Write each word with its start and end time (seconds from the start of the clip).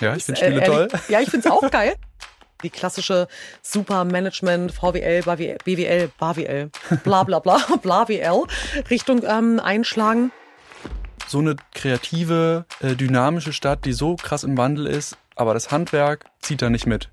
Ja, 0.00 0.16
ich 0.16 0.24
finde 0.24 0.40
Spiele 0.40 0.62
äh, 0.62 0.66
toll. 0.66 0.88
Ja, 1.08 1.20
ich 1.20 1.30
finde 1.30 1.48
es 1.48 1.52
auch 1.52 1.70
geil. 1.70 1.94
Die 2.62 2.70
klassische 2.70 3.26
Supermanagement, 3.62 4.72
VWL, 4.72 5.22
BWL, 5.22 6.10
BWL, 6.18 6.70
bla 7.04 7.22
bla 7.22 7.38
bla, 7.38 7.58
bla 7.82 8.08
WL 8.08 8.44
Richtung 8.90 9.22
ähm, 9.26 9.60
einschlagen. 9.60 10.30
So 11.26 11.38
eine 11.38 11.56
kreative, 11.74 12.66
äh, 12.80 12.96
dynamische 12.96 13.52
Stadt, 13.52 13.84
die 13.84 13.92
so 13.92 14.16
krass 14.16 14.44
im 14.44 14.58
Wandel 14.58 14.86
ist, 14.86 15.16
aber 15.36 15.54
das 15.54 15.70
Handwerk 15.70 16.26
zieht 16.40 16.60
da 16.60 16.70
nicht 16.70 16.86
mit. 16.86 17.08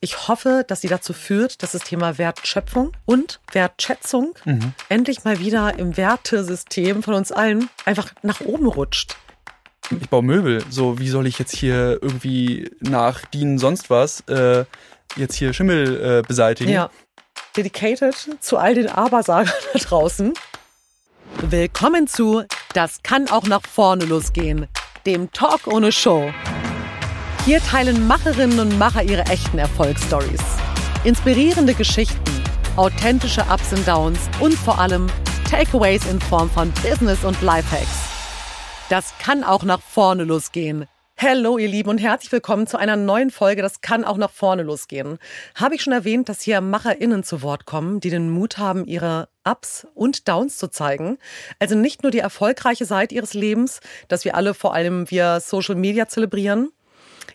Ich 0.00 0.26
hoffe, 0.28 0.64
dass 0.66 0.80
sie 0.80 0.88
dazu 0.88 1.12
führt, 1.12 1.62
dass 1.62 1.72
das 1.72 1.82
Thema 1.82 2.18
Wertschöpfung 2.18 2.92
und 3.04 3.40
Wertschätzung 3.52 4.34
mhm. 4.44 4.74
endlich 4.88 5.24
mal 5.24 5.38
wieder 5.38 5.78
im 5.78 5.96
Wertesystem 5.96 7.04
von 7.04 7.14
uns 7.14 7.30
allen 7.30 7.70
einfach 7.84 8.10
nach 8.22 8.40
oben 8.40 8.66
rutscht 8.66 9.16
ich 10.00 10.08
baue 10.08 10.22
Möbel. 10.22 10.62
So, 10.70 10.98
wie 10.98 11.08
soll 11.08 11.26
ich 11.26 11.38
jetzt 11.38 11.54
hier 11.54 11.98
irgendwie 12.02 12.70
nach 12.80 13.24
DIN 13.26 13.58
sonst 13.58 13.90
was 13.90 14.20
äh, 14.28 14.64
jetzt 15.16 15.34
hier 15.34 15.52
Schimmel 15.52 16.20
äh, 16.20 16.26
beseitigen? 16.26 16.70
Ja. 16.70 16.90
Dedicated 17.56 18.14
zu 18.40 18.56
all 18.56 18.74
den 18.74 18.88
Abersagern 18.88 19.52
da 19.72 19.78
draußen. 19.78 20.32
Willkommen 21.42 22.06
zu 22.06 22.44
Das 22.74 23.02
kann 23.02 23.28
auch 23.28 23.44
nach 23.44 23.62
vorne 23.62 24.04
losgehen, 24.04 24.68
dem 25.06 25.30
Talk 25.32 25.66
ohne 25.66 25.92
Show. 25.92 26.32
Hier 27.44 27.60
teilen 27.60 28.06
Macherinnen 28.06 28.60
und 28.60 28.78
Macher 28.78 29.02
ihre 29.02 29.22
echten 29.22 29.58
Erfolgsstories. 29.58 30.40
Inspirierende 31.04 31.74
Geschichten, 31.74 32.42
authentische 32.76 33.42
Ups 33.50 33.72
und 33.72 33.86
Downs 33.86 34.20
und 34.40 34.54
vor 34.54 34.78
allem 34.78 35.08
Takeaways 35.50 36.06
in 36.06 36.20
Form 36.20 36.48
von 36.48 36.70
Business 36.82 37.24
und 37.24 37.40
Lifehacks. 37.42 38.11
Das 38.92 39.14
kann 39.16 39.42
auch 39.42 39.62
nach 39.62 39.80
vorne 39.80 40.24
losgehen. 40.24 40.84
Hallo 41.16 41.56
ihr 41.56 41.68
Lieben 41.68 41.88
und 41.88 41.96
herzlich 41.96 42.30
willkommen 42.30 42.66
zu 42.66 42.76
einer 42.76 42.94
neuen 42.94 43.30
Folge 43.30 43.62
Das 43.62 43.80
kann 43.80 44.04
auch 44.04 44.18
nach 44.18 44.30
vorne 44.30 44.64
losgehen. 44.64 45.18
Habe 45.54 45.76
ich 45.76 45.82
schon 45.82 45.94
erwähnt, 45.94 46.28
dass 46.28 46.42
hier 46.42 46.60
MacherInnen 46.60 47.24
zu 47.24 47.40
Wort 47.40 47.64
kommen, 47.64 48.00
die 48.00 48.10
den 48.10 48.28
Mut 48.28 48.58
haben, 48.58 48.84
ihre 48.84 49.30
Ups 49.44 49.86
und 49.94 50.28
Downs 50.28 50.58
zu 50.58 50.68
zeigen. 50.68 51.16
Also 51.58 51.74
nicht 51.74 52.02
nur 52.02 52.12
die 52.12 52.18
erfolgreiche 52.18 52.84
Seite 52.84 53.14
ihres 53.14 53.32
Lebens, 53.32 53.80
das 54.08 54.26
wir 54.26 54.34
alle 54.34 54.52
vor 54.52 54.74
allem 54.74 55.10
via 55.10 55.40
Social 55.40 55.74
Media 55.74 56.06
zelebrieren. 56.06 56.70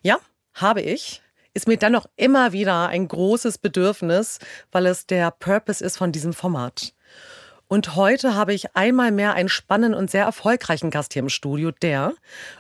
Ja, 0.04 0.20
habe 0.54 0.84
ich. 0.84 1.24
Ist 1.56 1.68
mir 1.68 1.78
dann 1.78 1.94
noch 1.94 2.06
immer 2.18 2.52
wieder 2.52 2.90
ein 2.90 3.08
großes 3.08 3.58
Bedürfnis, 3.58 4.38
weil 4.72 4.86
es 4.86 5.08
der 5.08 5.32
Purpose 5.32 5.84
ist 5.84 5.98
von 5.98 6.12
diesem 6.12 6.34
Format. 6.34 6.94
Und 7.70 7.98
heute 7.98 8.34
habe 8.34 8.54
ich 8.54 8.76
einmal 8.78 9.12
mehr 9.12 9.34
einen 9.34 9.50
spannenden 9.50 10.00
und 10.00 10.10
sehr 10.10 10.24
erfolgreichen 10.24 10.90
Gast 10.90 11.12
hier 11.12 11.22
im 11.22 11.28
Studio, 11.28 11.72
der, 11.72 12.14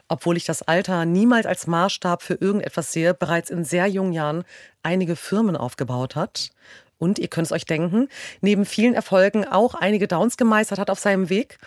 obwohl 0.09 0.35
ich 0.35 0.43
das 0.43 0.63
Alter 0.63 1.05
niemals 1.05 1.45
als 1.45 1.65
Maßstab 1.65 2.21
für 2.21 2.33
irgendetwas 2.33 2.91
sehe, 2.91 3.13
bereits 3.13 3.49
in 3.49 3.63
sehr 3.63 3.87
jungen 3.87 4.11
Jahren 4.11 4.43
einige 4.83 5.15
Firmen 5.15 5.55
aufgebaut 5.55 6.15
hat. 6.15 6.49
Und 6.97 7.19
ihr 7.19 7.29
könnt 7.29 7.45
es 7.45 7.51
euch 7.53 7.65
denken, 7.65 8.09
neben 8.41 8.65
vielen 8.65 8.95
Erfolgen 8.95 9.45
auch 9.45 9.75
einige 9.75 10.07
Downs 10.09 10.35
gemeistert 10.35 10.79
hat 10.79 10.89
auf 10.89 10.99
seinem 10.99 11.29
Weg. 11.29 11.57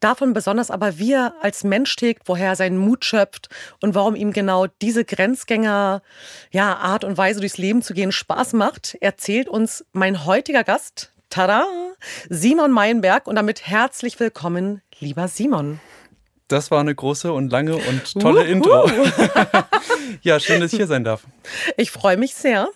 Davon 0.00 0.32
besonders 0.32 0.70
aber, 0.70 0.98
wie 0.98 1.12
er 1.12 1.34
als 1.42 1.64
Mensch 1.64 1.94
tickt, 1.96 2.22
woher 2.26 2.50
er 2.50 2.56
seinen 2.56 2.78
Mut 2.78 3.04
schöpft 3.04 3.50
und 3.82 3.94
warum 3.94 4.14
ihm 4.14 4.32
genau 4.32 4.66
diese 4.80 5.04
Grenzgänger, 5.04 6.00
ja, 6.52 6.96
und 7.04 7.18
Weise 7.18 7.40
durchs 7.40 7.58
Leben 7.58 7.82
zu 7.82 7.92
gehen 7.92 8.12
Spaß 8.12 8.54
macht, 8.54 8.96
erzählt 9.00 9.48
uns 9.48 9.84
mein 9.92 10.24
heutiger 10.24 10.64
Gast, 10.64 11.12
Tada! 11.30 11.66
Simon 12.30 12.72
Meinberg 12.72 13.26
und 13.26 13.36
damit 13.36 13.66
herzlich 13.66 14.18
willkommen, 14.18 14.80
lieber 14.98 15.28
Simon. 15.28 15.78
Das 16.48 16.70
war 16.70 16.80
eine 16.80 16.94
große 16.94 17.30
und 17.30 17.52
lange 17.52 17.76
und 17.76 18.14
tolle 18.18 18.40
Uhu. 18.40 18.48
Intro. 18.50 18.90
ja, 20.22 20.40
schön, 20.40 20.62
dass 20.62 20.72
ich 20.72 20.78
hier 20.78 20.86
sein 20.86 21.04
darf. 21.04 21.24
Ich 21.76 21.90
freue 21.90 22.16
mich 22.16 22.34
sehr. 22.34 22.68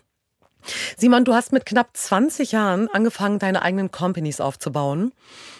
Simon, 0.98 1.24
du 1.24 1.32
hast 1.32 1.52
mit 1.52 1.64
knapp 1.64 1.96
20 1.96 2.52
Jahren 2.52 2.88
angefangen, 2.88 3.38
deine 3.38 3.62
eigenen 3.62 3.90
Companies 3.90 4.38
aufzubauen. 4.38 5.12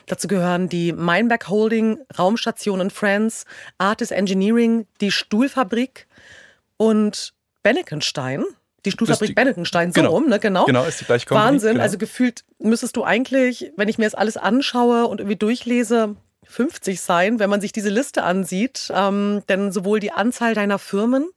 Dazu 0.06 0.28
gehören 0.28 0.69
die 0.69 0.92
Meinberg 0.92 1.48
Holding, 1.48 1.98
Raumstation 2.19 2.91
Friends, 2.91 3.47
Artist 3.78 4.12
Engineering, 4.12 4.86
die 5.00 5.10
Stuhlfabrik 5.10 6.06
und 6.76 7.32
Bennekenstein. 7.62 8.44
Die 8.84 8.91
Stuhlfabrik 8.91 9.34
Bennekenstein, 9.34 9.93
so 9.93 10.00
genau, 10.00 10.12
rum, 10.12 10.28
ne? 10.28 10.41
Genau. 10.41 10.65
Genau, 10.65 10.84
ist 10.84 11.00
die 11.00 11.04
gleiche 11.04 11.26
Company. 11.26 11.53
Wahnsinn. 11.53 11.72
Genau. 11.72 11.82
Also 11.82 11.98
gefühlt 11.98 12.44
müsstest 12.59 12.97
du 12.97 13.04
eigentlich, 13.04 13.72
wenn 13.76 13.88
ich 13.88 13.98
mir 13.98 14.04
das 14.04 14.15
alles 14.15 14.37
anschaue 14.37 15.06
und 15.06 15.20
irgendwie 15.20 15.37
durchlese, 15.37 16.16
50 16.53 17.00
sein, 17.00 17.38
wenn 17.38 17.50
man 17.50 17.60
sich 17.60 17.72
diese 17.72 17.88
Liste 17.88 18.22
ansieht. 18.22 18.93
Ähm, 18.94 19.43
denn 19.48 19.72
sowohl 19.72 20.00
die 20.00 20.12
Anzahl 20.12 20.54
deiner 20.54 20.78
Firmen, 20.78 21.28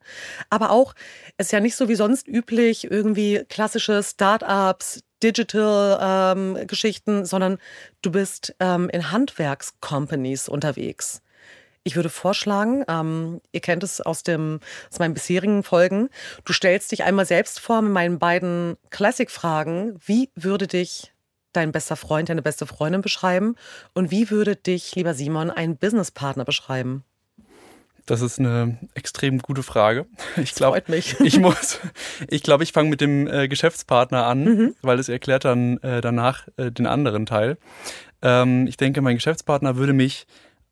aber 0.50 0.72
auch, 0.72 0.94
es 1.38 1.48
ist 1.48 1.52
ja 1.52 1.60
nicht 1.60 1.76
so 1.76 1.90
wie 1.90 1.96
sonst 1.96 2.28
üblich, 2.28 2.90
irgendwie 2.90 3.46
klassische 3.50 4.04
Startups, 4.04 5.04
Digital-Geschichten, 5.24 7.20
ähm, 7.20 7.26
sondern 7.26 7.58
du 8.02 8.12
bist 8.12 8.56
ähm, 8.60 8.90
in 8.90 9.12
Handwerkscompanies 9.12 10.50
unterwegs. 10.50 11.22
Ich 11.88 11.96
würde 11.96 12.10
vorschlagen, 12.10 12.84
ähm, 12.88 13.42
ihr 13.52 13.62
kennt 13.62 13.84
es 13.84 14.02
aus, 14.02 14.24
dem, 14.24 14.60
aus 14.92 14.98
meinen 14.98 15.14
bisherigen 15.14 15.62
Folgen, 15.62 16.10
du 16.44 16.52
stellst 16.52 16.92
dich 16.92 17.04
einmal 17.04 17.28
selbst 17.28 17.60
vor 17.60 17.84
mit 17.84 17.94
meinen 17.94 18.18
beiden 18.18 18.76
Classic-Fragen. 18.90 20.00
Wie 20.04 20.32
würde 20.34 20.66
dich 20.66 21.14
dein 21.54 21.72
bester 21.72 21.96
Freund, 21.96 22.30
deine 22.30 22.42
beste 22.42 22.66
Freundin 22.66 23.02
beschreiben? 23.02 23.56
Und 23.94 24.10
wie 24.10 24.32
würde 24.32 24.56
dich, 24.56 24.96
lieber 24.96 25.14
Simon, 25.14 25.52
ein 25.52 25.78
Businesspartner 25.78 26.44
beschreiben? 26.44 27.04
Das 28.08 28.22
ist 28.22 28.40
eine 28.40 28.80
extrem 28.96 29.38
gute 29.38 29.62
Frage. 29.62 30.08
Ich 30.38 30.56
glaube, 30.56 30.82
mich. 30.88 31.20
ich 31.20 31.40
muss, 31.40 31.80
ich 32.28 32.42
glaube, 32.42 32.64
ich 32.64 32.72
fange 32.72 32.90
mit 32.90 33.00
dem 33.00 33.28
äh, 33.28 33.48
Geschäftspartner 33.48 34.26
an, 34.26 34.44
mhm. 34.44 34.76
weil 34.82 34.98
es 34.98 35.08
erklärt 35.08 35.46
dann 35.46 35.78
äh, 35.84 36.02
danach 36.02 36.48
äh, 36.58 36.72
den 36.72 36.88
anderen 36.88 37.28
Teil. 37.28 37.60
Ähm, 38.24 38.66
ich 38.66 38.78
denke, 38.78 39.02
mein 39.02 39.18
Geschäftspartner 39.18 39.76
würde 39.76 39.94
mich 39.94 40.26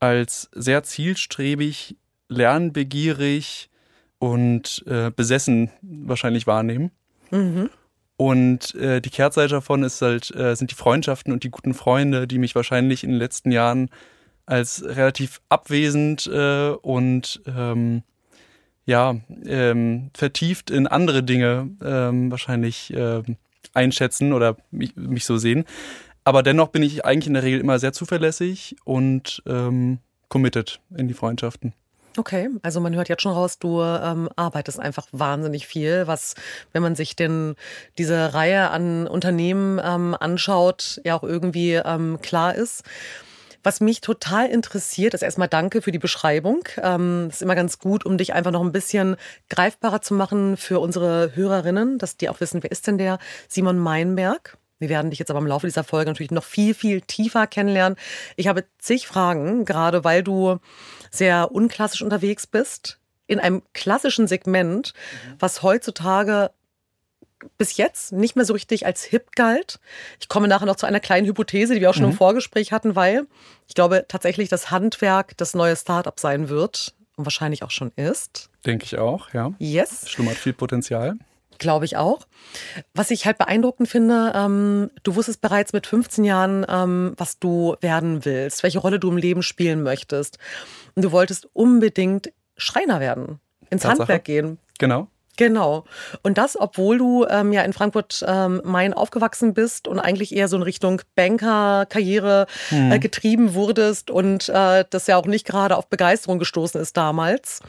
als 0.03 0.49
sehr 0.53 0.83
zielstrebig, 0.83 1.95
lernbegierig 2.27 3.69
und 4.19 4.83
äh, 4.85 5.11
besessen 5.11 5.71
wahrscheinlich 5.81 6.45
wahrnehmen. 6.45 6.91
Mhm. 7.31 7.69
Und 8.17 8.75
äh, 8.75 8.99
die 8.99 9.09
Kehrtseite 9.09 9.55
davon 9.55 9.83
ist 9.83 10.01
halt, 10.01 10.35
äh, 10.35 10.55
sind 10.55 10.71
die 10.71 10.75
Freundschaften 10.75 11.31
und 11.31 11.45
die 11.45 11.51
guten 11.51 11.73
Freunde, 11.73 12.27
die 12.27 12.37
mich 12.37 12.53
wahrscheinlich 12.53 13.05
in 13.05 13.11
den 13.11 13.19
letzten 13.19 13.51
Jahren 13.51 13.89
als 14.45 14.83
relativ 14.83 15.39
abwesend 15.47 16.27
äh, 16.27 16.71
und 16.71 17.41
ähm, 17.47 18.03
ja, 18.85 19.15
ähm, 19.45 20.11
vertieft 20.13 20.69
in 20.69 20.85
andere 20.85 21.23
Dinge 21.23 21.69
ähm, 21.81 22.29
wahrscheinlich 22.29 22.93
äh, 22.93 23.23
einschätzen 23.73 24.33
oder 24.33 24.57
mich, 24.69 24.97
mich 24.97 25.23
so 25.23 25.37
sehen. 25.37 25.63
Aber 26.23 26.43
dennoch 26.43 26.69
bin 26.69 26.83
ich 26.83 27.05
eigentlich 27.05 27.27
in 27.27 27.33
der 27.33 27.43
Regel 27.43 27.59
immer 27.59 27.79
sehr 27.79 27.93
zuverlässig 27.93 28.75
und 28.85 29.43
ähm, 29.45 29.99
committed 30.29 30.79
in 30.95 31.07
die 31.07 31.13
Freundschaften. 31.13 31.73
Okay, 32.15 32.47
also 32.61 32.79
man 32.79 32.93
hört 32.93 33.09
jetzt 33.09 33.23
schon 33.23 33.33
raus, 33.33 33.57
du 33.57 33.81
ähm, 33.81 34.29
arbeitest 34.35 34.79
einfach 34.79 35.07
wahnsinnig 35.11 35.65
viel, 35.65 36.05
was, 36.05 36.35
wenn 36.71 36.83
man 36.83 36.95
sich 36.95 37.15
denn 37.15 37.55
diese 37.97 38.35
Reihe 38.35 38.69
an 38.69 39.07
Unternehmen 39.07 39.81
ähm, 39.83 40.15
anschaut, 40.19 41.01
ja 41.03 41.15
auch 41.15 41.23
irgendwie 41.23 41.73
ähm, 41.73 42.19
klar 42.21 42.53
ist. 42.53 42.83
Was 43.63 43.79
mich 43.79 44.01
total 44.01 44.49
interessiert, 44.49 45.13
ist 45.13 45.23
erstmal 45.23 45.47
danke 45.47 45.81
für 45.81 45.91
die 45.91 45.99
Beschreibung. 45.99 46.67
Ähm, 46.81 47.29
ist 47.29 47.41
immer 47.41 47.55
ganz 47.55 47.79
gut, 47.79 48.05
um 48.05 48.17
dich 48.17 48.33
einfach 48.33 48.51
noch 48.51 48.61
ein 48.61 48.73
bisschen 48.73 49.15
greifbarer 49.49 50.01
zu 50.01 50.13
machen 50.13 50.57
für 50.57 50.79
unsere 50.79 51.31
Hörerinnen, 51.33 51.97
dass 51.97 52.17
die 52.17 52.29
auch 52.29 52.41
wissen, 52.41 52.61
wer 52.61 52.71
ist 52.71 52.85
denn 52.85 52.97
der 52.97 53.19
Simon 53.47 53.79
Meinberg? 53.79 54.57
Wir 54.83 54.89
werden 54.89 55.09
dich 55.09 55.19
jetzt 55.19 55.31
aber 55.31 55.39
im 55.39 55.47
Laufe 55.47 55.65
dieser 55.65 55.83
Folge 55.83 56.11
natürlich 56.11 56.31
noch 56.31 56.43
viel, 56.43 56.73
viel 56.73 57.01
tiefer 57.01 57.47
kennenlernen. 57.47 57.97
Ich 58.35 58.47
habe 58.47 58.65
zig 58.77 59.07
Fragen, 59.07 59.65
gerade 59.65 60.03
weil 60.03 60.23
du 60.23 60.59
sehr 61.09 61.51
unklassisch 61.51 62.01
unterwegs 62.01 62.45
bist, 62.45 62.99
in 63.27 63.39
einem 63.39 63.63
klassischen 63.73 64.27
Segment, 64.27 64.93
mhm. 64.93 65.35
was 65.39 65.63
heutzutage 65.63 66.51
bis 67.57 67.77
jetzt 67.77 68.13
nicht 68.13 68.35
mehr 68.35 68.45
so 68.45 68.53
richtig 68.53 68.85
als 68.85 69.03
hip 69.03 69.35
galt. 69.35 69.79
Ich 70.19 70.29
komme 70.29 70.47
nachher 70.47 70.65
noch 70.65 70.75
zu 70.75 70.85
einer 70.85 70.99
kleinen 70.99 71.27
Hypothese, 71.27 71.73
die 71.73 71.81
wir 71.81 71.89
auch 71.89 71.93
schon 71.93 72.05
mhm. 72.05 72.11
im 72.11 72.17
Vorgespräch 72.17 72.71
hatten, 72.71 72.95
weil 72.95 73.27
ich 73.67 73.75
glaube 73.75 74.05
tatsächlich 74.07 74.49
das 74.49 74.71
Handwerk 74.71 75.37
das 75.37 75.53
neue 75.53 75.75
Startup 75.75 76.19
sein 76.19 76.49
wird 76.49 76.93
und 77.15 77.25
wahrscheinlich 77.25 77.63
auch 77.63 77.71
schon 77.71 77.91
ist. 77.95 78.49
Denke 78.65 78.85
ich 78.85 78.97
auch, 78.97 79.33
ja. 79.33 79.53
Yes. 79.59 80.09
Schlummert 80.09 80.35
viel 80.35 80.53
Potenzial. 80.53 81.17
Glaube 81.63 81.85
ich 81.85 81.95
auch. 81.95 82.27
Was 82.93 83.09
ich 83.09 83.25
halt 83.25 83.37
beeindruckend 83.37 83.87
finde, 83.87 84.33
ähm, 84.35 84.91
du 85.03 85.15
wusstest 85.15 85.39
bereits 85.39 85.71
mit 85.71 85.87
15 85.87 86.25
Jahren, 86.25 86.65
ähm, 86.67 87.13
was 87.15 87.39
du 87.39 87.77
werden 87.79 88.25
willst, 88.25 88.63
welche 88.63 88.79
Rolle 88.79 88.99
du 88.99 89.09
im 89.09 89.15
Leben 89.15 89.43
spielen 89.43 89.81
möchtest. 89.81 90.39
Und 90.93 91.05
du 91.05 91.13
wolltest 91.13 91.47
unbedingt 91.53 92.33
Schreiner 92.57 92.99
werden, 92.99 93.39
ins 93.69 93.83
Tatsache. 93.83 93.99
Handwerk 94.01 94.25
gehen. 94.25 94.59
Genau. 94.77 95.07
Genau. 95.37 95.85
Und 96.21 96.37
das, 96.37 96.59
obwohl 96.59 96.97
du 96.97 97.25
ähm, 97.27 97.53
ja 97.53 97.61
in 97.63 97.71
Frankfurt 97.71 98.25
ähm, 98.27 98.61
Main 98.65 98.93
aufgewachsen 98.93 99.53
bist 99.53 99.87
und 99.87 99.99
eigentlich 99.99 100.35
eher 100.35 100.49
so 100.49 100.57
in 100.57 100.63
Richtung 100.63 101.01
Banker-Karriere 101.15 102.45
hm. 102.69 102.91
äh, 102.91 102.99
getrieben 102.99 103.53
wurdest 103.53 104.11
und 104.11 104.49
äh, 104.49 104.83
das 104.89 105.07
ja 105.07 105.15
auch 105.15 105.25
nicht 105.25 105.47
gerade 105.47 105.77
auf 105.77 105.87
Begeisterung 105.87 106.39
gestoßen 106.39 106.79
ist 106.79 106.97
damals. 106.97 107.61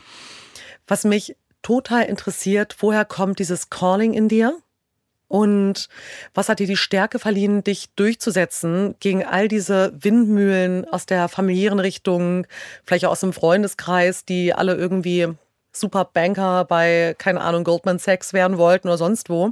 Was 0.89 1.05
mich 1.05 1.37
total 1.65 2.05
interessiert, 2.05 2.77
woher 2.79 3.05
kommt 3.05 3.41
dieses 3.41 3.71
Calling 3.71 4.15
in 4.15 4.29
dir? 4.29 4.57
Und 5.27 5.89
was 6.33 6.49
hat 6.49 6.61
dir 6.61 6.69
die 6.69 6.77
Stärke 6.77 7.19
verliehen, 7.19 7.65
dich 7.65 7.89
durchzusetzen 7.97 8.95
gegen 9.01 9.25
all 9.25 9.49
diese 9.49 9.93
Windmühlen 9.99 10.87
aus 10.89 11.07
der 11.07 11.29
familiären 11.29 11.81
Richtung, 11.81 12.47
vielleicht 12.85 13.05
auch 13.07 13.11
aus 13.11 13.21
dem 13.21 13.33
Freundeskreis, 13.33 14.25
die 14.25 14.55
alle 14.55 14.75
irgendwie 14.75 15.29
super 15.73 16.05
Banker 16.05 16.65
bei, 16.67 17.17
keine 17.19 17.41
Ahnung, 17.41 17.65
Goldman 17.65 17.99
Sachs 17.99 18.33
werden 18.33 18.59
wollten 18.59 18.87
oder 18.87 18.99
sonst 18.99 19.29
wo. 19.29 19.51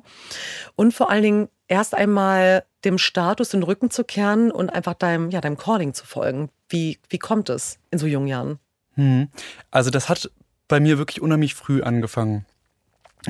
Und 0.76 0.94
vor 0.94 1.10
allen 1.10 1.22
Dingen 1.22 1.48
erst 1.66 1.94
einmal 1.94 2.64
dem 2.84 2.98
Status 2.98 3.48
den 3.48 3.62
Rücken 3.62 3.90
zu 3.90 4.04
kehren 4.04 4.52
und 4.52 4.70
einfach 4.70 4.94
deinem, 4.94 5.30
ja, 5.30 5.40
deinem 5.40 5.56
Calling 5.56 5.94
zu 5.94 6.06
folgen. 6.06 6.50
Wie, 6.68 6.98
wie 7.08 7.18
kommt 7.18 7.48
es 7.48 7.78
in 7.90 7.98
so 7.98 8.06
jungen 8.06 8.28
Jahren? 8.28 8.58
Hm. 8.94 9.28
Also 9.70 9.90
das 9.90 10.08
hat 10.08 10.30
bei 10.72 10.80
mir 10.80 10.96
wirklich 10.96 11.20
unheimlich 11.20 11.54
früh 11.54 11.82
angefangen. 11.82 12.46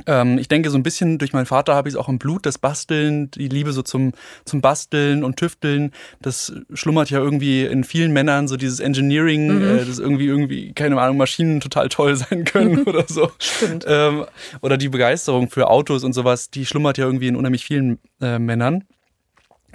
Ähm, 0.06 0.39
ich 0.39 0.47
denke, 0.47 0.71
so 0.71 0.79
ein 0.79 0.85
bisschen 0.85 1.19
durch 1.19 1.33
meinen 1.33 1.44
Vater 1.44 1.75
habe 1.75 1.89
ich 1.89 1.97
es 1.97 1.99
auch 1.99 2.09
im 2.09 2.21
Blut, 2.21 2.47
das 2.47 2.56
Basteln, 2.56 3.33
die 3.33 3.49
Liebe 3.49 3.73
so 3.73 3.83
zum, 3.83 4.12
zum 4.44 4.61
Basteln 4.61 5.25
und 5.25 5.39
Tüfteln, 5.39 5.91
das 6.21 6.53
schlummert 6.73 7.11
ja 7.11 7.19
irgendwie 7.19 7.65
in 7.65 7.83
vielen 7.83 8.12
Männern, 8.12 8.47
so 8.47 8.56
dieses 8.56 8.79
Engineering, 8.79 9.56
mhm. 9.56 9.62
äh, 9.62 9.85
das 9.85 9.99
irgendwie, 9.99 10.27
irgendwie, 10.27 10.73
keine 10.73 11.00
Ahnung, 11.00 11.17
Maschinen 11.17 11.59
total 11.59 11.89
toll 11.89 12.15
sein 12.31 12.44
können 12.44 12.83
oder 12.87 13.06
so. 13.09 13.33
Stimmt. 13.41 13.87
Ähm, 13.89 14.25
oder 14.61 14.77
die 14.77 14.89
Begeisterung 14.89 15.50
für 15.50 15.69
Autos 15.69 16.05
und 16.05 16.12
sowas, 16.12 16.49
die 16.49 16.65
schlummert 16.65 16.97
ja 16.97 17.06
irgendwie 17.06 17.27
in 17.27 17.35
unheimlich 17.35 17.65
vielen 17.65 17.99
äh, 18.21 18.39
Männern. 18.39 18.85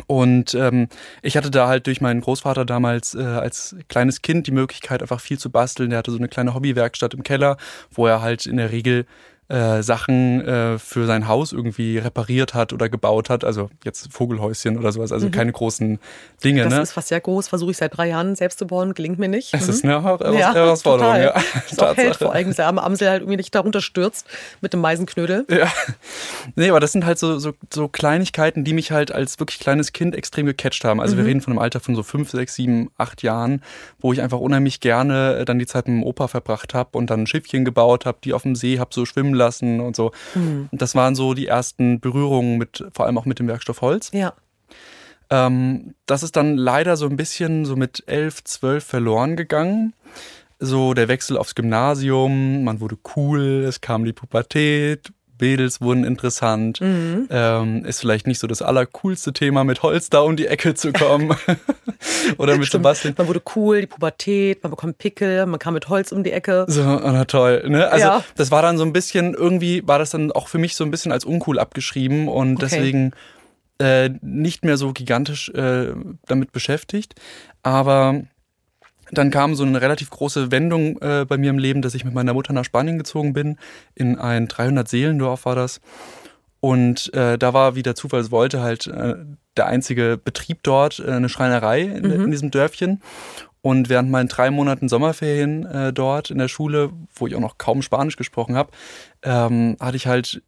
Und 0.06 0.54
ähm, 0.54 0.88
ich 1.24 1.36
hatte 1.36 1.50
da 1.50 1.68
halt 1.68 1.88
durch 1.88 2.02
meinen 2.02 2.22
Großvater 2.22 2.66
damals 2.66 3.16
äh, 3.16 3.24
als 3.24 3.76
kleines 3.90 4.22
Kind 4.22 4.46
die 4.48 4.52
Möglichkeit, 4.52 5.02
einfach 5.02 5.20
viel 5.20 5.40
zu 5.40 5.50
basteln. 5.50 5.90
Der 5.90 6.00
hatte 6.00 6.12
so 6.12 6.18
eine 6.18 6.28
kleine 6.28 6.54
Hobbywerkstatt 6.54 7.14
im 7.16 7.24
Keller, 7.24 7.58
wo 7.92 8.06
er 8.06 8.22
halt 8.22 8.46
in 8.46 8.58
der 8.58 8.72
Regel 8.72 9.06
äh, 9.50 9.82
Sachen 9.82 10.46
äh, 10.46 10.78
für 10.78 11.06
sein 11.06 11.28
Haus 11.28 11.54
irgendwie 11.54 11.98
repariert 11.98 12.54
hat 12.54 12.74
oder 12.74 12.90
gebaut 12.90 13.30
hat. 13.30 13.46
Also 13.46 13.70
jetzt 13.86 14.12
Vogelhäuschen 14.12 14.78
oder 14.78 14.92
sowas, 14.92 15.12
also 15.12 15.28
mhm. 15.28 15.32
keine 15.32 15.52
großen 15.54 16.00
Dinge. 16.44 16.64
Das 16.64 16.74
ne? 16.74 16.82
ist 16.82 16.92
fast 16.92 17.12
ja 17.12 17.20
groß, 17.20 17.48
versuche 17.48 17.72
ich 17.72 17.78
seit 17.78 17.96
drei 17.96 18.10
Jahren 18.10 18.36
selbst 18.36 18.60
zu 18.60 18.68
bauen, 18.68 18.94
gelingt 18.94 19.20
mir 19.20 19.30
nicht. 19.30 19.54
Es 19.54 19.68
mhm. 19.68 19.70
ist 19.70 19.84
eine 19.84 19.94
ja, 19.94 20.54
Herausforderung, 20.54 21.14
total. 21.14 21.34
ja. 21.78 21.94
Hält, 21.96 22.18
vor 22.18 22.34
allem, 22.34 22.48
dass 22.48 22.58
der 22.58 22.68
arme 22.68 22.84
Amsel 22.84 23.10
halt 23.10 23.22
irgendwie 23.22 23.38
nicht 23.38 23.56
darunter 23.56 23.82
stürzt 23.82 24.28
mit 24.62 24.74
dem 24.74 24.82
Meisenknödel. 24.82 25.46
Ja. 25.50 25.72
Nee, 26.56 26.70
aber 26.70 26.80
das 26.80 26.92
sind 26.92 27.06
halt 27.06 27.18
so, 27.18 27.40
so, 27.40 27.54
so 27.74 27.88
Kleinigkeiten, 27.88 28.64
die 28.64 28.74
mich 28.74 28.92
halt 28.92 29.12
als 29.12 29.40
wirklich 29.40 29.60
kleines 29.60 29.94
Kind 29.94 30.16
extrem 30.16 30.46
gecatcht 30.46 30.84
haben. 30.84 31.00
Also 31.00 31.16
mhm. 31.16 31.20
wir 31.20 31.26
reden 31.26 31.42
von 31.42 31.54
einem 31.54 31.60
Alter 31.60 31.80
von 31.80 31.96
so 31.96 32.04
fünf, 32.04 32.32
sechs, 32.32 32.56
sieben, 32.56 32.90
acht 32.98 33.24
Jahren, 33.24 33.62
wo 34.00 34.12
ich 34.12 34.22
einfach 34.22 34.40
unheimlich 34.40 34.82
gerne 34.82 35.46
dann 35.46 35.58
die 35.58 35.66
Zeit 35.66 35.88
mit 35.88 35.98
dem 35.98 36.04
Opa 36.04 36.28
verbracht 36.28 36.74
habe 36.74 36.98
und 36.98 37.10
dann 37.10 37.22
ein 37.22 37.28
Schiffchen 37.28 37.64
gebaut 37.64 38.06
habe, 38.06 38.18
die 38.24 38.34
auf 38.34 38.44
dem 38.44 38.56
See 38.56 38.80
habe 38.80 38.94
so 38.94 39.06
schwimmen 39.06 39.37
lassen 39.38 39.80
und 39.80 39.96
so. 39.96 40.12
Mhm. 40.36 40.70
Das 40.72 40.96
waren 40.96 41.16
so 41.16 41.34
die 41.34 41.48
ersten 41.48 42.00
Berührungen 42.00 42.58
mit, 42.58 42.84
vor 42.94 43.06
allem 43.06 43.18
auch 43.18 43.26
mit 43.26 43.40
dem 43.40 43.48
Werkstoff 43.48 43.82
Holz. 43.82 44.12
Ja. 44.14 44.34
Ähm, 45.30 45.96
das 46.06 46.24
ist 46.24 46.36
dann 46.36 46.58
leider 46.58 46.98
so 46.98 47.08
ein 47.08 47.18
bisschen 47.18 47.66
so 47.66 47.76
mit 47.76 48.04
elf, 48.08 48.44
zwölf 48.44 48.84
verloren 48.84 49.36
gegangen. 49.36 49.94
So 50.60 50.94
der 50.94 51.08
Wechsel 51.08 51.38
aufs 51.38 51.54
Gymnasium, 51.54 52.64
man 52.64 52.80
wurde 52.80 52.98
cool, 53.16 53.64
es 53.68 53.80
kam 53.80 54.06
die 54.06 54.14
Pubertät, 54.14 55.12
Mädels 55.40 55.82
wurden 55.82 56.04
interessant. 56.04 56.82
Mhm. 56.82 57.28
Ähm, 57.30 57.86
ist 57.86 58.00
vielleicht 58.00 58.28
nicht 58.28 58.40
so 58.40 58.48
das 58.48 58.62
allercoolste 58.62 59.34
Thema, 59.34 59.64
mit 59.64 59.84
Holz 59.84 60.10
da 60.10 60.20
um 60.20 60.36
die 60.36 60.48
Ecke 60.48 60.76
zu 60.76 60.94
kommen. 60.94 61.36
Oder 62.38 62.58
mit 62.58 62.70
Sebastian. 62.70 63.16
Man 63.18 63.28
wurde 63.28 63.42
cool, 63.56 63.82
die 63.82 63.88
Pubertät, 63.88 64.64
man 64.64 64.72
bekommt 64.72 64.98
Pickel, 64.98 65.46
man 65.46 65.60
kam 65.60 65.74
mit 65.74 65.90
Holz 65.90 66.12
um 66.12 66.24
die 66.24 66.32
Ecke. 66.32 66.66
So, 66.68 66.84
na 66.84 67.26
toll. 67.26 67.64
Ne? 67.68 67.88
Also 67.88 68.06
ja. 68.06 68.24
das 68.36 68.52
war 68.52 68.62
dann 68.62 68.78
so 68.78 68.84
ein 68.84 68.94
bisschen, 68.94 69.34
irgendwie 69.34 69.88
war 69.88 70.00
das 70.00 70.12
dann 70.12 70.32
auch 70.32 70.48
für 70.48 70.58
mich 70.58 70.76
so 70.76 70.84
ein 70.84 70.92
bisschen 70.92 71.12
als 71.12 71.26
uncool 71.26 71.60
abgeschrieben 71.60 72.28
und 72.28 72.58
okay. 72.58 72.68
deswegen 72.70 73.12
äh, 73.80 74.10
nicht 74.22 74.66
mehr 74.66 74.78
so 74.78 74.92
gigantisch 74.94 75.50
äh, 75.50 75.94
damit 76.26 76.52
beschäftigt. 76.52 77.16
Aber 77.64 78.24
dann 79.12 79.32
kam 79.32 79.56
so 79.56 79.64
eine 79.64 79.82
relativ 79.82 80.10
große 80.10 80.52
Wendung 80.52 81.02
äh, 81.02 81.26
bei 81.28 81.38
mir 81.38 81.50
im 81.50 81.60
Leben, 81.60 81.82
dass 81.82 81.96
ich 81.96 82.06
mit 82.06 82.14
meiner 82.14 82.34
Mutter 82.34 82.54
nach 82.54 82.66
Spanien 82.66 82.98
gezogen 82.98 83.34
bin. 83.34 83.58
In 83.96 84.18
ein 84.18 84.48
300-Seelendorf 84.48 85.46
war 85.46 85.56
das. 85.56 85.82
Und 86.60 87.14
äh, 87.14 87.38
da 87.38 87.54
war, 87.54 87.76
wie 87.76 87.84
der 87.84 87.96
Zufall 87.96 88.20
es 88.20 88.32
wollte, 88.32 88.62
halt 88.62 88.88
äh, 88.88 89.16
der 89.56 89.68
einzige 89.68 90.20
Betrieb 90.24 90.64
dort, 90.64 91.00
äh, 91.00 91.12
eine 91.12 91.30
Schreinerei 91.30 91.82
in, 91.82 92.08
mhm. 92.08 92.26
in, 92.26 92.32
diesem 92.32 92.52
Dörfchen. 92.52 93.02
Und 93.62 93.90
während 93.90 94.10
meinen 94.10 94.28
drei 94.28 94.50
Monaten 94.50 94.90
Sommerferien 94.90 95.66
äh, 95.66 95.94
dort 95.94 96.32
in 96.32 96.38
der 96.38 96.48
Schule, 96.48 96.92
wo 97.14 97.28
ich 97.28 97.36
auch 97.36 97.42
noch 97.42 97.58
kaum 97.58 97.82
Spanisch 97.82 98.16
gesprochen 98.16 98.56
habe, 98.56 98.72
ähm, 99.24 99.78
hatte 99.80 99.98
ich 99.98 100.08
halt 100.08 100.42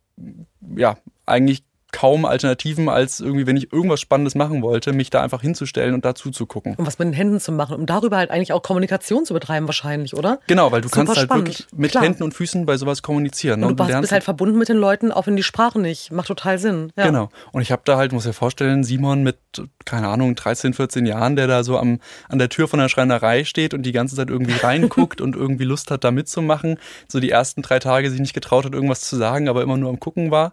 ja 0.76 0.98
eigentlich 1.26 1.64
kaum 1.92 2.26
Alternativen, 2.26 2.88
als 2.90 3.20
irgendwie, 3.20 3.48
wenn 3.48 3.58
ich 3.58 3.74
irgendwas 3.74 4.00
Spannendes 4.00 4.36
machen 4.36 4.62
wollte, 4.62 4.94
mich 4.94 5.10
da 5.10 5.24
einfach 5.24 5.42
hinzustellen 5.42 5.94
und 5.94 6.06
dazu 6.06 6.30
zu 6.30 6.46
gucken. 6.46 6.76
Und 6.76 6.86
was 6.86 7.00
mit 7.00 7.08
den 7.08 7.14
Händen 7.14 7.40
zu 7.40 7.52
machen, 7.52 7.76
um 7.76 7.86
darüber 7.86 8.18
halt 8.18 8.30
eigentlich 8.30 8.54
auch 8.54 8.62
Kommunikation 8.62 9.26
zu 9.26 9.34
betreiben 9.34 9.68
wahrscheinlich, 9.68 10.16
oder? 10.16 10.40
Genau, 10.48 10.72
weil 10.72 10.82
du 10.82 10.88
Super 10.88 11.06
kannst 11.06 11.18
halt 11.18 11.26
spannend. 11.26 11.48
wirklich 11.48 11.68
mit 11.76 11.92
Klar. 11.92 12.04
Händen 12.04 12.24
und 12.24 12.34
Füßen 12.34 12.66
bei 12.66 12.78
sowas 12.78 13.02
kommunizieren. 13.02 13.62
Ne? 13.62 13.68
Und 13.68 13.80
du, 13.80 13.84
und 13.84 13.92
du 13.92 14.02
bist 14.02 14.12
halt 14.12 14.24
verbunden 14.24 14.58
mit 14.58 14.70
den 14.70 14.78
Leuten, 14.78 15.12
auch 15.12 15.28
wenn 15.28 15.36
die 15.36 15.44
Sprache 15.44 15.80
nicht. 15.80 16.12
Macht 16.12 16.28
total 16.28 16.60
Sinn. 16.60 16.92
Ja. 16.96 17.06
Genau. 17.06 17.30
Und 17.52 17.62
ich 17.62 17.72
habe 17.72 17.82
da 17.86 17.98
halt, 17.98 18.12
muss 18.12 18.26
ja 18.26 18.34
vorstellen, 18.34 18.84
Simon 18.84 19.24
mit, 19.24 19.38
keine 19.86 20.08
Ahnung, 20.10 20.36
13, 20.36 20.74
14 20.74 21.06
Jahren, 21.06 21.36
der 21.36 21.48
da 21.48 21.64
so 21.64 21.78
am, 21.78 22.00
an 22.28 22.40
der 22.40 22.50
Tür 22.50 22.68
von 22.68 22.80
der 22.80 22.90
Schreinerei 22.90 23.44
steht 23.46 23.74
und 23.74 23.84
die 23.84 23.92
ganze 23.92 24.16
Zeit 24.16 24.30
irgendwie 24.30 24.58
reinguckt 24.58 25.22
und 25.22 25.36
irgendwie 25.36 25.64
Lust 25.64 25.90
hat, 25.90 26.04
da 26.04 26.12
mitzumachen. 26.12 26.78
So 27.08 27.20
die 27.20 27.32
ersten 27.32 27.62
drei 27.62 27.80
Tage 27.80 28.12
sich 28.12 28.20
nicht 28.20 28.34
getraut 28.34 28.66
hat, 28.66 28.74
irgendwas 28.74 29.02
zu 29.02 29.16
sagen, 29.16 29.50
aber 29.50 29.64
immer 29.64 29.78
nur 29.78 29.90
am 29.90 30.00
Gucken 30.00 30.30
war. 30.30 30.52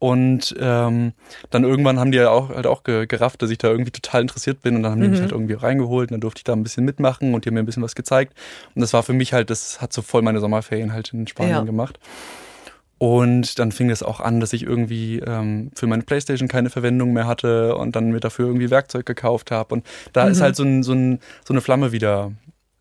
Und 0.00 0.54
ähm, 0.60 1.12
dann 1.50 1.64
irgendwann 1.64 1.98
haben 1.98 2.12
die 2.12 2.18
ja 2.18 2.30
auch 2.30 2.50
halt 2.50 2.68
auch 2.68 2.84
gerafft, 2.84 3.42
dass 3.42 3.50
ich 3.50 3.58
da 3.58 3.68
irgendwie 3.68 3.90
total 3.90 4.22
interessiert 4.22 4.62
bin 4.62 4.76
und 4.76 4.84
dann 4.84 4.92
haben 4.92 5.00
die 5.00 5.08
mich 5.08 5.18
mhm. 5.18 5.22
halt 5.22 5.32
irgendwie 5.32 5.54
reingeholt 5.54 6.10
und 6.10 6.14
dann 6.14 6.20
durfte 6.20 6.38
ich 6.38 6.44
da 6.44 6.52
ein 6.52 6.62
bisschen 6.62 6.84
mitmachen 6.84 7.34
und 7.34 7.44
die 7.44 7.48
haben 7.48 7.54
mir 7.54 7.60
ein 7.60 7.66
bisschen 7.66 7.82
was 7.82 7.96
gezeigt. 7.96 8.34
Und 8.74 8.80
das 8.80 8.92
war 8.92 9.02
für 9.02 9.12
mich 9.12 9.32
halt, 9.32 9.50
das 9.50 9.80
hat 9.80 9.92
so 9.92 10.02
voll 10.02 10.22
meine 10.22 10.38
Sommerferien 10.38 10.92
halt 10.92 11.12
in 11.12 11.26
Spanien 11.26 11.56
ja. 11.56 11.62
gemacht. 11.62 11.98
Und 12.98 13.60
dann 13.60 13.70
fing 13.70 13.90
es 13.90 14.02
auch 14.02 14.20
an, 14.20 14.40
dass 14.40 14.52
ich 14.52 14.64
irgendwie 14.64 15.20
ähm, 15.20 15.70
für 15.74 15.86
meine 15.86 16.02
Playstation 16.02 16.48
keine 16.48 16.68
Verwendung 16.68 17.12
mehr 17.12 17.26
hatte 17.28 17.76
und 17.76 17.94
dann 17.94 18.10
mir 18.10 18.20
dafür 18.20 18.46
irgendwie 18.46 18.70
Werkzeug 18.70 19.06
gekauft 19.06 19.52
habe. 19.52 19.74
Und 19.74 19.86
da 20.12 20.26
mhm. 20.26 20.32
ist 20.32 20.40
halt 20.40 20.56
so, 20.56 20.64
ein, 20.64 20.82
so, 20.82 20.92
ein, 20.92 21.20
so 21.44 21.54
eine 21.54 21.60
Flamme 21.60 21.92
wieder 21.92 22.32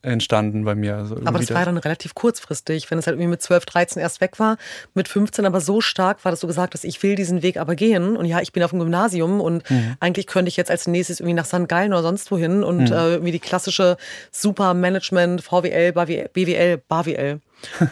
entstanden 0.01 0.63
bei 0.63 0.75
mir. 0.75 0.95
Also 0.95 1.17
aber 1.25 1.39
das 1.39 1.53
war 1.53 1.65
dann 1.65 1.77
relativ 1.77 2.15
kurzfristig, 2.15 2.89
wenn 2.89 2.99
es 2.99 3.07
halt 3.07 3.15
irgendwie 3.15 3.31
mit 3.31 3.41
12, 3.41 3.65
13 3.65 4.01
erst 4.01 4.21
weg 4.21 4.39
war. 4.39 4.57
Mit 4.93 5.07
15 5.07 5.45
aber 5.45 5.59
so 5.59 5.81
stark 5.81 6.23
war, 6.23 6.31
dass 6.31 6.39
du 6.39 6.47
gesagt 6.47 6.73
hast, 6.73 6.83
ich 6.83 7.01
will 7.03 7.15
diesen 7.15 7.41
Weg 7.41 7.57
aber 7.57 7.75
gehen. 7.75 8.15
Und 8.15 8.25
ja, 8.25 8.39
ich 8.39 8.53
bin 8.53 8.63
auf 8.63 8.71
dem 8.71 8.79
Gymnasium 8.79 9.41
und 9.41 9.69
mhm. 9.69 9.95
eigentlich 9.99 10.27
könnte 10.27 10.49
ich 10.49 10.57
jetzt 10.57 10.71
als 10.71 10.87
nächstes 10.87 11.19
irgendwie 11.19 11.33
nach 11.33 11.45
St. 11.45 11.67
Gallen 11.67 11.93
oder 11.93 12.03
sonst 12.03 12.31
wohin 12.31 12.63
und 12.63 12.89
mhm. 12.89 12.95
äh, 12.95 13.13
irgendwie 13.13 13.31
die 13.31 13.39
klassische 13.39 13.97
Super 14.31 14.73
Management, 14.73 15.41
VWL, 15.41 15.91
BWL, 15.91 16.77
BWL, 16.77 17.41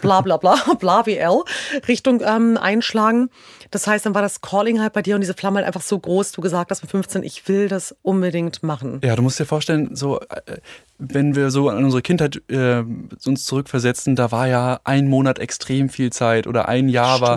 bla 0.02 0.22
bla 0.22 0.38
bla, 0.38 0.56
bla 0.80 1.06
WL 1.06 1.44
Richtung 1.88 2.22
ähm, 2.26 2.58
einschlagen. 2.58 3.30
Das 3.72 3.88
heißt, 3.88 4.06
dann 4.06 4.14
war 4.16 4.22
das 4.22 4.42
Calling 4.42 4.80
halt 4.80 4.94
bei 4.94 5.02
dir 5.02 5.16
und 5.16 5.22
diese 5.22 5.34
Flamme 5.34 5.58
halt 5.58 5.68
einfach 5.68 5.82
so 5.82 5.98
groß, 5.98 6.32
du 6.34 6.42
gesagt 6.42 6.72
hast 6.72 6.82
mit 6.82 6.92
15, 6.92 7.24
ich 7.24 7.48
will 7.48 7.68
das 7.68 7.96
unbedingt 8.02 8.64
machen. 8.64 9.02
Ja, 9.04 9.16
du 9.16 9.22
musst 9.22 9.40
dir 9.40 9.46
vorstellen, 9.46 9.96
so 9.96 10.20
äh, 10.20 10.58
wenn 10.98 11.36
wir 11.36 11.52
so 11.52 11.70
an 11.70 11.84
unsere 11.84 12.02
Kindheit 12.02 12.42
äh, 12.50 12.84
uns 13.26 13.46
zurückversetzen, 13.46 14.16
da 14.16 14.32
war 14.32 14.48
ja 14.48 14.80
ein 14.84 15.08
Monat 15.08 15.40
extrem 15.40 15.90
viel 15.90 16.12
Zeit 16.12 16.48
oder 16.48 16.68
ein 16.68 16.90
Jahr 16.90 17.18
Stimmt. 17.18 17.30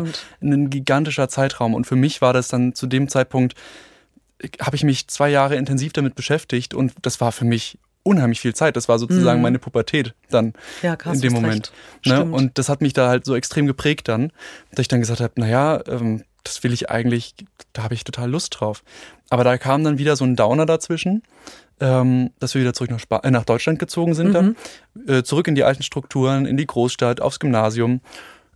war 0.43 0.51
ein 0.51 0.71
gigantischer 0.71 1.29
Zeitraum 1.29 1.75
und 1.75 1.87
für 1.87 1.97
mich 1.97 2.21
war 2.21 2.33
das 2.33 2.49
dann 2.49 2.75
zu 2.75 2.87
dem 2.87 3.09
Zeitpunkt 3.09 3.55
habe 4.61 4.77
ich 4.77 4.85
mich 4.85 5.09
zwei 5.09 5.31
Jahre 5.31 5.57
intensiv 5.57 5.93
damit 5.93 6.15
beschäftigt 6.15 6.75
und 6.75 6.93
das 7.03 7.21
war 7.21 7.33
für 7.33 7.45
mich 7.45 7.79
unheimlich 8.09 8.41
viel 8.41 8.55
Zeit. 8.55 8.77
Das 8.77 8.89
war 8.89 8.99
sozusagen 8.99 9.39
mhm. 9.39 9.43
meine 9.43 9.59
Pubertät 9.59 10.15
dann 10.31 10.55
ja, 10.83 10.97
krass, 10.97 11.17
in 11.17 11.21
dem 11.21 11.33
Moment. 11.35 11.73
Ne? 12.05 12.25
Und 12.25 12.59
das 12.59 12.69
hat 12.69 12.81
mich 12.81 12.93
da 12.93 13.09
halt 13.09 13.25
so 13.25 13.37
extrem 13.37 13.67
geprägt 13.67 14.09
dann, 14.09 14.33
dass 14.71 14.83
ich 14.83 14.89
dann 14.89 15.01
gesagt 15.01 15.21
habe, 15.21 15.35
naja, 15.37 15.83
ähm, 15.87 16.25
das 16.45 16.63
will 16.65 16.73
ich 16.73 16.91
eigentlich, 16.91 17.35
da 17.73 17.83
habe 17.83 17.95
ich 17.95 18.05
total 18.05 18.31
Lust 18.31 18.59
drauf. 18.59 18.83
Aber 19.31 19.45
da 19.45 19.59
kam 19.59 19.85
dann 19.85 19.99
wieder 19.99 20.17
so 20.17 20.25
ein 20.25 20.37
Downer 20.37 20.67
dazwischen, 20.67 21.23
ähm, 21.81 22.31
dass 22.39 22.55
wir 22.55 22.63
wieder 22.63 22.73
zurück 22.73 22.91
nach, 22.91 22.99
Sp 23.05 23.21
äh, 23.23 23.31
nach 23.31 23.45
Deutschland 23.45 23.79
gezogen 23.79 24.15
sind 24.15 24.29
mhm. 24.29 24.33
dann, 24.33 24.57
äh, 25.07 25.23
zurück 25.23 25.47
in 25.49 25.55
die 25.55 25.65
alten 25.65 25.83
Strukturen, 25.83 26.47
in 26.47 26.57
die 26.57 26.67
Großstadt, 26.67 27.21
aufs 27.21 27.39
Gymnasium, 27.39 28.01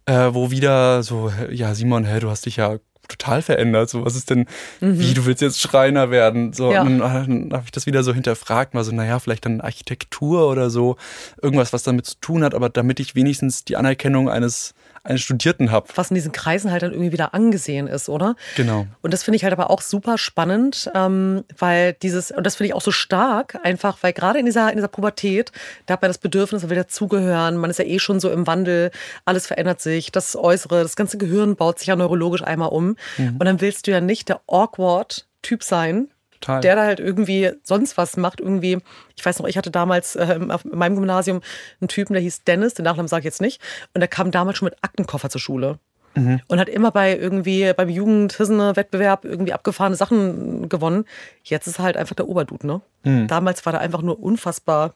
äh, 0.06 0.30
wo 0.32 0.50
wieder 0.50 1.02
so, 1.02 1.30
ja 1.50 1.74
Simon, 1.74 2.04
hä, 2.04 2.20
du 2.20 2.30
hast 2.30 2.46
dich 2.46 2.56
ja 2.56 2.78
total 3.12 3.42
verändert. 3.42 3.90
So, 3.90 4.04
was 4.04 4.16
ist 4.16 4.30
denn, 4.30 4.46
mhm. 4.80 4.98
wie, 4.98 5.14
du 5.14 5.26
willst 5.26 5.42
jetzt 5.42 5.60
Schreiner 5.60 6.10
werden? 6.10 6.52
So, 6.52 6.72
ja. 6.72 6.82
und 6.82 6.98
dann, 6.98 7.48
dann 7.48 7.52
habe 7.52 7.64
ich 7.64 7.70
das 7.70 7.86
wieder 7.86 8.02
so 8.02 8.12
hinterfragt, 8.14 8.74
mal 8.74 8.84
so, 8.84 8.92
naja, 8.92 9.18
vielleicht 9.18 9.44
dann 9.44 9.60
Architektur 9.60 10.48
oder 10.48 10.70
so, 10.70 10.96
irgendwas, 11.40 11.72
was 11.72 11.82
damit 11.82 12.06
zu 12.06 12.16
tun 12.20 12.44
hat, 12.44 12.54
aber 12.54 12.68
damit 12.68 13.00
ich 13.00 13.14
wenigstens 13.14 13.64
die 13.64 13.76
Anerkennung 13.76 14.28
eines 14.28 14.74
einen 15.04 15.18
Studierten 15.18 15.70
habe. 15.70 15.88
Was 15.96 16.10
in 16.10 16.14
diesen 16.14 16.32
Kreisen 16.32 16.70
halt 16.70 16.82
dann 16.82 16.92
irgendwie 16.92 17.12
wieder 17.12 17.34
angesehen 17.34 17.88
ist, 17.88 18.08
oder? 18.08 18.36
Genau. 18.56 18.86
Und 19.00 19.12
das 19.12 19.24
finde 19.24 19.36
ich 19.36 19.44
halt 19.44 19.52
aber 19.52 19.70
auch 19.70 19.80
super 19.80 20.16
spannend, 20.16 20.90
ähm, 20.94 21.44
weil 21.58 21.94
dieses, 21.94 22.30
und 22.30 22.44
das 22.44 22.56
finde 22.56 22.68
ich 22.68 22.74
auch 22.74 22.82
so 22.82 22.92
stark, 22.92 23.58
einfach, 23.64 23.98
weil 24.02 24.12
gerade 24.12 24.38
in 24.38 24.46
dieser, 24.46 24.70
in 24.70 24.76
dieser 24.76 24.88
Pubertät, 24.88 25.50
da 25.86 25.94
hat 25.94 26.02
man 26.02 26.08
das 26.08 26.18
Bedürfnis, 26.18 26.62
man 26.62 26.70
will 26.70 26.76
dazugehören, 26.76 27.56
man 27.56 27.70
ist 27.70 27.78
ja 27.78 27.84
eh 27.84 27.98
schon 27.98 28.20
so 28.20 28.30
im 28.30 28.46
Wandel, 28.46 28.92
alles 29.24 29.46
verändert 29.46 29.80
sich, 29.80 30.12
das 30.12 30.36
Äußere, 30.36 30.82
das 30.82 30.94
ganze 30.94 31.18
Gehirn 31.18 31.56
baut 31.56 31.80
sich 31.80 31.88
ja 31.88 31.96
neurologisch 31.96 32.42
einmal 32.42 32.68
um. 32.68 32.96
Mhm. 33.18 33.36
Und 33.38 33.44
dann 33.44 33.60
willst 33.60 33.86
du 33.86 33.90
ja 33.90 34.00
nicht 34.00 34.28
der 34.28 34.40
awkward 34.46 35.26
Typ 35.42 35.64
sein, 35.64 36.08
Total. 36.42 36.60
der 36.60 36.76
da 36.76 36.84
halt 36.84 37.00
irgendwie 37.00 37.52
sonst 37.62 37.96
was 37.96 38.16
macht. 38.16 38.40
Irgendwie, 38.40 38.78
ich 39.16 39.24
weiß 39.24 39.38
noch, 39.38 39.46
ich 39.46 39.56
hatte 39.56 39.70
damals 39.70 40.16
äh, 40.16 40.38
auf 40.48 40.64
meinem 40.64 40.96
Gymnasium 40.96 41.40
einen 41.80 41.88
Typen, 41.88 42.14
der 42.14 42.22
hieß 42.22 42.44
Dennis, 42.44 42.74
den 42.74 42.84
Nachnamen 42.84 43.08
sage 43.08 43.20
ich 43.20 43.26
jetzt 43.26 43.40
nicht, 43.40 43.60
und 43.94 44.00
der 44.00 44.08
kam 44.08 44.30
damals 44.30 44.58
schon 44.58 44.66
mit 44.66 44.76
Aktenkoffer 44.82 45.30
zur 45.30 45.40
Schule. 45.40 45.78
Mhm. 46.14 46.40
Und 46.48 46.60
hat 46.60 46.68
immer 46.68 46.90
bei 46.90 47.16
irgendwie 47.16 47.72
beim 47.74 47.88
Jugend-Wettbewerb 47.88 49.24
irgendwie 49.24 49.52
abgefahrene 49.54 49.96
Sachen 49.96 50.68
gewonnen. 50.68 51.06
Jetzt 51.42 51.66
ist 51.66 51.78
er 51.78 51.84
halt 51.84 51.96
einfach 51.96 52.14
der 52.14 52.28
Oberdude, 52.28 52.66
ne? 52.66 52.80
Mhm. 53.04 53.28
Damals 53.28 53.64
war 53.64 53.72
der 53.72 53.80
einfach 53.80 54.02
nur 54.02 54.22
unfassbar 54.22 54.94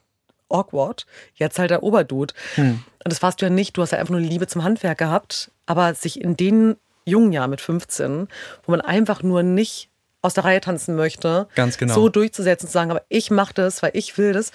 awkward. 0.51 1.07
Jetzt 1.35 1.59
halt 1.59 1.71
der 1.71 1.83
Oberdude. 1.83 2.35
Mhm. 2.57 2.83
Und 3.05 3.13
das 3.13 3.23
warst 3.23 3.41
du 3.41 3.47
ja 3.47 3.51
nicht. 3.51 3.77
Du 3.77 3.83
hast 3.83 3.93
ja 3.93 3.99
einfach 3.99 4.13
nur 4.13 4.21
Liebe 4.21 4.47
zum 4.47 4.63
Handwerk 4.63 4.99
gehabt. 4.99 5.51
Aber 5.65 5.95
sich 5.95 6.21
in 6.21 6.37
den 6.37 6.77
jungen 7.07 7.33
Jahren 7.33 7.51
mit 7.51 7.61
15, 7.61 8.29
wo 8.65 8.73
man 8.73 8.81
einfach 8.81 9.23
nur 9.23 9.43
nicht 9.43 9.89
aus 10.27 10.35
der 10.35 10.45
Reihe 10.45 10.61
tanzen 10.61 10.97
möchte, 10.97 11.49
Ganz 11.55 11.79
genau. 11.79 11.95
so 11.95 12.09
durchzusetzen, 12.09 12.67
zu 12.67 12.73
sagen, 12.73 12.91
aber 12.91 13.03
ich 13.09 13.31
mache 13.31 13.55
das, 13.55 13.83
weil 13.83 13.91
ich 13.95 14.19
will 14.19 14.33
das. 14.33 14.51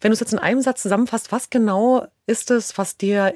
Wenn 0.00 0.10
du 0.10 0.14
es 0.14 0.20
jetzt 0.20 0.32
in 0.32 0.38
einem 0.38 0.62
Satz 0.62 0.82
zusammenfasst, 0.82 1.30
was 1.32 1.50
genau 1.50 2.06
ist 2.26 2.50
es, 2.50 2.78
was 2.78 2.96
dir 2.96 3.34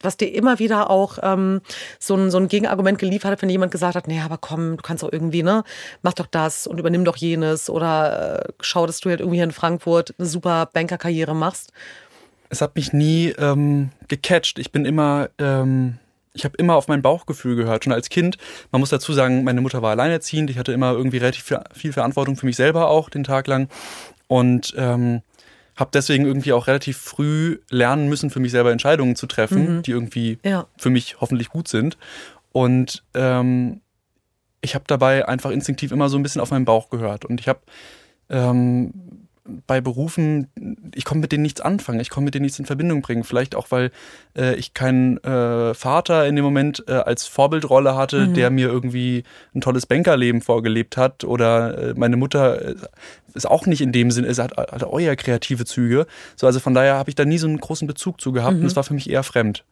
was 0.00 0.16
dir 0.16 0.32
immer 0.32 0.58
wieder 0.58 0.90
auch 0.90 1.18
ähm, 1.22 1.60
so, 1.98 2.14
ein, 2.14 2.30
so 2.30 2.38
ein 2.38 2.48
Gegenargument 2.48 2.98
geliefert 2.98 3.32
hat, 3.32 3.42
wenn 3.42 3.50
jemand 3.50 3.72
gesagt 3.72 3.96
hat, 3.96 4.06
nee, 4.06 4.20
aber 4.20 4.38
komm, 4.38 4.76
du 4.76 4.82
kannst 4.82 5.02
doch 5.02 5.12
irgendwie, 5.12 5.42
ne, 5.42 5.64
mach 6.02 6.14
doch 6.14 6.26
das 6.26 6.66
und 6.66 6.78
übernimm 6.78 7.04
doch 7.04 7.16
jenes 7.16 7.68
oder 7.68 8.44
äh, 8.44 8.52
schau, 8.60 8.86
dass 8.86 9.00
du 9.00 9.10
halt 9.10 9.20
irgendwie 9.20 9.40
in 9.40 9.50
Frankfurt 9.50 10.14
eine 10.18 10.28
super 10.28 10.68
Bankerkarriere 10.72 11.34
machst. 11.34 11.72
Es 12.50 12.60
hat 12.60 12.76
mich 12.76 12.92
nie 12.92 13.34
ähm, 13.38 13.90
gecatcht. 14.06 14.58
Ich 14.58 14.72
bin 14.72 14.84
immer 14.84 15.30
ähm, 15.38 15.98
ich 16.32 16.44
habe 16.44 16.56
immer 16.56 16.76
auf 16.76 16.88
mein 16.88 17.02
Bauchgefühl 17.02 17.56
gehört, 17.56 17.84
schon 17.84 17.92
als 17.92 18.08
Kind. 18.08 18.38
Man 18.70 18.80
muss 18.80 18.90
dazu 18.90 19.12
sagen, 19.12 19.44
meine 19.44 19.60
Mutter 19.60 19.82
war 19.82 19.90
alleinerziehend. 19.90 20.50
Ich 20.50 20.58
hatte 20.58 20.72
immer 20.72 20.92
irgendwie 20.92 21.18
relativ 21.18 21.52
viel 21.72 21.92
Verantwortung 21.92 22.36
für 22.36 22.46
mich 22.46 22.56
selber 22.56 22.88
auch 22.88 23.10
den 23.10 23.24
Tag 23.24 23.46
lang. 23.46 23.68
Und 24.26 24.74
ähm, 24.76 25.22
habe 25.78 25.90
deswegen 25.92 26.26
irgendwie 26.26 26.52
auch 26.52 26.66
relativ 26.66 26.98
früh 26.98 27.58
lernen 27.70 28.08
müssen, 28.08 28.30
für 28.30 28.40
mich 28.40 28.50
selber 28.50 28.72
Entscheidungen 28.72 29.16
zu 29.16 29.26
treffen, 29.26 29.76
mhm. 29.76 29.82
die 29.82 29.92
irgendwie 29.92 30.38
ja. 30.42 30.66
für 30.76 30.90
mich 30.90 31.20
hoffentlich 31.20 31.48
gut 31.48 31.68
sind. 31.68 31.96
Und 32.52 33.04
ähm, 33.14 33.80
ich 34.60 34.74
habe 34.74 34.84
dabei 34.88 35.28
einfach 35.28 35.50
instinktiv 35.50 35.92
immer 35.92 36.08
so 36.08 36.16
ein 36.16 36.22
bisschen 36.22 36.40
auf 36.40 36.50
meinen 36.50 36.64
Bauch 36.64 36.90
gehört. 36.90 37.24
Und 37.24 37.40
ich 37.40 37.48
habe 37.48 37.60
ähm, 38.28 38.92
bei 39.66 39.80
Berufen, 39.80 40.48
ich 40.94 41.04
konnte 41.04 41.22
mit 41.22 41.32
denen 41.32 41.42
nichts 41.42 41.60
anfangen, 41.60 42.00
ich 42.00 42.10
konnte 42.10 42.26
mit 42.26 42.34
denen 42.34 42.44
nichts 42.44 42.58
in 42.58 42.66
Verbindung 42.66 43.02
bringen. 43.02 43.24
Vielleicht 43.24 43.54
auch, 43.54 43.70
weil 43.70 43.90
äh, 44.36 44.54
ich 44.56 44.74
keinen 44.74 45.18
äh, 45.24 45.74
Vater 45.74 46.26
in 46.26 46.36
dem 46.36 46.44
Moment 46.44 46.84
äh, 46.86 46.92
als 46.92 47.26
Vorbildrolle 47.26 47.96
hatte, 47.96 48.26
mhm. 48.26 48.34
der 48.34 48.50
mir 48.50 48.68
irgendwie 48.68 49.24
ein 49.54 49.60
tolles 49.60 49.86
Bankerleben 49.86 50.40
vorgelebt 50.40 50.96
hat. 50.96 51.24
Oder 51.24 51.78
äh, 51.78 51.94
meine 51.96 52.16
Mutter 52.16 52.62
äh, 52.62 52.74
ist 53.34 53.46
auch 53.46 53.66
nicht 53.66 53.80
in 53.80 53.92
dem 53.92 54.10
Sinne, 54.10 54.28
es 54.28 54.38
hat, 54.38 54.56
hat 54.56 54.84
auch 54.84 55.00
eher 55.00 55.16
kreative 55.16 55.64
Züge. 55.64 56.06
So, 56.36 56.46
also 56.46 56.60
von 56.60 56.74
daher 56.74 56.94
habe 56.94 57.10
ich 57.10 57.16
da 57.16 57.24
nie 57.24 57.38
so 57.38 57.46
einen 57.46 57.58
großen 57.58 57.86
Bezug 57.86 58.20
zu 58.20 58.32
gehabt 58.32 58.56
mhm. 58.56 58.62
und 58.62 58.66
es 58.66 58.76
war 58.76 58.84
für 58.84 58.94
mich 58.94 59.08
eher 59.08 59.22
fremd. 59.22 59.64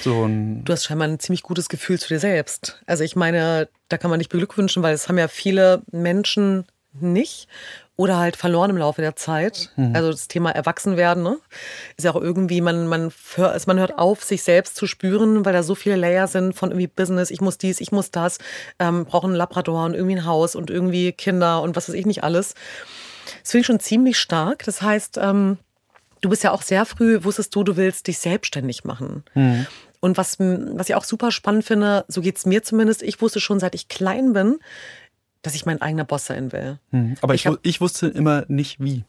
So 0.00 0.28
du 0.28 0.72
hast 0.72 0.84
scheinbar 0.84 1.08
ein 1.08 1.20
ziemlich 1.20 1.42
gutes 1.42 1.68
Gefühl 1.68 1.98
zu 1.98 2.08
dir 2.08 2.18
selbst. 2.18 2.82
Also 2.86 3.04
ich 3.04 3.14
meine, 3.14 3.68
da 3.88 3.96
kann 3.96 4.10
man 4.10 4.18
dich 4.18 4.28
beglückwünschen, 4.28 4.82
weil 4.82 4.94
es 4.94 5.08
haben 5.08 5.18
ja 5.18 5.28
viele 5.28 5.82
Menschen 5.92 6.64
nicht 7.00 7.48
oder 7.96 8.18
halt 8.18 8.36
verloren 8.36 8.70
im 8.70 8.76
Laufe 8.76 9.00
der 9.02 9.14
Zeit. 9.14 9.70
Mhm. 9.76 9.94
Also 9.94 10.10
das 10.10 10.26
Thema 10.26 10.50
Erwachsenwerden 10.50 11.22
ne? 11.22 11.38
ist 11.96 12.04
ja 12.04 12.12
auch 12.12 12.20
irgendwie, 12.20 12.60
man, 12.60 12.88
man, 12.88 13.12
hört, 13.36 13.52
also 13.52 13.64
man 13.68 13.78
hört 13.78 13.98
auf, 13.98 14.24
sich 14.24 14.42
selbst 14.42 14.76
zu 14.76 14.86
spüren, 14.86 15.44
weil 15.44 15.52
da 15.52 15.62
so 15.62 15.74
viele 15.74 15.96
Layer 15.96 16.26
sind 16.26 16.54
von 16.54 16.70
irgendwie 16.70 16.88
Business, 16.88 17.30
ich 17.30 17.40
muss 17.40 17.56
dies, 17.56 17.80
ich 17.80 17.92
muss 17.92 18.10
das, 18.10 18.38
ähm, 18.80 19.04
brauche 19.04 19.26
einen 19.26 19.36
Labrador 19.36 19.84
und 19.84 19.94
irgendwie 19.94 20.16
ein 20.16 20.24
Haus 20.24 20.56
und 20.56 20.70
irgendwie 20.70 21.12
Kinder 21.12 21.62
und 21.62 21.76
was 21.76 21.88
weiß 21.88 21.94
ich 21.94 22.06
nicht 22.06 22.24
alles. 22.24 22.54
Das 23.42 23.52
finde 23.52 23.60
ich 23.60 23.66
schon 23.66 23.80
ziemlich 23.80 24.18
stark. 24.18 24.64
Das 24.64 24.82
heißt, 24.82 25.18
ähm, 25.18 25.58
du 26.20 26.28
bist 26.28 26.42
ja 26.42 26.50
auch 26.50 26.62
sehr 26.62 26.86
früh, 26.86 27.22
wusstest 27.22 27.54
du, 27.54 27.62
du 27.62 27.76
willst 27.76 28.08
dich 28.08 28.18
selbstständig 28.18 28.84
machen. 28.84 29.24
Mhm. 29.34 29.66
Und 30.00 30.18
was, 30.18 30.38
was 30.38 30.88
ich 30.90 30.94
auch 30.96 31.04
super 31.04 31.30
spannend 31.30 31.64
finde, 31.64 32.04
so 32.08 32.20
geht 32.20 32.36
es 32.36 32.44
mir 32.44 32.62
zumindest, 32.62 33.02
ich 33.02 33.22
wusste 33.22 33.40
schon, 33.40 33.58
seit 33.58 33.74
ich 33.74 33.88
klein 33.88 34.34
bin, 34.34 34.58
dass 35.44 35.54
ich 35.54 35.66
mein 35.66 35.80
eigener 35.80 36.04
Boss 36.04 36.26
sein 36.26 36.52
will. 36.52 36.78
Hm. 36.90 37.14
Aber 37.20 37.34
ich, 37.34 37.42
ich, 37.42 37.46
hab, 37.46 37.58
ich 37.62 37.80
wusste 37.80 38.08
immer 38.08 38.44
nicht 38.48 38.82
wie. 38.82 39.04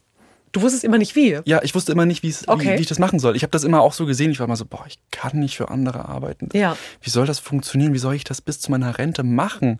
Du 0.52 0.62
wusstest 0.62 0.84
immer 0.84 0.98
nicht 0.98 1.16
wie? 1.16 1.40
Ja, 1.44 1.62
ich 1.62 1.74
wusste 1.74 1.92
immer 1.92 2.06
nicht, 2.06 2.24
okay. 2.46 2.74
wie, 2.74 2.78
wie 2.78 2.82
ich 2.82 2.86
das 2.86 2.98
machen 2.98 3.18
soll. 3.18 3.36
Ich 3.36 3.42
habe 3.42 3.50
das 3.50 3.64
immer 3.64 3.80
auch 3.80 3.92
so 3.92 4.06
gesehen. 4.06 4.30
Ich 4.30 4.38
war 4.38 4.46
immer 4.46 4.56
so, 4.56 4.64
boah, 4.64 4.84
ich 4.86 4.98
kann 5.10 5.38
nicht 5.38 5.56
für 5.56 5.70
andere 5.70 6.08
arbeiten. 6.08 6.48
Ja. 6.52 6.76
Wie 7.02 7.10
soll 7.10 7.26
das 7.26 7.38
funktionieren? 7.38 7.92
Wie 7.94 7.98
soll 7.98 8.14
ich 8.14 8.24
das 8.24 8.40
bis 8.40 8.60
zu 8.60 8.70
meiner 8.70 8.96
Rente 8.96 9.22
machen? 9.22 9.78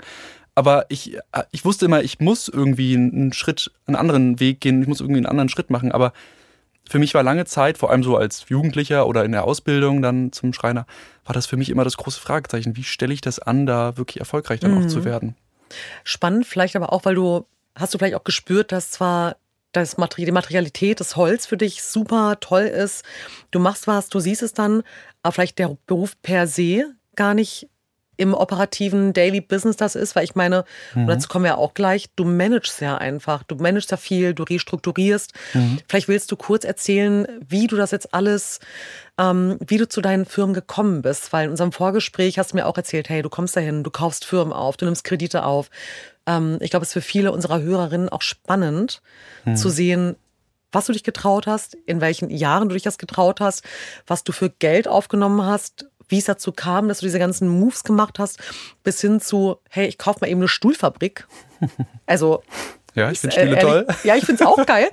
Aber 0.55 0.87
ich, 0.89 1.19
ich 1.51 1.65
wusste 1.65 1.85
immer, 1.85 2.03
ich 2.03 2.19
muss 2.21 2.49
irgendwie 2.49 2.95
einen 2.95 3.33
Schritt, 3.33 3.71
einen 3.87 3.97
anderen 3.97 4.41
Weg 4.41 4.61
gehen. 4.61 4.83
Ich 4.83 4.89
muss 4.89 5.01
irgendwie 5.01 5.19
einen 5.19 5.27
anderen 5.27 5.49
Schritt 5.49 5.71
machen. 5.71 5.93
Aber 5.93 6.13
für 6.89 6.99
mich 6.99 7.15
war 7.15 7.23
lange 7.23 7.45
Zeit, 7.45 7.79
vor 7.79 7.91
allem 7.91 8.03
so 8.03 8.17
als 8.17 8.47
Jugendlicher 8.49 9.07
oder 9.07 9.25
in 9.25 9.33
der 9.33 9.45
Ausbildung 9.45 10.03
dann 10.03 10.33
zum 10.33 10.53
Schreiner, 10.53 10.87
war 11.25 11.35
das 11.35 11.47
für 11.47 11.57
mich 11.57 11.71
immer 11.71 11.85
das 11.85 11.97
große 11.97 12.21
Fragezeichen. 12.21 12.77
Wie 12.77 12.85
stelle 12.85 13.15
ich 13.15 13.21
das 13.21 13.39
an, 13.39 13.67
da 13.67 13.97
wirklich 13.97 14.21
erfolgreich 14.21 14.61
dann 14.61 14.73
mhm. 14.73 14.85
auch 14.85 14.89
zu 14.89 15.05
werden? 15.05 15.37
Spannend 16.05 16.47
vielleicht 16.47 16.77
aber 16.77 16.93
auch, 16.93 17.05
weil 17.05 17.15
du, 17.15 17.47
hast 17.75 17.95
du 17.95 17.99
vielleicht 17.99 18.15
auch 18.15 18.25
gespürt, 18.25 18.73
dass 18.73 18.91
zwar 18.91 19.37
das 19.73 19.99
Materi 19.99 20.25
die 20.25 20.33
Materialität, 20.33 21.01
das 21.01 21.17
Holz 21.17 21.47
für 21.47 21.57
dich 21.57 21.83
super 21.83 22.39
toll 22.41 22.63
ist. 22.63 23.05
Du 23.51 23.59
machst 23.59 23.87
was, 23.87 24.09
du 24.09 24.21
siehst 24.21 24.43
es 24.43 24.55
dann, 24.55 24.83
aber 25.23 25.33
vielleicht 25.33 25.59
der 25.59 25.77
Beruf 25.87 26.21
per 26.23 26.47
se 26.47 26.95
gar 27.15 27.35
nicht 27.35 27.69
im 28.17 28.35
operativen 28.35 29.13
Daily 29.13 29.41
Business 29.41 29.77
das 29.77 29.95
ist, 29.95 30.17
weil 30.17 30.25
ich 30.25 30.35
meine, 30.35 30.65
mhm. 30.95 31.03
und 31.03 31.09
dazu 31.09 31.29
kommen 31.29 31.45
wir 31.45 31.59
auch 31.59 31.75
gleich, 31.75 32.07
du 32.17 32.25
managst 32.25 32.81
ja 32.81 32.97
einfach, 32.97 33.43
du 33.43 33.57
managst 33.57 33.91
ja 33.91 33.97
viel, 33.97 34.35
du 34.35 34.43
restrukturierst. 34.43 35.33
Mhm. 35.55 35.79
Vielleicht 35.89 36.09
willst 36.09 36.33
du 36.33 36.37
kurz 36.37 36.65
erzählen, 36.65 37.27
wie 37.47 37.67
du 37.67 37.77
das 37.77 37.91
jetzt 37.91 38.15
alles, 38.15 38.61
ähm, 39.19 39.59
wie 39.67 39.77
du 39.79 39.89
zu 39.89 40.01
deinen 40.01 40.25
Firmen 40.25 40.55
gekommen 40.55 41.03
bist, 41.03 41.33
weil 41.33 41.47
in 41.47 41.51
unserem 41.51 41.73
Vorgespräch 41.73 42.39
hast 42.39 42.53
du 42.53 42.57
mir 42.57 42.67
auch 42.67 42.77
erzählt, 42.77 43.09
hey, 43.09 43.23
du 43.23 43.29
kommst 43.29 43.57
dahin, 43.57 43.85
du 43.85 43.91
kaufst 43.91 44.25
Firmen 44.25 44.53
auf, 44.53 44.77
du 44.77 44.85
nimmst 44.85 45.05
Kredite 45.05 45.45
auf. 45.45 45.71
Ähm, 46.27 46.59
ich 46.61 46.71
glaube, 46.71 46.85
es 46.85 46.91
ist 46.91 46.95
für 46.95 47.01
viele 47.01 47.33
unserer 47.33 47.61
Hörerinnen 47.61 48.09
auch 48.09 48.23
spannend 48.23 49.03
mhm. 49.45 49.57
zu 49.57 49.69
sehen, 49.69 50.17
was 50.73 50.87
du 50.87 50.93
dich 50.93 51.05
getraut 51.05 51.47
hast, 51.47 51.75
in 51.87 52.01
welchen 52.01 52.29
Jahren 52.29 52.69
du 52.69 52.75
dich 52.75 52.83
das 52.83 52.99
getraut 52.99 53.41
hast, 53.41 53.65
was 54.07 54.25
du 54.25 54.33
für 54.33 54.51
Geld 54.51 54.89
aufgenommen 54.89 55.45
hast, 55.45 55.87
wie 56.09 56.19
es 56.19 56.25
dazu 56.25 56.53
kam, 56.53 56.89
dass 56.89 57.01
du 57.01 57.07
diese 57.07 57.19
ganzen 57.19 57.49
Moves 57.49 57.85
gemacht 57.85 58.19
hast, 58.19 58.39
bis 58.83 59.01
hin 59.01 59.21
zu, 59.21 59.59
hey, 59.69 59.87
ich 59.87 59.99
kaufe 59.99 60.21
mal 60.21 60.29
eben 60.29 60.41
eine 60.41 60.49
Stuhlfabrik. 60.49 61.27
Also. 62.09 62.43
Ja, 62.95 63.11
ich 63.11 63.19
finde 63.19 63.35
Stühle 63.35 63.57
äh, 63.57 63.61
toll. 63.61 63.87
Ja, 64.05 64.15
ich 64.15 64.25
finde 64.25 64.45
es 64.45 64.49
auch 64.49 64.65
geil. 64.67 64.89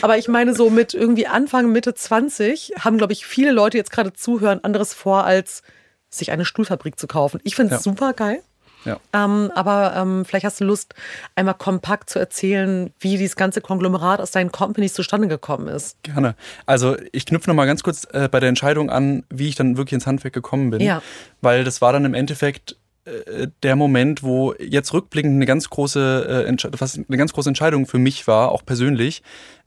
Aber 0.00 0.16
ich 0.16 0.28
meine, 0.28 0.54
so 0.54 0.70
mit 0.70 0.94
irgendwie 0.94 1.26
Anfang, 1.26 1.70
Mitte 1.70 1.94
20 1.94 2.72
haben, 2.80 2.96
glaube 2.96 3.12
ich, 3.12 3.26
viele 3.26 3.52
Leute 3.52 3.76
jetzt 3.76 3.90
gerade 3.90 4.12
zuhören, 4.14 4.64
anderes 4.64 4.94
vor, 4.94 5.24
als 5.24 5.62
sich 6.08 6.30
eine 6.30 6.44
Stuhlfabrik 6.44 6.98
zu 6.98 7.06
kaufen. 7.06 7.40
Ich 7.44 7.54
finde 7.54 7.74
es 7.74 7.84
ja. 7.84 7.92
super 7.92 8.12
geil. 8.12 8.42
Ja. 8.84 8.98
Ähm, 9.12 9.50
aber 9.54 9.94
ähm, 9.96 10.24
vielleicht 10.24 10.44
hast 10.44 10.60
du 10.60 10.64
Lust, 10.64 10.94
einmal 11.34 11.54
kompakt 11.54 12.10
zu 12.10 12.18
erzählen, 12.18 12.90
wie 13.00 13.16
dieses 13.16 13.36
ganze 13.36 13.60
Konglomerat 13.60 14.20
aus 14.20 14.30
deinen 14.30 14.52
Companies 14.52 14.94
zustande 14.94 15.28
gekommen 15.28 15.68
ist. 15.68 16.02
Gerne. 16.02 16.34
Also 16.66 16.96
ich 17.12 17.26
knüpfe 17.26 17.50
noch 17.50 17.54
mal 17.54 17.66
ganz 17.66 17.82
kurz 17.82 18.06
äh, 18.12 18.28
bei 18.28 18.40
der 18.40 18.48
Entscheidung 18.48 18.90
an, 18.90 19.24
wie 19.30 19.48
ich 19.48 19.54
dann 19.54 19.76
wirklich 19.76 19.94
ins 19.94 20.06
Handwerk 20.06 20.34
gekommen 20.34 20.70
bin. 20.70 20.80
Ja. 20.80 21.02
Weil 21.40 21.64
das 21.64 21.80
war 21.80 21.92
dann 21.92 22.04
im 22.04 22.14
Endeffekt 22.14 22.76
äh, 23.04 23.48
der 23.62 23.76
Moment, 23.76 24.22
wo 24.22 24.54
jetzt 24.54 24.92
rückblickend 24.92 25.34
eine 25.34 25.46
ganz 25.46 25.68
große, 25.68 26.46
äh, 26.48 26.70
was 26.78 26.96
eine 26.96 27.16
ganz 27.16 27.32
große 27.32 27.48
Entscheidung 27.48 27.86
für 27.86 27.98
mich 27.98 28.26
war, 28.26 28.52
auch 28.52 28.64
persönlich, 28.64 29.22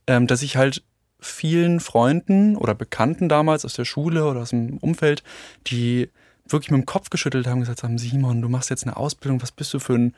ähm, 0.06 0.26
dass 0.26 0.42
ich 0.42 0.56
halt 0.56 0.82
vielen 1.20 1.80
Freunden 1.80 2.56
oder 2.56 2.74
Bekannten 2.74 3.28
damals 3.28 3.64
aus 3.64 3.74
der 3.74 3.84
Schule 3.84 4.24
oder 4.24 4.40
aus 4.40 4.50
dem 4.50 4.78
Umfeld, 4.78 5.22
die 5.66 6.10
wirklich 6.52 6.70
mit 6.70 6.80
dem 6.80 6.86
Kopf 6.86 7.10
geschüttelt 7.10 7.46
haben, 7.46 7.60
gesagt 7.60 7.82
haben, 7.82 7.98
Simon, 7.98 8.42
du 8.42 8.48
machst 8.48 8.70
jetzt 8.70 8.84
eine 8.84 8.96
Ausbildung, 8.96 9.42
was 9.42 9.52
bist 9.52 9.72
du 9.74 9.78
für 9.78 9.94
ein 9.94 10.14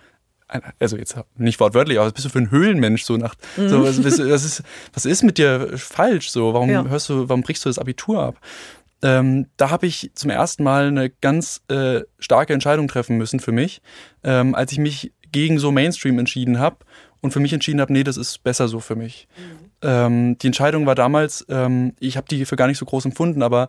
also 0.78 0.96
jetzt 0.96 1.16
nicht 1.36 1.60
wortwörtlich, 1.60 1.98
aber 1.98 2.06
was 2.06 2.12
bist 2.12 2.26
du 2.26 2.30
für 2.30 2.38
ein 2.38 2.50
Höhlenmensch 2.50 3.04
so 3.04 3.16
nach 3.16 3.34
mhm. 3.56 3.68
so, 3.68 3.84
was, 3.84 4.02
was, 4.02 4.18
ist, 4.18 4.62
was 4.92 5.04
ist 5.04 5.22
mit 5.22 5.38
dir 5.38 5.78
falsch 5.78 6.30
so 6.30 6.52
warum 6.54 6.70
ja. 6.70 6.84
hörst 6.84 7.08
du 7.08 7.28
warum 7.28 7.42
brichst 7.42 7.64
du 7.64 7.68
das 7.68 7.78
Abitur 7.78 8.22
ab 8.22 8.36
ähm, 9.02 9.46
da 9.56 9.70
habe 9.70 9.86
ich 9.86 10.10
zum 10.14 10.30
ersten 10.30 10.62
Mal 10.62 10.88
eine 10.88 11.08
ganz 11.08 11.62
äh, 11.68 12.00
starke 12.18 12.52
Entscheidung 12.52 12.88
treffen 12.88 13.16
müssen 13.16 13.40
für 13.40 13.52
mich 13.52 13.80
ähm, 14.24 14.54
als 14.54 14.72
ich 14.72 14.78
mich 14.78 15.12
gegen 15.32 15.58
so 15.58 15.70
Mainstream 15.70 16.18
entschieden 16.18 16.58
habe 16.58 16.78
und 17.20 17.32
für 17.32 17.40
mich 17.40 17.52
entschieden 17.52 17.80
habe 17.80 17.92
nee 17.92 18.04
das 18.04 18.16
ist 18.16 18.42
besser 18.42 18.68
so 18.68 18.80
für 18.80 18.96
mich 18.96 19.28
mhm. 19.36 19.88
ähm, 19.88 20.38
die 20.38 20.48
Entscheidung 20.48 20.84
war 20.86 20.94
damals 20.94 21.46
ähm, 21.48 21.94
ich 22.00 22.16
habe 22.16 22.26
die 22.28 22.44
für 22.44 22.56
gar 22.56 22.66
nicht 22.66 22.78
so 22.78 22.86
groß 22.86 23.04
empfunden 23.04 23.42
aber 23.42 23.68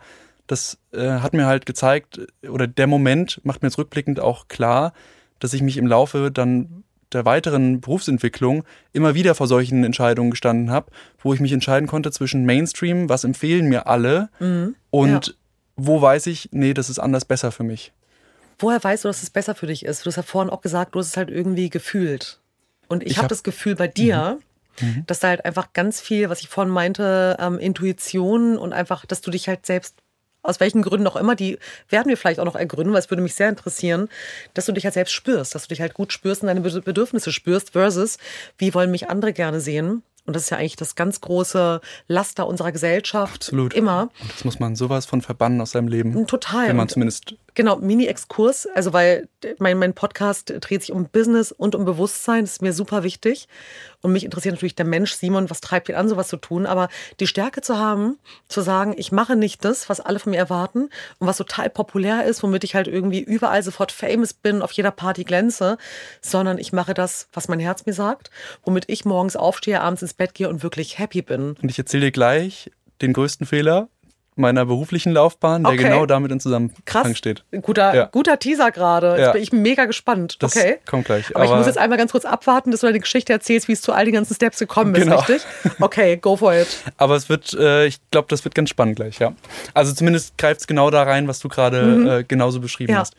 das 0.51 0.77
äh, 0.91 1.19
hat 1.19 1.33
mir 1.33 1.45
halt 1.45 1.65
gezeigt, 1.65 2.19
oder 2.47 2.67
der 2.67 2.85
Moment 2.85 3.39
macht 3.43 3.61
mir 3.61 3.69
jetzt 3.69 3.77
rückblickend 3.77 4.19
auch 4.19 4.49
klar, 4.49 4.91
dass 5.39 5.53
ich 5.53 5.61
mich 5.61 5.77
im 5.77 5.87
Laufe 5.87 6.29
dann 6.29 6.83
der 7.13 7.23
weiteren 7.23 7.79
Berufsentwicklung 7.79 8.63
immer 8.91 9.15
wieder 9.15 9.33
vor 9.33 9.47
solchen 9.47 9.83
Entscheidungen 9.83 10.31
gestanden 10.31 10.69
habe, 10.69 10.91
wo 11.19 11.33
ich 11.33 11.39
mich 11.39 11.53
entscheiden 11.53 11.87
konnte 11.87 12.11
zwischen 12.11 12.45
Mainstream, 12.45 13.07
was 13.07 13.23
empfehlen 13.23 13.67
mir 13.67 13.87
alle, 13.87 14.29
mhm. 14.39 14.75
und 14.89 15.27
ja. 15.27 15.33
wo 15.77 16.01
weiß 16.01 16.27
ich, 16.27 16.49
nee, 16.51 16.73
das 16.73 16.89
ist 16.89 16.99
anders 16.99 17.23
besser 17.23 17.51
für 17.51 17.63
mich. 17.63 17.93
Woher 18.59 18.83
weißt 18.83 19.05
du, 19.05 19.07
dass 19.07 19.23
es 19.23 19.29
besser 19.29 19.55
für 19.55 19.67
dich 19.67 19.85
ist? 19.85 20.05
Du 20.05 20.07
hast 20.07 20.17
ja 20.17 20.23
vorhin 20.23 20.51
auch 20.51 20.61
gesagt, 20.61 20.95
du 20.95 20.99
hast 20.99 21.07
es 21.07 21.17
halt 21.17 21.29
irgendwie 21.29 21.69
gefühlt. 21.69 22.39
Und 22.89 23.03
ich, 23.03 23.11
ich 23.11 23.17
habe 23.17 23.25
hab 23.25 23.29
das 23.29 23.43
Gefühl 23.43 23.75
bei 23.75 23.87
dir, 23.87 24.37
mhm. 24.81 24.87
mhm. 24.87 25.03
dass 25.07 25.19
da 25.21 25.29
halt 25.29 25.45
einfach 25.45 25.71
ganz 25.71 26.01
viel, 26.01 26.29
was 26.29 26.41
ich 26.41 26.49
vorhin 26.49 26.71
meinte, 26.71 27.37
ähm, 27.39 27.57
Intuition 27.57 28.57
und 28.57 28.73
einfach, 28.73 29.05
dass 29.05 29.21
du 29.21 29.31
dich 29.31 29.47
halt 29.47 29.65
selbst 29.65 29.95
aus 30.43 30.59
welchen 30.59 30.81
Gründen 30.81 31.07
auch 31.07 31.15
immer, 31.15 31.35
die 31.35 31.57
werden 31.89 32.09
wir 32.09 32.17
vielleicht 32.17 32.39
auch 32.39 32.45
noch 32.45 32.55
ergründen, 32.55 32.93
weil 32.93 32.99
es 32.99 33.09
würde 33.09 33.21
mich 33.21 33.35
sehr 33.35 33.49
interessieren, 33.49 34.09
dass 34.53 34.65
du 34.65 34.71
dich 34.71 34.85
halt 34.85 34.93
selbst 34.93 35.13
spürst, 35.13 35.55
dass 35.55 35.63
du 35.63 35.69
dich 35.69 35.81
halt 35.81 35.93
gut 35.93 36.13
spürst 36.13 36.41
und 36.41 36.47
deine 36.47 36.61
Bedürfnisse 36.61 37.31
spürst, 37.31 37.71
versus 37.71 38.17
wie 38.57 38.73
wollen 38.73 38.91
mich 38.91 39.09
andere 39.09 39.33
gerne 39.33 39.61
sehen. 39.61 40.03
Und 40.25 40.35
das 40.35 40.43
ist 40.43 40.49
ja 40.51 40.57
eigentlich 40.57 40.75
das 40.75 40.95
ganz 40.95 41.19
große 41.19 41.81
Laster 42.07 42.45
unserer 42.47 42.71
Gesellschaft. 42.71 43.35
Absolut. 43.35 43.73
Immer. 43.73 44.09
Und 44.21 44.31
das 44.31 44.45
muss 44.45 44.59
man 44.59 44.75
sowas 44.75 45.07
von 45.07 45.21
verbannen 45.21 45.59
aus 45.61 45.71
seinem 45.71 45.87
Leben. 45.87 46.27
Total. 46.27 46.67
Wenn 46.67 46.75
man 46.75 46.89
zumindest 46.89 47.35
Genau, 47.53 47.75
Mini-Exkurs, 47.75 48.67
also 48.73 48.93
weil 48.93 49.27
mein, 49.59 49.77
mein 49.77 49.93
Podcast 49.93 50.53
dreht 50.61 50.81
sich 50.81 50.91
um 50.91 51.05
Business 51.05 51.51
und 51.51 51.75
um 51.75 51.85
Bewusstsein, 51.85 52.45
das 52.45 52.53
ist 52.53 52.61
mir 52.61 52.73
super 52.73 53.03
wichtig. 53.03 53.47
Und 54.01 54.13
mich 54.13 54.23
interessiert 54.23 54.55
natürlich 54.55 54.75
der 54.75 54.85
Mensch, 54.85 55.13
Simon, 55.13 55.49
was 55.49 55.61
treibt 55.61 55.89
ihn 55.89 55.95
an, 55.95 56.07
sowas 56.07 56.27
zu 56.27 56.37
tun. 56.37 56.65
Aber 56.65 56.87
die 57.19 57.27
Stärke 57.27 57.61
zu 57.61 57.77
haben, 57.77 58.17
zu 58.47 58.61
sagen, 58.61 58.95
ich 58.97 59.11
mache 59.11 59.35
nicht 59.35 59.65
das, 59.65 59.89
was 59.89 59.99
alle 59.99 60.19
von 60.19 60.31
mir 60.31 60.37
erwarten 60.37 60.89
und 61.19 61.27
was 61.27 61.37
total 61.37 61.69
populär 61.69 62.25
ist, 62.25 62.41
womit 62.41 62.63
ich 62.63 62.75
halt 62.75 62.87
irgendwie 62.87 63.19
überall 63.19 63.63
sofort 63.63 63.91
famous 63.91 64.33
bin, 64.33 64.61
auf 64.61 64.71
jeder 64.71 64.91
Party 64.91 65.23
glänze, 65.23 65.77
sondern 66.21 66.57
ich 66.57 66.73
mache 66.73 66.93
das, 66.93 67.27
was 67.33 67.47
mein 67.47 67.59
Herz 67.59 67.85
mir 67.85 67.93
sagt, 67.93 68.31
womit 68.63 68.85
ich 68.87 69.05
morgens 69.05 69.35
aufstehe, 69.35 69.81
abends 69.81 70.01
ins 70.01 70.13
Bett 70.13 70.33
gehe 70.33 70.49
und 70.49 70.63
wirklich 70.63 70.99
happy 70.99 71.21
bin. 71.21 71.55
Und 71.61 71.69
ich 71.69 71.77
erzähle 71.77 72.05
dir 72.05 72.11
gleich 72.11 72.71
den 73.01 73.13
größten 73.13 73.45
Fehler, 73.45 73.89
meiner 74.35 74.65
beruflichen 74.65 75.11
Laufbahn, 75.11 75.63
der 75.63 75.73
okay. 75.73 75.83
genau 75.83 76.05
damit 76.05 76.31
in 76.31 76.39
Zusammenhang 76.39 77.15
steht. 77.15 77.43
Guter, 77.61 77.93
ja. 77.93 78.05
guter 78.05 78.39
Teaser 78.39 78.71
gerade. 78.71 79.11
Jetzt 79.11 79.19
ja. 79.19 79.31
bin 79.33 79.43
ich 79.43 79.51
mega 79.51 79.85
gespannt. 79.85 80.37
Das 80.39 80.55
okay. 80.55 80.79
kommt 80.85 81.05
gleich. 81.05 81.29
Aber, 81.35 81.43
Aber, 81.43 81.45
ich 81.45 81.57
muss 81.57 81.67
jetzt 81.67 81.77
einmal 81.77 81.97
ganz 81.97 82.11
kurz 82.11 82.25
abwarten, 82.25 82.71
dass 82.71 82.81
du 82.81 82.87
deine 82.87 82.99
Geschichte 82.99 83.33
erzählst, 83.33 83.67
wie 83.67 83.73
es 83.73 83.81
zu 83.81 83.91
all 83.93 84.05
den 84.05 84.13
ganzen 84.13 84.33
Steps 84.33 84.59
gekommen 84.59 84.95
ist, 84.95 85.03
genau. 85.03 85.19
richtig? 85.19 85.43
Okay, 85.79 86.17
go 86.17 86.37
for 86.37 86.53
it. 86.53 86.67
Aber 86.97 87.15
es 87.15 87.27
wird, 87.27 87.53
äh, 87.53 87.85
ich 87.85 87.97
glaube, 88.11 88.27
das 88.29 88.45
wird 88.45 88.55
ganz 88.55 88.69
spannend 88.69 88.95
gleich, 88.95 89.19
ja. 89.19 89.33
Also 89.73 89.93
zumindest 89.93 90.37
greift 90.37 90.61
es 90.61 90.67
genau 90.67 90.89
da 90.89 91.03
rein, 91.03 91.27
was 91.27 91.39
du 91.39 91.49
gerade 91.49 91.83
mhm. 91.83 92.07
äh, 92.07 92.23
genauso 92.23 92.59
beschrieben 92.59 92.93
ja. 92.93 92.99
hast. 92.99 93.15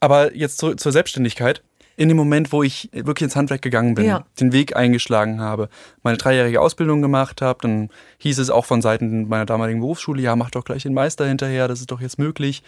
Aber 0.00 0.34
jetzt 0.34 0.58
zu, 0.58 0.74
zur 0.74 0.92
Selbstständigkeit 0.92 1.62
in 1.98 2.08
dem 2.08 2.16
Moment, 2.16 2.52
wo 2.52 2.62
ich 2.62 2.88
wirklich 2.92 3.24
ins 3.24 3.34
Handwerk 3.34 3.60
gegangen 3.60 3.96
bin, 3.96 4.04
ja. 4.04 4.24
den 4.38 4.52
Weg 4.52 4.76
eingeschlagen 4.76 5.40
habe, 5.40 5.68
meine 6.04 6.16
dreijährige 6.16 6.60
Ausbildung 6.60 7.02
gemacht 7.02 7.42
habe, 7.42 7.58
dann 7.62 7.90
hieß 8.18 8.38
es 8.38 8.50
auch 8.50 8.64
von 8.64 8.80
Seiten 8.80 9.26
meiner 9.26 9.46
damaligen 9.46 9.80
Berufsschule, 9.80 10.22
ja, 10.22 10.36
mach 10.36 10.50
doch 10.50 10.64
gleich 10.64 10.84
den 10.84 10.94
Meister 10.94 11.26
hinterher, 11.26 11.66
das 11.66 11.80
ist 11.80 11.90
doch 11.90 12.00
jetzt 12.00 12.16
möglich. 12.16 12.62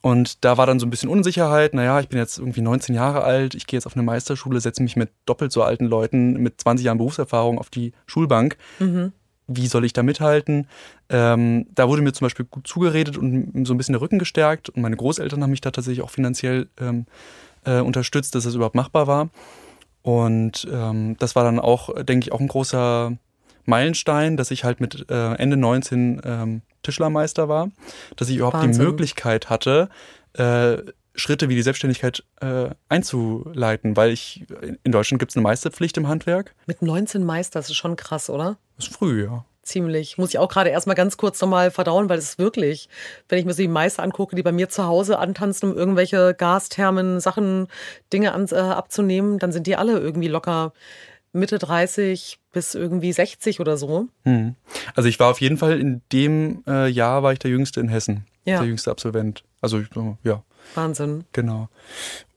Und 0.00 0.44
da 0.44 0.56
war 0.56 0.66
dann 0.66 0.78
so 0.78 0.86
ein 0.86 0.90
bisschen 0.90 1.08
Unsicherheit. 1.08 1.74
Naja, 1.74 1.98
ich 1.98 2.08
bin 2.08 2.20
jetzt 2.20 2.38
irgendwie 2.38 2.60
19 2.60 2.94
Jahre 2.94 3.24
alt, 3.24 3.56
ich 3.56 3.66
gehe 3.66 3.76
jetzt 3.76 3.86
auf 3.86 3.96
eine 3.96 4.04
Meisterschule, 4.04 4.60
setze 4.60 4.80
mich 4.80 4.94
mit 4.94 5.10
doppelt 5.24 5.50
so 5.50 5.64
alten 5.64 5.86
Leuten 5.86 6.34
mit 6.34 6.60
20 6.60 6.86
Jahren 6.86 6.98
Berufserfahrung 6.98 7.58
auf 7.58 7.68
die 7.68 7.92
Schulbank. 8.06 8.56
Mhm. 8.78 9.12
Wie 9.48 9.66
soll 9.66 9.84
ich 9.84 9.92
da 9.92 10.04
mithalten? 10.04 10.68
Ähm, 11.08 11.66
da 11.74 11.88
wurde 11.88 12.02
mir 12.02 12.12
zum 12.12 12.26
Beispiel 12.26 12.46
gut 12.48 12.68
zugeredet 12.68 13.18
und 13.18 13.66
so 13.66 13.74
ein 13.74 13.76
bisschen 13.76 13.94
der 13.94 14.00
Rücken 14.00 14.20
gestärkt. 14.20 14.68
Und 14.68 14.82
meine 14.82 14.96
Großeltern 14.96 15.42
haben 15.42 15.50
mich 15.50 15.60
da 15.62 15.72
tatsächlich 15.72 16.04
auch 16.04 16.10
finanziell 16.10 16.68
ähm, 16.80 17.06
äh, 17.66 17.80
unterstützt, 17.80 18.34
dass 18.34 18.44
es 18.44 18.54
überhaupt 18.54 18.74
machbar 18.74 19.06
war. 19.06 19.28
Und 20.02 20.66
ähm, 20.70 21.16
das 21.18 21.34
war 21.34 21.44
dann 21.44 21.58
auch, 21.58 21.92
denke 22.04 22.26
ich, 22.26 22.32
auch 22.32 22.40
ein 22.40 22.48
großer 22.48 23.16
Meilenstein, 23.64 24.36
dass 24.36 24.52
ich 24.52 24.64
halt 24.64 24.80
mit 24.80 25.10
äh, 25.10 25.34
Ende 25.34 25.56
19 25.56 26.22
ähm, 26.24 26.62
Tischlermeister 26.82 27.48
war, 27.48 27.70
dass 28.14 28.28
ich 28.28 28.36
überhaupt 28.36 28.58
Wahnsinn. 28.58 28.80
die 28.80 28.86
Möglichkeit 28.86 29.50
hatte, 29.50 29.88
äh, 30.34 30.76
Schritte 31.16 31.48
wie 31.48 31.56
die 31.56 31.62
Selbstständigkeit 31.62 32.22
äh, 32.40 32.68
einzuleiten, 32.88 33.96
weil 33.96 34.10
ich 34.10 34.44
in 34.84 34.92
Deutschland 34.92 35.18
gibt 35.18 35.32
es 35.32 35.36
eine 35.36 35.42
Meisterpflicht 35.42 35.96
im 35.96 36.06
Handwerk. 36.06 36.54
Mit 36.66 36.82
19 36.82 37.24
Meister, 37.24 37.58
das 37.58 37.70
ist 37.70 37.76
schon 37.76 37.96
krass, 37.96 38.30
oder? 38.30 38.58
Das 38.76 38.86
ist 38.86 38.94
früh, 38.94 39.24
ja 39.24 39.44
ziemlich. 39.66 40.18
Muss 40.18 40.30
ich 40.30 40.38
auch 40.38 40.48
gerade 40.48 40.70
erstmal 40.70 40.96
ganz 40.96 41.16
kurz 41.16 41.40
nochmal 41.40 41.70
verdauen, 41.70 42.08
weil 42.08 42.18
es 42.18 42.30
ist 42.30 42.38
wirklich, 42.38 42.88
wenn 43.28 43.38
ich 43.38 43.44
mir 43.44 43.52
so 43.52 43.62
die 43.62 43.68
Meister 43.68 44.02
angucke, 44.02 44.36
die 44.36 44.42
bei 44.42 44.52
mir 44.52 44.68
zu 44.68 44.84
Hause 44.84 45.18
antanzen, 45.18 45.70
um 45.70 45.76
irgendwelche 45.76 46.34
Gasthermen, 46.34 47.20
Sachen, 47.20 47.68
Dinge 48.12 48.32
an, 48.32 48.46
äh, 48.50 48.56
abzunehmen, 48.56 49.38
dann 49.38 49.52
sind 49.52 49.66
die 49.66 49.76
alle 49.76 49.98
irgendwie 49.98 50.28
locker 50.28 50.72
Mitte 51.32 51.58
30 51.58 52.38
bis 52.52 52.74
irgendwie 52.74 53.12
60 53.12 53.60
oder 53.60 53.76
so. 53.76 54.08
Hm. 54.24 54.54
Also 54.94 55.08
ich 55.08 55.20
war 55.20 55.30
auf 55.30 55.40
jeden 55.40 55.58
Fall 55.58 55.78
in 55.78 56.02
dem 56.12 56.64
äh, 56.66 56.88
Jahr 56.88 57.22
war 57.22 57.32
ich 57.32 57.38
der 57.38 57.50
Jüngste 57.50 57.80
in 57.80 57.88
Hessen. 57.88 58.26
Ja. 58.44 58.60
Der 58.60 58.68
jüngste 58.68 58.90
Absolvent. 58.90 59.44
Also 59.60 59.82
ja. 60.22 60.42
Wahnsinn. 60.74 61.24
Genau. 61.32 61.68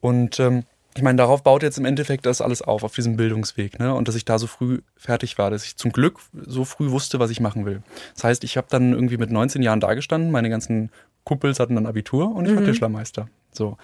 Und 0.02 0.40
ähm, 0.40 0.66
ich 0.96 1.04
meine, 1.04 1.18
darauf 1.18 1.44
baut 1.44 1.64
jetzt 1.64 1.78
im 1.78 1.86
Endeffekt 1.86 2.26
das 2.26 2.42
alles 2.42 2.62
auf, 2.62 2.84
auf 2.84 2.96
diesem 2.96 3.16
Bildungsweg. 3.16 3.80
Ne? 3.80 3.94
Und 3.94 4.08
dass 4.08 4.16
ich 4.16 4.26
da 4.26 4.40
so 4.40 4.48
früh 4.48 4.82
fertig 4.98 5.38
war, 5.38 5.52
dass 5.52 5.64
ich 5.64 5.78
zum 5.78 5.92
Glück 5.92 6.20
so 6.34 6.66
früh 6.66 6.90
wusste, 6.90 7.20
was 7.20 7.30
ich 7.30 7.40
machen 7.40 7.66
will. 7.66 7.84
Das 8.16 8.24
heißt, 8.24 8.44
ich 8.44 8.58
habe 8.58 8.68
dann 8.70 8.94
irgendwie 8.94 9.18
mit 9.18 9.32
19 9.32 9.62
Jahren 9.62 9.80
dagestanden, 9.80 10.32
meine 10.32 10.50
ganzen 10.50 10.92
Kumpels 11.24 11.60
hatten 11.60 11.76
dann 11.76 11.86
Abitur 11.86 12.36
und 12.36 12.46
ich 12.46 12.52
mhm. 12.52 12.58
war 12.58 12.66
Tischlermeister. 12.66 13.30
So. 13.52 13.78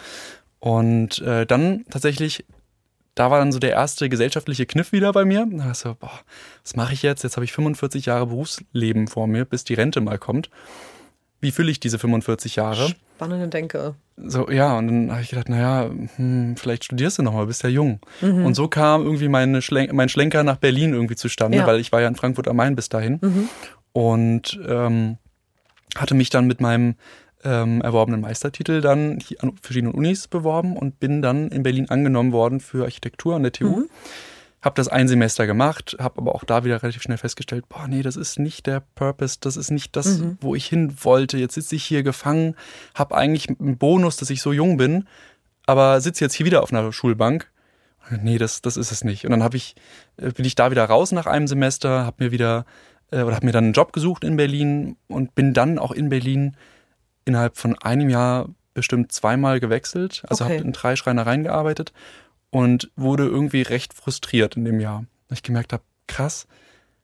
Und 0.59 1.19
äh, 1.19 1.45
dann 1.45 1.85
tatsächlich, 1.91 2.43
da 3.13 3.29
war 3.29 3.37
dann 3.37 3.51
so 3.51 3.59
der 3.59 3.71
erste 3.71 4.09
gesellschaftliche 4.09 4.65
Kniff 4.65 4.91
wieder 4.91 5.11
bei 5.11 5.25
mir. 5.25 5.47
Da 5.49 5.75
so, 5.75 5.93
boah, 5.93 6.19
was 6.63 6.75
mache 6.75 6.93
ich 6.93 7.03
jetzt? 7.03 7.23
Jetzt 7.23 7.37
habe 7.37 7.45
ich 7.45 7.53
45 7.53 8.07
Jahre 8.07 8.27
Berufsleben 8.27 9.07
vor 9.07 9.27
mir, 9.27 9.45
bis 9.45 9.63
die 9.63 9.75
Rente 9.75 10.01
mal 10.01 10.17
kommt 10.17 10.49
wie 11.45 11.51
fülle 11.51 11.69
ich 11.69 11.79
diese 11.79 11.99
45 11.99 12.55
Jahre? 12.55 12.89
Spannende 13.15 13.47
Denke. 13.47 13.93
So, 14.17 14.49
ja, 14.49 14.75
und 14.77 14.87
dann 14.87 15.11
habe 15.11 15.21
ich 15.21 15.29
gedacht, 15.29 15.47
naja, 15.47 15.91
hm, 16.15 16.55
vielleicht 16.57 16.85
studierst 16.85 17.19
du 17.19 17.23
nochmal, 17.23 17.45
bist 17.45 17.61
ja 17.61 17.69
jung. 17.69 17.99
Mhm. 18.21 18.45
Und 18.45 18.55
so 18.55 18.67
kam 18.67 19.03
irgendwie 19.03 19.27
meine 19.27 19.61
Schlen 19.61 19.95
mein 19.95 20.09
Schlenker 20.09 20.43
nach 20.43 20.57
Berlin 20.57 20.93
irgendwie 20.93 21.15
zustande, 21.15 21.59
ja. 21.59 21.67
weil 21.67 21.79
ich 21.79 21.91
war 21.91 22.01
ja 22.01 22.07
in 22.07 22.15
Frankfurt 22.15 22.47
am 22.47 22.55
Main 22.55 22.75
bis 22.75 22.89
dahin. 22.89 23.19
Mhm. 23.21 23.49
Und 23.93 24.59
ähm, 24.67 25.17
hatte 25.95 26.15
mich 26.15 26.31
dann 26.31 26.47
mit 26.47 26.61
meinem 26.61 26.95
ähm, 27.43 27.81
erworbenen 27.81 28.21
Meistertitel 28.21 28.81
dann 28.81 29.19
an 29.39 29.53
verschiedenen 29.61 29.93
Unis 29.93 30.27
beworben 30.27 30.75
und 30.75 30.99
bin 30.99 31.21
dann 31.21 31.49
in 31.49 31.61
Berlin 31.61 31.89
angenommen 31.89 32.31
worden 32.31 32.59
für 32.59 32.85
Architektur 32.85 33.35
an 33.35 33.43
der 33.43 33.51
TU. 33.51 33.67
Mhm 33.67 33.89
habe 34.65 34.75
das 34.75 34.87
ein 34.87 35.07
Semester 35.07 35.45
gemacht, 35.45 35.95
habe 35.99 36.17
aber 36.17 36.33
auch 36.33 36.43
da 36.43 36.65
wieder 36.65 36.81
relativ 36.81 37.03
schnell 37.03 37.19
festgestellt, 37.19 37.69
boah, 37.69 37.87
nee, 37.87 38.01
das 38.01 38.15
ist 38.15 38.39
nicht 38.39 38.65
der 38.65 38.81
Purpose, 38.95 39.37
das 39.39 39.57
ist 39.57 39.69
nicht 39.69 39.95
das, 39.95 40.17
mhm. 40.17 40.39
wo 40.41 40.55
ich 40.55 40.65
hin 40.65 40.95
wollte. 41.01 41.37
Jetzt 41.37 41.53
sitze 41.53 41.75
ich 41.75 41.85
hier 41.85 42.01
gefangen, 42.01 42.55
habe 42.95 43.15
eigentlich 43.15 43.47
einen 43.47 43.77
Bonus, 43.77 44.17
dass 44.17 44.31
ich 44.31 44.41
so 44.41 44.51
jung 44.51 44.77
bin, 44.77 45.07
aber 45.67 46.01
sitze 46.01 46.25
jetzt 46.25 46.33
hier 46.33 46.47
wieder 46.47 46.63
auf 46.63 46.73
einer 46.73 46.91
Schulbank. 46.91 47.51
Nee, 48.09 48.39
das, 48.39 48.63
das 48.63 48.75
ist 48.75 48.91
es 48.91 49.03
nicht. 49.03 49.25
Und 49.25 49.31
dann 49.31 49.43
habe 49.43 49.55
ich, 49.55 49.75
äh, 50.17 50.31
bin 50.31 50.45
ich 50.45 50.55
da 50.55 50.71
wieder 50.71 50.85
raus 50.85 51.11
nach 51.11 51.27
einem 51.27 51.47
Semester, 51.47 52.03
habe 52.05 52.23
mir 52.23 52.31
wieder 52.31 52.65
äh, 53.11 53.21
oder 53.21 53.35
habe 53.35 53.45
mir 53.45 53.51
dann 53.51 53.65
einen 53.65 53.73
Job 53.73 53.93
gesucht 53.93 54.23
in 54.23 54.35
Berlin 54.35 54.97
und 55.07 55.35
bin 55.35 55.53
dann 55.53 55.77
auch 55.77 55.91
in 55.91 56.09
Berlin 56.09 56.57
innerhalb 57.25 57.57
von 57.57 57.77
einem 57.77 58.09
Jahr 58.09 58.49
bestimmt 58.73 59.11
zweimal 59.11 59.59
gewechselt. 59.59 60.23
Also 60.27 60.43
okay. 60.43 60.55
habe 60.55 60.63
in 60.63 60.73
drei 60.73 60.95
Schreinereien 60.95 61.43
gearbeitet 61.43 61.93
und 62.55 62.89
wurde 62.95 63.25
irgendwie 63.25 63.63
recht 63.63 63.93
frustriert 63.93 64.55
in 64.55 64.63
dem 64.63 64.79
Jahr. 64.79 65.03
Ich 65.29 65.43
gemerkt 65.43 65.73
habe, 65.73 65.83
krass, 66.07 66.47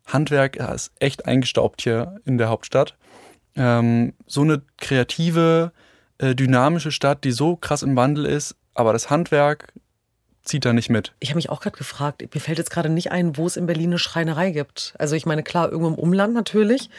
Handwerk 0.05 0.55
ja, 0.55 0.71
ist 0.71 0.93
echt 0.99 1.25
eingestaubt 1.25 1.81
hier 1.81 2.21
in 2.23 2.37
der 2.37 2.47
Hauptstadt. 2.47 2.95
Ähm, 3.57 4.13
so 4.27 4.43
eine 4.43 4.61
kreative, 4.77 5.73
äh, 6.19 6.35
dynamische 6.35 6.93
Stadt, 6.93 7.25
die 7.25 7.33
so 7.33 7.57
krass 7.57 7.83
im 7.83 7.97
Wandel 7.97 8.25
ist, 8.25 8.55
aber 8.75 8.93
das 8.93 9.09
Handwerk 9.09 9.73
zieht 10.41 10.63
da 10.63 10.71
nicht 10.71 10.89
mit. 10.89 11.11
Ich 11.19 11.31
habe 11.31 11.35
mich 11.35 11.49
auch 11.49 11.59
gerade 11.59 11.77
gefragt, 11.77 12.23
mir 12.33 12.39
fällt 12.39 12.57
jetzt 12.57 12.71
gerade 12.71 12.87
nicht 12.87 13.11
ein, 13.11 13.35
wo 13.35 13.45
es 13.45 13.57
in 13.57 13.65
Berlin 13.65 13.89
eine 13.89 13.99
Schreinerei 13.99 14.51
gibt. 14.51 14.93
Also 14.99 15.17
ich 15.17 15.25
meine, 15.25 15.43
klar, 15.43 15.69
irgendwo 15.69 15.89
im 15.89 15.99
Umland 15.99 16.33
natürlich. 16.33 16.89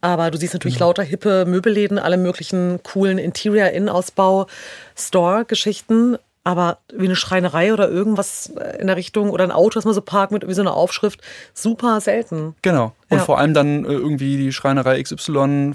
Aber 0.00 0.30
du 0.30 0.38
siehst 0.38 0.54
natürlich 0.54 0.76
mhm. 0.78 0.84
lauter 0.84 1.02
hippe 1.02 1.44
Möbelläden, 1.44 1.98
alle 1.98 2.16
möglichen 2.16 2.82
coolen 2.82 3.18
Interior-Innenausbau, 3.18 4.46
Store-Geschichten 4.96 6.16
aber 6.42 6.78
wie 6.92 7.04
eine 7.04 7.16
Schreinerei 7.16 7.72
oder 7.72 7.90
irgendwas 7.90 8.52
in 8.78 8.86
der 8.86 8.96
Richtung 8.96 9.30
oder 9.30 9.44
ein 9.44 9.50
Auto, 9.50 9.74
das 9.74 9.84
man 9.84 9.92
so 9.92 10.00
parkt 10.00 10.32
mit 10.32 10.42
irgendwie 10.42 10.54
so 10.54 10.62
einer 10.62 10.74
Aufschrift, 10.74 11.20
super 11.52 12.00
selten. 12.00 12.54
Genau. 12.62 12.92
Und 13.10 13.18
ja. 13.18 13.24
vor 13.24 13.38
allem 13.38 13.52
dann 13.52 13.84
äh, 13.84 13.88
irgendwie 13.88 14.38
die 14.38 14.52
Schreinerei 14.52 15.02
XY, 15.02 15.72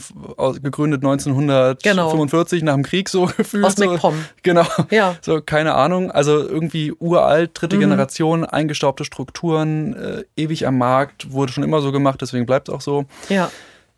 gegründet 0.61 1.03
1945 1.03 2.59
genau. 2.61 2.71
nach 2.71 2.75
dem 2.75 2.83
Krieg 2.83 3.09
so 3.09 3.25
gefühlt. 3.37 3.63
Aus. 3.63 3.75
So, 3.75 4.13
genau. 4.41 4.65
Ja. 4.89 5.15
So, 5.21 5.39
keine 5.41 5.75
Ahnung. 5.75 6.09
Also 6.09 6.39
irgendwie 6.39 6.91
uralt, 6.93 7.51
dritte 7.53 7.75
mhm. 7.75 7.81
Generation, 7.81 8.43
eingestaubte 8.43 9.05
Strukturen, 9.05 9.95
äh, 9.95 10.23
ewig 10.35 10.65
am 10.65 10.79
Markt, 10.79 11.31
wurde 11.31 11.51
schon 11.51 11.63
immer 11.63 11.81
so 11.81 11.91
gemacht, 11.91 12.21
deswegen 12.21 12.47
bleibt 12.47 12.69
es 12.69 12.73
auch 12.73 12.81
so. 12.81 13.05
Ja. 13.29 13.51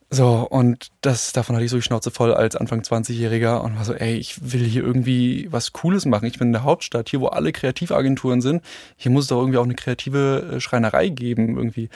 So, 0.09 0.47
und 0.49 0.87
das, 1.01 1.33
davon 1.33 1.55
hatte 1.55 1.65
ich 1.65 1.71
so 1.71 1.77
die 1.77 1.83
Schnauze 1.83 2.11
voll 2.11 2.33
als 2.33 2.55
Anfang 2.55 2.79
20-Jähriger 2.81 3.59
und 3.59 3.75
war 3.75 3.83
so, 3.83 3.93
ey, 3.93 4.15
ich 4.15 4.53
will 4.53 4.63
hier 4.63 4.83
irgendwie 4.83 5.47
was 5.51 5.73
Cooles 5.73 6.05
machen. 6.05 6.25
Ich 6.25 6.39
bin 6.39 6.47
in 6.47 6.53
der 6.53 6.63
Hauptstadt, 6.63 7.09
hier 7.09 7.19
wo 7.19 7.27
alle 7.27 7.51
Kreativagenturen 7.51 8.39
sind. 8.39 8.63
Hier 8.95 9.11
muss 9.11 9.25
es 9.25 9.29
doch 9.29 9.39
irgendwie 9.39 9.57
auch 9.57 9.65
eine 9.65 9.75
kreative 9.75 10.53
äh, 10.55 10.59
Schreinerei 10.61 11.09
geben, 11.09 11.57
irgendwie. 11.57 11.89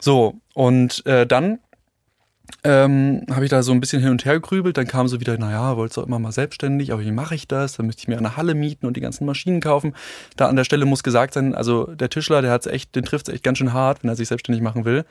So, 0.00 0.36
und 0.54 1.04
äh, 1.06 1.26
dann 1.26 1.58
ähm, 2.62 3.22
habe 3.28 3.44
ich 3.44 3.50
da 3.50 3.64
so 3.64 3.72
ein 3.72 3.80
bisschen 3.80 4.02
hin 4.02 4.12
und 4.12 4.24
her 4.24 4.34
gegrübelt. 4.34 4.76
Dann 4.76 4.86
kam 4.86 5.08
so 5.08 5.18
wieder, 5.18 5.36
naja, 5.36 5.76
wolltest 5.76 5.96
du 5.96 6.02
immer 6.02 6.20
mal 6.20 6.30
selbstständig, 6.30 6.92
aber 6.92 7.02
wie 7.02 7.10
mache 7.10 7.34
ich 7.34 7.48
das? 7.48 7.76
Dann 7.76 7.86
müsste 7.86 8.02
ich 8.02 8.08
mir 8.08 8.18
eine 8.18 8.36
Halle 8.36 8.54
mieten 8.54 8.86
und 8.86 8.96
die 8.96 9.00
ganzen 9.00 9.26
Maschinen 9.26 9.60
kaufen. 9.60 9.94
Da 10.36 10.46
an 10.46 10.54
der 10.54 10.62
Stelle 10.62 10.84
muss 10.84 11.02
gesagt 11.02 11.34
sein, 11.34 11.56
also 11.56 11.86
der 11.86 12.08
Tischler, 12.08 12.42
der 12.42 12.52
hat's 12.52 12.66
echt, 12.66 12.94
den 12.94 13.04
trifft 13.04 13.26
es 13.28 13.34
echt 13.34 13.42
ganz 13.42 13.58
schön 13.58 13.72
hart, 13.72 14.04
wenn 14.04 14.10
er 14.10 14.16
sich 14.16 14.28
selbstständig 14.28 14.62
machen 14.62 14.84
will. 14.84 15.04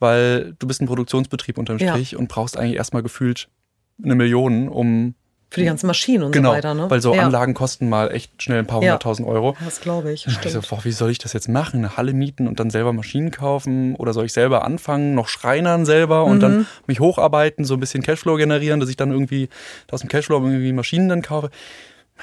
Weil 0.00 0.54
du 0.58 0.66
bist 0.66 0.82
ein 0.82 0.86
Produktionsbetrieb 0.86 1.58
unterm 1.58 1.78
Strich 1.78 2.12
ja. 2.12 2.18
und 2.18 2.28
brauchst 2.28 2.56
eigentlich 2.56 2.76
erstmal 2.76 3.02
gefühlt 3.02 3.48
eine 4.02 4.16
Million, 4.16 4.68
um 4.68 5.14
für 5.50 5.60
die 5.60 5.66
ganzen 5.66 5.88
Maschinen 5.88 6.22
und 6.22 6.30
genau, 6.30 6.50
so 6.50 6.56
weiter, 6.56 6.74
ne? 6.74 6.88
Weil 6.88 7.00
so 7.00 7.12
ja. 7.12 7.24
Anlagen 7.24 7.54
kosten 7.54 7.88
mal 7.88 8.12
echt 8.12 8.40
schnell 8.40 8.60
ein 8.60 8.68
paar 8.68 8.78
hunderttausend 8.78 9.26
ja. 9.26 9.34
Euro. 9.34 9.56
Das 9.64 9.80
glaube 9.80 10.12
ich. 10.12 10.20
Stimmt. 10.20 10.46
Ich 10.46 10.52
so, 10.52 10.60
boah, 10.60 10.84
wie 10.84 10.92
soll 10.92 11.10
ich 11.10 11.18
das 11.18 11.32
jetzt 11.32 11.48
machen? 11.48 11.78
Eine 11.78 11.96
Halle 11.96 12.12
mieten 12.12 12.46
und 12.46 12.60
dann 12.60 12.70
selber 12.70 12.92
Maschinen 12.92 13.32
kaufen? 13.32 13.96
Oder 13.96 14.12
soll 14.12 14.26
ich 14.26 14.32
selber 14.32 14.64
anfangen, 14.64 15.16
noch 15.16 15.26
Schreinern 15.26 15.84
selber 15.84 16.24
und 16.24 16.36
mhm. 16.36 16.40
dann 16.40 16.66
mich 16.86 17.00
hocharbeiten, 17.00 17.64
so 17.64 17.74
ein 17.74 17.80
bisschen 17.80 18.00
Cashflow 18.00 18.36
generieren, 18.36 18.78
dass 18.78 18.88
ich 18.88 18.96
dann 18.96 19.10
irgendwie 19.10 19.48
aus 19.90 20.00
dem 20.00 20.08
Cashflow 20.08 20.36
irgendwie 20.36 20.72
Maschinen 20.72 21.08
dann 21.08 21.22
kaufe? 21.22 21.50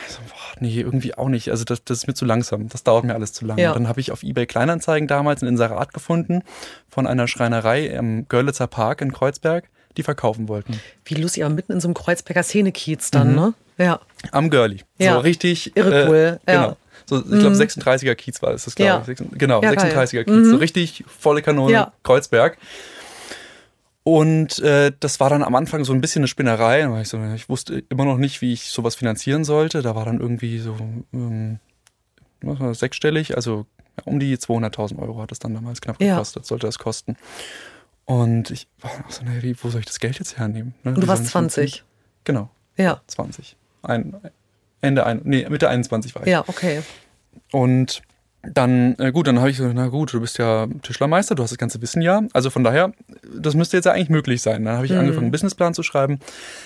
Also, 0.06 0.20
boah, 0.30 0.62
nee, 0.62 0.80
irgendwie 0.80 1.16
auch 1.16 1.30
nicht. 1.30 1.50
Also 1.50 1.64
das, 1.64 1.84
das 1.84 2.00
ist 2.00 2.08
mir 2.08 2.14
zu 2.14 2.26
langsam. 2.26 2.70
Das 2.70 2.84
dauert 2.84 3.04
mir 3.04 3.14
alles 3.14 3.34
zu 3.34 3.46
lange. 3.46 3.62
Ja. 3.62 3.74
Dann 3.74 3.88
habe 3.88 4.00
ich 4.00 4.12
auf 4.12 4.24
eBay 4.24 4.46
Kleinanzeigen 4.46 5.08
damals 5.08 5.42
ein 5.42 5.48
Inserat 5.48 5.94
gefunden 5.94 6.44
von 6.90 7.08
einer 7.08 7.28
Schreinerei 7.28 7.86
im 7.88 8.28
Görlitzer 8.28 8.68
Park 8.68 9.02
in 9.02 9.12
Kreuzberg 9.12 9.70
die 9.98 10.04
verkaufen 10.04 10.48
wollten. 10.48 10.80
Wie 11.06 11.16
lustig, 11.16 11.44
aber 11.44 11.54
mitten 11.54 11.74
in 11.74 11.82
so 11.82 11.88
einem 11.88 11.96
Kreuzberger 11.96 12.44
Szenekiez 12.44 13.12
dann, 13.12 13.30
mhm. 13.30 13.36
ne? 13.36 13.54
Ja. 13.78 14.00
Am 14.32 14.50
Girlie. 14.50 14.80
Ja. 14.98 15.16
So 15.16 15.20
richtig. 15.20 15.76
Irre 15.76 16.04
äh, 16.04 16.08
cool. 16.08 16.40
Äh, 16.46 16.54
genau. 16.54 16.78
So, 17.06 17.20
ich 17.20 17.26
glaube, 17.26 17.52
mhm. 17.52 17.62
36er 17.62 18.16
Kiez 18.16 18.42
war 18.42 18.52
das, 18.52 18.66
das 18.66 18.76
glaube 18.76 19.12
ich. 19.12 19.18
Genau, 19.38 19.62
ja, 19.62 19.72
36er 19.72 20.26
Kiez. 20.26 20.34
Mhm. 20.34 20.50
So 20.50 20.58
richtig 20.58 21.06
volle 21.08 21.42
Kanone. 21.42 21.92
Kreuzberg. 22.04 22.58
Und 24.08 24.60
äh, 24.60 24.94
das 25.02 25.20
war 25.20 25.30
dann 25.30 25.44
am 25.44 25.54
Anfang 25.54 25.84
so 25.84 25.92
ein 25.92 26.00
bisschen 26.00 26.22
eine 26.22 26.30
Spinnerei. 26.30 27.02
Ich, 27.02 27.10
so, 27.10 27.22
ich, 27.36 27.50
wusste 27.50 27.84
immer 27.90 28.06
noch 28.06 28.18
nicht, 28.18 28.40
wie 28.40 28.54
ich 28.54 28.70
sowas 28.70 28.96
finanzieren 28.96 29.44
sollte. 29.44 29.82
Da 29.82 29.96
war 29.96 30.06
dann 30.06 30.22
irgendwie 30.22 30.60
so 30.60 30.78
ähm, 31.12 31.60
sechsstellig, 32.72 33.36
also 33.36 33.66
um 34.06 34.22
die 34.22 34.38
200.000 34.38 34.98
Euro 35.00 35.22
hat 35.22 35.34
es 35.34 35.40
dann 35.40 35.54
damals 35.54 35.82
knapp 35.82 36.00
gekostet, 36.00 36.46
sollte 36.46 36.68
das 36.68 36.80
kosten. 36.80 37.18
Und 38.06 38.50
ich 38.50 38.70
war 38.80 38.92
auch 38.92 39.12
so, 39.12 39.26
naja, 39.26 39.42
wo 39.62 39.70
soll 39.70 39.82
ich 39.82 39.88
das 39.88 40.00
Geld 40.00 40.18
jetzt 40.20 40.38
hernehmen? 40.38 40.74
Ne? 40.84 40.94
Und 40.94 41.04
du 41.04 41.08
warst 41.10 41.26
20. 41.26 41.84
Genau. 42.24 42.50
Ja. 42.78 43.02
20. 43.08 43.58
Ein, 43.82 44.16
Ende, 44.80 45.06
ein, 45.06 45.20
nee, 45.26 45.46
Mitte 45.50 45.68
21 45.68 46.16
war 46.16 46.22
ich. 46.22 46.30
Ja, 46.30 46.46
okay. 46.48 46.82
Und 47.52 48.02
dann, 48.44 48.96
äh, 49.00 49.12
gut, 49.12 49.28
dann 49.28 49.40
habe 49.40 49.50
ich 49.50 49.58
so, 49.58 49.68
na 49.74 49.88
gut, 49.88 50.14
du 50.14 50.22
bist 50.22 50.38
ja 50.38 50.68
Tischlermeister, 50.82 51.36
du 51.36 51.44
hast 51.44 51.52
das 51.52 51.58
ganze 51.58 51.82
Wissen 51.82 52.02
ja. 52.02 52.22
Also 52.34 52.50
von 52.50 52.64
daher, 52.64 52.94
das 53.38 53.56
müsste 53.56 53.78
jetzt 53.78 53.86
ja 53.86 53.92
eigentlich 53.92 54.10
möglich 54.10 54.42
sein. 54.42 54.64
Dann 54.64 54.76
habe 54.76 54.86
ich 54.86 54.92
mhm. 54.92 55.00
angefangen, 55.00 55.26
einen 55.26 55.32
Businessplan 55.32 55.74
zu 55.74 55.84
schreiben. 55.84 56.20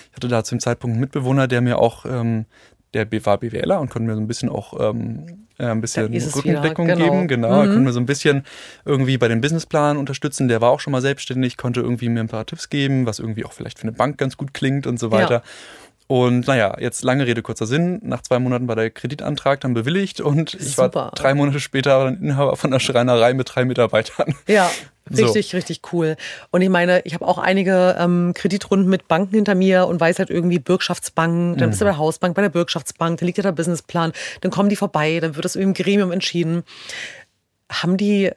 Ich 0.09 0.15
hatte 0.15 0.27
da 0.27 0.43
zu 0.43 0.55
dem 0.55 0.59
Zeitpunkt 0.59 0.93
einen 0.93 1.01
Mitbewohner, 1.01 1.47
der 1.47 1.61
mir 1.61 1.79
auch 1.79 2.05
ähm, 2.05 2.45
der 2.93 3.07
war 3.25 3.37
BWLer 3.37 3.79
und 3.79 3.89
konnte 3.89 4.07
mir 4.07 4.15
so 4.15 4.21
ein 4.21 4.27
bisschen 4.27 4.49
auch 4.49 4.77
ähm, 4.79 5.47
äh, 5.57 5.67
ein 5.67 5.79
bisschen 5.79 6.13
Rückendeckung 6.13 6.87
genau. 6.87 7.05
geben. 7.05 7.27
Genau, 7.27 7.61
mhm. 7.61 7.67
konnte 7.67 7.79
mir 7.79 7.93
so 7.93 7.99
ein 7.99 8.05
bisschen 8.05 8.43
irgendwie 8.83 9.17
bei 9.17 9.29
dem 9.29 9.39
Businessplan 9.39 9.97
unterstützen. 9.97 10.49
Der 10.49 10.59
war 10.59 10.71
auch 10.71 10.81
schon 10.81 10.91
mal 10.91 11.01
selbstständig, 11.01 11.55
konnte 11.55 11.79
irgendwie 11.79 12.09
mir 12.09 12.19
ein 12.19 12.27
paar 12.27 12.45
Tipps 12.45 12.69
geben, 12.69 13.05
was 13.05 13.19
irgendwie 13.19 13.45
auch 13.45 13.53
vielleicht 13.53 13.79
für 13.79 13.83
eine 13.83 13.93
Bank 13.93 14.17
ganz 14.17 14.35
gut 14.35 14.53
klingt 14.53 14.87
und 14.87 14.99
so 14.99 15.11
weiter. 15.11 15.35
Ja. 15.35 15.43
Und 16.11 16.45
naja, 16.45 16.75
jetzt 16.77 17.05
lange 17.05 17.25
Rede, 17.25 17.41
kurzer 17.41 17.65
Sinn. 17.65 18.01
Nach 18.03 18.21
zwei 18.21 18.37
Monaten 18.37 18.67
war 18.67 18.75
der 18.75 18.89
Kreditantrag 18.89 19.61
dann 19.61 19.73
bewilligt 19.73 20.19
und 20.19 20.55
ich 20.55 20.75
Super. 20.75 20.93
war 20.93 21.11
drei 21.11 21.33
Monate 21.33 21.61
später 21.61 22.09
Inhaber 22.09 22.57
von 22.57 22.69
der 22.69 22.81
Schreinerei 22.81 23.33
mit 23.33 23.55
drei 23.55 23.63
Mitarbeitern. 23.63 24.35
Ja, 24.45 24.69
richtig, 25.09 25.51
so. 25.51 25.55
richtig 25.55 25.79
cool. 25.93 26.17
Und 26.49 26.63
ich 26.63 26.67
meine, 26.67 26.99
ich 27.05 27.13
habe 27.13 27.25
auch 27.25 27.37
einige 27.37 27.95
ähm, 27.97 28.33
Kreditrunden 28.35 28.89
mit 28.89 29.07
Banken 29.07 29.35
hinter 29.35 29.55
mir 29.55 29.87
und 29.87 30.01
weiß 30.01 30.19
halt 30.19 30.29
irgendwie 30.29 30.59
Bürgschaftsbank, 30.59 31.59
dann 31.59 31.69
bist 31.69 31.79
du 31.79 31.85
mhm. 31.85 31.87
bei 31.87 31.91
der 31.93 31.99
Hausbank, 31.99 32.35
bei 32.35 32.41
der 32.41 32.49
Bürgschaftsbank, 32.49 33.17
dann 33.17 33.25
liegt 33.25 33.37
ja 33.37 33.43
der 33.43 33.53
Businessplan, 33.53 34.11
dann 34.41 34.51
kommen 34.51 34.67
die 34.67 34.75
vorbei, 34.75 35.21
dann 35.21 35.37
wird 35.37 35.45
das 35.45 35.55
im 35.55 35.73
Gremium 35.73 36.11
entschieden. 36.11 36.63
Haben 37.71 37.95
die 37.95 38.31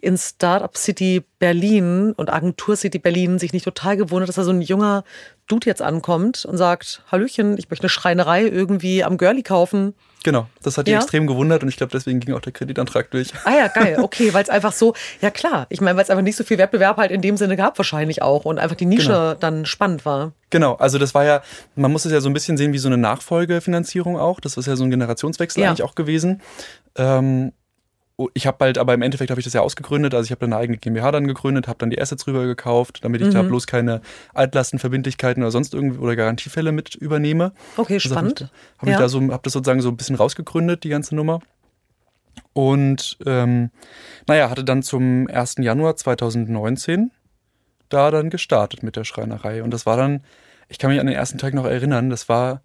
in 0.00 0.16
Startup 0.16 0.76
City 0.76 1.22
Berlin 1.38 2.12
und 2.16 2.32
Agentur 2.32 2.76
City 2.76 2.98
Berlin 2.98 3.38
sich 3.38 3.52
nicht 3.52 3.64
total 3.64 3.96
gewundert, 3.96 4.28
dass 4.28 4.36
da 4.36 4.44
so 4.44 4.50
ein 4.50 4.62
junger 4.62 5.04
Dude 5.46 5.66
jetzt 5.66 5.82
ankommt 5.82 6.44
und 6.44 6.56
sagt, 6.56 7.02
Hallöchen, 7.10 7.58
ich 7.58 7.70
möchte 7.70 7.84
eine 7.84 7.88
Schreinerei 7.88 8.44
irgendwie 8.44 9.02
am 9.02 9.18
Girlie 9.18 9.42
kaufen. 9.42 9.94
Genau, 10.22 10.46
das 10.62 10.76
hat 10.76 10.86
die 10.86 10.92
ja? 10.92 10.98
extrem 10.98 11.26
gewundert 11.26 11.62
und 11.62 11.70
ich 11.70 11.76
glaube, 11.76 11.92
deswegen 11.92 12.20
ging 12.20 12.34
auch 12.34 12.40
der 12.40 12.52
Kreditantrag 12.52 13.10
durch. 13.10 13.32
Ah 13.44 13.56
ja, 13.56 13.68
geil, 13.68 13.98
okay, 14.02 14.34
weil 14.34 14.42
es 14.42 14.50
einfach 14.50 14.72
so, 14.72 14.94
ja 15.22 15.30
klar, 15.30 15.66
ich 15.70 15.80
meine, 15.80 15.96
weil 15.96 16.04
es 16.04 16.10
einfach 16.10 16.22
nicht 16.22 16.36
so 16.36 16.44
viel 16.44 16.58
Wettbewerb 16.58 16.98
halt 16.98 17.10
in 17.10 17.22
dem 17.22 17.36
Sinne 17.36 17.56
gab 17.56 17.78
wahrscheinlich 17.78 18.20
auch 18.20 18.44
und 18.44 18.58
einfach 18.58 18.76
die 18.76 18.86
Nische 18.86 19.08
genau. 19.08 19.34
dann 19.34 19.64
spannend 19.64 20.04
war. 20.04 20.32
Genau, 20.50 20.74
also 20.74 20.98
das 20.98 21.14
war 21.14 21.24
ja, 21.24 21.42
man 21.74 21.90
muss 21.90 22.04
es 22.04 22.12
ja 22.12 22.20
so 22.20 22.28
ein 22.28 22.34
bisschen 22.34 22.56
sehen 22.58 22.72
wie 22.72 22.78
so 22.78 22.88
eine 22.88 22.98
Nachfolgefinanzierung 22.98 24.18
auch, 24.18 24.40
das 24.40 24.56
ist 24.56 24.66
ja 24.66 24.76
so 24.76 24.84
ein 24.84 24.90
Generationswechsel 24.90 25.62
ja. 25.62 25.70
eigentlich 25.70 25.84
auch 25.84 25.94
gewesen. 25.94 26.42
Ähm, 26.96 27.52
ich 28.34 28.46
habe 28.46 28.64
halt, 28.64 28.78
aber 28.78 28.94
im 28.94 29.02
Endeffekt 29.02 29.30
habe 29.30 29.40
ich 29.40 29.44
das 29.44 29.54
ja 29.54 29.60
ausgegründet. 29.60 30.14
Also 30.14 30.26
ich 30.26 30.30
habe 30.30 30.40
dann 30.40 30.52
eine 30.52 30.62
eigene 30.62 30.78
GmbH 30.78 31.12
dann 31.12 31.26
gegründet, 31.26 31.68
habe 31.68 31.78
dann 31.78 31.90
die 31.90 32.00
Assets 32.00 32.26
rüber 32.26 32.44
gekauft, 32.46 33.00
damit 33.02 33.20
ich 33.20 33.28
mhm. 33.28 33.32
da 33.32 33.42
bloß 33.42 33.66
keine 33.66 34.00
Altlastenverbindlichkeiten 34.34 35.42
oder 35.42 35.50
sonst 35.50 35.74
irgendwie 35.74 35.98
oder 35.98 36.16
Garantiefälle 36.16 36.72
mit 36.72 36.94
übernehme. 36.94 37.52
Okay, 37.76 37.94
also 37.94 38.10
spannend. 38.10 38.50
Habe 38.78 38.90
ja. 38.90 38.96
ich 38.96 39.00
da 39.00 39.08
so, 39.08 39.20
habe 39.20 39.40
das 39.42 39.52
sozusagen 39.52 39.80
so 39.80 39.88
ein 39.88 39.96
bisschen 39.96 40.16
rausgegründet, 40.16 40.84
die 40.84 40.88
ganze 40.88 41.14
Nummer. 41.14 41.40
Und 42.52 43.18
ähm, 43.26 43.70
naja, 44.26 44.50
hatte 44.50 44.64
dann 44.64 44.82
zum 44.82 45.28
1. 45.28 45.56
Januar 45.58 45.96
2019 45.96 47.10
da 47.88 48.10
dann 48.10 48.30
gestartet 48.30 48.82
mit 48.82 48.96
der 48.96 49.04
Schreinerei. 49.04 49.62
Und 49.62 49.72
das 49.72 49.86
war 49.86 49.96
dann, 49.96 50.22
ich 50.68 50.78
kann 50.78 50.90
mich 50.90 51.00
an 51.00 51.06
den 51.06 51.16
ersten 51.16 51.38
Tag 51.38 51.54
noch 51.54 51.64
erinnern, 51.64 52.10
das 52.10 52.28
war 52.28 52.62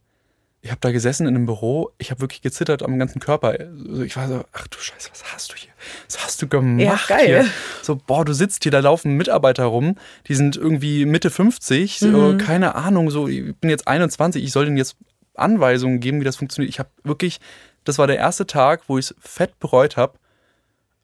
ich 0.65 0.71
habe 0.71 0.82
da 0.82 0.91
gesessen 0.91 1.28
in 1.28 1.36
einem 1.36 1.45
Büro, 1.45 1.91
ich 1.99 2.10
habe 2.10 2.21
wirklich 2.21 2.41
gezittert 2.41 2.82
am 2.82 2.97
ganzen 2.97 3.19
Körper. 3.19 3.49
Also 3.49 4.01
ich 4.01 4.15
war 4.15 4.28
so, 4.28 4.43
ach 4.51 4.65
du 4.65 4.80
Scheiße, 4.80 5.12
was 5.12 5.23
hast 5.32 5.51
du 5.51 5.56
hier? 5.56 5.69
Was 6.08 6.23
hast 6.23 6.41
du 6.41 6.47
gemacht 6.47 7.08
ja, 7.08 7.17
geil. 7.17 7.28
hier? 7.43 7.45
So, 7.84 7.95
boah, 7.95 8.25
du 8.25 8.34
sitzt 8.34 8.63
hier, 8.63 8.71
da 8.71 8.80
laufen 8.80 9.15
Mitarbeiter 9.15 9.65
rum, 9.65 9.95
die 10.28 10.34
sind 10.34 10.58
irgendwie 10.58 11.06
Mitte 11.06 11.30
50, 11.30 12.01
mhm. 12.01 12.12
so, 12.12 12.38
keine 12.43 12.73
Ahnung, 12.73 13.12
so, 13.12 13.28
ich 13.28 13.56
bin 13.58 13.69
jetzt 13.69 13.88
21, 13.88 14.43
ich 14.43 14.51
soll 14.51 14.65
denen 14.65 14.78
jetzt 14.78 14.97
Anweisungen 15.36 15.99
geben, 15.99 16.19
wie 16.19 16.25
das 16.25 16.38
funktioniert. 16.38 16.73
Ich 16.73 16.80
habe 16.80 16.89
wirklich, 17.04 17.39
das 17.84 17.99
war 17.99 18.08
der 18.08 18.17
erste 18.17 18.47
Tag, 18.47 18.86
wo 18.88 18.97
ich 18.97 19.12
es 19.12 19.15
fett 19.19 19.60
bereut 19.60 19.97
habe. 19.97 20.17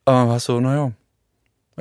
Aber 0.05 0.27
war 0.27 0.39
so, 0.39 0.59
naja, 0.59 0.91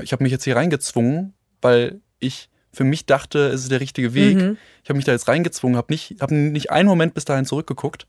ich 0.03 0.13
habe 0.13 0.23
mich 0.23 0.33
jetzt 0.33 0.45
hier 0.45 0.57
reingezwungen, 0.57 1.33
weil 1.63 2.03
ich 2.19 2.51
für 2.73 2.85
mich 2.85 3.07
dachte, 3.07 3.49
es 3.49 3.63
ist 3.63 3.73
der 3.73 3.81
richtige 3.81 4.15
Weg. 4.15 4.37
Mhm. 4.37 4.57
Ich 4.83 4.89
habe 4.89 4.97
mich 4.97 5.05
da 5.05 5.13
jetzt 5.13 5.29
reingezwungen, 5.29 5.77
habe 5.77 5.93
nicht, 5.93 6.17
hab 6.21 6.31
nicht 6.31 6.71
einen 6.71 6.89
Moment 6.89 7.15
bis 7.15 7.25
dahin 7.25 7.45
zurückgeguckt. 7.45 8.07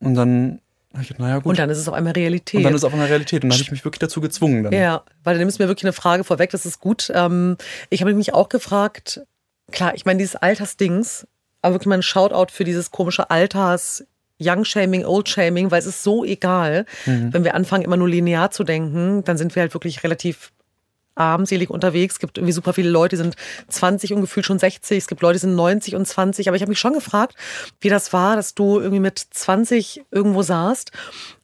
Und 0.00 0.14
dann 0.14 0.60
habe 0.92 1.02
ich 1.02 1.08
gedacht, 1.08 1.20
naja, 1.20 1.36
gut. 1.36 1.46
Und 1.46 1.58
dann 1.58 1.70
ist 1.70 1.78
es 1.78 1.88
auf 1.88 1.94
einmal 1.94 2.12
Realität. 2.12 2.58
Und 2.58 2.64
dann 2.64 2.74
ist 2.74 2.80
es 2.80 2.84
auf 2.84 2.92
einmal 2.92 3.08
Realität. 3.08 3.44
Und 3.44 3.50
dann 3.50 3.56
habe 3.56 3.62
ich 3.62 3.70
mich 3.70 3.84
wirklich 3.84 4.00
dazu 4.00 4.20
gezwungen. 4.20 4.64
Dann. 4.64 4.72
Ja, 4.72 5.02
weil 5.22 5.34
du 5.34 5.40
nimmst 5.40 5.58
mir 5.58 5.68
wirklich 5.68 5.84
eine 5.84 5.92
Frage 5.92 6.24
vorweg, 6.24 6.50
das 6.50 6.66
ist 6.66 6.80
gut. 6.80 7.10
Ähm, 7.14 7.56
ich 7.90 8.00
habe 8.00 8.12
mich 8.14 8.34
auch 8.34 8.48
gefragt, 8.48 9.20
klar, 9.70 9.94
ich 9.94 10.04
meine, 10.04 10.18
dieses 10.18 10.36
Altersdings, 10.36 11.26
aber 11.62 11.74
wirklich 11.74 11.88
mal 11.88 11.96
ein 11.96 12.02
Shoutout 12.02 12.52
für 12.52 12.64
dieses 12.64 12.90
komische 12.90 13.30
Alters- 13.30 14.04
Young-Shaming, 14.40 15.04
Old-Shaming, 15.04 15.70
weil 15.70 15.80
es 15.80 15.86
ist 15.86 16.02
so 16.02 16.24
egal. 16.24 16.86
Mhm. 17.06 17.32
Wenn 17.32 17.44
wir 17.44 17.54
anfangen, 17.54 17.82
immer 17.82 17.96
nur 17.96 18.08
linear 18.08 18.50
zu 18.50 18.64
denken, 18.64 19.24
dann 19.24 19.36
sind 19.36 19.54
wir 19.56 19.62
halt 19.62 19.74
wirklich 19.74 20.04
relativ 20.04 20.52
armselig 21.18 21.70
unterwegs. 21.70 22.14
Es 22.14 22.20
gibt 22.20 22.38
irgendwie 22.38 22.52
super 22.52 22.72
viele 22.72 22.90
Leute, 22.90 23.16
die 23.16 23.22
sind 23.22 23.36
20 23.68 24.12
und 24.14 24.20
gefühlt 24.22 24.46
schon 24.46 24.58
60. 24.58 24.98
Es 24.98 25.06
gibt 25.06 25.22
Leute, 25.22 25.34
die 25.34 25.40
sind 25.40 25.54
90 25.56 25.96
und 25.96 26.06
20. 26.06 26.48
Aber 26.48 26.56
ich 26.56 26.62
habe 26.62 26.70
mich 26.70 26.78
schon 26.78 26.92
gefragt, 26.92 27.34
wie 27.80 27.88
das 27.88 28.12
war, 28.12 28.36
dass 28.36 28.54
du 28.54 28.78
irgendwie 28.78 29.00
mit 29.00 29.18
20 29.18 30.04
irgendwo 30.10 30.42
saßt 30.42 30.92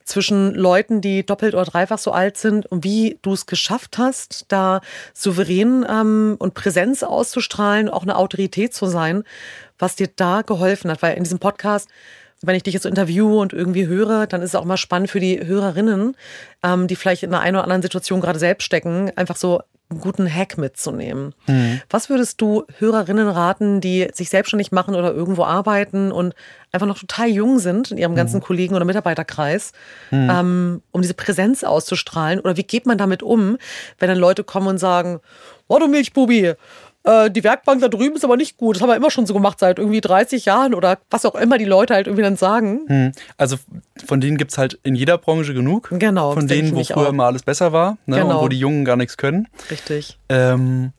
zwischen 0.04 0.54
Leuten, 0.54 1.00
die 1.00 1.24
doppelt 1.24 1.54
oder 1.54 1.64
dreifach 1.64 1.98
so 1.98 2.12
alt 2.12 2.36
sind 2.36 2.66
und 2.66 2.84
wie 2.84 3.18
du 3.22 3.32
es 3.32 3.46
geschafft 3.46 3.98
hast, 3.98 4.44
da 4.48 4.80
souverän 5.14 5.84
ähm, 5.88 6.36
und 6.38 6.54
Präsenz 6.54 7.02
auszustrahlen, 7.02 7.88
auch 7.88 8.02
eine 8.02 8.16
Autorität 8.16 8.74
zu 8.74 8.86
sein, 8.86 9.24
was 9.78 9.96
dir 9.96 10.08
da 10.14 10.42
geholfen 10.42 10.90
hat. 10.90 11.02
Weil 11.02 11.16
in 11.16 11.24
diesem 11.24 11.38
Podcast 11.38 11.88
wenn 12.46 12.56
ich 12.56 12.62
dich 12.62 12.74
jetzt 12.74 12.86
interviewe 12.86 13.36
und 13.36 13.52
irgendwie 13.52 13.86
höre, 13.86 14.26
dann 14.26 14.42
ist 14.42 14.50
es 14.50 14.54
auch 14.54 14.64
mal 14.64 14.76
spannend 14.76 15.10
für 15.10 15.20
die 15.20 15.44
Hörerinnen, 15.44 16.16
ähm, 16.62 16.86
die 16.86 16.96
vielleicht 16.96 17.22
in 17.22 17.34
einer 17.34 17.42
einen 17.42 17.56
oder 17.56 17.64
anderen 17.64 17.82
Situation 17.82 18.20
gerade 18.20 18.38
selbst 18.38 18.64
stecken, 18.64 19.10
einfach 19.16 19.36
so 19.36 19.60
einen 19.90 20.00
guten 20.00 20.32
Hack 20.32 20.56
mitzunehmen. 20.56 21.34
Mhm. 21.46 21.80
Was 21.90 22.08
würdest 22.08 22.40
du 22.40 22.64
Hörerinnen 22.78 23.28
raten, 23.28 23.80
die 23.80 24.08
sich 24.12 24.30
selbstständig 24.30 24.72
machen 24.72 24.94
oder 24.94 25.12
irgendwo 25.12 25.44
arbeiten 25.44 26.10
und 26.10 26.34
einfach 26.72 26.86
noch 26.86 26.98
total 26.98 27.28
jung 27.28 27.58
sind 27.58 27.90
in 27.90 27.98
ihrem 27.98 28.14
ganzen 28.14 28.36
mhm. 28.36 28.44
Kollegen- 28.44 28.74
oder 28.74 28.84
Mitarbeiterkreis, 28.84 29.72
mhm. 30.10 30.30
ähm, 30.30 30.82
um 30.90 31.02
diese 31.02 31.14
Präsenz 31.14 31.64
auszustrahlen? 31.64 32.40
Oder 32.40 32.56
wie 32.56 32.64
geht 32.64 32.86
man 32.86 32.98
damit 32.98 33.22
um, 33.22 33.58
wenn 33.98 34.08
dann 34.08 34.18
Leute 34.18 34.42
kommen 34.42 34.68
und 34.68 34.78
sagen, 34.78 35.20
oh 35.68 35.78
du 35.78 35.86
Milchbubi, 35.86 36.54
äh, 37.04 37.30
die 37.30 37.44
Werkbank 37.44 37.80
da 37.80 37.88
drüben 37.88 38.16
ist 38.16 38.24
aber 38.24 38.36
nicht 38.36 38.56
gut. 38.56 38.76
Das 38.76 38.82
haben 38.82 38.88
wir 38.88 38.96
immer 38.96 39.10
schon 39.10 39.26
so 39.26 39.34
gemacht 39.34 39.58
seit 39.60 39.78
irgendwie 39.78 40.00
30 40.00 40.44
Jahren 40.44 40.74
oder 40.74 40.98
was 41.10 41.24
auch 41.24 41.34
immer 41.34 41.58
die 41.58 41.64
Leute 41.64 41.94
halt 41.94 42.06
irgendwie 42.06 42.22
dann 42.22 42.36
sagen. 42.36 42.80
Hm. 42.86 43.12
Also 43.36 43.56
von 44.04 44.20
denen 44.20 44.36
gibt 44.36 44.52
es 44.52 44.58
halt 44.58 44.78
in 44.82 44.94
jeder 44.94 45.18
Branche 45.18 45.54
genug. 45.54 45.88
Genau. 45.92 46.32
Von 46.32 46.48
denen, 46.48 46.74
wo 46.74 46.82
früher 46.82 46.96
auch. 46.96 47.08
immer 47.10 47.24
alles 47.24 47.42
besser 47.42 47.72
war 47.72 47.98
ne? 48.06 48.16
genau. 48.16 48.36
und 48.38 48.44
wo 48.44 48.48
die 48.48 48.58
Jungen 48.58 48.84
gar 48.84 48.96
nichts 48.96 49.16
können. 49.16 49.48
Richtig. 49.70 50.18
Ähm, 50.28 50.92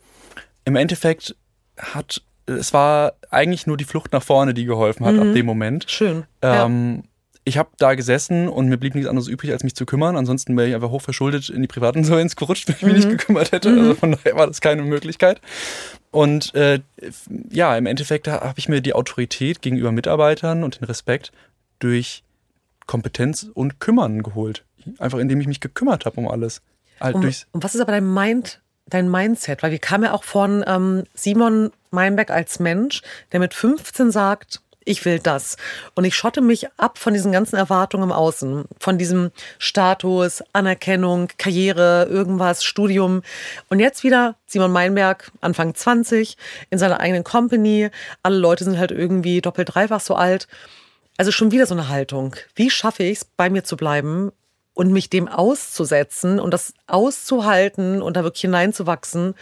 Im 0.64 0.76
Endeffekt 0.76 1.36
hat 1.78 2.22
es 2.48 2.74
war 2.74 3.14
eigentlich 3.32 3.66
nur 3.66 3.76
die 3.76 3.86
Flucht 3.86 4.14
nach 4.14 4.22
vorne, 4.22 4.54
die 4.54 4.66
geholfen 4.66 5.04
hat 5.04 5.16
mhm. 5.16 5.22
ab 5.22 5.34
dem 5.34 5.46
Moment. 5.48 5.86
Schön. 5.90 6.26
Ähm, 6.44 7.04
ja 7.04 7.10
ich 7.48 7.60
habe 7.60 7.70
da 7.78 7.94
gesessen 7.94 8.50
und 8.50 8.68
mir 8.68 8.78
blieb 8.78 8.96
nichts 8.96 9.08
anderes 9.08 9.28
übrig, 9.28 9.52
als 9.52 9.64
mich 9.64 9.76
zu 9.76 9.86
kümmern. 9.86 10.18
Ansonsten 10.18 10.58
wäre 10.58 10.68
ich 10.68 10.76
einfach 10.76 10.90
hochverschuldet 10.90 11.50
in 11.50 11.62
die 11.62 11.68
Privatinsolvenz 11.68 12.36
gerutscht, 12.36 12.68
wenn 12.68 12.76
ich 12.76 12.82
mich 12.82 12.94
nicht 12.96 13.08
mhm. 13.08 13.18
gekümmert 13.18 13.52
hätte. 13.52 13.70
Also 13.70 13.82
mhm. 13.82 13.96
von 13.96 14.12
daher 14.12 14.36
war 14.36 14.48
das 14.48 14.62
keine 14.62 14.82
Möglichkeit. 14.82 15.40
Und 16.10 16.56
äh, 16.56 16.80
ja, 17.52 17.78
im 17.78 17.86
Endeffekt 17.86 18.28
habe 18.28 18.58
ich 18.58 18.68
mir 18.68 18.82
die 18.82 18.94
Autorität 18.94 19.62
gegenüber 19.62 19.92
Mitarbeitern 19.92 20.64
und 20.64 20.82
den 20.82 20.86
Respekt 20.86 21.32
durch 21.80 22.24
Kompetenz 22.88 23.48
und 23.54 23.80
Kümmern 23.80 24.24
geholt. 24.24 24.64
Einfach 24.98 25.20
indem 25.20 25.40
ich 25.40 25.48
mich 25.48 25.60
gekümmert 25.60 26.06
habe 26.06 26.20
um 26.20 26.28
alles. 26.28 26.64
Halt 27.00 27.16
um, 27.16 27.24
und 27.24 27.64
was 27.64 27.76
ist 27.76 27.82
aber 27.82 27.92
dein 27.92 28.12
Mind, 28.12 28.62
dein 28.88 29.10
Mindset? 29.10 29.62
Weil 29.62 29.72
wir 29.72 29.80
kamen 29.80 30.06
ja 30.06 30.14
auch 30.14 30.24
von 30.24 30.64
ähm, 30.66 31.04
Simon 31.14 31.72
Meinbeck 31.92 32.32
als 32.32 32.60
Mensch, 32.60 33.02
der 33.32 33.40
mit 33.40 33.54
15 33.54 34.12
sagt, 34.12 34.62
ich 34.86 35.04
will 35.04 35.20
das. 35.20 35.58
Und 35.96 36.06
ich 36.06 36.16
schotte 36.16 36.42
mich 36.42 36.68
ab 36.78 37.00
von 37.00 37.14
diesen 37.14 37.32
ganzen 37.32 37.56
Erwartungen 37.56 38.06
im 38.06 38.12
Außen, 38.12 38.66
von 38.80 38.98
diesem 38.98 39.32
Status, 39.58 40.44
Anerkennung, 40.54 41.28
Karriere, 41.38 42.08
irgendwas, 42.10 42.64
Studium. 42.64 43.24
Und 43.70 43.80
jetzt 43.80 44.04
wieder 44.04 44.36
Simon 44.46 44.72
Meinberg, 44.72 45.32
Anfang 45.42 45.74
20, 45.74 46.38
in 46.70 46.78
seiner 46.78 47.00
eigenen 47.00 47.24
Company. 47.24 47.90
Alle 48.22 48.38
Leute 48.38 48.64
sind 48.64 48.78
halt 48.78 48.92
irgendwie 48.92 49.42
doppelt, 49.42 49.74
dreifach 49.74 50.00
so 50.00 50.16
alt. 50.16 50.48
Also 51.18 51.32
schon 51.32 51.52
wieder 51.52 51.66
so 51.66 51.74
eine 51.74 51.90
Haltung. 51.90 52.36
Wie 52.56 52.70
schaffe 52.70 53.04
ich 53.04 53.20
es, 53.20 53.26
bei 53.26 53.50
mir 53.50 53.64
zu 53.64 53.78
bleiben 53.78 54.32
und 54.76 54.92
mich 54.92 55.10
dem 55.10 55.28
auszusetzen 55.28 56.40
und 56.40 56.54
das 56.54 56.74
auszuhalten 56.86 58.02
und 58.04 58.16
da 58.18 58.24
wirklich 58.24 58.42
hineinzuwachsen, 58.42 59.34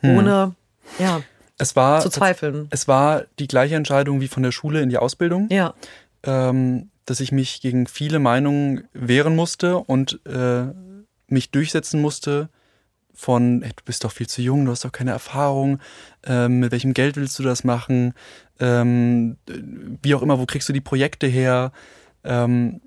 hm. 0.00 0.16
ohne, 0.16 0.54
ja 0.98 1.22
es 1.62 1.76
war, 1.76 2.00
zu 2.00 2.10
zweifeln. 2.10 2.68
Es 2.70 2.88
war 2.88 3.24
die 3.38 3.48
gleiche 3.48 3.76
Entscheidung 3.76 4.20
wie 4.20 4.28
von 4.28 4.42
der 4.42 4.52
Schule 4.52 4.80
in 4.82 4.88
die 4.88 4.98
Ausbildung. 4.98 5.48
Ja. 5.50 5.74
Ähm, 6.24 6.90
dass 7.04 7.20
ich 7.20 7.32
mich 7.32 7.60
gegen 7.60 7.86
viele 7.86 8.18
Meinungen 8.18 8.84
wehren 8.92 9.34
musste 9.34 9.78
und 9.78 10.20
äh, 10.26 10.66
mich 11.26 11.50
durchsetzen 11.50 12.00
musste 12.00 12.48
von, 13.14 13.60
hey, 13.62 13.72
du 13.74 13.84
bist 13.84 14.04
doch 14.04 14.12
viel 14.12 14.28
zu 14.28 14.40
jung, 14.40 14.64
du 14.64 14.70
hast 14.70 14.84
doch 14.84 14.92
keine 14.92 15.10
Erfahrung, 15.10 15.78
ähm, 16.24 16.60
mit 16.60 16.72
welchem 16.72 16.94
Geld 16.94 17.16
willst 17.16 17.38
du 17.38 17.42
das 17.42 17.64
machen, 17.64 18.14
ähm, 18.60 19.36
wie 20.02 20.14
auch 20.14 20.22
immer, 20.22 20.38
wo 20.38 20.46
kriegst 20.46 20.68
du 20.68 20.72
die 20.72 20.80
Projekte 20.80 21.26
her, 21.26 21.72
ähm, 22.24 22.80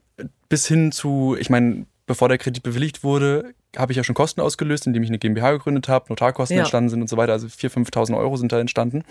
bis 0.50 0.66
hin 0.66 0.92
zu, 0.92 1.36
ich 1.40 1.50
meine, 1.50 1.86
bevor 2.06 2.30
der 2.30 2.38
Kredit 2.38 2.64
bewilligt 2.64 3.04
wurde, 3.04 3.54
habe 3.76 3.92
ich 3.92 3.98
ja 3.98 4.04
schon 4.04 4.16
Kosten 4.16 4.42
ausgelöst, 4.42 4.88
indem 4.88 5.04
ich 5.04 5.10
eine 5.10 5.20
GmbH 5.20 5.52
gegründet 5.52 5.88
habe, 5.88 6.06
Notarkosten 6.10 6.58
ja. 6.58 6.62
entstanden 6.62 6.90
sind 6.90 7.02
und 7.02 7.10
so 7.10 7.18
weiter. 7.18 7.34
Also 7.34 7.48
4.000, 7.48 7.90
5.000 7.90 8.18
Euro 8.18 8.38
sind 8.38 8.52
da 8.52 8.60
entstanden 8.60 9.04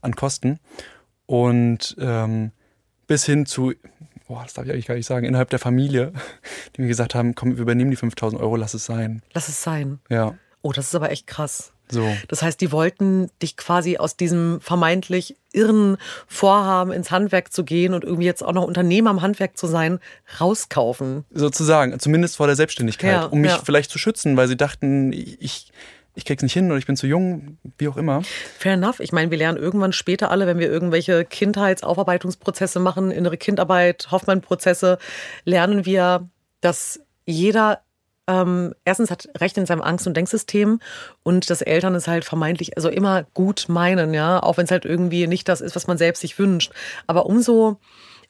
an 0.00 0.14
Kosten. 0.14 0.58
Und 1.26 1.96
ähm, 1.98 2.52
bis 3.06 3.24
hin 3.24 3.46
zu, 3.46 3.72
boah, 4.28 4.42
das 4.42 4.54
darf 4.54 4.66
ich 4.66 4.72
eigentlich 4.72 4.86
gar 4.86 4.94
nicht 4.94 5.06
sagen, 5.06 5.26
innerhalb 5.26 5.50
der 5.50 5.58
Familie, 5.58 6.12
die 6.76 6.82
mir 6.82 6.88
gesagt 6.88 7.14
haben, 7.14 7.34
komm, 7.34 7.56
wir 7.56 7.62
übernehmen 7.62 7.90
die 7.90 7.96
5.000 7.96 8.38
Euro, 8.38 8.56
lass 8.56 8.74
es 8.74 8.84
sein. 8.84 9.22
Lass 9.32 9.48
es 9.48 9.62
sein. 9.62 10.00
Ja. 10.08 10.34
Oh, 10.60 10.72
das 10.72 10.86
ist 10.86 10.94
aber 10.94 11.10
echt 11.10 11.26
krass. 11.26 11.72
So. 11.90 12.08
Das 12.28 12.42
heißt, 12.42 12.60
die 12.60 12.72
wollten 12.72 13.30
dich 13.42 13.56
quasi 13.56 13.98
aus 13.98 14.16
diesem 14.16 14.60
vermeintlich 14.60 15.36
irren 15.52 15.98
Vorhaben 16.26 16.90
ins 16.90 17.10
Handwerk 17.10 17.52
zu 17.52 17.64
gehen 17.64 17.92
und 17.92 18.04
irgendwie 18.04 18.24
jetzt 18.24 18.42
auch 18.42 18.52
noch 18.52 18.64
Unternehmer 18.64 19.10
am 19.10 19.20
Handwerk 19.20 19.58
zu 19.58 19.66
sein, 19.66 19.98
rauskaufen. 20.40 21.24
Sozusagen, 21.30 21.98
zumindest 22.00 22.36
vor 22.36 22.46
der 22.46 22.56
Selbstständigkeit, 22.56 23.12
ja, 23.12 23.24
um 23.26 23.40
mich 23.40 23.50
ja. 23.50 23.60
vielleicht 23.62 23.90
zu 23.90 23.98
schützen, 23.98 24.36
weil 24.36 24.48
sie 24.48 24.56
dachten, 24.56 25.12
ich, 25.12 25.72
ich 26.14 26.24
krieg's 26.24 26.42
nicht 26.42 26.52
hin 26.52 26.70
oder 26.70 26.78
ich 26.78 26.86
bin 26.86 26.96
zu 26.96 27.06
jung, 27.06 27.58
wie 27.78 27.88
auch 27.88 27.96
immer. 27.96 28.22
Fair 28.58 28.74
enough. 28.74 29.00
Ich 29.00 29.12
meine, 29.12 29.30
wir 29.30 29.38
lernen 29.38 29.58
irgendwann 29.58 29.92
später 29.92 30.30
alle, 30.30 30.46
wenn 30.46 30.58
wir 30.58 30.70
irgendwelche 30.70 31.24
Kindheitsaufarbeitungsprozesse 31.24 32.80
machen, 32.80 33.10
innere 33.10 33.36
Kindarbeit, 33.36 34.08
Hoffmann-Prozesse, 34.10 34.98
lernen 35.44 35.84
wir, 35.84 36.28
dass 36.60 37.00
jeder 37.26 37.82
ähm, 38.32 38.74
erstens 38.84 39.10
hat 39.10 39.28
Recht 39.38 39.58
in 39.58 39.66
seinem 39.66 39.82
Angst- 39.82 40.06
und 40.06 40.16
Denksystem 40.16 40.80
und 41.22 41.50
dass 41.50 41.60
Eltern 41.60 41.94
es 41.94 42.08
halt 42.08 42.24
vermeintlich, 42.24 42.76
also 42.76 42.88
immer 42.88 43.24
gut 43.34 43.66
meinen, 43.68 44.14
ja, 44.14 44.42
auch 44.42 44.56
wenn 44.56 44.64
es 44.64 44.70
halt 44.70 44.84
irgendwie 44.84 45.26
nicht 45.26 45.48
das 45.48 45.60
ist, 45.60 45.76
was 45.76 45.86
man 45.86 45.98
selbst 45.98 46.20
sich 46.20 46.38
wünscht. 46.38 46.72
Aber 47.06 47.26
umso 47.26 47.78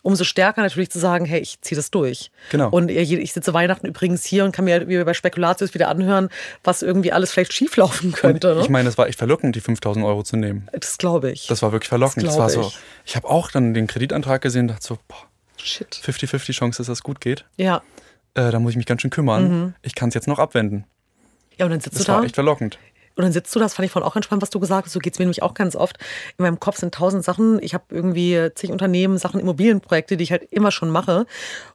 umso 0.05 0.25
stärker 0.25 0.63
natürlich 0.63 0.91
zu 0.91 0.99
sagen, 0.99 1.25
hey, 1.25 1.39
ich 1.39 1.61
ziehe 1.61 1.77
das 1.77 1.93
durch. 1.93 2.33
Genau. 2.51 2.71
Und 2.71 2.91
ich 2.91 3.33
sitze 3.33 3.55
Weihnachten 3.55 3.87
übrigens 3.87 4.25
hier 4.25 4.45
und 4.45 4.51
kann 4.51 4.65
mir 4.65 4.89
wie 4.89 5.05
bei 5.05 5.15
Spekulatius 5.15 5.75
wieder 5.75 5.87
anhören, 5.87 6.29
was 6.65 6.83
irgendwie 6.83 7.13
alles 7.13 7.31
vielleicht 7.31 7.53
schieflaufen 7.53 8.11
könnte. 8.11 8.57
Ne? 8.57 8.63
Ich 8.63 8.69
meine, 8.69 8.89
es 8.89 8.99
war 8.99 9.07
echt 9.07 9.19
verlockend, 9.19 9.55
die 9.55 9.61
5000 9.61 10.05
Euro 10.05 10.25
zu 10.25 10.37
nehmen. 10.37 10.69
Das 10.73 10.99
glaube 10.99 11.31
ich. 11.31 11.47
Das 11.47 11.63
war 11.63 11.71
wirklich 11.71 11.89
verlockend. 11.89 12.27
Das, 12.27 12.35
das 12.35 12.41
war 12.41 12.51
so. 12.51 12.63
Ich, 12.63 12.79
ich 13.05 13.15
habe 13.15 13.31
auch 13.31 13.53
dann 13.53 13.75
den 13.75 13.87
Kreditantrag 13.87 14.43
gesehen 14.43 14.63
und 14.63 14.69
dachte 14.73 14.85
so, 14.85 14.99
boah, 15.07 15.29
Shit. 15.57 16.01
50-50 16.05 16.53
Chance, 16.53 16.79
dass 16.79 16.89
das 16.89 17.05
gut 17.05 17.21
geht. 17.21 17.45
Ja 17.57 17.83
äh, 18.35 18.51
da 18.51 18.59
muss 18.59 18.71
ich 18.73 18.77
mich 18.77 18.87
ganz 18.87 19.03
schön 19.03 19.11
kümmern. 19.11 19.49
Mhm. 19.49 19.75
Ich 19.83 19.95
kann 19.95 20.09
es 20.09 20.15
jetzt 20.15 20.29
noch 20.29 20.39
abwenden. 20.39 20.85
Ja, 21.59 21.67
und 21.67 21.71
dann 21.71 21.81
sitzt 21.81 21.97
das 21.97 22.05
du 22.05 22.07
da. 22.07 22.13
Das 22.13 22.19
war 22.21 22.25
echt 22.25 22.35
verlockend. 22.35 22.79
Und 23.15 23.25
dann 23.25 23.33
sitzt 23.33 23.55
du, 23.55 23.59
das 23.59 23.75
fand 23.75 23.85
ich 23.85 23.93
vorhin 23.93 24.09
auch 24.09 24.15
ganz 24.15 24.25
spannend, 24.25 24.43
was 24.43 24.51
du 24.51 24.61
gesagt 24.61 24.87
hast. 24.87 24.93
So 24.93 24.99
geht 24.99 25.13
es 25.13 25.19
mir 25.19 25.27
nämlich 25.27 25.43
auch 25.43 25.55
ganz 25.55 25.77
oft. 25.77 25.99
In 26.39 26.45
meinem 26.45 26.61
Kopf 26.61 26.79
sind 26.79 26.95
tausend 26.95 27.25
Sachen. 27.25 27.63
Ich 27.63 27.75
habe 27.75 27.85
irgendwie 27.91 28.49
zig 28.55 28.71
Unternehmen, 28.71 29.19
Sachen, 29.19 29.39
Immobilienprojekte, 29.39 30.17
die 30.17 30.25
ich 30.25 30.33
halt 30.33 30.45
immer 30.51 30.71
schon 30.71 30.89
mache. 30.89 31.27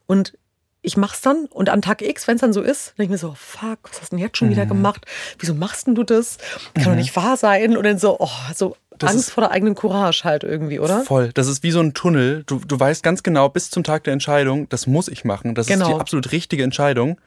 Und 0.08 0.34
ich 0.82 0.98
mach's 0.98 1.22
dann 1.22 1.46
und 1.48 1.70
an 1.70 1.82
Tag 1.82 2.02
X, 2.02 2.28
wenn 2.28 2.36
es 2.36 2.42
dann 2.42 2.54
so 2.54 2.62
ist, 2.62 2.90
denke 2.98 3.04
ich 3.04 3.10
mir 3.10 3.18
so, 3.18 3.36
fuck, 3.36 3.80
was 3.84 4.02
hast 4.02 4.12
du 4.12 4.16
denn 4.16 4.24
jetzt 4.24 4.38
schon 4.38 4.48
mhm. 4.48 4.54
wieder 4.54 4.66
gemacht? 4.66 5.06
Wieso 5.38 5.54
machst 5.54 5.86
denn 5.86 5.96
du 5.96 6.04
das? 6.04 6.38
Kann 6.74 6.84
mhm. 6.84 6.90
doch 6.90 6.96
nicht 6.96 7.16
wahr 7.16 7.38
sein. 7.38 7.78
Und 7.78 7.84
dann 7.84 8.00
so, 8.00 8.18
oh, 8.20 8.30
so 8.56 8.76
das 8.98 9.12
Angst 9.12 9.32
vor 9.32 9.42
der 9.42 9.52
eigenen 9.52 9.76
Courage 9.76 10.24
halt 10.24 10.44
irgendwie, 10.44 10.80
oder? 10.80 11.02
Voll. 11.02 11.32
Das 11.34 11.48
ist 11.48 11.64
wie 11.64 11.72
so 11.72 11.80
ein 11.80 11.94
Tunnel. 11.94 12.44
Du, 12.46 12.60
du 12.60 12.80
weißt 12.80 13.04
ganz 13.04 13.24
genau 13.24 13.50
bis 13.50 13.70
zum 13.70 13.84
Tag 13.84 14.04
der 14.04 14.14
Entscheidung, 14.14 14.70
das 14.70 14.88
muss 14.88 15.08
ich 15.08 15.26
machen. 15.26 15.56
Das 15.56 15.68
genau. 15.68 15.86
ist 15.86 15.94
die 15.94 16.00
absolut 16.00 16.32
richtige 16.32 16.64
Entscheidung. 16.64 17.20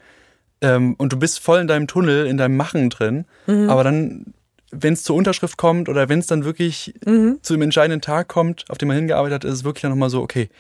Ähm, 0.60 0.94
und 0.98 1.12
du 1.12 1.18
bist 1.18 1.40
voll 1.40 1.60
in 1.60 1.66
deinem 1.66 1.86
Tunnel, 1.86 2.26
in 2.26 2.36
deinem 2.36 2.56
Machen 2.56 2.90
drin. 2.90 3.24
Mhm. 3.46 3.70
Aber 3.70 3.84
dann, 3.84 4.34
wenn 4.70 4.92
es 4.94 5.02
zur 5.02 5.16
Unterschrift 5.16 5.56
kommt 5.56 5.88
oder 5.88 6.08
wenn 6.08 6.18
es 6.18 6.26
dann 6.26 6.44
wirklich 6.44 6.94
mhm. 7.04 7.38
zu 7.42 7.54
dem 7.54 7.62
entscheidenden 7.62 8.02
Tag 8.02 8.28
kommt, 8.28 8.64
auf 8.68 8.78
den 8.78 8.88
man 8.88 8.96
hingearbeitet 8.96 9.34
hat, 9.34 9.44
ist 9.44 9.54
es 9.54 9.64
wirklich 9.64 9.82
dann 9.82 9.90
nochmal 9.90 10.10
so, 10.10 10.22
okay, 10.22 10.50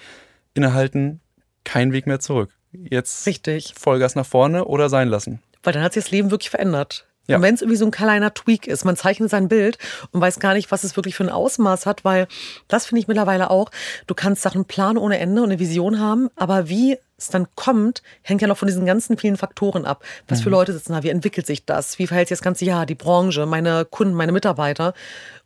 innehalten, 0.54 1.20
kein 1.64 1.92
Weg 1.92 2.06
mehr 2.06 2.20
zurück. 2.20 2.50
Jetzt 2.72 3.26
Richtig. 3.26 3.74
Vollgas 3.78 4.14
nach 4.14 4.26
vorne 4.26 4.64
oder 4.64 4.88
sein 4.88 5.08
lassen. 5.08 5.40
Weil 5.62 5.72
dann 5.72 5.82
hat 5.82 5.92
sich 5.92 6.04
das 6.04 6.10
Leben 6.10 6.30
wirklich 6.30 6.50
verändert. 6.50 7.06
Ja. 7.26 7.36
Und 7.36 7.42
wenn 7.42 7.54
es 7.54 7.62
irgendwie 7.62 7.76
so 7.76 7.84
ein 7.84 7.90
kleiner 7.90 8.34
Tweak 8.34 8.66
ist, 8.66 8.84
man 8.84 8.96
zeichnet 8.96 9.30
sein 9.30 9.48
Bild 9.48 9.78
und 10.10 10.20
weiß 10.20 10.40
gar 10.40 10.54
nicht, 10.54 10.70
was 10.72 10.84
es 10.84 10.96
wirklich 10.96 11.14
für 11.14 11.24
ein 11.24 11.30
Ausmaß 11.30 11.86
hat, 11.86 12.04
weil 12.04 12.26
das 12.66 12.86
finde 12.86 13.00
ich 13.00 13.08
mittlerweile 13.08 13.50
auch, 13.50 13.70
du 14.06 14.14
kannst 14.14 14.42
Sachen 14.42 14.64
planen 14.64 14.98
ohne 14.98 15.18
Ende 15.18 15.42
und 15.42 15.50
eine 15.50 15.60
Vision 15.60 16.00
haben, 16.00 16.28
aber 16.34 16.68
wie 16.68 16.98
es 17.18 17.28
dann 17.28 17.46
kommt, 17.54 18.02
hängt 18.22 18.42
ja 18.42 18.48
noch 18.48 18.56
von 18.56 18.66
diesen 18.66 18.86
ganzen 18.86 19.16
vielen 19.16 19.36
Faktoren 19.36 19.84
ab. 19.84 20.02
Was 20.26 20.40
mhm. 20.40 20.44
für 20.44 20.50
Leute 20.50 20.72
sitzen 20.72 20.92
da, 20.92 21.02
wie 21.02 21.10
entwickelt 21.10 21.46
sich 21.46 21.64
das, 21.66 21.98
wie 21.98 22.06
verhält 22.06 22.28
sich 22.28 22.38
das 22.38 22.42
ganze 22.42 22.64
Jahr, 22.64 22.86
die 22.86 22.94
Branche, 22.94 23.46
meine 23.46 23.84
Kunden, 23.84 24.14
meine 24.14 24.32
Mitarbeiter. 24.32 24.94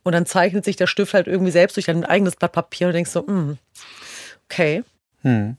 Und 0.03 0.13
dann 0.13 0.25
zeichnet 0.25 0.65
sich 0.65 0.77
der 0.77 0.87
Stift 0.87 1.13
halt 1.13 1.27
irgendwie 1.27 1.51
selbst 1.51 1.75
durch 1.77 1.85
dein 1.87 2.05
eigenes 2.05 2.35
Blatt 2.35 2.53
Papier 2.53 2.87
und 2.87 2.93
denkst 2.93 3.11
so, 3.11 3.23
mm, 3.23 3.57
okay. 4.45 4.83
Hm. 5.21 5.57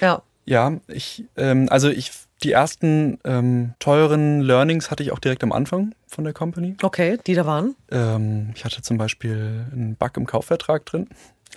Ja. 0.00 0.22
Ja, 0.44 0.72
ich, 0.88 1.24
ähm, 1.36 1.68
also 1.70 1.88
ich 1.88 2.10
die 2.42 2.52
ersten 2.52 3.18
ähm, 3.24 3.74
teuren 3.78 4.40
Learnings 4.40 4.90
hatte 4.90 5.02
ich 5.02 5.12
auch 5.12 5.18
direkt 5.18 5.42
am 5.42 5.52
Anfang 5.52 5.94
von 6.06 6.24
der 6.24 6.32
Company. 6.32 6.76
Okay, 6.82 7.18
die 7.26 7.34
da 7.34 7.46
waren? 7.46 7.74
Ähm, 7.90 8.50
ich 8.54 8.64
hatte 8.64 8.82
zum 8.82 8.98
Beispiel 8.98 9.66
einen 9.72 9.96
Bug 9.96 10.16
im 10.16 10.26
Kaufvertrag 10.26 10.84
drin. 10.86 11.08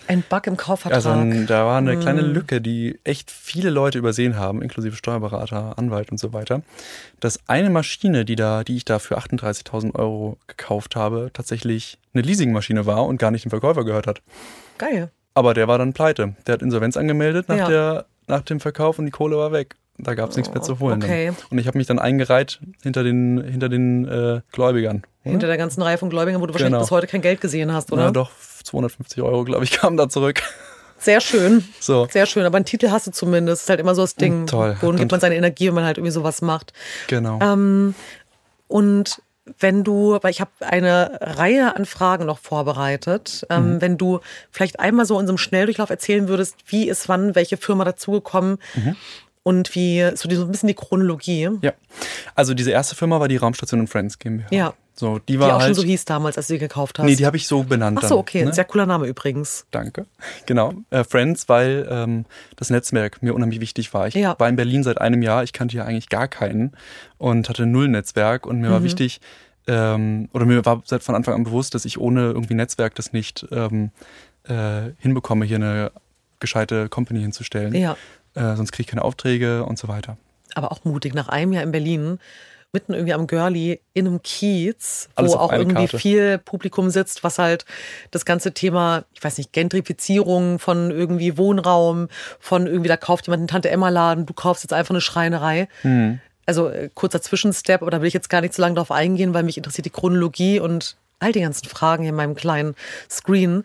Ein 0.07 0.23
Bug 0.29 0.45
im 0.47 0.57
Kaufvertrag. 0.57 0.93
Also 0.93 1.45
da 1.47 1.65
war 1.65 1.77
eine 1.77 1.93
hm. 1.93 1.99
kleine 2.01 2.21
Lücke, 2.21 2.61
die 2.61 2.99
echt 3.03 3.31
viele 3.31 3.69
Leute 3.69 3.97
übersehen 3.97 4.37
haben, 4.37 4.61
inklusive 4.61 4.95
Steuerberater, 4.95 5.77
Anwalt 5.77 6.11
und 6.11 6.19
so 6.19 6.31
weiter. 6.33 6.61
Dass 7.19 7.39
eine 7.47 7.69
Maschine, 7.69 8.25
die 8.25 8.35
da, 8.35 8.63
die 8.63 8.75
ich 8.75 8.85
da 8.85 8.99
für 8.99 9.17
38.000 9.17 9.95
Euro 9.95 10.37
gekauft 10.47 10.95
habe, 10.95 11.31
tatsächlich 11.33 11.97
eine 12.13 12.23
Leasingmaschine 12.23 12.85
war 12.85 13.05
und 13.05 13.17
gar 13.17 13.31
nicht 13.31 13.45
dem 13.45 13.49
Verkäufer 13.49 13.83
gehört 13.83 14.05
hat. 14.05 14.21
Geil. 14.77 15.11
Aber 15.33 15.53
der 15.53 15.67
war 15.67 15.77
dann 15.77 15.93
pleite. 15.93 16.35
Der 16.45 16.53
hat 16.53 16.61
Insolvenz 16.61 16.97
angemeldet 16.97 17.49
nach, 17.49 17.57
ja. 17.57 17.67
der, 17.67 18.05
nach 18.27 18.41
dem 18.41 18.59
Verkauf 18.59 18.99
und 18.99 19.05
die 19.05 19.11
Kohle 19.11 19.37
war 19.37 19.51
weg. 19.51 19.75
Da 19.97 20.13
gab 20.13 20.29
es 20.29 20.35
nichts 20.35 20.53
mehr 20.53 20.61
zu 20.61 20.79
holen. 20.79 21.01
Okay. 21.01 21.27
Dann. 21.27 21.35
Und 21.51 21.57
ich 21.57 21.67
habe 21.67 21.77
mich 21.77 21.87
dann 21.87 21.99
eingereiht 21.99 22.59
hinter 22.83 23.03
den, 23.03 23.41
hinter 23.41 23.69
den 23.69 24.05
äh, 24.07 24.41
Gläubigern. 24.51 25.03
Oder? 25.23 25.31
Hinter 25.31 25.47
der 25.47 25.57
ganzen 25.57 25.81
Reihe 25.81 25.97
von 25.97 26.09
Gläubigern, 26.09 26.41
wo 26.41 26.45
du 26.45 26.53
wahrscheinlich 26.53 26.73
genau. 26.73 26.83
bis 26.83 26.91
heute 26.91 27.07
kein 27.07 27.21
Geld 27.21 27.39
gesehen 27.39 27.71
hast, 27.71 27.91
oder? 27.91 28.05
Ja, 28.05 28.11
doch, 28.11 28.31
250 28.63 29.23
Euro, 29.23 29.45
glaube 29.45 29.63
ich, 29.63 29.71
kamen 29.79 29.95
da 29.97 30.09
zurück. 30.09 30.41
Sehr 30.97 31.21
schön. 31.21 31.63
So. 31.79 32.07
Sehr 32.09 32.25
schön. 32.25 32.45
Aber 32.45 32.55
einen 32.55 32.65
Titel 32.65 32.89
hast 32.89 33.07
du 33.07 33.11
zumindest. 33.11 33.63
Ist 33.63 33.69
halt 33.69 33.79
immer 33.79 33.95
so 33.95 34.01
das 34.01 34.15
Ding. 34.15 34.41
Und 34.41 34.49
toll. 34.49 34.77
Wohin 34.81 34.97
gibt 34.97 35.11
man 35.11 35.19
seine 35.19 35.35
Energie, 35.35 35.67
wenn 35.67 35.75
man 35.75 35.83
halt 35.83 35.97
irgendwie 35.97 36.11
sowas 36.11 36.41
macht. 36.41 36.73
Genau. 37.07 37.39
Ähm, 37.41 37.93
und 38.67 39.21
wenn 39.59 39.83
du, 39.83 40.17
weil 40.21 40.31
ich 40.31 40.41
habe 40.41 40.51
eine 40.61 41.19
Reihe 41.21 41.75
an 41.75 41.85
Fragen 41.85 42.25
noch 42.25 42.39
vorbereitet, 42.39 43.45
ähm, 43.49 43.75
mhm. 43.75 43.81
wenn 43.81 43.97
du 43.97 44.19
vielleicht 44.49 44.79
einmal 44.79 45.05
so 45.05 45.19
in 45.19 45.27
so 45.27 45.31
einem 45.31 45.37
Schnelldurchlauf 45.37 45.91
erzählen 45.91 46.27
würdest, 46.27 46.55
wie 46.67 46.89
ist 46.89 47.07
wann 47.07 47.35
welche 47.35 47.57
Firma 47.57 47.83
dazugekommen 47.83 48.57
mhm. 48.73 48.95
Und 49.45 49.75
wie 49.75 50.09
so, 50.15 50.27
die, 50.27 50.35
so 50.35 50.43
ein 50.43 50.51
bisschen 50.51 50.67
die 50.67 50.73
Chronologie. 50.73 51.49
Ja, 51.61 51.73
also 52.33 52.55
diese 52.55 52.71
erste 52.71 52.95
Firma 52.95 53.19
war 53.19 53.27
die 53.27 53.37
Raumstation 53.37 53.79
und 53.79 53.87
Friends 53.87 54.17
GmbH. 54.17 54.47
Ja. 54.49 54.73
So, 54.95 55.19
die 55.19 55.39
war 55.39 55.47
die 55.47 55.53
auch 55.53 55.59
halt, 55.59 55.75
schon 55.75 55.83
so 55.83 55.83
hieß 55.83 56.05
damals, 56.05 56.37
als 56.37 56.47
du 56.47 56.53
sie 56.53 56.57
gekauft 56.57 56.97
hast. 56.97 57.05
Nee, 57.05 57.15
die 57.15 57.25
habe 57.25 57.37
ich 57.37 57.47
so 57.47 57.63
benannt. 57.63 57.99
Ach 58.01 58.07
so, 58.07 58.17
okay. 58.17 58.39
Dann, 58.39 58.47
ne? 58.47 58.53
Sehr 58.55 58.63
cooler 58.63 58.85
Name 58.85 59.05
übrigens. 59.05 59.67
Danke. 59.71 60.07
Genau. 60.47 60.73
Äh, 60.89 61.03
Friends, 61.03 61.47
weil 61.49 61.87
ähm, 61.89 62.25
das 62.55 62.69
Netzwerk 62.69 63.21
mir 63.21 63.35
unheimlich 63.35 63.59
wichtig 63.59 63.93
war. 63.93 64.07
Ich 64.07 64.15
ja. 64.15 64.35
war 64.39 64.47
in 64.49 64.55
Berlin 64.55 64.83
seit 64.83 64.99
einem 64.99 65.21
Jahr. 65.21 65.43
Ich 65.43 65.53
kannte 65.53 65.73
hier 65.73 65.85
eigentlich 65.85 66.09
gar 66.09 66.27
keinen 66.27 66.71
und 67.17 67.49
hatte 67.49 67.65
null 67.65 67.87
Netzwerk. 67.87 68.45
Und 68.45 68.61
mir 68.61 68.69
mhm. 68.69 68.73
war 68.73 68.83
wichtig, 68.83 69.21
ähm, 69.67 70.29
oder 70.33 70.45
mir 70.45 70.65
war 70.65 70.81
seit 70.85 71.03
von 71.03 71.13
Anfang 71.13 71.35
an 71.35 71.43
bewusst, 71.43 71.75
dass 71.75 71.85
ich 71.85 71.99
ohne 71.99 72.31
irgendwie 72.31 72.53
Netzwerk 72.53 72.95
das 72.95 73.11
nicht 73.11 73.45
ähm, 73.51 73.91
äh, 74.43 74.91
hinbekomme, 74.99 75.45
hier 75.45 75.57
eine 75.57 75.91
gescheite 76.39 76.89
Company 76.89 77.21
hinzustellen. 77.21 77.75
Ja. 77.75 77.97
Äh, 78.35 78.55
sonst 78.55 78.71
kriege 78.71 78.81
ich 78.83 78.87
keine 78.87 79.03
Aufträge 79.03 79.63
und 79.63 79.79
so 79.79 79.87
weiter. 79.87 80.17
Aber 80.53 80.71
auch 80.71 80.83
mutig. 80.85 81.13
Nach 81.13 81.27
einem 81.27 81.53
Jahr 81.53 81.63
in 81.63 81.71
Berlin 81.71 82.19
mitten 82.75 82.93
irgendwie 82.93 83.13
am 83.13 83.25
Girlie 83.25 83.79
in 83.93 84.05
einem 84.05 84.21
Kiez, 84.21 85.09
wo 85.15 85.33
auch 85.35 85.51
irgendwie 85.51 85.87
Karte. 85.87 85.97
viel 85.97 86.37
Publikum 86.37 86.89
sitzt, 86.89 87.23
was 87.23 87.39
halt 87.39 87.65
das 88.11 88.25
ganze 88.25 88.53
Thema, 88.53 89.05
ich 89.13 89.23
weiß 89.23 89.37
nicht, 89.37 89.53
Gentrifizierung 89.53 90.59
von 90.59 90.91
irgendwie 90.91 91.37
Wohnraum, 91.37 92.09
von 92.39 92.67
irgendwie, 92.67 92.89
da 92.89 92.97
kauft 92.97 93.27
jemand 93.27 93.39
einen 93.39 93.47
Tante-Emma-Laden, 93.47 94.25
du 94.25 94.33
kaufst 94.33 94.63
jetzt 94.63 94.73
einfach 94.73 94.91
eine 94.91 95.01
Schreinerei. 95.01 95.67
Mhm. 95.83 96.19
Also 96.45 96.69
äh, 96.69 96.89
kurzer 96.93 97.21
Zwischenstep, 97.21 97.81
aber 97.81 97.91
da 97.91 98.01
will 98.01 98.07
ich 98.07 98.13
jetzt 98.13 98.29
gar 98.29 98.41
nicht 98.41 98.53
so 98.53 98.61
lange 98.61 98.75
drauf 98.75 98.91
eingehen, 98.91 99.33
weil 99.33 99.43
mich 99.43 99.57
interessiert 99.57 99.85
die 99.85 99.89
Chronologie 99.89 100.59
und 100.59 100.97
all 101.19 101.31
die 101.31 101.41
ganzen 101.41 101.67
Fragen 101.67 102.03
hier 102.03 102.09
in 102.09 102.15
meinem 102.15 102.35
kleinen 102.35 102.75
Screen. 103.09 103.63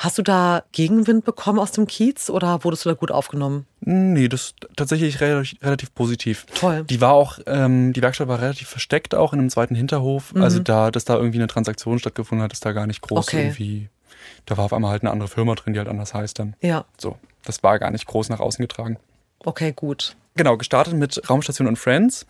Hast 0.00 0.16
du 0.16 0.22
da 0.22 0.62
Gegenwind 0.72 1.26
bekommen 1.26 1.58
aus 1.58 1.72
dem 1.72 1.86
Kiez 1.86 2.30
oder 2.30 2.64
wurdest 2.64 2.86
du 2.86 2.88
da 2.88 2.94
gut 2.94 3.10
aufgenommen? 3.10 3.66
Nee, 3.80 4.28
das 4.28 4.54
tatsächlich 4.74 5.20
relativ, 5.20 5.62
relativ 5.62 5.94
positiv. 5.94 6.46
Toll. 6.54 6.84
Die 6.84 7.02
war 7.02 7.12
auch, 7.12 7.38
ähm, 7.44 7.92
die 7.92 8.00
Werkstatt 8.00 8.26
war 8.26 8.40
relativ 8.40 8.66
versteckt 8.66 9.14
auch 9.14 9.34
in 9.34 9.40
einem 9.40 9.50
zweiten 9.50 9.74
Hinterhof. 9.74 10.32
Mhm. 10.32 10.42
Also 10.42 10.58
da, 10.58 10.90
dass 10.90 11.04
da 11.04 11.16
irgendwie 11.16 11.36
eine 11.36 11.48
Transaktion 11.48 11.98
stattgefunden 11.98 12.42
hat, 12.42 12.54
ist 12.54 12.64
da 12.64 12.72
gar 12.72 12.86
nicht 12.86 13.02
groß 13.02 13.28
okay. 13.28 13.42
irgendwie. 13.42 13.90
Da 14.46 14.56
war 14.56 14.64
auf 14.64 14.72
einmal 14.72 14.90
halt 14.90 15.02
eine 15.02 15.10
andere 15.10 15.28
Firma 15.28 15.54
drin, 15.54 15.74
die 15.74 15.78
halt 15.78 15.88
anders 15.88 16.14
heißt 16.14 16.38
dann. 16.38 16.56
Ja. 16.62 16.86
So, 16.96 17.18
das 17.44 17.62
war 17.62 17.78
gar 17.78 17.90
nicht 17.90 18.06
groß 18.06 18.30
nach 18.30 18.40
außen 18.40 18.62
getragen. 18.62 18.96
Okay, 19.40 19.74
gut. 19.76 20.16
Genau, 20.34 20.56
gestartet 20.56 20.94
mit 20.94 21.28
Raumstation 21.28 21.68
und 21.68 21.76
Friends. 21.76 22.24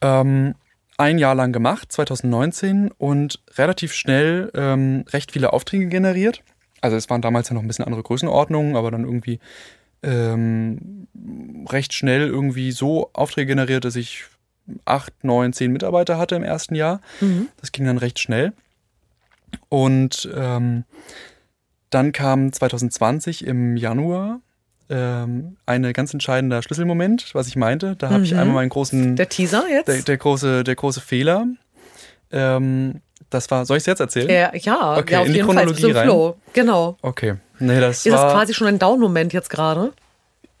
Ähm, 0.00 0.56
ein 0.98 1.18
Jahr 1.18 1.36
lang 1.36 1.52
gemacht, 1.52 1.92
2019, 1.92 2.90
und 2.90 3.40
relativ 3.56 3.92
schnell 3.92 4.50
ähm, 4.56 5.04
recht 5.10 5.30
viele 5.30 5.52
Aufträge 5.52 5.86
generiert. 5.86 6.42
Also 6.82 6.96
es 6.96 7.08
waren 7.08 7.22
damals 7.22 7.48
ja 7.48 7.54
noch 7.54 7.62
ein 7.62 7.68
bisschen 7.68 7.86
andere 7.86 8.02
Größenordnungen, 8.02 8.76
aber 8.76 8.90
dann 8.90 9.04
irgendwie 9.04 9.40
ähm, 10.02 11.06
recht 11.70 11.94
schnell 11.94 12.26
irgendwie 12.26 12.72
so 12.72 13.10
Aufträge 13.14 13.46
generiert, 13.46 13.84
dass 13.84 13.96
ich 13.96 14.24
acht, 14.84 15.12
neun, 15.24 15.52
zehn 15.52 15.72
Mitarbeiter 15.72 16.18
hatte 16.18 16.34
im 16.34 16.42
ersten 16.42 16.74
Jahr. 16.74 17.00
Mhm. 17.20 17.48
Das 17.60 17.72
ging 17.72 17.86
dann 17.86 17.98
recht 17.98 18.18
schnell. 18.18 18.52
Und 19.68 20.28
ähm, 20.34 20.84
dann 21.90 22.12
kam 22.12 22.52
2020 22.52 23.46
im 23.46 23.76
Januar 23.76 24.40
ähm, 24.88 25.56
ein 25.66 25.92
ganz 25.92 26.12
entscheidender 26.12 26.62
Schlüsselmoment, 26.62 27.34
was 27.34 27.48
ich 27.48 27.56
meinte. 27.56 27.96
Da 27.96 28.08
habe 28.08 28.18
mhm. 28.18 28.24
ich 28.24 28.34
einmal 28.34 28.54
meinen 28.54 28.70
großen. 28.70 29.16
Der 29.16 29.28
Teaser 29.28 29.64
jetzt? 29.70 29.88
Der, 29.88 30.02
der 30.02 30.16
große, 30.16 30.64
der 30.64 30.74
große 30.74 31.00
Fehler. 31.00 31.46
Ähm, 32.30 33.02
das 33.30 33.50
war, 33.50 33.64
soll 33.64 33.76
ich 33.76 33.82
es 33.82 33.86
jetzt 33.86 34.00
erzählen? 34.00 34.28
Ja, 34.28 34.54
ja, 34.54 34.98
okay, 34.98 35.12
ja 35.14 35.20
auf 35.20 35.26
in 35.26 35.32
die 35.32 35.38
jeden 35.38 35.48
Chronologie 35.48 35.82
Fall. 35.82 35.92
rein. 35.92 36.04
Flow. 36.06 36.36
Genau. 36.52 36.96
Okay. 37.02 37.34
Nee, 37.58 37.80
das 37.80 38.04
ist 38.04 38.12
war, 38.12 38.24
das 38.24 38.32
quasi 38.34 38.54
schon 38.54 38.66
ein 38.66 38.78
Down-Moment 38.78 39.32
jetzt 39.32 39.50
gerade? 39.50 39.92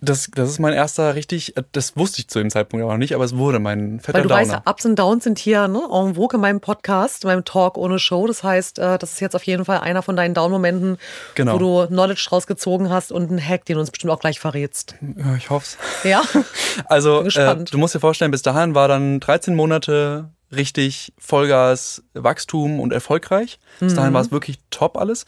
Das, 0.04 0.28
das 0.34 0.50
ist 0.50 0.58
mein 0.58 0.72
erster 0.72 1.14
richtig, 1.14 1.54
das 1.70 1.96
wusste 1.96 2.18
ich 2.18 2.28
zu 2.28 2.40
dem 2.40 2.50
Zeitpunkt 2.50 2.82
aber 2.82 2.92
noch 2.92 2.98
nicht, 2.98 3.14
aber 3.14 3.22
es 3.22 3.36
wurde 3.36 3.60
mein 3.60 4.00
fetter 4.00 4.14
Weil 4.14 4.22
du 4.22 4.28
Downer. 4.30 4.40
weißt 4.40 4.68
Ups 4.68 4.84
und 4.84 4.98
Downs 4.98 5.22
sind 5.22 5.38
hier 5.38 5.68
ne, 5.68 5.78
en 5.78 6.16
vogue 6.16 6.34
in 6.34 6.40
meinem 6.40 6.60
Podcast, 6.60 7.22
in 7.22 7.30
meinem 7.30 7.44
Talk 7.44 7.78
ohne 7.78 8.00
Show. 8.00 8.26
Das 8.26 8.42
heißt, 8.42 8.80
äh, 8.80 8.98
das 8.98 9.12
ist 9.12 9.20
jetzt 9.20 9.36
auf 9.36 9.44
jeden 9.44 9.64
Fall 9.64 9.78
einer 9.78 10.02
von 10.02 10.16
deinen 10.16 10.34
Down-Momenten, 10.34 10.98
genau. 11.36 11.54
wo 11.54 11.58
du 11.58 11.86
Knowledge 11.86 12.26
rausgezogen 12.32 12.90
hast 12.90 13.12
und 13.12 13.30
einen 13.30 13.40
Hack, 13.40 13.64
den 13.64 13.74
du 13.74 13.80
uns 13.80 13.92
bestimmt 13.92 14.12
auch 14.12 14.18
gleich 14.18 14.40
verrätst. 14.40 14.96
Ja, 15.16 15.36
ich 15.36 15.50
hoffe 15.50 15.66
es. 15.66 16.04
Ja? 16.04 16.22
also, 16.86 17.22
äh, 17.22 17.56
du 17.62 17.78
musst 17.78 17.94
dir 17.94 18.00
vorstellen, 18.00 18.32
bis 18.32 18.42
dahin 18.42 18.74
war 18.74 18.88
dann 18.88 19.20
13 19.20 19.54
Monate 19.54 20.30
richtig 20.54 21.12
Vollgas 21.18 22.02
Wachstum 22.14 22.80
und 22.80 22.92
erfolgreich. 22.92 23.58
Bis 23.80 23.94
dahin 23.94 24.10
mhm. 24.10 24.14
war 24.14 24.22
es 24.22 24.30
wirklich 24.30 24.58
top 24.70 24.96
alles. 24.96 25.24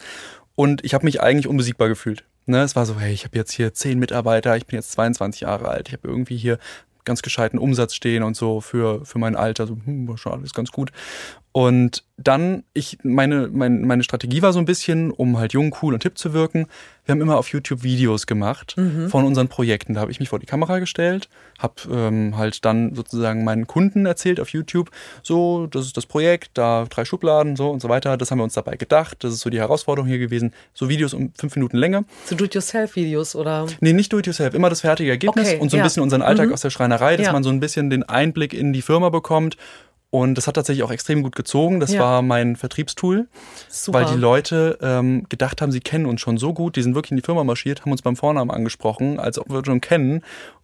Und 0.55 0.83
ich 0.85 0.93
habe 0.93 1.05
mich 1.05 1.21
eigentlich 1.21 1.47
unbesiegbar 1.47 1.89
gefühlt. 1.89 2.23
Ne, 2.47 2.61
es 2.61 2.75
war 2.75 2.85
so, 2.85 2.99
hey, 2.99 3.11
ich 3.11 3.25
habe 3.25 3.35
jetzt 3.37 3.51
hier 3.51 3.73
zehn 3.73 3.97
Mitarbeiter, 3.97 4.55
ich 4.55 4.67
bin 4.67 4.77
jetzt 4.77 4.91
22 4.91 5.41
Jahre 5.41 5.67
alt, 5.67 5.87
ich 5.87 5.95
habe 5.95 6.07
irgendwie 6.07 6.37
hier 6.37 6.59
ganz 7.03 7.21
gescheiten 7.21 7.57
Umsatz 7.57 7.95
stehen 7.95 8.23
und 8.23 8.35
so 8.35 8.61
für, 8.61 9.05
für 9.05 9.19
mein 9.19 9.35
Alter. 9.35 9.67
So, 9.67 9.77
hm, 9.85 10.07
war 10.07 10.17
schon 10.17 10.33
alles 10.33 10.53
ganz 10.53 10.71
gut. 10.71 10.91
Und 11.55 12.03
dann, 12.17 12.63
ich, 12.73 12.97
meine, 13.03 13.47
meine, 13.47 13.79
meine 13.85 14.03
Strategie 14.03 14.41
war 14.41 14.51
so 14.51 14.59
ein 14.59 14.65
bisschen, 14.65 15.11
um 15.11 15.37
halt 15.37 15.53
jung, 15.53 15.73
cool 15.81 15.93
und 15.93 16.03
hip 16.03 16.17
zu 16.17 16.33
wirken. 16.33 16.67
Wir 17.05 17.13
haben 17.13 17.21
immer 17.21 17.37
auf 17.37 17.47
YouTube 17.47 17.81
Videos 17.81 18.27
gemacht 18.27 18.75
mhm. 18.75 19.07
von 19.09 19.23
unseren 19.23 19.47
Projekten. 19.47 19.93
Da 19.93 20.01
habe 20.01 20.11
ich 20.11 20.19
mich 20.19 20.27
vor 20.27 20.39
die 20.39 20.45
Kamera 20.45 20.79
gestellt, 20.79 21.29
habe 21.59 21.75
ähm, 21.89 22.35
halt 22.35 22.65
dann 22.65 22.93
sozusagen 22.93 23.45
meinen 23.45 23.67
Kunden 23.67 24.05
erzählt 24.05 24.41
auf 24.41 24.49
YouTube, 24.49 24.91
so, 25.23 25.67
das 25.67 25.85
ist 25.85 25.95
das 25.95 26.05
Projekt, 26.05 26.51
da 26.55 26.87
drei 26.89 27.05
Schubladen, 27.05 27.55
so 27.55 27.69
und 27.69 27.81
so 27.81 27.87
weiter. 27.87 28.17
Das 28.17 28.31
haben 28.31 28.39
wir 28.39 28.43
uns 28.43 28.55
dabei 28.55 28.75
gedacht. 28.75 29.23
Das 29.23 29.31
ist 29.31 29.39
so 29.39 29.49
die 29.49 29.59
Herausforderung 29.59 30.09
hier 30.09 30.19
gewesen. 30.19 30.51
So 30.73 30.89
Videos 30.89 31.13
um 31.13 31.31
fünf 31.37 31.55
Minuten 31.55 31.77
Länge. 31.77 32.03
So 32.25 32.35
Do-it-yourself-Videos 32.35 33.33
oder? 33.33 33.65
Nee, 33.79 33.93
nicht 33.93 34.11
Do-it-yourself. 34.11 34.55
Immer 34.55 34.69
das 34.69 34.81
fertige 34.81 35.09
Ergebnis 35.09 35.47
okay, 35.47 35.59
und 35.59 35.69
so 35.69 35.77
ein 35.77 35.79
ja. 35.79 35.85
bisschen 35.85 36.03
unseren 36.03 36.21
Alltag 36.21 36.47
Mhm. 36.47 36.53
aus 36.53 36.61
der 36.61 36.69
Schreinerei, 36.69 37.15
dass 37.15 37.27
Ja. 37.27 37.31
man 37.31 37.43
so 37.43 37.49
ein 37.49 37.61
bisschen 37.61 37.89
den 37.89 38.03
Einblick 38.03 38.53
in 38.53 38.73
die 38.73 38.81
Firma 38.81 39.07
bekommt. 39.07 39.55
Und 40.15 40.35
das 40.35 40.47
hat 40.47 40.55
tatsächlich 40.55 40.81
auch 40.83 40.91
extrem 40.91 41.23
gut 41.23 41.35
gezogen. 41.35 41.81
Das 41.81 41.91
Ja. 41.91 41.99
war 41.99 42.21
mein 42.21 42.55
Vertriebstool, 42.55 43.27
Super. 43.67 43.99
weil 43.99 44.05
die 44.05 44.17
Leute 44.17 44.77
ähm, 44.81 45.25
gedacht 45.27 45.61
haben, 45.61 45.73
sie 45.73 45.81
kennen 45.81 46.05
uns 46.05 46.21
schon 46.21 46.37
so 46.37 46.53
gut. 46.53 46.77
Die 46.77 46.81
sind 46.83 46.95
wirklich 46.95 47.11
in 47.11 47.17
die 47.17 47.21
Firma 47.23 47.43
marschiert, 47.43 47.81
haben 47.81 47.91
uns 47.91 48.01
beim 48.01 48.15
Vornamen 48.15 48.49
angesprochen, 48.49 49.19
als 49.19 49.37
ob 49.37 49.49
wir 49.49 49.57
uns 49.57 49.67
schon 49.67 49.81
kennen. 49.81 50.21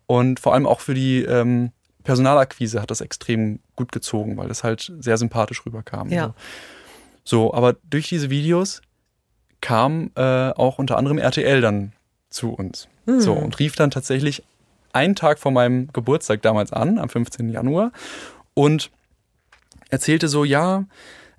Und 0.08 0.40
vor 0.40 0.54
allem 0.54 0.66
auch 0.66 0.80
für 0.80 0.94
die 0.94 1.24
ähm, 1.24 1.72
Personalakquise 2.06 2.82
hat 2.82 2.92
das 2.92 3.02
extrem 3.02 3.60
gut 3.76 3.92
gezogen, 3.92 4.38
weil 4.38 4.48
das 4.48 4.64
halt 4.64 4.90
sehr 5.00 5.18
sympathisch 5.18 5.66
rüberkam. 5.66 6.10
Ja. 6.12 6.34
So, 7.26 7.54
aber 7.54 7.76
durch 7.90 8.08
diese 8.08 8.30
Videos 8.30 8.82
kam 9.60 10.12
äh, 10.16 10.52
auch 10.52 10.80
unter 10.80 10.98
anderem 10.98 11.18
RTL 11.18 11.60
dann 11.60 11.92
zu 12.30 12.54
uns. 12.54 12.88
Hm. 13.06 13.20
So, 13.20 13.34
und 13.34 13.60
rief 13.60 13.76
dann 13.76 13.92
tatsächlich 13.92 14.44
einen 14.94 15.18
Tag 15.18 15.40
vor 15.40 15.52
meinem 15.52 15.90
Geburtstag 15.92 16.42
damals 16.42 16.72
an, 16.72 17.00
am 17.00 17.10
15. 17.10 17.50
Januar, 17.50 17.92
und 18.54 18.92
erzählte 19.92 20.28
so, 20.28 20.44
ja, 20.44 20.86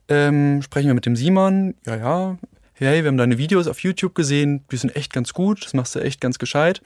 ähm, 0.09 0.63
sprechen 0.63 0.87
wir 0.87 0.95
mit 0.95 1.07
dem 1.07 1.17
Simon, 1.17 1.75
ja, 1.87 1.97
ja, 1.97 2.39
hey, 2.75 3.03
wir 3.03 3.09
haben 3.09 3.17
deine 3.17 3.39
Videos 3.39 3.67
auf 3.67 3.81
YouTube 3.81 4.15
gesehen, 4.15 4.65
die 4.71 4.77
sind 4.77 4.95
echt 4.97 5.13
ganz 5.13 5.33
gut, 5.33 5.65
das 5.65 5.75
machst 5.75 5.95
du 5.95 6.01
echt 6.01 6.21
ganz 6.21 6.39
gescheit. 6.39 6.83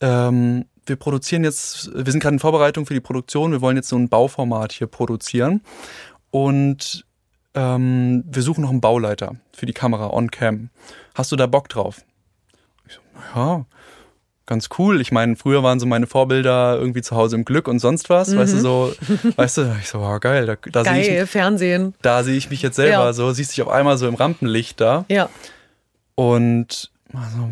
Ähm, 0.00 0.66
wir 0.86 0.96
produzieren 0.96 1.44
jetzt, 1.44 1.90
wir 1.94 2.10
sind 2.10 2.20
gerade 2.20 2.34
in 2.34 2.40
Vorbereitung 2.40 2.86
für 2.86 2.94
die 2.94 3.00
Produktion, 3.00 3.52
wir 3.52 3.60
wollen 3.60 3.76
jetzt 3.76 3.88
so 3.88 3.96
ein 3.96 4.08
Bauformat 4.08 4.72
hier 4.72 4.86
produzieren. 4.86 5.62
Und 6.30 7.04
ähm, 7.54 8.24
wir 8.26 8.42
suchen 8.42 8.62
noch 8.62 8.70
einen 8.70 8.80
Bauleiter 8.80 9.36
für 9.52 9.66
die 9.66 9.72
Kamera 9.72 10.10
on-cam. 10.10 10.70
Hast 11.14 11.32
du 11.32 11.36
da 11.36 11.46
Bock 11.46 11.68
drauf? 11.68 12.04
Ich 12.86 12.94
so, 12.94 13.00
ja, 13.34 13.66
ganz 14.46 14.68
cool. 14.78 15.00
Ich 15.00 15.12
meine, 15.12 15.36
früher 15.36 15.62
waren 15.62 15.78
so 15.80 15.86
meine 15.86 16.06
Vorbilder 16.06 16.76
irgendwie 16.78 17.02
zu 17.02 17.16
Hause 17.16 17.36
im 17.36 17.44
Glück 17.44 17.68
und 17.68 17.78
sonst 17.80 18.08
was, 18.10 18.36
weißt 18.36 18.54
du, 18.54 18.58
so, 18.58 18.92
weißt 19.36 19.56
du, 19.58 19.76
ich 19.80 19.88
so, 19.88 20.00
wow, 20.00 20.18
geil, 20.20 20.46
da, 20.46 20.56
da 20.70 20.84
sehe 20.84 21.00
ich, 21.02 21.08
Geil, 21.08 21.26
Fernsehen. 21.26 21.94
da 22.02 22.22
sehe 22.24 22.36
ich 22.36 22.48
mich 22.50 22.62
jetzt 22.62 22.76
selber 22.76 22.92
Ja. 23.06 23.12
so, 23.12 23.32
siehst 23.32 23.52
dich 23.52 23.62
auf 23.62 23.68
einmal 23.68 23.98
so 23.98 24.06
im 24.08 24.14
Rampenlicht 24.14 24.80
da. 24.80 25.04
Ja. 25.08 25.28
Und 26.14 26.90
also, 27.12 27.50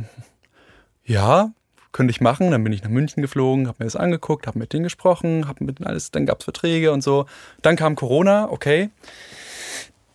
ja, 1.05 1.51
könnte 1.93 2.11
ich 2.11 2.21
machen. 2.21 2.51
Dann 2.51 2.65
bin 2.65 2.73
ich 2.73 2.83
nach 2.83 2.91
München 2.91 3.23
geflogen, 3.23 3.67
habe 3.69 3.77
mir 3.81 3.85
das 3.87 3.97
angeguckt, 3.97 4.47
habe 4.47 4.59
mit 4.59 4.73
denen 4.73 4.85
gesprochen, 4.85 5.47
habe 5.49 5.65
mit 5.65 5.79
denen 5.79 5.87
alles, 5.87 6.11
dann 6.11 6.27
gab 6.27 6.41
es 6.41 6.45
Verträge 6.45 6.93
und 6.93 7.03
so. 7.03 7.27
Dann 7.63 7.77
kam 7.77 7.95
Corona, 7.95 8.51
okay. 8.51 8.91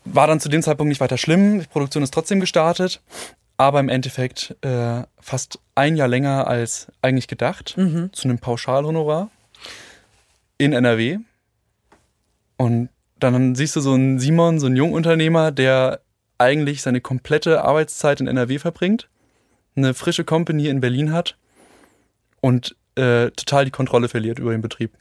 War 0.06 0.28
dann 0.28 0.39
zu 0.39 0.50
dem 0.50 0.62
Zeitpunkt 0.64 0.89
nicht 0.89 1.01
weiter 1.01 1.18
schlimm. 1.18 1.60
Die 1.60 1.68
Produktion 1.68 2.03
ist 2.03 2.14
trotzdem 2.14 2.39
gestartet. 2.39 3.01
Aber 3.60 3.82
im 3.82 3.89
Endeffekt 3.89 4.55
äh, 4.62 5.03
fast 5.20 5.60
ein 5.76 5.97
Jahr 5.97 6.07
länger 6.07 6.47
als 6.47 6.88
eigentlich 7.01 7.28
gedacht. 7.28 7.76
Mhm. 7.76 8.10
Zu 8.14 8.30
einem 8.30 8.39
Pauschalhonorar 8.39 9.30
in 10.57 10.72
NRW. 10.72 11.18
Und 12.55 12.88
dann 13.20 13.55
siehst 13.55 13.76
du 13.76 13.82
so 13.82 13.91
einen 13.91 14.18
Simon, 14.18 14.62
so 14.62 14.68
einen 14.68 14.78
Jungunternehmer, 14.78 15.51
der 15.51 15.99
eigentlich 16.38 16.82
seine 16.82 17.01
komplette 17.01 17.66
Arbeitszeit 17.66 18.22
in 18.22 18.28
NRW 18.28 18.60
verbringt, 18.60 19.10
eine 19.76 19.93
frische 19.93 20.24
Company 20.24 20.70
in 20.70 20.80
Berlin 20.80 21.12
hat 21.12 21.38
und 22.39 22.78
äh, 22.95 23.32
total 23.32 23.66
die 23.66 23.72
Kontrolle 23.72 24.07
verliert 24.07 24.39
über 24.39 24.51
den 24.51 24.62
Betrieb. 24.62 24.93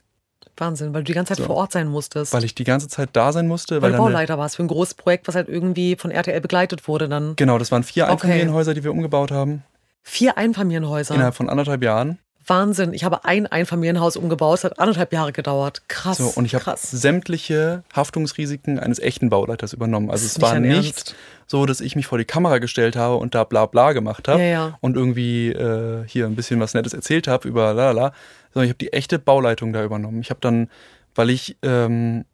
Wahnsinn, 0.57 0.93
weil 0.93 1.01
du 1.01 1.05
die 1.05 1.13
ganze 1.13 1.29
Zeit 1.29 1.37
so. 1.37 1.45
vor 1.45 1.55
Ort 1.55 1.71
sein 1.71 1.87
musstest. 1.87 2.33
Weil 2.33 2.43
ich 2.43 2.55
die 2.55 2.63
ganze 2.63 2.87
Zeit 2.87 3.09
da 3.13 3.31
sein 3.31 3.47
musste. 3.47 3.75
Weil, 3.75 3.81
weil 3.83 3.91
du 3.93 3.97
Bauleiter 3.97 4.37
warst 4.37 4.57
für 4.57 4.63
ein 4.63 4.67
großes 4.67 4.95
Projekt, 4.95 5.27
was 5.27 5.35
halt 5.35 5.47
irgendwie 5.47 5.95
von 5.95 6.11
RTL 6.11 6.41
begleitet 6.41 6.87
wurde 6.87 7.07
dann. 7.07 7.35
Genau, 7.35 7.57
das 7.57 7.71
waren 7.71 7.83
vier 7.83 8.05
okay. 8.05 8.13
Einfamilienhäuser, 8.13 8.73
die 8.73 8.83
wir 8.83 8.91
umgebaut 8.91 9.31
haben. 9.31 9.63
Vier 10.03 10.37
Einfamilienhäuser? 10.37 11.15
Innerhalb 11.15 11.35
von 11.35 11.49
anderthalb 11.49 11.83
Jahren. 11.83 12.19
Wahnsinn. 12.49 12.93
Ich 12.93 13.03
habe 13.03 13.25
ein 13.25 13.47
Einfamilienhaus 13.47 14.17
umgebaut. 14.17 14.59
Es 14.59 14.63
hat 14.63 14.79
anderthalb 14.79 15.13
Jahre 15.13 15.31
gedauert. 15.31 15.83
Krass. 15.87 16.17
So, 16.17 16.31
und 16.35 16.45
ich 16.45 16.55
habe 16.55 16.75
sämtliche 16.77 17.83
Haftungsrisiken 17.95 18.79
eines 18.79 18.99
echten 18.99 19.29
Bauleiters 19.29 19.73
übernommen. 19.73 20.09
Also 20.09 20.25
es 20.25 20.41
war 20.41 20.59
nicht 20.59 20.97
Ernst. 20.97 21.15
so, 21.47 21.65
dass 21.65 21.81
ich 21.81 21.95
mich 21.95 22.07
vor 22.07 22.17
die 22.17 22.25
Kamera 22.25 22.57
gestellt 22.57 22.95
habe 22.95 23.15
und 23.15 23.35
da 23.35 23.43
bla 23.43 23.65
bla 23.65 23.93
gemacht 23.93 24.27
habe 24.27 24.41
ja, 24.41 24.47
ja. 24.47 24.77
und 24.81 24.95
irgendwie 24.95 25.49
äh, 25.49 26.03
hier 26.07 26.25
ein 26.25 26.35
bisschen 26.35 26.59
was 26.59 26.73
Nettes 26.73 26.93
erzählt 26.93 27.27
habe 27.27 27.47
über 27.47 27.73
la 27.73 27.91
la, 27.91 28.13
sondern 28.53 28.65
ich 28.65 28.71
habe 28.71 28.79
die 28.79 28.93
echte 28.93 29.19
Bauleitung 29.19 29.73
da 29.73 29.83
übernommen. 29.83 30.21
Ich 30.21 30.29
habe 30.29 30.41
dann, 30.41 30.69
weil 31.15 31.29
ich 31.29 31.57
ähm, 31.61 32.25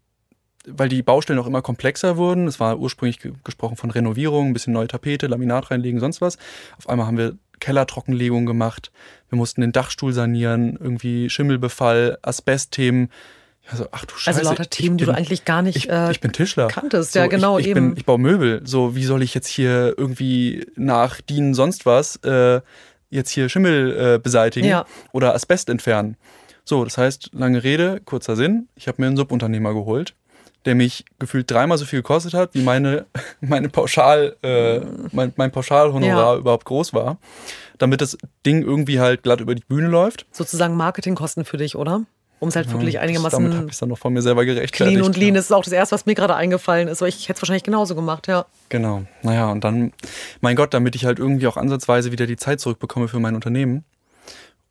weil 0.68 0.90
die 0.90 1.04
Baustellen 1.04 1.40
auch 1.40 1.48
immer 1.48 1.62
komplexer 1.62 2.18
wurden. 2.18 2.48
Es 2.48 2.60
war 2.60 2.80
ursprünglich 2.80 3.20
gesprochen 3.44 3.78
von 3.78 3.92
Renovierung, 3.92 4.48
ein 4.48 4.54
bisschen 4.54 4.74
neue 4.74 4.88
Tapete, 4.88 5.28
Laminat 5.28 5.72
reinlegen, 5.72 6.00
sonst 6.00 6.22
was. 6.22 6.38
Auf 6.78 6.90
einmal 6.90 7.08
haben 7.08 7.18
wir 7.18 7.38
Kellertrockenlegung 7.60 8.46
gemacht. 8.46 8.92
Wir 9.36 9.40
mussten 9.40 9.60
den 9.60 9.74
Dachstuhl 9.74 10.14
sanieren, 10.14 10.78
irgendwie 10.80 11.30
Schimmelbefall, 11.30 12.18
Asbestthemen. 12.22 13.10
Also, 13.70 13.88
ach 13.92 14.06
du 14.06 14.16
Scheiße. 14.16 14.40
Also 14.40 14.50
lauter 14.50 14.70
Themen, 14.70 14.92
bin, 14.92 14.98
die 15.00 15.06
du 15.06 15.14
eigentlich 15.14 15.44
gar 15.44 15.62
nicht 15.62 15.76
ich, 15.76 15.90
ich 15.90 16.22
bin 16.22 16.32
Tischler. 16.32 16.70
kanntest. 16.70 17.12
So, 17.12 17.20
ja, 17.20 17.28
genau. 17.28 17.58
Ich, 17.58 17.66
ich, 17.66 17.72
eben. 17.72 17.90
Bin, 17.90 17.98
ich 17.98 18.06
baue 18.06 18.18
Möbel. 18.18 18.62
So, 18.64 18.96
wie 18.96 19.04
soll 19.04 19.24
ich 19.24 19.34
jetzt 19.34 19.48
hier 19.48 19.94
irgendwie 19.98 20.66
nach 20.78 21.20
DIN 21.20 21.54
sonst 21.54 21.86
was 21.86 22.16
äh, 22.24 22.62
jetzt 23.10 23.30
hier 23.32 23.50
Schimmel 23.50 24.16
äh, 24.16 24.20
beseitigen 24.20 24.68
ja. 24.68 24.86
oder 25.12 25.36
Asbest 25.36 25.70
entfernen? 25.70 26.16
So, 26.64 26.86
das 26.86 26.98
heißt, 26.98 27.32
lange 27.34 27.62
Rede, 27.62 28.00
kurzer 28.06 28.38
Sinn. 28.38 28.70
Ich 28.76 28.88
habe 28.88 29.02
mir 29.02 29.08
einen 29.08 29.18
Subunternehmer 29.18 29.74
geholt 29.74 30.16
der 30.66 30.74
mich 30.74 31.06
gefühlt 31.20 31.50
dreimal 31.50 31.78
so 31.78 31.86
viel 31.86 32.00
gekostet 32.00 32.34
hat, 32.34 32.54
wie 32.54 32.62
meine, 32.62 33.06
meine 33.40 33.70
Pauschal, 33.70 34.36
äh, 34.42 34.80
mein, 35.12 35.32
mein 35.36 35.52
Pauschalhonorar 35.52 36.34
ja. 36.34 36.40
überhaupt 36.40 36.66
groß 36.66 36.94
war, 36.94 37.18
damit 37.78 38.02
das 38.02 38.18
Ding 38.46 38.62
irgendwie 38.62 39.00
halt 39.00 39.24
glatt 39.24 39.42
über 39.42 39.56
die 39.56 39.64
Bühne 39.68 39.88
läuft. 39.88 40.26
Sozusagen 40.32 40.76
Marketingkosten 40.76 41.46
für 41.46 41.58
dich, 41.58 41.76
oder? 41.76 42.04
Um 42.40 42.50
es 42.50 42.56
halt 42.56 42.72
wirklich 42.72 42.96
ja, 42.96 43.02
einigermaßen. 43.02 43.42
Damit 43.42 43.58
habe 43.58 43.68
ich 43.68 43.74
es 43.74 43.80
dann 43.80 43.90
noch 43.90 43.98
von 43.98 44.14
mir 44.14 44.22
selber 44.22 44.46
gerechtfertigt. 44.46 44.98
Clean 44.98 45.06
und 45.06 45.18
lean 45.18 45.36
ja. 45.36 45.40
ist 45.40 45.54
auch 45.54 45.64
das 45.64 45.72
erste, 45.72 45.96
was 45.96 46.06
mir 46.06 46.16
gerade 46.16 46.36
eingefallen 46.36 46.88
ist. 46.90 47.02
Aber 47.02 47.08
ich 47.08 47.30
hätte 47.30 47.38
es 47.38 47.42
wahrscheinlich 47.42 47.64
genauso 47.64 47.96
gemacht, 47.96 48.28
ja. 48.28 48.46
Genau. 48.70 49.04
Naja, 49.22 49.50
und 49.52 49.64
dann, 49.64 49.94
mein 50.42 50.56
Gott, 50.56 50.74
damit 50.74 50.96
ich 50.96 51.06
halt 51.06 51.18
irgendwie 51.18 51.48
auch 51.48 51.58
ansatzweise 51.58 52.12
wieder 52.12 52.28
die 52.28 52.36
Zeit 52.36 52.60
zurückbekomme 52.60 53.08
für 53.08 53.20
mein 53.20 53.36
Unternehmen. 53.36 53.86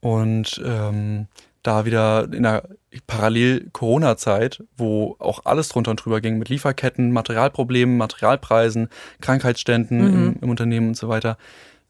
Und 0.00 0.62
ähm, 0.64 1.26
da 1.64 1.86
wieder 1.86 2.28
in 2.30 2.42
der 2.42 2.68
Parallel-Corona-Zeit, 3.07 4.62
wo 4.76 5.16
auch 5.18 5.40
alles 5.44 5.70
drunter 5.70 5.90
und 5.90 6.05
drüber 6.05 6.20
ging 6.20 6.38
mit 6.38 6.50
Lieferketten, 6.50 7.11
Materialproblemen, 7.11 7.96
Materialpreisen, 7.96 8.88
Krankheitsständen 9.20 9.98
mhm. 9.98 10.07
im, 10.07 10.36
im, 10.42 10.50
Unternehmen 10.50 10.88
und 10.88 10.96
so 10.96 11.09
weiter, 11.09 11.38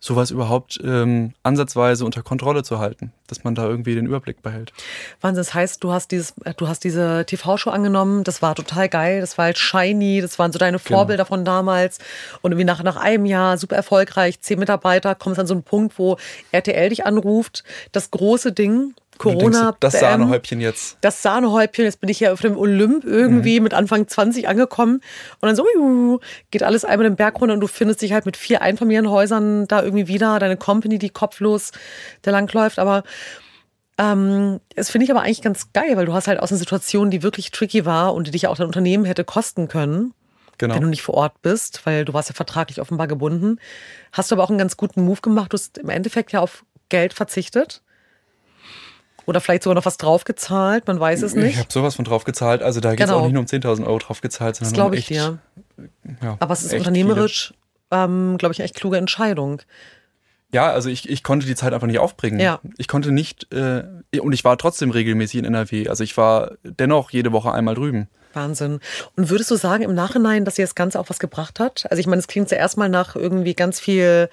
sowas 0.04 0.30
überhaupt 0.30 0.78
ähm, 0.84 1.32
ansatzweise 1.44 2.04
unter 2.04 2.22
Kontrolle 2.22 2.62
zu 2.62 2.78
halten, 2.78 3.10
dass 3.26 3.42
man 3.42 3.54
da 3.54 3.66
irgendwie 3.66 3.94
den 3.94 4.04
Überblick 4.04 4.42
behält. 4.42 4.74
Wahnsinn, 5.22 5.40
das 5.40 5.54
heißt, 5.54 5.82
du 5.82 5.92
hast 5.92 6.10
dieses, 6.10 6.34
du 6.58 6.68
hast 6.68 6.84
diese 6.84 7.24
TV-Show 7.26 7.70
angenommen, 7.70 8.22
das 8.22 8.42
war 8.42 8.54
total 8.54 8.90
geil, 8.90 9.22
das 9.22 9.38
war 9.38 9.46
halt 9.46 9.56
shiny, 9.56 10.20
das 10.20 10.38
waren 10.38 10.52
so 10.52 10.58
deine 10.58 10.76
genau. 10.76 10.98
Vorbilder 10.98 11.24
genau. 11.24 11.36
von 11.36 11.46
damals 11.46 12.00
und 12.42 12.52
irgendwie 12.52 12.66
nach, 12.66 12.82
nach 12.82 12.96
einem 12.96 13.24
Jahr 13.24 13.56
super 13.56 13.76
erfolgreich, 13.76 14.42
zehn 14.42 14.58
Mitarbeiter, 14.58 15.14
kommst 15.14 15.40
an 15.40 15.46
so 15.46 15.54
einen 15.54 15.62
Punkt, 15.62 15.98
wo 15.98 16.18
RTL 16.52 16.90
dich 16.90 17.06
anruft, 17.06 17.64
das 17.92 18.10
große 18.10 18.52
Ding, 18.52 18.92
Corona. 19.18 19.62
Denkst, 19.62 19.76
das 19.80 20.00
Sahnehäubchen 20.00 20.60
jetzt. 20.60 20.98
Das 21.00 21.22
Sahnehäubchen, 21.22 21.84
jetzt 21.84 22.00
bin 22.00 22.10
ich 22.10 22.20
ja 22.20 22.32
auf 22.32 22.40
dem 22.40 22.56
Olymp 22.56 23.04
irgendwie 23.04 23.60
mhm. 23.60 23.64
mit 23.64 23.74
Anfang 23.74 24.08
20 24.08 24.48
angekommen. 24.48 25.00
Und 25.40 25.46
dann 25.46 25.56
so, 25.56 25.64
uh, 25.78 26.18
geht 26.50 26.62
alles 26.62 26.84
einmal 26.84 27.08
den 27.08 27.16
Berg 27.16 27.40
runter 27.40 27.54
und 27.54 27.60
du 27.60 27.66
findest 27.66 28.02
dich 28.02 28.12
halt 28.12 28.26
mit 28.26 28.36
vier 28.36 28.62
Einfamilienhäusern 28.62 29.66
da 29.66 29.82
irgendwie 29.82 30.08
wieder, 30.08 30.38
deine 30.38 30.56
Company, 30.56 30.98
die 30.98 31.10
kopflos 31.10 31.72
da 32.22 32.30
langläuft. 32.30 32.78
Aber 32.78 33.04
ähm, 33.98 34.60
das 34.74 34.90
finde 34.90 35.04
ich 35.04 35.10
aber 35.10 35.22
eigentlich 35.22 35.42
ganz 35.42 35.72
geil, 35.72 35.96
weil 35.96 36.06
du 36.06 36.12
hast 36.12 36.28
halt 36.28 36.40
aus 36.40 36.50
einer 36.50 36.58
Situation, 36.58 37.10
die 37.10 37.22
wirklich 37.22 37.50
tricky 37.50 37.84
war 37.84 38.14
und 38.14 38.26
die 38.26 38.30
dich 38.32 38.42
ja 38.42 38.50
auch 38.50 38.56
dein 38.56 38.66
Unternehmen 38.66 39.04
hätte 39.04 39.24
kosten 39.24 39.68
können. 39.68 40.12
Genau. 40.58 40.74
Wenn 40.74 40.82
du 40.82 40.88
nicht 40.88 41.02
vor 41.02 41.14
Ort 41.14 41.42
bist, 41.42 41.84
weil 41.84 42.04
du 42.04 42.12
warst 42.12 42.28
ja 42.28 42.34
vertraglich 42.34 42.80
offenbar 42.80 43.08
gebunden. 43.08 43.58
Hast 44.12 44.30
du 44.30 44.36
aber 44.36 44.44
auch 44.44 44.50
einen 44.50 44.58
ganz 44.58 44.76
guten 44.76 45.04
Move 45.04 45.20
gemacht. 45.20 45.52
Du 45.52 45.56
hast 45.56 45.78
im 45.78 45.88
Endeffekt 45.88 46.30
ja 46.30 46.40
auf 46.40 46.64
Geld 46.90 47.12
verzichtet 47.12 47.82
oder 49.26 49.40
vielleicht 49.40 49.62
sogar 49.62 49.74
noch 49.74 49.86
was 49.86 49.96
draufgezahlt, 49.96 50.86
man 50.86 51.00
weiß 51.00 51.22
es 51.22 51.34
nicht. 51.34 51.54
Ich 51.54 51.58
habe 51.58 51.72
sowas 51.72 51.96
von 51.96 52.04
draufgezahlt. 52.04 52.62
Also 52.62 52.80
da 52.80 52.90
geht 52.90 53.00
es 53.00 53.06
genau. 53.06 53.20
auch 53.20 53.24
nicht 53.24 53.32
nur 53.32 53.40
um 53.40 53.46
10.000 53.46 53.86
Euro 53.86 53.98
draufgezahlt, 53.98 54.56
sondern 54.56 54.72
das 54.72 54.74
glaube 54.74 54.96
um 54.96 54.98
ich 54.98 55.06
dir. 55.06 55.38
Ja, 56.22 56.36
Aber 56.40 56.52
es 56.52 56.62
ist 56.62 56.74
unternehmerisch, 56.74 57.54
ähm, 57.90 58.36
glaube 58.38 58.52
ich, 58.52 58.60
eine 58.60 58.64
echt 58.64 58.76
kluge 58.76 58.96
Entscheidung. 58.96 59.62
Ja, 60.52 60.70
also 60.70 60.88
ich, 60.88 61.08
ich 61.08 61.24
konnte 61.24 61.46
die 61.46 61.56
Zeit 61.56 61.72
einfach 61.72 61.88
nicht 61.88 61.98
aufbringen. 61.98 62.38
Ja. 62.38 62.60
Ich 62.78 62.86
konnte 62.86 63.10
nicht, 63.10 63.52
äh, 63.52 63.82
und 64.20 64.32
ich 64.32 64.44
war 64.44 64.56
trotzdem 64.56 64.90
regelmäßig 64.90 65.40
in 65.40 65.44
NRW. 65.44 65.88
Also 65.88 66.04
ich 66.04 66.16
war 66.16 66.52
dennoch 66.62 67.10
jede 67.10 67.32
Woche 67.32 67.52
einmal 67.52 67.74
drüben. 67.74 68.08
Wahnsinn. 68.34 68.80
Und 69.16 69.30
würdest 69.30 69.50
du 69.50 69.56
sagen 69.56 69.82
im 69.82 69.94
Nachhinein, 69.94 70.44
dass 70.44 70.54
dir 70.54 70.64
das 70.64 70.74
Ganze 70.74 71.00
auch 71.00 71.08
was 71.08 71.18
gebracht 71.18 71.60
hat? 71.60 71.86
Also 71.90 72.00
ich 72.00 72.06
meine, 72.06 72.20
es 72.20 72.28
klingt 72.28 72.48
zuerst 72.48 72.76
mal 72.76 72.88
nach 72.88 73.16
irgendwie 73.16 73.54
ganz 73.54 73.80
viel 73.80 74.28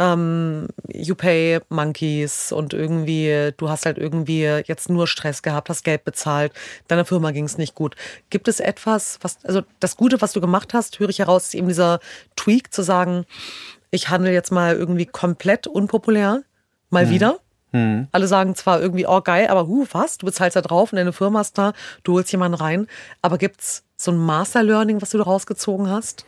ähm, 0.00 0.66
You 0.92 1.14
Pay 1.14 1.60
Monkeys 1.68 2.50
und 2.52 2.72
irgendwie, 2.72 3.52
du 3.56 3.68
hast 3.68 3.84
halt 3.84 3.98
irgendwie 3.98 4.42
jetzt 4.42 4.88
nur 4.88 5.06
Stress 5.06 5.42
gehabt, 5.42 5.68
hast 5.68 5.84
Geld 5.84 6.04
bezahlt, 6.04 6.52
deiner 6.88 7.04
Firma 7.04 7.30
ging 7.30 7.44
es 7.44 7.58
nicht 7.58 7.74
gut. 7.74 7.94
Gibt 8.30 8.48
es 8.48 8.58
etwas, 8.58 9.18
was, 9.20 9.44
also 9.44 9.62
das 9.78 9.96
Gute, 9.96 10.20
was 10.22 10.32
du 10.32 10.40
gemacht 10.40 10.72
hast, 10.74 10.98
höre 10.98 11.10
ich 11.10 11.18
heraus, 11.18 11.44
ist 11.44 11.54
eben 11.54 11.68
dieser 11.68 12.00
Tweak 12.34 12.72
zu 12.72 12.82
sagen, 12.82 13.26
ich 13.90 14.08
handle 14.08 14.32
jetzt 14.32 14.50
mal 14.50 14.74
irgendwie 14.74 15.06
komplett 15.06 15.66
unpopulär, 15.66 16.42
mal 16.88 17.04
hm. 17.04 17.10
wieder. 17.10 17.38
Hm. 17.72 18.08
Alle 18.10 18.26
sagen 18.26 18.56
zwar 18.56 18.80
irgendwie, 18.80 19.06
oh 19.06 19.20
geil, 19.20 19.48
aber 19.48 19.68
hu, 19.68 19.86
was? 19.92 20.18
Du 20.18 20.26
bezahlst 20.26 20.56
da 20.56 20.62
drauf 20.62 20.92
und 20.92 20.96
deine 20.96 21.12
Firma 21.12 21.42
ist 21.42 21.58
da, 21.58 21.74
du 22.02 22.14
holst 22.14 22.32
jemanden 22.32 22.56
rein. 22.56 22.86
Aber 23.22 23.38
gibt 23.38 23.60
es 23.60 23.84
so 23.96 24.10
ein 24.10 24.16
Master-Learning, 24.16 25.02
was 25.02 25.10
du 25.10 25.18
da 25.18 25.24
rausgezogen 25.24 25.88
hast? 25.88 26.24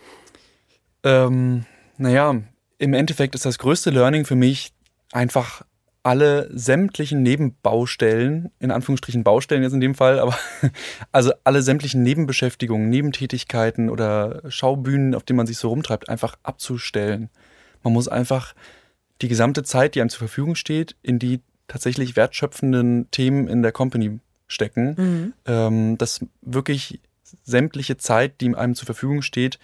Ähm, 1.02 1.64
naja, 1.96 2.42
im 2.82 2.94
Endeffekt 2.94 3.36
ist 3.36 3.46
das 3.46 3.58
größte 3.58 3.90
Learning 3.90 4.24
für 4.24 4.34
mich 4.34 4.72
einfach 5.12 5.62
alle 6.02 6.50
sämtlichen 6.52 7.22
Nebenbaustellen, 7.22 8.50
in 8.58 8.72
Anführungsstrichen 8.72 9.22
Baustellen 9.22 9.62
jetzt 9.62 9.72
in 9.72 9.80
dem 9.80 9.94
Fall, 9.94 10.18
aber 10.18 10.36
also 11.12 11.32
alle 11.44 11.62
sämtlichen 11.62 12.02
Nebenbeschäftigungen, 12.02 12.88
Nebentätigkeiten 12.88 13.88
oder 13.88 14.42
Schaubühnen, 14.50 15.14
auf 15.14 15.22
denen 15.22 15.36
man 15.36 15.46
sich 15.46 15.58
so 15.58 15.68
rumtreibt, 15.68 16.08
einfach 16.08 16.34
abzustellen. 16.42 17.30
Man 17.84 17.92
muss 17.92 18.08
einfach 18.08 18.52
die 19.20 19.28
gesamte 19.28 19.62
Zeit, 19.62 19.94
die 19.94 20.00
einem 20.00 20.10
zur 20.10 20.18
Verfügung 20.18 20.56
steht, 20.56 20.96
in 21.02 21.20
die 21.20 21.40
tatsächlich 21.68 22.16
wertschöpfenden 22.16 23.12
Themen 23.12 23.46
in 23.46 23.62
der 23.62 23.70
Company 23.70 24.18
stecken, 24.48 24.94
mhm. 24.98 25.32
ähm, 25.46 25.98
dass 25.98 26.26
wirklich 26.40 26.98
sämtliche 27.44 27.96
Zeit, 27.96 28.40
die 28.40 28.52
einem 28.56 28.74
zur 28.74 28.86
Verfügung 28.86 29.22
steht, 29.22 29.60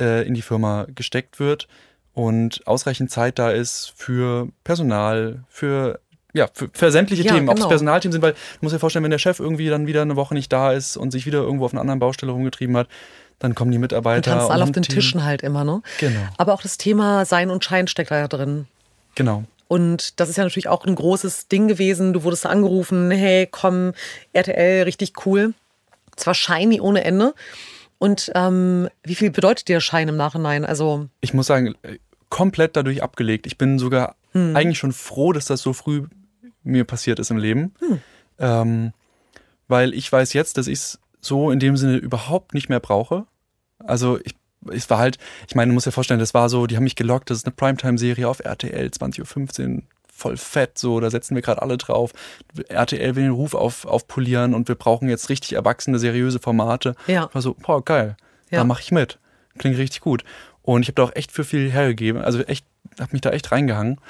äh, 0.00 0.26
in 0.26 0.34
die 0.34 0.42
Firma 0.42 0.88
gesteckt 0.92 1.38
wird 1.38 1.68
und 2.16 2.66
ausreichend 2.66 3.10
Zeit 3.10 3.38
da 3.38 3.50
ist 3.50 3.92
für 3.94 4.48
Personal, 4.64 5.44
für 5.50 6.00
ja, 6.32 6.48
für, 6.52 6.70
für 6.72 6.90
sämtliche 6.90 7.22
ja, 7.22 7.34
Themen, 7.34 7.48
ob 7.48 7.56
es 7.56 7.60
genau. 7.60 7.68
Personalthemen 7.68 8.12
sind, 8.12 8.22
weil 8.22 8.32
du 8.32 8.38
musst 8.62 8.74
dir 8.74 8.78
vorstellen, 8.78 9.02
wenn 9.04 9.10
der 9.10 9.18
Chef 9.18 9.38
irgendwie 9.38 9.68
dann 9.68 9.86
wieder 9.86 10.00
eine 10.00 10.16
Woche 10.16 10.32
nicht 10.32 10.50
da 10.50 10.72
ist 10.72 10.96
und 10.96 11.10
sich 11.10 11.26
wieder 11.26 11.40
irgendwo 11.40 11.66
auf 11.66 11.72
einer 11.72 11.82
anderen 11.82 12.00
Baustelle 12.00 12.32
rumgetrieben 12.32 12.74
hat, 12.76 12.88
dann 13.38 13.54
kommen 13.54 13.70
die 13.70 13.78
Mitarbeiter. 13.78 14.30
Du 14.30 14.36
kannst 14.38 14.50
alle 14.50 14.64
auf 14.64 14.72
den 14.72 14.82
Tischen 14.82 15.24
halt 15.24 15.42
immer, 15.42 15.62
ne? 15.64 15.82
Genau. 15.98 16.20
Aber 16.38 16.54
auch 16.54 16.62
das 16.62 16.78
Thema 16.78 17.26
Sein 17.26 17.50
und 17.50 17.64
Schein 17.64 17.86
steckt 17.86 18.10
da 18.10 18.18
ja 18.18 18.28
drin. 18.28 18.66
Genau. 19.14 19.44
Und 19.68 20.18
das 20.18 20.30
ist 20.30 20.36
ja 20.36 20.44
natürlich 20.44 20.68
auch 20.68 20.86
ein 20.86 20.94
großes 20.94 21.48
Ding 21.48 21.68
gewesen. 21.68 22.14
Du 22.14 22.22
wurdest 22.22 22.46
angerufen, 22.46 23.10
hey, 23.10 23.46
komm, 23.50 23.92
RTL, 24.32 24.84
richtig 24.84 25.26
cool. 25.26 25.52
Zwar 26.16 26.34
shiny 26.34 26.80
ohne 26.80 27.04
Ende. 27.04 27.34
Und 27.98 28.30
ähm, 28.34 28.88
wie 29.02 29.14
viel 29.14 29.30
bedeutet 29.30 29.68
dir 29.68 29.80
Schein 29.80 30.08
im 30.08 30.16
Nachhinein? 30.16 30.64
Also 30.64 31.08
ich 31.20 31.34
muss 31.34 31.46
sagen, 31.46 31.74
komplett 32.28 32.76
dadurch 32.76 33.02
abgelegt. 33.02 33.46
Ich 33.46 33.58
bin 33.58 33.78
sogar 33.78 34.16
hm. 34.32 34.56
eigentlich 34.56 34.78
schon 34.78 34.92
froh, 34.92 35.32
dass 35.32 35.46
das 35.46 35.62
so 35.62 35.72
früh 35.72 36.04
mir 36.62 36.84
passiert 36.84 37.18
ist 37.18 37.30
im 37.30 37.38
Leben. 37.38 37.74
Hm. 37.78 38.00
Ähm, 38.38 38.92
weil 39.68 39.94
ich 39.94 40.10
weiß 40.10 40.32
jetzt, 40.32 40.58
dass 40.58 40.66
ich 40.66 40.74
es 40.74 41.00
so 41.20 41.50
in 41.50 41.58
dem 41.58 41.76
Sinne 41.76 41.96
überhaupt 41.96 42.54
nicht 42.54 42.68
mehr 42.68 42.80
brauche. 42.80 43.26
Also 43.78 44.18
ich, 44.22 44.34
es 44.70 44.88
war 44.90 44.98
halt, 44.98 45.18
ich 45.48 45.54
meine, 45.54 45.70
du 45.70 45.74
musst 45.74 45.86
dir 45.86 45.92
vorstellen, 45.92 46.20
das 46.20 46.34
war 46.34 46.48
so, 46.48 46.66
die 46.66 46.76
haben 46.76 46.84
mich 46.84 46.96
gelockt, 46.96 47.30
das 47.30 47.38
ist 47.38 47.46
eine 47.46 47.54
Primetime-Serie 47.54 48.28
auf 48.28 48.40
RTL, 48.40 48.88
20.15 48.88 49.76
Uhr, 49.76 49.82
voll 50.12 50.36
fett, 50.36 50.78
so, 50.78 50.98
da 51.00 51.10
setzen 51.10 51.34
wir 51.34 51.42
gerade 51.42 51.62
alle 51.62 51.76
drauf. 51.76 52.12
RTL 52.68 53.16
will 53.16 53.24
den 53.24 53.32
Ruf 53.32 53.54
auf, 53.54 53.84
aufpolieren 53.84 54.54
und 54.54 54.68
wir 54.68 54.74
brauchen 54.74 55.08
jetzt 55.08 55.28
richtig 55.28 55.52
erwachsene, 55.52 55.98
seriöse 55.98 56.38
Formate. 56.38 56.94
Ja. 57.06 57.28
War 57.32 57.42
so, 57.42 57.54
boah, 57.54 57.84
geil, 57.84 58.16
ja. 58.50 58.58
da 58.58 58.64
mache 58.64 58.82
ich 58.82 58.92
mit. 58.92 59.18
Klingt 59.58 59.78
richtig 59.78 60.00
gut. 60.00 60.24
Und 60.66 60.82
ich 60.82 60.88
habe 60.88 60.96
da 60.96 61.04
auch 61.04 61.14
echt 61.14 61.32
für 61.32 61.44
viel 61.44 61.70
hergegeben. 61.70 62.20
Also 62.20 62.40
echt, 62.40 62.66
habe 63.00 63.12
mich 63.12 63.20
da 63.22 63.30
echt 63.30 63.52
reingehangen. 63.52 64.00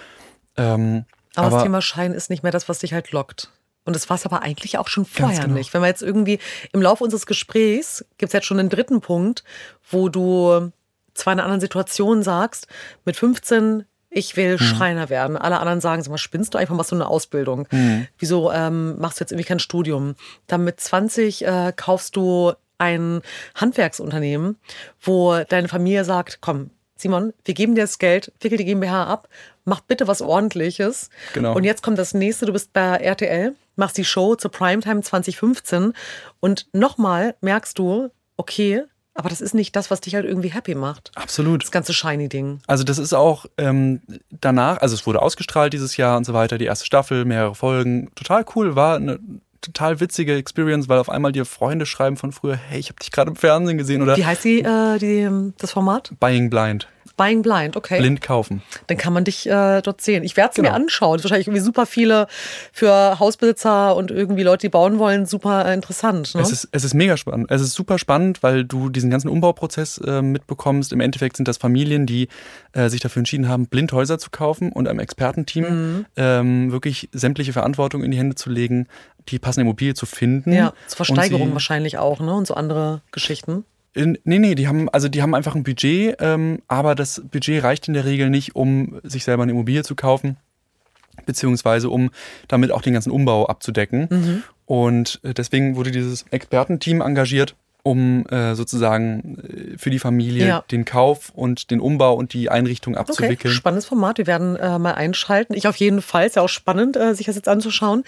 Ähm, 0.56 1.04
aber, 1.34 1.48
aber, 1.48 1.56
das 1.56 1.62
Thema 1.64 1.82
Schein 1.82 2.12
ist 2.12 2.30
nicht 2.30 2.42
mehr 2.42 2.50
das, 2.50 2.68
was 2.68 2.78
dich 2.78 2.94
halt 2.94 3.12
lockt. 3.12 3.52
Und 3.84 3.94
das 3.94 4.08
war 4.08 4.16
es 4.16 4.24
aber 4.24 4.42
eigentlich 4.42 4.78
auch 4.78 4.88
schon 4.88 5.04
vorher 5.04 5.42
genau. 5.42 5.54
nicht. 5.54 5.72
Wenn 5.74 5.82
wir 5.82 5.86
jetzt 5.86 6.02
irgendwie 6.02 6.40
im 6.72 6.80
Laufe 6.80 7.04
unseres 7.04 7.26
Gesprächs 7.26 8.04
gibt 8.16 8.30
es 8.30 8.32
jetzt 8.32 8.46
schon 8.46 8.58
einen 8.58 8.70
dritten 8.70 9.02
Punkt, 9.02 9.44
wo 9.90 10.08
du 10.08 10.72
zwar 11.12 11.32
in 11.34 11.38
einer 11.38 11.44
anderen 11.44 11.60
Situation 11.60 12.22
sagst, 12.22 12.66
mit 13.04 13.16
15 13.16 13.84
ich 14.08 14.34
will 14.36 14.54
mhm. 14.54 14.58
Schreiner 14.58 15.10
werden. 15.10 15.36
Alle 15.36 15.60
anderen 15.60 15.82
sagen, 15.82 16.02
sag 16.02 16.10
mal, 16.10 16.16
spinnst 16.16 16.54
du 16.54 16.58
einfach, 16.58 16.74
machst 16.74 16.90
du 16.90 16.96
eine 16.96 17.06
Ausbildung? 17.06 17.68
Mhm. 17.70 18.06
Wieso 18.18 18.50
ähm, 18.50 18.98
machst 18.98 19.20
du 19.20 19.24
jetzt 19.24 19.32
irgendwie 19.32 19.46
kein 19.46 19.58
Studium? 19.58 20.14
Dann 20.46 20.64
mit 20.64 20.80
20 20.80 21.44
äh, 21.44 21.72
kaufst 21.76 22.16
du 22.16 22.54
ein 22.78 23.22
Handwerksunternehmen, 23.54 24.56
wo 25.00 25.38
deine 25.48 25.68
Familie 25.68 26.04
sagt, 26.04 26.38
komm, 26.40 26.70
Simon, 26.96 27.34
wir 27.44 27.54
geben 27.54 27.74
dir 27.74 27.82
das 27.82 27.98
Geld, 27.98 28.32
wickel 28.40 28.58
die 28.58 28.64
GmbH 28.64 29.04
ab, 29.04 29.28
mach 29.64 29.80
bitte 29.80 30.08
was 30.08 30.22
ordentliches. 30.22 31.10
Genau. 31.34 31.54
Und 31.54 31.64
jetzt 31.64 31.82
kommt 31.82 31.98
das 31.98 32.14
nächste, 32.14 32.46
du 32.46 32.52
bist 32.52 32.72
bei 32.72 32.96
RTL, 32.96 33.54
machst 33.76 33.98
die 33.98 34.04
Show 34.04 34.34
zur 34.34 34.50
Primetime 34.50 35.02
2015 35.02 35.92
und 36.40 36.66
nochmal 36.72 37.34
merkst 37.42 37.78
du, 37.78 38.10
okay, 38.38 38.84
aber 39.16 39.30
das 39.30 39.40
ist 39.40 39.54
nicht 39.54 39.74
das, 39.74 39.90
was 39.90 40.02
dich 40.02 40.14
halt 40.14 40.26
irgendwie 40.26 40.50
happy 40.52 40.74
macht. 40.74 41.10
Absolut. 41.14 41.62
Das 41.62 41.70
ganze 41.70 41.94
Shiny-Ding. 41.94 42.60
Also 42.66 42.84
das 42.84 42.98
ist 42.98 43.14
auch 43.14 43.46
ähm, 43.56 44.02
danach, 44.30 44.78
also 44.78 44.94
es 44.94 45.06
wurde 45.06 45.22
ausgestrahlt 45.22 45.72
dieses 45.72 45.96
Jahr 45.96 46.18
und 46.18 46.24
so 46.24 46.34
weiter, 46.34 46.58
die 46.58 46.66
erste 46.66 46.84
Staffel, 46.84 47.24
mehrere 47.24 47.54
Folgen. 47.54 48.10
Total 48.14 48.44
cool, 48.54 48.76
war 48.76 48.96
eine 48.96 49.18
total 49.66 50.00
witzige 50.00 50.36
Experience, 50.36 50.88
weil 50.88 50.98
auf 50.98 51.10
einmal 51.10 51.32
dir 51.32 51.44
Freunde 51.44 51.86
schreiben 51.86 52.16
von 52.16 52.32
früher, 52.32 52.56
hey, 52.56 52.78
ich 52.78 52.88
habe 52.88 52.98
dich 52.98 53.10
gerade 53.10 53.30
im 53.30 53.36
Fernsehen 53.36 53.78
gesehen 53.78 54.02
oder. 54.02 54.16
Wie 54.16 54.24
heißt 54.24 54.44
die, 54.44 54.60
äh, 54.60 54.98
die, 54.98 55.52
das 55.58 55.72
Format? 55.72 56.12
Buying 56.20 56.50
Blind. 56.50 56.88
Buying 57.16 57.42
Blind, 57.42 57.76
okay. 57.76 57.98
Blind 57.98 58.20
kaufen. 58.20 58.62
Dann 58.88 58.98
kann 58.98 59.12
man 59.12 59.24
dich 59.24 59.46
äh, 59.46 59.80
dort 59.80 60.00
sehen. 60.00 60.22
Ich 60.22 60.36
werde 60.36 60.50
es 60.50 60.56
genau. 60.56 60.70
mir 60.70 60.74
anschauen. 60.74 61.16
Das 61.16 61.20
ist 61.20 61.24
wahrscheinlich 61.24 61.46
irgendwie 61.48 61.64
super 61.64 61.86
viele 61.86 62.26
für 62.72 63.18
Hausbesitzer 63.18 63.96
und 63.96 64.10
irgendwie 64.10 64.42
Leute, 64.42 64.66
die 64.66 64.68
bauen 64.68 64.98
wollen, 64.98 65.24
super 65.24 65.66
äh, 65.66 65.74
interessant. 65.74 66.34
Ne? 66.34 66.42
Es, 66.42 66.52
ist, 66.52 66.68
es 66.72 66.84
ist 66.84 66.94
mega 66.94 67.16
spannend. 67.16 67.50
Es 67.50 67.62
ist 67.62 67.72
super 67.72 67.98
spannend, 67.98 68.42
weil 68.42 68.64
du 68.64 68.90
diesen 68.90 69.10
ganzen 69.10 69.28
Umbauprozess 69.28 69.98
äh, 69.98 70.20
mitbekommst. 70.20 70.92
Im 70.92 71.00
Endeffekt 71.00 71.36
sind 71.38 71.48
das 71.48 71.56
Familien, 71.56 72.06
die 72.06 72.28
äh, 72.72 72.90
sich 72.90 73.00
dafür 73.00 73.20
entschieden 73.20 73.48
haben, 73.48 73.66
Blindhäuser 73.66 74.18
zu 74.18 74.30
kaufen 74.30 74.70
und 74.70 74.86
einem 74.86 74.98
Expertenteam 74.98 75.64
mhm. 75.64 76.06
ähm, 76.16 76.72
wirklich 76.72 77.08
sämtliche 77.12 77.52
Verantwortung 77.54 78.04
in 78.04 78.10
die 78.10 78.18
Hände 78.18 78.36
zu 78.36 78.50
legen, 78.50 78.88
die 79.28 79.38
passende 79.38 79.62
Immobilie 79.62 79.94
zu 79.94 80.04
finden. 80.04 80.52
Ja, 80.52 80.72
zur 80.86 80.96
Versteigerung 80.96 81.52
wahrscheinlich 81.54 81.98
auch, 81.98 82.20
ne? 82.20 82.34
Und 82.34 82.46
so 82.46 82.54
andere 82.54 83.00
Geschichten. 83.10 83.64
In, 83.96 84.18
nee, 84.24 84.38
nee, 84.38 84.54
die 84.54 84.68
haben, 84.68 84.90
also 84.90 85.08
die 85.08 85.22
haben 85.22 85.34
einfach 85.34 85.54
ein 85.54 85.64
Budget, 85.64 86.16
ähm, 86.20 86.60
aber 86.68 86.94
das 86.94 87.22
Budget 87.30 87.62
reicht 87.62 87.88
in 87.88 87.94
der 87.94 88.04
Regel 88.04 88.28
nicht, 88.28 88.54
um 88.54 89.00
sich 89.02 89.24
selber 89.24 89.42
eine 89.42 89.52
Immobilie 89.52 89.84
zu 89.84 89.94
kaufen, 89.94 90.36
beziehungsweise 91.24 91.88
um 91.88 92.10
damit 92.46 92.72
auch 92.72 92.82
den 92.82 92.92
ganzen 92.92 93.10
Umbau 93.10 93.46
abzudecken. 93.46 94.08
Mhm. 94.10 94.42
Und 94.66 95.20
äh, 95.22 95.32
deswegen 95.32 95.76
wurde 95.76 95.92
dieses 95.92 96.26
Expertenteam 96.30 97.00
engagiert, 97.00 97.54
um 97.82 98.26
äh, 98.26 98.54
sozusagen 98.54 99.38
äh, 99.38 99.78
für 99.78 99.88
die 99.88 99.98
Familie 99.98 100.46
ja. 100.46 100.64
den 100.70 100.84
Kauf 100.84 101.32
und 101.34 101.70
den 101.70 101.80
Umbau 101.80 102.14
und 102.14 102.34
die 102.34 102.50
Einrichtung 102.50 102.96
abzuwickeln. 102.96 103.38
Okay, 103.38 103.48
spannendes 103.50 103.86
Format. 103.86 104.18
Wir 104.18 104.26
werden 104.26 104.56
äh, 104.56 104.78
mal 104.78 104.92
einschalten. 104.92 105.54
Ich 105.54 105.68
auf 105.68 105.76
jeden 105.76 106.02
Fall. 106.02 106.26
Ist 106.26 106.36
ja 106.36 106.42
auch 106.42 106.48
spannend, 106.48 106.96
äh, 106.96 107.14
sich 107.14 107.26
das 107.26 107.36
jetzt 107.36 107.48
anzuschauen. 107.48 108.04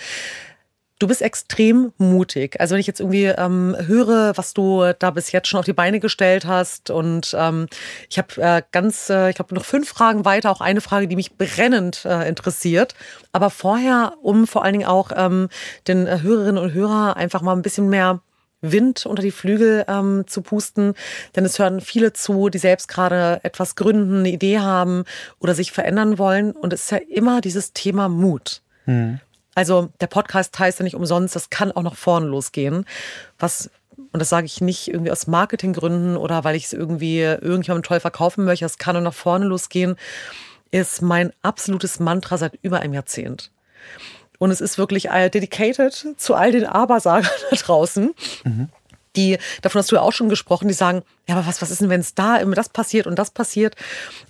Du 0.98 1.06
bist 1.06 1.22
extrem 1.22 1.92
mutig. 1.98 2.60
Also 2.60 2.72
wenn 2.72 2.80
ich 2.80 2.88
jetzt 2.88 2.98
irgendwie 2.98 3.26
ähm, 3.26 3.76
höre, 3.78 4.36
was 4.36 4.52
du 4.52 4.92
da 4.98 5.10
bis 5.12 5.30
jetzt 5.30 5.46
schon 5.46 5.60
auf 5.60 5.64
die 5.64 5.72
Beine 5.72 6.00
gestellt 6.00 6.44
hast 6.44 6.90
und 6.90 7.36
ähm, 7.38 7.66
ich 8.10 8.18
habe 8.18 8.42
äh, 8.42 8.62
ganz, 8.72 9.08
äh, 9.08 9.30
ich 9.30 9.36
glaube 9.36 9.54
noch 9.54 9.64
fünf 9.64 9.88
Fragen 9.88 10.24
weiter, 10.24 10.50
auch 10.50 10.60
eine 10.60 10.80
Frage, 10.80 11.06
die 11.06 11.14
mich 11.14 11.36
brennend 11.36 12.04
äh, 12.04 12.28
interessiert. 12.28 12.94
Aber 13.30 13.50
vorher, 13.50 14.14
um 14.22 14.48
vor 14.48 14.64
allen 14.64 14.72
Dingen 14.72 14.88
auch 14.88 15.12
ähm, 15.14 15.48
den 15.86 16.08
äh, 16.08 16.20
Hörerinnen 16.20 16.58
und 16.58 16.74
Hörer 16.74 17.16
einfach 17.16 17.42
mal 17.42 17.54
ein 17.54 17.62
bisschen 17.62 17.88
mehr 17.88 18.20
Wind 18.60 19.06
unter 19.06 19.22
die 19.22 19.30
Flügel 19.30 19.84
ähm, 19.88 20.24
zu 20.26 20.42
pusten, 20.42 20.94
denn 21.36 21.44
es 21.44 21.58
hören 21.58 21.80
viele 21.80 22.12
zu, 22.12 22.48
die 22.48 22.58
selbst 22.58 22.88
gerade 22.88 23.40
etwas 23.44 23.76
gründen, 23.76 24.20
eine 24.20 24.30
Idee 24.30 24.58
haben 24.58 25.04
oder 25.38 25.54
sich 25.54 25.70
verändern 25.70 26.18
wollen. 26.18 26.52
Und 26.52 26.72
es 26.72 26.84
ist 26.84 26.90
ja 26.90 26.98
immer 26.98 27.40
dieses 27.40 27.72
Thema 27.72 28.08
Mut. 28.08 28.62
Hm. 28.84 29.20
Also 29.58 29.88
der 30.00 30.06
Podcast 30.06 30.56
heißt 30.56 30.78
ja 30.78 30.84
nicht 30.84 30.94
umsonst, 30.94 31.34
das 31.34 31.50
kann 31.50 31.72
auch 31.72 31.82
noch 31.82 31.96
vorne 31.96 32.28
losgehen. 32.28 32.84
Was 33.40 33.68
und 34.12 34.20
das 34.20 34.28
sage 34.28 34.46
ich 34.46 34.60
nicht 34.60 34.86
irgendwie 34.86 35.10
aus 35.10 35.26
Marketinggründen 35.26 36.16
oder 36.16 36.44
weil 36.44 36.54
ich 36.54 36.66
es 36.66 36.72
irgendwie 36.72 37.22
irgendjemandem 37.22 37.82
toll 37.82 37.98
verkaufen 37.98 38.44
möchte, 38.44 38.64
das 38.64 38.78
kann 38.78 38.96
auch 38.96 39.00
nach 39.00 39.12
vorne 39.12 39.46
losgehen, 39.46 39.96
ist 40.70 41.02
mein 41.02 41.32
absolutes 41.42 41.98
Mantra 41.98 42.38
seit 42.38 42.56
über 42.62 42.78
einem 42.78 42.94
Jahrzehnt. 42.94 43.50
Und 44.38 44.52
es 44.52 44.60
ist 44.60 44.78
wirklich 44.78 45.08
dedicated 45.08 46.14
zu 46.16 46.36
all 46.36 46.52
den 46.52 46.64
Abersagern 46.64 47.28
da 47.50 47.56
draußen. 47.56 48.14
Mhm 48.44 48.68
die, 49.18 49.38
davon 49.62 49.80
hast 49.80 49.90
du 49.90 49.96
ja 49.96 50.02
auch 50.02 50.12
schon 50.12 50.28
gesprochen, 50.28 50.68
die 50.68 50.74
sagen, 50.74 51.02
ja, 51.26 51.36
aber 51.36 51.46
was, 51.46 51.60
was 51.60 51.70
ist 51.70 51.80
denn, 51.80 51.90
wenn 51.90 52.00
es 52.00 52.14
da 52.14 52.36
immer 52.36 52.54
das 52.54 52.68
passiert 52.68 53.06
und 53.06 53.18
das 53.18 53.30
passiert? 53.30 53.74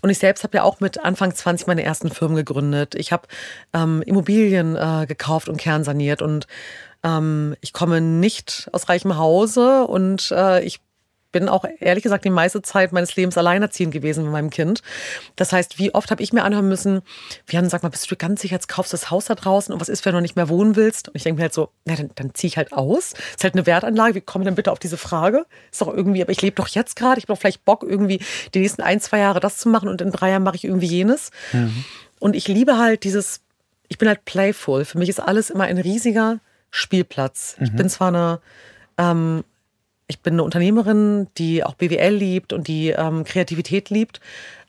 Und 0.02 0.10
ich 0.10 0.18
selbst 0.18 0.42
habe 0.44 0.56
ja 0.56 0.62
auch 0.62 0.80
mit 0.80 0.98
Anfang 1.04 1.34
20 1.34 1.66
meine 1.66 1.82
ersten 1.82 2.10
Firmen 2.10 2.36
gegründet. 2.36 2.94
Ich 2.94 3.12
habe 3.12 3.28
ähm, 3.74 4.02
Immobilien 4.02 4.76
äh, 4.76 5.06
gekauft 5.06 5.48
und 5.48 5.58
kernsaniert 5.58 6.22
und 6.22 6.46
ähm, 7.04 7.54
ich 7.60 7.72
komme 7.72 8.00
nicht 8.00 8.68
aus 8.72 8.88
reichem 8.88 9.16
Hause 9.16 9.86
und 9.86 10.32
äh, 10.32 10.62
ich 10.64 10.80
bin 11.30 11.48
auch 11.48 11.64
ehrlich 11.80 12.02
gesagt 12.02 12.24
die 12.24 12.30
meiste 12.30 12.62
Zeit 12.62 12.92
meines 12.92 13.14
Lebens 13.16 13.36
alleinerziehend 13.36 13.92
gewesen 13.92 14.24
mit 14.24 14.32
meinem 14.32 14.50
Kind. 14.50 14.82
Das 15.36 15.52
heißt, 15.52 15.78
wie 15.78 15.94
oft 15.94 16.10
habe 16.10 16.22
ich 16.22 16.32
mir 16.32 16.42
anhören 16.42 16.68
müssen, 16.68 17.02
Jan, 17.50 17.68
sag 17.68 17.82
mal, 17.82 17.90
bist 17.90 18.10
du 18.10 18.16
ganz 18.16 18.40
sicher, 18.40 18.54
jetzt 18.54 18.68
kaufst 18.68 18.92
du 18.92 18.96
das 18.96 19.10
Haus 19.10 19.26
da 19.26 19.34
draußen 19.34 19.72
und 19.72 19.80
was 19.80 19.88
ist, 19.88 20.04
wenn 20.06 20.14
du 20.14 20.20
nicht 20.20 20.36
mehr 20.36 20.48
wohnen 20.48 20.76
willst? 20.76 21.08
Und 21.08 21.16
ich 21.16 21.24
denke 21.24 21.38
mir 21.38 21.44
halt 21.44 21.54
so, 21.54 21.70
na, 21.84 21.96
dann, 21.96 22.10
dann 22.14 22.34
ziehe 22.34 22.48
ich 22.48 22.56
halt 22.56 22.72
aus. 22.72 23.12
Ist 23.36 23.44
halt 23.44 23.54
eine 23.54 23.66
Wertanlage, 23.66 24.14
wie 24.14 24.20
komme 24.20 24.44
ich 24.44 24.46
denn 24.46 24.54
bitte 24.54 24.72
auf 24.72 24.78
diese 24.78 24.96
Frage? 24.96 25.44
Ist 25.70 25.80
doch 25.80 25.88
irgendwie, 25.88 26.22
aber 26.22 26.32
ich 26.32 26.40
lebe 26.40 26.56
doch 26.56 26.68
jetzt 26.68 26.96
gerade, 26.96 27.18
ich 27.18 27.24
habe 27.24 27.34
doch 27.34 27.40
vielleicht 27.40 27.64
Bock, 27.64 27.82
irgendwie 27.82 28.20
die 28.54 28.60
nächsten 28.60 28.82
ein, 28.82 29.00
zwei 29.00 29.18
Jahre 29.18 29.40
das 29.40 29.58
zu 29.58 29.68
machen 29.68 29.88
und 29.88 30.00
in 30.00 30.10
drei 30.10 30.30
Jahren 30.30 30.42
mache 30.42 30.56
ich 30.56 30.64
irgendwie 30.64 30.86
jenes. 30.86 31.30
Mhm. 31.52 31.84
Und 32.20 32.36
ich 32.36 32.48
liebe 32.48 32.78
halt 32.78 33.04
dieses, 33.04 33.40
ich 33.88 33.98
bin 33.98 34.08
halt 34.08 34.24
playful. 34.24 34.84
Für 34.84 34.98
mich 34.98 35.08
ist 35.08 35.20
alles 35.20 35.50
immer 35.50 35.64
ein 35.64 35.78
riesiger 35.78 36.40
Spielplatz. 36.70 37.56
Mhm. 37.58 37.64
Ich 37.64 37.72
bin 37.76 37.88
zwar 37.88 38.08
eine 38.08 38.40
ähm, 38.98 39.44
ich 40.08 40.20
bin 40.20 40.34
eine 40.34 40.42
Unternehmerin, 40.42 41.28
die 41.36 41.62
auch 41.62 41.74
BWL 41.74 42.14
liebt 42.14 42.52
und 42.52 42.66
die 42.66 42.88
ähm, 42.88 43.24
Kreativität 43.24 43.90
liebt. 43.90 44.20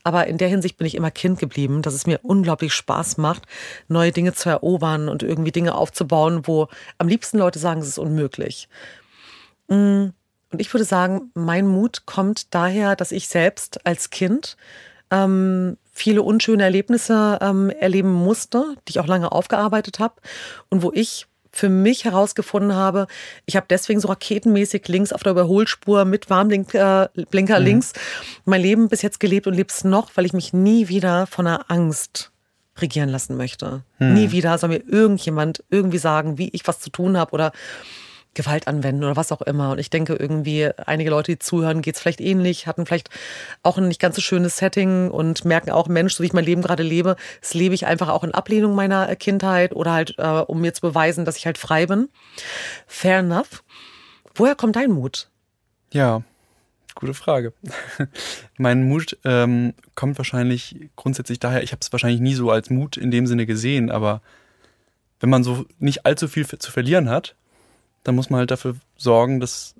Aber 0.03 0.27
in 0.27 0.37
der 0.37 0.49
Hinsicht 0.49 0.77
bin 0.77 0.85
ich 0.85 0.95
immer 0.95 1.11
Kind 1.11 1.39
geblieben, 1.39 1.81
dass 1.81 1.93
es 1.93 2.05
mir 2.05 2.19
unglaublich 2.23 2.73
Spaß 2.73 3.17
macht, 3.17 3.43
neue 3.87 4.11
Dinge 4.11 4.33
zu 4.33 4.49
erobern 4.49 5.09
und 5.09 5.23
irgendwie 5.23 5.51
Dinge 5.51 5.75
aufzubauen, 5.75 6.41
wo 6.45 6.67
am 6.97 7.07
liebsten 7.07 7.37
Leute 7.37 7.59
sagen, 7.59 7.81
es 7.81 7.87
ist 7.87 7.99
unmöglich. 7.99 8.69
Mm, 9.67 10.07
und 10.51 10.59
ich 10.59 10.73
würde 10.73 10.85
sagen, 10.85 11.31
mein 11.35 11.67
Mut 11.67 12.05
kommt 12.05 12.53
daher, 12.53 12.95
dass 12.95 13.11
ich 13.11 13.27
selbst 13.27 13.85
als 13.85 14.09
Kind 14.09 14.57
ähm, 15.11 15.77
viele 15.91 16.21
unschöne 16.21 16.63
Erlebnisse 16.63 17.39
ähm, 17.41 17.69
erleben 17.69 18.11
musste, 18.11 18.75
die 18.87 18.91
ich 18.91 18.99
auch 18.99 19.07
lange 19.07 19.31
aufgearbeitet 19.31 19.99
habe 19.99 20.15
und 20.69 20.81
wo 20.81 20.91
ich 20.93 21.27
für 21.59 21.69
mich 21.69 22.05
herausgefunden 22.05 22.73
habe, 22.73 23.07
ich 23.45 23.55
habe 23.55 23.65
deswegen 23.69 23.99
so 23.99 24.07
raketenmäßig 24.07 24.87
links 24.87 25.11
auf 25.11 25.23
der 25.23 25.33
Überholspur 25.33 26.05
mit 26.05 26.29
Warnblinker 26.29 27.11
äh, 27.15 27.25
Blinker 27.25 27.59
mhm. 27.59 27.65
links 27.65 27.93
mein 28.45 28.61
Leben 28.61 28.87
bis 28.87 29.01
jetzt 29.01 29.19
gelebt 29.19 29.45
und 29.45 29.53
lebe 29.53 29.69
es 29.69 29.83
noch, 29.83 30.11
weil 30.15 30.25
ich 30.25 30.33
mich 30.33 30.53
nie 30.53 30.87
wieder 30.87 31.27
von 31.27 31.45
einer 31.45 31.69
Angst 31.69 32.31
regieren 32.77 33.09
lassen 33.09 33.35
möchte. 33.35 33.83
Mhm. 33.99 34.13
Nie 34.13 34.31
wieder 34.31 34.57
soll 34.57 34.69
mir 34.69 34.83
irgendjemand 34.87 35.63
irgendwie 35.69 35.97
sagen, 35.97 36.37
wie 36.37 36.49
ich 36.49 36.65
was 36.65 36.79
zu 36.79 36.89
tun 36.89 37.17
habe 37.17 37.33
oder 37.33 37.51
Gewalt 38.35 38.67
anwenden 38.67 39.03
oder 39.03 39.15
was 39.15 39.31
auch 39.31 39.41
immer. 39.41 39.71
Und 39.71 39.79
ich 39.79 39.89
denke 39.89 40.15
irgendwie, 40.15 40.69
einige 40.85 41.09
Leute, 41.09 41.33
die 41.33 41.39
zuhören, 41.39 41.81
geht 41.81 41.95
es 41.95 42.01
vielleicht 42.01 42.21
ähnlich, 42.21 42.67
hatten 42.67 42.85
vielleicht 42.85 43.09
auch 43.63 43.77
ein 43.77 43.87
nicht 43.87 43.99
ganz 43.99 44.15
so 44.15 44.21
schönes 44.21 44.57
Setting 44.57 45.09
und 45.09 45.45
merken 45.45 45.71
auch, 45.71 45.87
Mensch, 45.87 46.13
so 46.13 46.23
wie 46.23 46.27
ich 46.27 46.33
mein 46.33 46.45
Leben 46.45 46.61
gerade 46.61 46.83
lebe, 46.83 47.15
das 47.41 47.53
lebe 47.53 47.75
ich 47.75 47.85
einfach 47.85 48.09
auch 48.09 48.23
in 48.23 48.33
Ablehnung 48.33 48.75
meiner 48.75 49.15
Kindheit 49.15 49.75
oder 49.75 49.93
halt, 49.93 50.15
äh, 50.17 50.23
um 50.23 50.61
mir 50.61 50.73
zu 50.73 50.81
beweisen, 50.81 51.25
dass 51.25 51.37
ich 51.37 51.45
halt 51.45 51.57
frei 51.57 51.87
bin. 51.87 52.09
Fair 52.87 53.19
enough. 53.19 53.63
Woher 54.35 54.55
kommt 54.55 54.75
dein 54.75 54.91
Mut? 54.91 55.29
Ja, 55.91 56.21
gute 56.95 57.15
Frage. 57.15 57.53
mein 58.57 58.83
Mut 58.83 59.17
ähm, 59.25 59.73
kommt 59.95 60.17
wahrscheinlich 60.17 60.89
grundsätzlich 60.95 61.39
daher, 61.39 61.63
ich 61.63 61.71
habe 61.71 61.79
es 61.81 61.91
wahrscheinlich 61.91 62.21
nie 62.21 62.35
so 62.35 62.51
als 62.51 62.69
Mut 62.69 62.95
in 62.95 63.09
dem 63.09 63.25
Sinne 63.25 63.45
gesehen, 63.45 63.89
aber 63.89 64.21
wenn 65.19 65.29
man 65.29 65.43
so 65.43 65.65
nicht 65.79 66.05
allzu 66.05 66.27
viel 66.27 66.47
zu 66.47 66.71
verlieren 66.71 67.09
hat, 67.09 67.35
dann 68.09 68.15
muss 68.15 68.31
man 68.31 68.39
halt 68.39 68.49
dafür 68.49 68.75
sorgen, 68.97 69.39
dass 69.39 69.75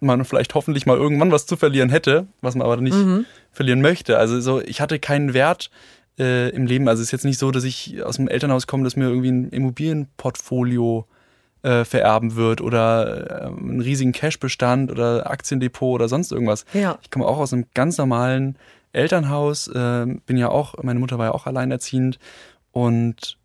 man 0.00 0.24
vielleicht 0.26 0.54
hoffentlich 0.54 0.84
mal 0.84 0.98
irgendwann 0.98 1.32
was 1.32 1.46
zu 1.46 1.56
verlieren 1.56 1.88
hätte, 1.88 2.26
was 2.42 2.54
man 2.54 2.66
aber 2.66 2.76
nicht 2.76 2.96
mhm. 2.96 3.24
verlieren 3.52 3.80
möchte. 3.80 4.18
Also 4.18 4.38
so, 4.40 4.60
ich 4.60 4.82
hatte 4.82 4.98
keinen 4.98 5.32
Wert 5.32 5.70
äh, 6.18 6.50
im 6.50 6.66
Leben. 6.66 6.88
Also 6.88 7.00
es 7.00 7.08
ist 7.08 7.12
jetzt 7.12 7.24
nicht 7.24 7.38
so, 7.38 7.50
dass 7.50 7.64
ich 7.64 8.02
aus 8.02 8.16
dem 8.16 8.28
Elternhaus 8.28 8.66
komme, 8.66 8.84
dass 8.84 8.96
mir 8.96 9.08
irgendwie 9.08 9.30
ein 9.30 9.48
Immobilienportfolio 9.48 11.06
äh, 11.62 11.84
vererben 11.84 12.36
wird 12.36 12.60
oder 12.60 13.30
äh, 13.30 13.46
einen 13.46 13.80
riesigen 13.80 14.12
Cashbestand 14.12 14.90
oder 14.90 15.30
Aktiendepot 15.30 15.94
oder 15.94 16.08
sonst 16.08 16.32
irgendwas. 16.32 16.66
Ja. 16.74 16.98
Ich 17.02 17.10
komme 17.10 17.26
auch 17.26 17.38
aus 17.38 17.54
einem 17.54 17.64
ganz 17.72 17.96
normalen 17.96 18.58
Elternhaus, 18.92 19.68
äh, 19.68 20.06
bin 20.26 20.36
ja 20.36 20.50
auch, 20.50 20.74
meine 20.82 21.00
Mutter 21.00 21.18
war 21.18 21.26
ja 21.26 21.32
auch 21.32 21.46
alleinerziehend 21.46 22.18
und 22.72 23.38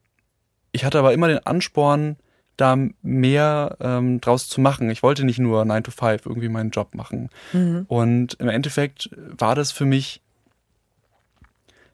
ich 0.71 0.83
hatte 0.83 0.99
aber 0.99 1.13
immer 1.13 1.29
den 1.29 1.39
Ansporn, 1.39 2.17
da 2.57 2.77
mehr 3.01 3.77
ähm, 3.79 4.21
draus 4.21 4.47
zu 4.47 4.61
machen. 4.61 4.89
Ich 4.89 5.03
wollte 5.03 5.25
nicht 5.25 5.39
nur 5.39 5.65
9 5.65 5.83
to 5.83 5.91
5 5.91 6.25
irgendwie 6.25 6.49
meinen 6.49 6.71
Job 6.71 6.95
machen. 6.95 7.29
Mhm. 7.53 7.85
Und 7.87 8.35
im 8.35 8.49
Endeffekt 8.49 9.09
war 9.37 9.55
das 9.55 9.71
für 9.71 9.85
mich 9.85 10.21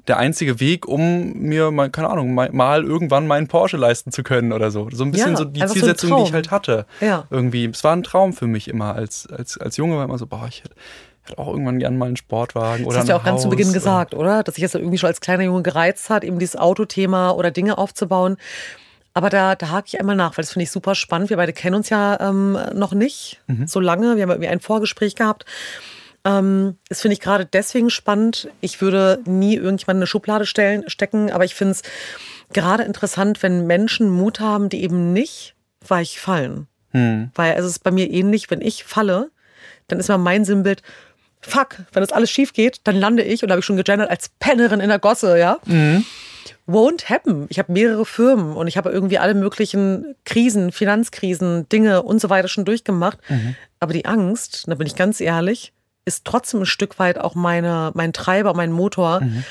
der 0.08 0.18
einzige 0.18 0.60
Weg, 0.60 0.88
um 0.88 1.34
mir, 1.34 1.70
mal, 1.70 1.90
keine 1.90 2.10
Ahnung, 2.10 2.34
mal, 2.34 2.84
irgendwann 2.84 3.28
meinen 3.28 3.48
Porsche 3.48 3.78
leisten 3.78 4.12
zu 4.12 4.24
können 4.24 4.52
oder 4.52 4.72
so. 4.72 4.90
So 4.92 5.04
ein 5.04 5.12
bisschen 5.12 5.32
ja, 5.32 5.38
so 5.38 5.46
die 5.46 5.64
Zielsetzung, 5.66 6.10
so 6.10 6.18
die 6.18 6.24
ich 6.24 6.34
halt 6.34 6.50
hatte. 6.50 6.86
Ja. 7.00 7.26
Irgendwie. 7.30 7.66
Es 7.66 7.84
war 7.84 7.96
ein 7.96 8.04
Traum 8.04 8.34
für 8.34 8.48
mich 8.48 8.68
immer. 8.68 8.96
Als, 8.96 9.28
als, 9.28 9.58
als 9.60 9.78
Junge 9.78 9.98
war 9.98 10.06
immer 10.06 10.18
so, 10.18 10.26
boah, 10.26 10.48
ich 10.48 10.64
hätte 10.64 10.76
hätte 11.24 11.38
auch 11.38 11.48
irgendwann 11.48 11.80
gern 11.80 11.98
mal 11.98 12.08
einen 12.08 12.18
Sportwagen 12.18 12.86
oder 12.86 12.94
Das 12.94 13.02
hast 13.02 13.10
du 13.10 13.14
ja 13.14 13.20
auch 13.20 13.24
ganz 13.24 13.36
Haus 13.36 13.42
zu 13.44 13.50
Beginn 13.50 13.74
gesagt, 13.74 14.14
oder? 14.14 14.44
Dass 14.44 14.56
sich 14.56 14.64
das 14.64 14.76
irgendwie 14.76 14.98
schon 14.98 15.08
als 15.08 15.22
kleiner 15.22 15.44
Junge 15.44 15.62
gereizt 15.62 16.10
hat, 16.10 16.24
eben 16.24 16.40
dieses 16.40 16.56
Autothema 16.56 17.32
oder 17.32 17.52
Dinge 17.52 17.78
aufzubauen. 17.78 18.38
Aber 19.14 19.30
da, 19.30 19.56
da 19.56 19.70
hake 19.70 19.88
ich 19.88 20.00
einmal 20.00 20.16
nach, 20.16 20.38
weil 20.38 20.44
das 20.44 20.54
finde 20.54 20.64
ich 20.64 20.72
super 20.72 20.96
spannend. 20.96 21.30
Wir 21.30 21.38
beide 21.38 21.54
kennen 21.54 21.76
uns 21.76 21.90
ja 21.90 22.20
ähm, 22.20 22.58
noch 22.74 22.94
nicht 22.94 23.42
mhm. 23.48 23.68
so 23.68 23.80
lange. 23.80 24.16
Wir 24.16 24.24
haben 24.24 24.30
irgendwie 24.30 24.50
ein 24.50 24.62
Vorgespräch 24.62 25.16
gehabt. 25.16 25.46
Ähm, 26.24 26.78
das 26.88 27.02
finde 27.02 27.14
ich 27.14 27.20
gerade 27.20 27.46
deswegen 27.46 27.90
spannend. 27.90 28.50
Ich 28.62 28.82
würde 28.82 29.20
nie 29.26 29.56
irgendjemanden 29.56 30.00
in 30.00 30.04
eine 30.04 30.08
Schublade 30.08 30.46
stellen, 30.46 30.90
stecken, 30.90 31.32
aber 31.32 31.44
ich 31.44 31.56
finde 31.56 31.74
es 31.74 31.82
gerade 32.54 32.84
interessant, 32.84 33.44
wenn 33.44 33.68
Menschen 33.68 34.10
Mut 34.10 34.40
haben, 34.40 34.70
die 34.70 34.84
eben 34.84 35.12
nicht 35.14 35.56
weich 35.86 36.20
fallen. 36.20 36.68
Mhm. 36.94 37.32
Weil 37.36 37.58
es 37.58 37.66
ist 37.66 37.84
bei 37.84 37.92
mir 37.92 38.10
ähnlich, 38.10 38.50
wenn 38.50 38.62
ich 38.62 38.84
falle, 38.86 39.30
dann 39.88 40.00
ist 40.00 40.08
mal 40.08 40.18
mein 40.18 40.46
Sinnbild, 40.46 40.84
fuck, 41.42 41.80
wenn 41.92 42.02
das 42.02 42.14
alles 42.14 42.30
schief 42.30 42.54
geht, 42.54 42.82
dann 42.86 42.96
lande 42.96 43.24
ich, 43.24 43.44
und 43.44 43.50
habe 43.50 43.60
ich 43.60 43.66
schon 43.66 43.78
gegendert, 43.78 44.10
als 44.10 44.30
Pennerin 44.40 44.80
in 44.80 44.90
der 44.90 45.00
Gosse, 45.00 45.38
ja. 45.38 45.60
Mhm 45.66 46.06
won't 46.68 47.10
happen. 47.10 47.48
Ich 47.50 47.60
habe 47.60 47.72
mehrere 47.72 48.06
Firmen 48.06 48.56
und 48.56 48.68
ich 48.68 48.78
habe 48.78 48.90
irgendwie 48.90 49.18
alle 49.18 49.34
möglichen 49.34 50.16
Krisen, 50.26 50.72
Finanzkrisen, 50.72 51.68
Dinge 51.70 52.04
und 52.04 52.22
so 52.22 52.30
weiter 52.30 52.48
schon 52.48 52.66
durchgemacht. 52.66 53.20
Mhm. 53.30 53.56
Aber 53.80 53.94
die 53.94 54.06
Angst, 54.06 54.66
da 54.68 54.76
bin 54.76 54.88
ich 54.88 54.96
ganz 54.96 55.20
ehrlich, 55.20 55.74
ist 56.06 56.26
trotzdem 56.26 56.62
ein 56.62 56.66
Stück 56.66 57.00
weit 57.00 57.20
auch 57.20 57.36
meine, 57.36 57.92
mein 57.94 58.14
Treiber, 58.14 58.54
mein 58.54 58.72
Motor, 58.72 59.22
mhm. 59.22 59.44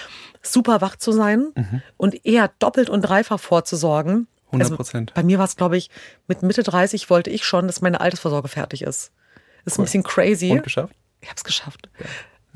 super 0.43 0.81
wach 0.81 0.97
zu 0.97 1.13
sein 1.13 1.53
mhm. 1.55 1.83
und 1.97 2.25
eher 2.27 2.51
doppelt 2.59 2.91
und 2.91 3.03
dreifach 3.03 3.41
vorzusorgen. 3.41 4.27
100 4.47 4.77
Prozent. 4.77 5.11
Also 5.13 5.15
bei 5.21 5.23
mir 5.25 5.39
war 5.39 5.45
es, 5.45 5.57
glaube 5.57 5.77
ich, 5.77 5.91
mit 6.27 6.43
Mitte 6.43 6.63
30 6.63 7.09
wollte 7.09 7.31
ich 7.31 7.45
schon, 7.45 7.67
dass 7.67 7.81
meine 7.81 8.01
Altersvorsorge 8.01 8.49
fertig 8.49 8.83
ist. 8.83 9.13
Das 9.65 9.75
ist 9.75 9.79
cool. 9.79 9.83
ein 9.83 9.85
bisschen 9.87 10.03
crazy. 10.03 10.51
Und 10.51 10.63
geschafft? 10.63 10.95
Ich 11.21 11.29
habe 11.29 11.37
es 11.37 11.45
geschafft. 11.45 11.89
Ja. 11.99 12.07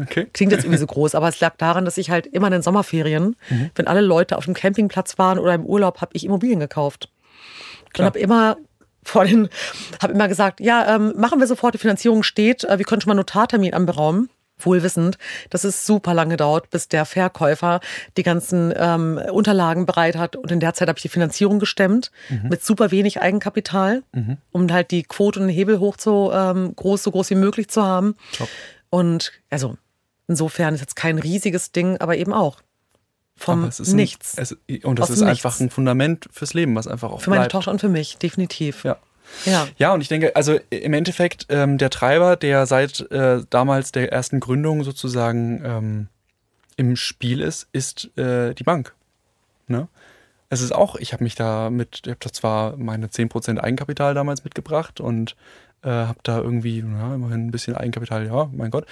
Okay. 0.00 0.26
Klingt 0.32 0.52
jetzt 0.52 0.64
irgendwie 0.64 0.78
so 0.78 0.86
groß, 0.86 1.14
aber 1.14 1.28
es 1.28 1.40
lag 1.40 1.56
daran, 1.56 1.84
dass 1.84 1.98
ich 1.98 2.10
halt 2.10 2.26
immer 2.26 2.48
in 2.48 2.54
den 2.54 2.62
Sommerferien, 2.62 3.36
mhm. 3.48 3.70
wenn 3.74 3.86
alle 3.86 4.00
Leute 4.00 4.36
auf 4.36 4.44
dem 4.44 4.54
Campingplatz 4.54 5.18
waren 5.18 5.38
oder 5.38 5.54
im 5.54 5.64
Urlaub, 5.64 6.00
habe 6.00 6.10
ich 6.14 6.24
Immobilien 6.24 6.60
gekauft. 6.60 7.10
Klar. 7.92 8.06
Und 8.06 8.14
habe 8.14 8.18
immer 8.18 8.56
vor 9.04 9.24
den, 9.24 9.48
habe 10.02 10.12
immer 10.12 10.28
gesagt, 10.28 10.60
ja, 10.60 10.96
ähm, 10.96 11.12
machen 11.16 11.38
wir 11.38 11.46
sofort, 11.46 11.74
die 11.74 11.78
Finanzierung 11.78 12.22
steht, 12.22 12.64
äh, 12.64 12.78
wir 12.78 12.84
können 12.84 13.00
schon 13.00 13.08
mal 13.08 13.12
einen 13.12 13.18
Notartermin 13.18 13.74
anberaumen. 13.74 14.30
Wohlwissend, 14.56 15.18
dass 15.50 15.64
es 15.64 15.84
super 15.84 16.14
lange 16.14 16.36
dauert, 16.36 16.70
bis 16.70 16.86
der 16.86 17.06
Verkäufer 17.06 17.80
die 18.16 18.22
ganzen 18.22 18.72
ähm, 18.76 19.20
Unterlagen 19.32 19.84
bereit 19.84 20.16
hat. 20.16 20.36
Und 20.36 20.52
in 20.52 20.60
der 20.60 20.74
Zeit 20.74 20.86
habe 20.86 20.96
ich 20.96 21.02
die 21.02 21.08
Finanzierung 21.08 21.58
gestemmt 21.58 22.12
mhm. 22.28 22.50
mit 22.50 22.64
super 22.64 22.92
wenig 22.92 23.20
Eigenkapital, 23.20 24.04
mhm. 24.12 24.36
um 24.52 24.72
halt 24.72 24.92
die 24.92 25.02
Quote 25.02 25.40
und 25.40 25.48
den 25.48 25.54
Hebel 25.54 25.80
hoch 25.80 25.96
zu 25.96 26.30
ähm, 26.32 26.74
groß, 26.76 27.02
so 27.02 27.10
groß 27.10 27.30
wie 27.30 27.34
möglich 27.34 27.68
zu 27.68 27.82
haben. 27.82 28.14
Top. 28.38 28.48
Und 28.90 29.32
also 29.50 29.76
Insofern 30.26 30.74
ist 30.74 30.80
jetzt 30.80 30.96
kein 30.96 31.18
riesiges 31.18 31.72
Ding, 31.72 31.98
aber 31.98 32.16
eben 32.16 32.32
auch 32.32 32.60
vom 33.36 33.68
Nichts. 33.92 34.38
Ein, 34.38 34.42
es, 34.42 34.84
und 34.84 34.98
das 34.98 35.10
ist 35.10 35.20
Nichts. 35.20 35.44
einfach 35.44 35.60
ein 35.60 35.70
Fundament 35.70 36.28
fürs 36.32 36.54
Leben, 36.54 36.74
was 36.76 36.86
einfach 36.86 37.10
auch 37.10 37.20
Für 37.20 37.30
meine 37.30 37.48
Tochter 37.48 37.70
und 37.70 37.80
für 37.80 37.88
mich, 37.88 38.16
definitiv. 38.18 38.84
Ja. 38.84 38.96
Ja. 39.46 39.66
ja, 39.78 39.92
und 39.92 40.00
ich 40.00 40.08
denke, 40.08 40.36
also 40.36 40.58
im 40.70 40.92
Endeffekt, 40.92 41.46
ähm, 41.48 41.78
der 41.78 41.90
Treiber, 41.90 42.36
der 42.36 42.66
seit 42.66 43.00
äh, 43.10 43.42
damals 43.50 43.90
der 43.90 44.12
ersten 44.12 44.38
Gründung 44.38 44.84
sozusagen 44.84 45.62
ähm, 45.64 46.08
im 46.76 46.94
Spiel 46.94 47.40
ist, 47.40 47.66
ist 47.72 48.16
äh, 48.18 48.54
die 48.54 48.64
Bank. 48.64 48.94
Ne? 49.66 49.88
Es 50.50 50.60
ist 50.60 50.72
auch, 50.72 50.96
ich 50.96 51.12
habe 51.12 51.24
mich 51.24 51.34
da 51.34 51.70
mit, 51.70 52.02
ich 52.04 52.10
habe 52.10 52.20
da 52.20 52.32
zwar 52.32 52.76
meine 52.76 53.08
10% 53.08 53.58
Eigenkapital 53.58 54.14
damals 54.14 54.44
mitgebracht 54.44 55.00
und 55.00 55.36
äh, 55.82 55.88
habe 55.88 56.18
da 56.22 56.38
irgendwie, 56.38 56.80
ja, 56.80 57.14
immerhin 57.14 57.46
ein 57.46 57.50
bisschen 57.50 57.74
Eigenkapital, 57.74 58.26
ja, 58.26 58.48
mein 58.52 58.70
Gott, 58.70 58.86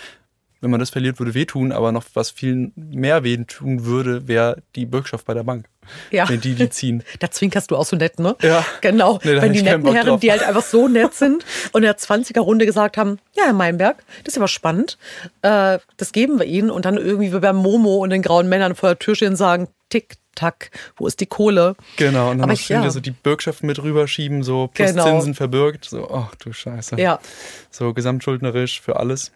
wenn 0.63 0.71
man 0.71 0.81
das 0.81 0.91
verliert, 0.91 1.19
würde 1.19 1.35
wehtun, 1.35 1.73
aber 1.73 1.93
noch 1.93 2.05
was 2.15 2.31
viel 2.31 2.71
mehr 2.77 3.25
wehtun 3.25 3.85
würde, 3.85 4.29
wäre 4.29 4.63
die 4.77 4.87
Bürgschaft 4.87 5.27
bei 5.27 5.35
der 5.35 5.43
Bank. 5.43 5.67
Ja. 6.13 6.29
Wenn 6.29 6.41
die 6.41 6.55
die 6.55 6.71
ziehen. 6.71 7.03
da 7.19 7.31
zwinkerst 7.31 7.71
du 7.73 7.77
auch 7.77 7.85
so 7.85 7.97
nett, 7.97 8.21
ne? 8.21 8.37
Ja. 8.41 8.65
Genau. 8.81 9.19
Nee, 9.25 9.43
wenn 9.43 9.53
die 9.53 9.63
netten 9.63 9.93
Herren, 9.93 10.21
die 10.21 10.31
halt 10.31 10.45
einfach 10.45 10.63
so 10.63 10.87
nett 10.87 11.15
sind 11.15 11.45
und 11.73 11.83
in 11.83 11.87
der 11.87 11.99
20er-Runde 11.99 12.65
gesagt 12.65 12.97
haben, 12.97 13.19
ja, 13.37 13.45
Herr 13.47 13.53
Meinberg, 13.53 14.05
das 14.23 14.35
ist 14.35 14.39
aber 14.39 14.49
spannend, 14.49 14.99
äh, 15.43 15.81
das 15.97 16.13
geben 16.13 16.39
wir 16.39 16.47
Ihnen 16.47 16.71
und 16.71 16.85
dann 16.85 16.97
irgendwie 16.97 17.35
wie 17.35 17.41
beim 17.41 17.57
Momo 17.57 17.97
und 17.97 18.11
den 18.11 18.23
grauen 18.23 18.49
Männern 18.49 18.77
vor 18.77 18.91
der 18.91 18.99
Tür 19.01 19.17
stehen 19.17 19.31
und 19.31 19.37
sagen, 19.37 19.67
tick, 19.91 20.17
tack, 20.37 20.71
wo 20.97 21.07
ist 21.07 21.21
die 21.21 21.27
Kohle? 21.27 21.75
Genau, 21.97 22.31
und 22.31 22.39
dann 22.39 22.45
aber 22.45 22.53
noch 22.53 22.61
ich, 22.61 22.69
ja. 22.69 22.89
so 22.91 23.01
die 23.01 23.11
Bürgschaft 23.11 23.65
mit 23.65 23.83
rüberschieben, 23.83 24.43
so 24.43 24.69
plus 24.73 24.91
genau. 24.91 25.05
Zinsen 25.05 25.35
verbürgt, 25.35 25.87
so, 25.87 26.09
ach 26.11 26.35
du 26.37 26.53
Scheiße. 26.53 27.01
Ja. 27.01 27.19
So 27.71 27.93
gesamtschuldnerisch 27.93 28.81
für 28.81 28.97
alles. 28.97 29.33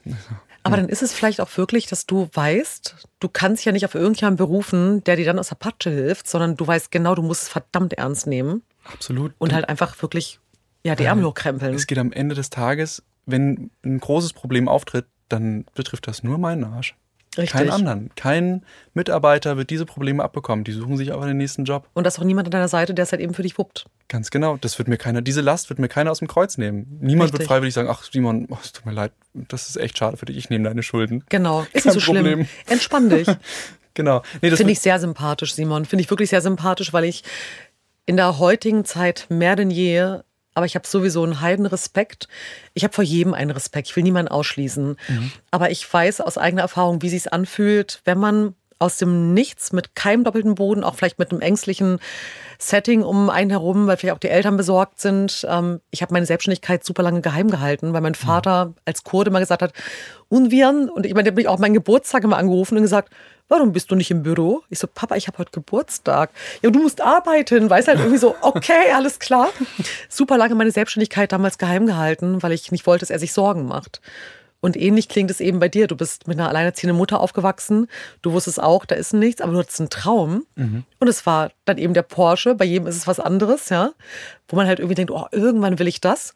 Aber 0.67 0.77
dann 0.77 0.89
ist 0.89 1.03
es 1.03 1.12
vielleicht 1.12 1.41
auch 1.41 1.57
wirklich, 1.57 1.87
dass 1.87 2.07
du 2.07 2.29
weißt, 2.33 3.09
du 3.21 3.29
kannst 3.29 3.64
ja 3.64 3.73
nicht 3.73 3.85
auf 3.85 3.95
irgendjemanden 3.95 4.37
berufen, 4.37 5.03
der 5.05 5.17
dir 5.17 5.25
dann 5.25 5.39
aus 5.39 5.49
der 5.49 5.57
Patsche 5.57 5.91
hilft, 5.91 6.29
sondern 6.29 6.57
du 6.57 6.67
weißt 6.67 6.91
genau, 6.91 7.14
du 7.14 7.23
musst 7.23 7.45
es 7.45 7.49
verdammt 7.49 7.95
ernst 7.95 8.27
nehmen. 8.27 8.62
Absolut. 8.85 9.33
Und 9.39 9.53
halt 9.53 9.69
einfach 9.69 10.01
wirklich 10.03 10.41
ja, 10.85 10.95
die 10.95 11.05
Ärmel 11.05 11.25
hochkrempeln. 11.25 11.75
Es 11.75 11.87
geht 11.87 11.99
am 11.99 12.12
Ende 12.12 12.35
des 12.35 12.51
Tages, 12.51 13.03
wenn 13.27 13.71
ein 13.85 13.99
großes 13.99 14.33
Problem 14.33 14.69
auftritt, 14.69 15.07
dann 15.29 15.64
betrifft 15.75 16.07
das 16.07 16.23
nur 16.23 16.39
meinen 16.39 16.64
Arsch. 16.64 16.95
Richtig. 17.37 17.51
Keinen 17.51 17.70
anderen. 17.70 18.11
Kein 18.16 18.64
Mitarbeiter 18.95 19.57
wird 19.57 19.70
diese 19.70 19.87
Probleme 19.87 20.22
abbekommen. 20.22 20.64
Die 20.64 20.72
suchen 20.72 20.97
sich 20.97 21.12
aber 21.12 21.26
den 21.26 21.37
nächsten 21.37 21.64
Job. 21.64 21.89
Und 21.95 22.05
da 22.05 22.09
ist 22.09 22.18
auch 22.18 22.24
niemand 22.24 22.49
an 22.49 22.53
deiner 22.53 22.68
Seite, 22.68 22.95
der 22.95 23.03
es 23.03 23.12
halt 23.12 23.20
eben 23.20 23.34
für 23.34 23.43
dich 23.43 23.59
wuppt. 23.59 23.87
Ganz 24.09 24.30
genau. 24.30 24.57
Das 24.57 24.78
wird 24.78 24.89
mir 24.89 24.97
keiner, 24.97 25.22
diese 25.22 25.41
Last 25.41 25.68
wird 25.68 25.78
mir 25.78 25.89
keiner 25.89 26.11
aus 26.11 26.20
dem 26.20 26.28
Kreuz 26.28 26.59
nehmen. 26.59 26.99
Niemand 27.01 27.28
Richtig. 27.28 27.41
wird 27.41 27.49
freiwillig 27.49 27.74
sagen, 27.74 27.89
ach 27.91 28.05
Simon, 28.05 28.47
oh, 28.51 28.59
es 28.62 28.72
tut 28.72 28.87
mir 28.87 28.93
leid, 28.93 29.12
das 29.34 29.68
ist 29.68 29.76
echt 29.76 29.99
schade 29.99 30.16
für 30.16 30.26
dich, 30.26 30.37
ich 30.37 30.51
nehme 30.51 30.64
deine 30.68 30.82
Schulden. 30.82 31.24
Genau, 31.28 31.66
ist 31.72 31.87
nicht 31.87 32.01
so 32.01 32.01
Problem. 32.01 32.24
schlimm. 32.24 32.49
Entspann 32.68 33.11
dich. 33.11 33.28
genau. 33.95 34.22
Nee, 34.41 34.51
Finde 34.53 34.72
ich 34.72 34.80
sehr 34.80 34.99
sympathisch, 34.99 35.55
Simon. 35.55 35.84
Finde 35.84 36.03
ich 36.03 36.11
wirklich 36.11 36.30
sehr 36.30 36.41
sympathisch, 36.41 36.93
weil 36.93 37.05
ich 37.05 37.24
in 38.07 38.16
der 38.16 38.39
heutigen 38.39 38.84
Zeit 38.84 39.26
mehr 39.28 39.57
denn 39.57 39.70
je 39.70 40.20
aber 40.57 40.65
ich 40.65 40.75
habe 40.75 40.87
sowieso 40.87 41.23
einen 41.23 41.43
Heidenrespekt. 41.43 42.29
Ich 42.73 42.83
habe 42.83 42.95
vor 42.95 43.05
jedem 43.05 43.35
einen 43.35 43.51
Respekt. 43.51 43.89
Ich 43.89 43.97
will 43.97 44.03
niemanden 44.03 44.33
ausschließen. 44.33 44.97
Mhm. 45.07 45.33
Aber 45.51 45.71
ich 45.71 45.93
weiß 45.93 46.23
aus 46.23 46.39
eigener 46.39 46.63
Erfahrung, 46.63 47.03
wie 47.03 47.11
sich 47.11 47.31
anfühlt, 47.31 48.01
wenn 48.07 48.17
man 48.17 48.55
aus 48.79 48.99
dem 48.99 49.33
Nichts 49.33 49.72
mit 49.72 49.95
keinem 49.95 50.24
doppelten 50.24 50.55
Boden, 50.55 50.85
auch 50.85 50.95
vielleicht 50.95 51.18
mit 51.18 51.31
einem 51.31 51.41
ängstlichen 51.41 51.99
Setting 52.59 53.03
um 53.03 53.31
einen 53.31 53.51
herum, 53.51 53.87
weil 53.87 53.97
vielleicht 53.97 54.14
auch 54.14 54.20
die 54.20 54.29
Eltern 54.29 54.57
besorgt 54.57 55.01
sind. 55.01 55.47
Ähm, 55.49 55.81
ich 55.91 56.03
habe 56.03 56.12
meine 56.12 56.27
Selbstständigkeit 56.27 56.85
super 56.85 57.03
lange 57.03 57.20
geheim 57.20 57.51
gehalten, 57.51 57.93
weil 57.93 58.01
mein. 58.01 58.16
Vater 58.16 58.74
als 58.85 59.05
Kurde 59.05 59.31
mal 59.31 59.41
gesagt 59.41 59.62
hat, 59.62 59.72
Unviren, 60.29 60.89
und 60.89 61.07
ich 61.07 61.14
meine, 61.14 61.24
der 61.24 61.31
hat 61.33 61.37
mich 61.37 61.49
auch 61.49 61.59
meinen 61.59 61.74
Geburtstag 61.74 62.24
immer 62.24 62.37
angerufen 62.37 62.77
und 62.77 62.83
gesagt, 62.83 63.12
warum 63.49 63.72
bist 63.72 63.91
du 63.91 63.95
nicht 63.95 64.11
im 64.11 64.22
Büro? 64.22 64.62
Ich 64.70 64.79
so, 64.79 64.89
Papa, 64.93 65.16
ich 65.16 65.29
habe 65.29 65.39
heute 65.39 65.53
Geburtstag. 65.53 66.31
Ja, 66.62 66.70
du 66.70 66.81
musst 66.81 67.01
arbeiten. 67.01 67.70
Weiß 67.70 67.89
halt 67.89 68.01
irgendwie 68.01 68.18
so, 68.18 68.35
okay, 68.43 68.93
alles 68.95 69.18
klar. 69.18 69.51
Super 70.09 70.37
lange 70.37 70.55
meine 70.55 70.72
Selbstständigkeit 70.72 71.31
damals 71.33 71.59
geheim 71.59 71.87
gehalten, 71.87 72.43
weil 72.43 72.53
ich 72.53 72.72
nicht 72.72 72.87
wollte, 72.87 73.01
dass 73.01 73.11
er 73.11 73.18
sich 73.18 73.33
Sorgen 73.33 73.66
macht. 73.66 74.01
Und 74.61 74.77
ähnlich 74.77 75.09
klingt 75.09 75.31
es 75.31 75.41
eben 75.41 75.61
bei 75.61 75.69
dir. 75.69 75.87
Du 75.87 75.97
bist 75.97 76.27
mit 76.27 76.39
einer 76.39 76.49
alleinerziehenden 76.49 76.97
Mutter 76.97 77.21
aufgewachsen. 77.21 77.89
Du 78.23 78.33
wusstest 78.33 78.61
auch, 78.61 78.85
da 78.85 78.95
ist 78.95 79.13
nichts, 79.13 79.41
aber 79.41 79.53
du 79.53 79.59
hattest 79.59 79.81
einen 79.81 79.91
Traum. 79.91 80.47
Mhm. 80.57 80.85
Und 80.99 81.09
es 81.09 81.27
war 81.27 81.51
dann 81.65 81.79
eben 81.79 81.95
der 81.95 82.03
Porsche. 82.03 82.55
Bei 82.55 82.65
jedem 82.65 82.87
ist 82.87 82.97
es 82.97 83.07
was 83.07 83.21
anderes, 83.21 83.69
ja. 83.69 83.91
Wo 84.49 84.57
man 84.57 84.67
halt 84.67 84.79
irgendwie 84.79 84.95
denkt, 84.95 85.13
oh, 85.13 85.27
irgendwann 85.31 85.79
will 85.79 85.89
ich 85.89 86.01
das. 86.01 86.35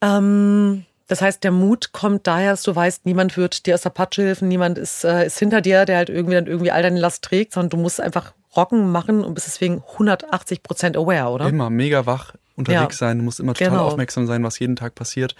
Ähm, 0.00 0.84
das 1.08 1.20
heißt, 1.20 1.44
der 1.44 1.50
Mut 1.50 1.92
kommt 1.92 2.26
daher, 2.26 2.52
dass 2.52 2.62
du 2.62 2.74
weißt, 2.74 3.04
niemand 3.04 3.36
wird 3.36 3.66
dir 3.66 3.74
aus 3.74 3.82
der 3.82 3.90
Patsche 3.90 4.22
helfen, 4.22 4.48
niemand 4.48 4.78
ist, 4.78 5.04
äh, 5.04 5.26
ist 5.26 5.38
hinter 5.38 5.60
dir, 5.60 5.84
der 5.84 5.98
halt 5.98 6.08
irgendwie 6.08 6.36
dann 6.36 6.46
irgendwie 6.46 6.70
all 6.70 6.82
deine 6.82 6.98
Last 6.98 7.22
trägt, 7.22 7.52
sondern 7.52 7.70
du 7.70 7.76
musst 7.76 8.00
einfach 8.00 8.32
rocken 8.56 8.90
machen 8.90 9.24
und 9.24 9.34
bist 9.34 9.46
deswegen 9.46 9.82
180 9.92 10.62
Prozent 10.62 10.96
aware, 10.96 11.30
oder? 11.30 11.48
Immer 11.48 11.68
mega 11.68 12.06
wach 12.06 12.34
unterwegs 12.56 13.00
ja. 13.00 13.08
sein, 13.08 13.18
du 13.18 13.24
musst 13.24 13.40
immer 13.40 13.54
total 13.54 13.70
genau. 13.70 13.86
aufmerksam 13.86 14.26
sein, 14.26 14.42
was 14.42 14.58
jeden 14.58 14.76
Tag 14.76 14.94
passiert. 14.94 15.34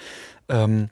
Ähm, 0.48 0.90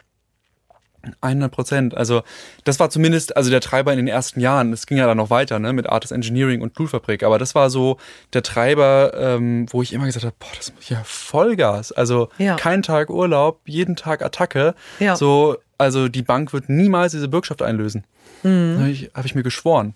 100 1.21 1.51
Prozent. 1.51 1.97
Also 1.97 2.23
das 2.65 2.79
war 2.81 2.91
zumindest 2.91 3.37
also 3.37 3.51
der 3.51 3.61
Treiber 3.61 3.93
in 3.93 3.99
den 3.99 4.09
ersten 4.09 4.41
Jahren. 4.41 4.73
Es 4.73 4.87
ging 4.87 4.99
ja 4.99 5.07
dann 5.07 5.17
noch 5.17 5.31
weiter 5.31 5.59
ne, 5.59 5.73
mit 5.73 5.89
Artist 5.89 6.13
Engineering 6.13 6.63
und 6.63 6.75
Toolfabrik. 6.75 7.23
Aber 7.23 7.39
das 7.39 7.55
war 7.55 7.71
so 7.71 7.99
der 8.33 8.43
Treiber, 8.43 9.13
ähm, 9.17 9.67
wo 9.71 9.83
ich 9.83 9.93
immer 9.93 10.07
gesagt 10.07 10.25
habe, 10.25 10.37
boah, 10.39 10.49
das 10.57 10.69
ist 10.69 10.91
ja 10.91 11.03
Vollgas. 11.05 11.93
Also 11.93 12.29
ja. 12.39 12.57
kein 12.57 12.83
Tag 12.83 13.11
Urlaub, 13.11 13.61
jeden 13.65 13.97
Tag 13.97 14.23
Attacke. 14.23 14.75
Ja. 14.99 15.17
So, 15.17 15.57
also 15.79 16.09
die 16.09 16.23
Bank 16.23 16.53
wird 16.53 16.69
niemals 16.69 17.13
diese 17.13 17.29
Bürgschaft 17.29 17.63
einlösen. 17.63 18.05
Mhm. 18.43 18.79
Habe 18.79 18.91
ich, 18.91 19.11
hab 19.15 19.25
ich 19.25 19.35
mir 19.35 19.43
geschworen. 19.43 19.95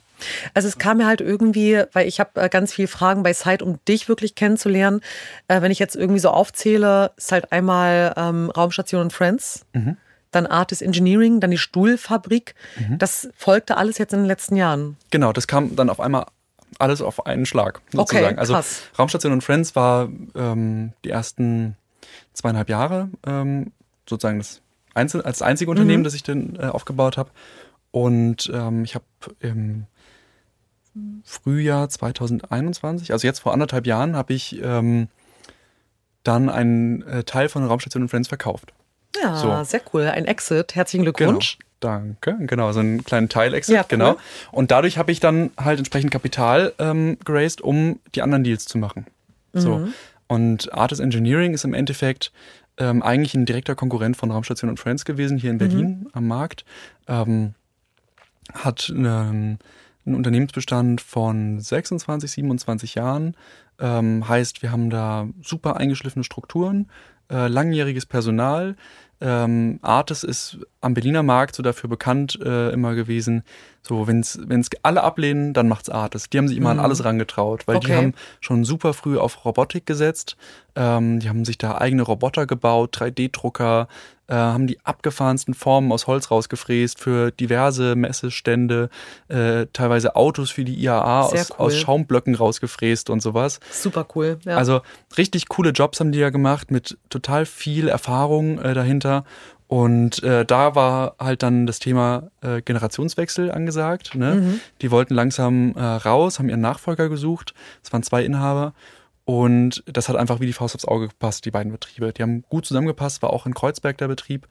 Also 0.55 0.69
es 0.69 0.79
kam 0.79 0.99
mir 0.99 1.07
halt 1.07 1.21
irgendwie, 1.21 1.83
weil 1.93 2.07
ich 2.07 2.21
habe 2.21 2.41
äh, 2.41 2.49
ganz 2.49 2.73
viele 2.73 2.89
Fragen 2.89 3.23
bei 3.23 3.33
Site, 3.33 3.65
um 3.65 3.79
dich 3.87 4.09
wirklich 4.09 4.35
kennenzulernen. 4.35 5.01
Äh, 5.49 5.61
wenn 5.63 5.71
ich 5.71 5.79
jetzt 5.79 5.97
irgendwie 5.97 6.21
so 6.21 6.31
aufzähle, 6.31 7.13
ist 7.17 7.33
halt 7.33 7.53
einmal 7.53 8.15
ähm, 8.17 8.51
Raumstation 8.51 9.03
und 9.03 9.13
Friends, 9.13 9.67
mhm. 9.73 9.97
Dann 10.35 10.47
Artist 10.47 10.83
Engineering, 10.83 11.41
dann 11.41 11.51
die 11.51 11.59
Stuhlfabrik. 11.59 12.55
Mhm. 12.77 12.99
Das 12.99 13.29
folgte 13.37 13.77
alles 13.77 13.99
jetzt 13.99 14.13
in 14.13 14.21
den 14.21 14.27
letzten 14.27 14.57
Jahren. 14.57 14.97
Genau, 15.11 15.33
das 15.33 15.47
kam 15.47 15.77
dann 15.77 15.91
auf 15.91 16.01
einmal 16.01 16.27
alles 16.79 17.03
auf 17.03 17.27
einen 17.27 17.47
Schlag 17.47 17.81
sozusagen. 17.93 18.27
Okay, 18.27 18.39
also 18.39 18.59
Raumstation 18.99 19.33
und 19.33 19.43
Friends 19.43 19.77
war 19.77 20.09
ähm, 20.35 20.93
die 21.05 21.11
ersten 21.11 21.77
zweieinhalb 22.33 22.69
Jahre 22.69 23.09
ähm, 23.27 23.73
sozusagen 24.09 24.39
das 24.39 24.61
Einzel 24.95 25.23
als 25.23 25.43
einzige 25.43 25.71
Unternehmen, 25.71 26.01
mhm. 26.01 26.05
das 26.05 26.15
ich 26.15 26.23
dann 26.23 26.57
äh, 26.57 26.67
aufgebaut 26.67 27.17
habe. 27.17 27.31
Und 27.91 28.51
ähm, 28.53 28.85
ich 28.85 28.95
habe 28.95 29.05
im 29.41 29.87
Frühjahr 31.25 31.89
2021, 31.89 33.13
also 33.13 33.27
jetzt 33.27 33.41
vor 33.41 33.53
anderthalb 33.53 33.87
Jahren, 33.87 34.17
habe 34.17 34.33
ich 34.33 34.61
ähm, 34.63 35.09
dann 36.23 36.49
einen 36.49 37.03
äh, 37.03 37.25
Teil 37.25 37.49
von 37.49 37.65
Raumstation 37.65 38.03
und 38.03 38.09
Friends 38.09 38.29
verkauft. 38.29 38.73
Ja, 39.23 39.37
so. 39.37 39.65
sehr 39.65 39.81
cool. 39.93 40.03
Ein 40.03 40.27
Exit. 40.27 40.75
Herzlichen 40.75 41.05
Glückwunsch. 41.05 41.59
Genau. 41.59 41.65
Danke, 41.85 42.39
genau, 42.47 42.73
so 42.73 42.81
einen 42.81 43.05
kleinen 43.05 43.29
Teil-Exit, 43.29 43.75
ja, 43.75 43.83
cool. 43.83 43.89
genau. 43.91 44.17
Und 44.53 44.71
dadurch 44.71 44.97
habe 44.97 45.13
ich 45.13 45.21
dann 45.21 45.51
halt 45.59 45.79
entsprechend 45.79 46.11
Kapital 46.11 46.73
ähm, 46.79 47.19
geraced, 47.27 47.61
um 47.61 48.01
die 48.15 48.23
anderen 48.23 48.43
Deals 48.43 48.65
zu 48.65 48.79
machen. 48.79 49.05
Mhm. 49.53 49.61
So. 49.61 49.89
Und 50.27 50.73
Artist 50.73 51.03
Engineering 51.03 51.53
ist 51.53 51.65
im 51.65 51.75
Endeffekt 51.75 52.33
ähm, 52.79 53.03
eigentlich 53.03 53.35
ein 53.35 53.45
direkter 53.45 53.75
Konkurrent 53.75 54.17
von 54.17 54.31
Raumstation 54.31 54.71
und 54.71 54.81
Friends 54.81 55.05
gewesen, 55.05 55.37
hier 55.37 55.51
in 55.51 55.59
Berlin 55.59 56.01
mhm. 56.05 56.09
am 56.13 56.27
Markt. 56.27 56.65
Ähm, 57.07 57.55
hat 58.53 58.91
einen, 58.91 59.59
einen, 60.07 60.15
Unternehmensbestand 60.17 61.01
von 61.01 61.61
26, 61.61 62.31
27 62.31 62.95
Jahren. 62.95 63.37
Ähm, 63.79 64.27
heißt, 64.27 64.63
wir 64.63 64.73
haben 64.73 64.91
da 64.91 65.29
super 65.43 65.77
eingeschliffene 65.77 66.25
Strukturen, 66.25 66.89
äh, 67.31 67.49
langjähriges 67.49 68.07
Personal, 68.07 68.77
ähm, 69.21 69.79
Artis 69.83 70.23
ist 70.25 70.59
am 70.81 70.95
Berliner 70.95 71.23
Markt 71.23 71.55
so 71.55 71.63
dafür 71.63 71.89
bekannt 71.89 72.39
äh, 72.45 72.71
immer 72.71 72.95
gewesen, 72.95 73.43
so 73.83 74.07
wenn 74.07 74.21
es 74.21 74.39
alle 74.83 75.03
ablehnen, 75.03 75.53
dann 75.53 75.69
macht's 75.69 75.91
Artis. 75.91 76.31
Die 76.31 76.39
haben 76.39 76.49
sich 76.49 76.57
immer 76.57 76.73
mhm. 76.73 76.81
an 76.81 76.85
alles 76.87 77.05
rangetraut, 77.05 77.67
weil 77.67 77.77
okay. 77.77 77.87
die 77.87 77.95
haben 77.95 78.15
schon 78.41 78.65
super 78.65 78.95
früh 78.95 79.19
auf 79.19 79.45
Robotik 79.45 79.85
gesetzt. 79.85 80.37
Ähm, 80.75 81.21
die 81.21 81.29
haben 81.29 81.45
sich 81.45 81.59
da 81.59 81.79
eigene 81.79 82.03
Roboter 82.03 82.47
gebaut, 82.47 82.97
3D-Drucker, 82.97 83.89
äh, 84.27 84.35
haben 84.35 84.67
die 84.67 84.79
abgefahrensten 84.85 85.55
Formen 85.55 85.93
aus 85.93 86.07
Holz 86.07 86.31
rausgefräst 86.31 86.99
für 86.99 87.31
diverse 87.31 87.95
Messestände, 87.95 88.89
äh, 89.29 89.67
teilweise 89.73 90.17
Autos 90.17 90.51
für 90.51 90.65
die 90.65 90.75
IAA 90.75 91.23
aus, 91.23 91.33
cool. 91.33 91.57
aus, 91.59 91.77
Schaumblöcken 91.77 92.35
rausgefräst 92.35 93.11
und 93.11 93.21
sowas. 93.21 93.61
Super 93.71 94.07
cool. 94.15 94.39
Ja. 94.45 94.57
Also 94.57 94.81
richtig 95.17 95.49
coole 95.49 95.71
Jobs 95.71 96.01
haben 96.01 96.13
die 96.13 96.19
ja 96.19 96.31
gemacht 96.31 96.71
mit 96.71 96.97
total 97.11 97.47
viel 97.47 97.89
Erfahrung 97.89 98.59
äh, 98.59 98.75
dahinter. 98.75 99.25
Und 99.67 100.23
äh, 100.23 100.45
da 100.45 100.75
war 100.75 101.17
halt 101.19 101.43
dann 101.43 101.67
das 101.67 101.79
Thema 101.79 102.31
äh, 102.43 102.61
Generationswechsel 102.63 103.51
angesagt. 103.51 104.15
Ne? 104.15 104.35
Mhm. 104.35 104.61
Die 104.83 104.91
wollten 104.91 105.15
langsam 105.15 105.75
äh, 105.75 105.83
raus, 105.83 106.39
haben 106.39 106.49
ihren 106.49 106.61
Nachfolger 106.61 107.09
gesucht. 107.09 107.55
Es 107.83 107.93
waren 107.93 108.03
zwei 108.03 108.25
Inhaber. 108.25 108.75
Und 109.25 109.83
das 109.87 110.09
hat 110.09 110.17
einfach 110.17 110.41
wie 110.41 110.47
die 110.47 110.53
Faust 110.53 110.75
aufs 110.75 110.85
Auge 110.85 111.09
gepasst, 111.09 111.45
die 111.47 111.51
beiden 111.51 111.73
Betriebe. 111.73 112.13
Die 112.13 112.23
haben 112.23 112.45
gut 112.49 112.67
zusammengepasst, 112.67 113.23
war 113.23 113.31
auch 113.31 113.47
in 113.47 113.55
Kreuzberg 113.55 113.97
der 113.99 114.09
Betrieb. 114.09 114.47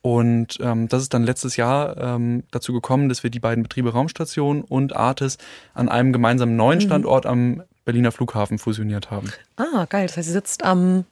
Und 0.00 0.58
ähm, 0.60 0.88
das 0.88 1.02
ist 1.02 1.14
dann 1.14 1.24
letztes 1.24 1.56
Jahr 1.56 1.96
ähm, 1.96 2.44
dazu 2.50 2.72
gekommen, 2.72 3.08
dass 3.08 3.22
wir 3.22 3.30
die 3.30 3.40
beiden 3.40 3.62
Betriebe 3.62 3.92
Raumstation 3.92 4.62
und 4.62 4.94
Artis 4.94 5.38
an 5.72 5.88
einem 5.88 6.12
gemeinsamen 6.12 6.56
neuen 6.56 6.78
mhm. 6.78 6.82
Standort 6.82 7.26
am 7.26 7.62
Berliner 7.84 8.12
Flughafen 8.12 8.58
fusioniert 8.58 9.10
haben. 9.10 9.32
Ah, 9.56 9.86
geil. 9.88 10.06
Das 10.06 10.16
heißt, 10.16 10.26
sie 10.26 10.32
sitzt 10.32 10.62
am 10.64 11.04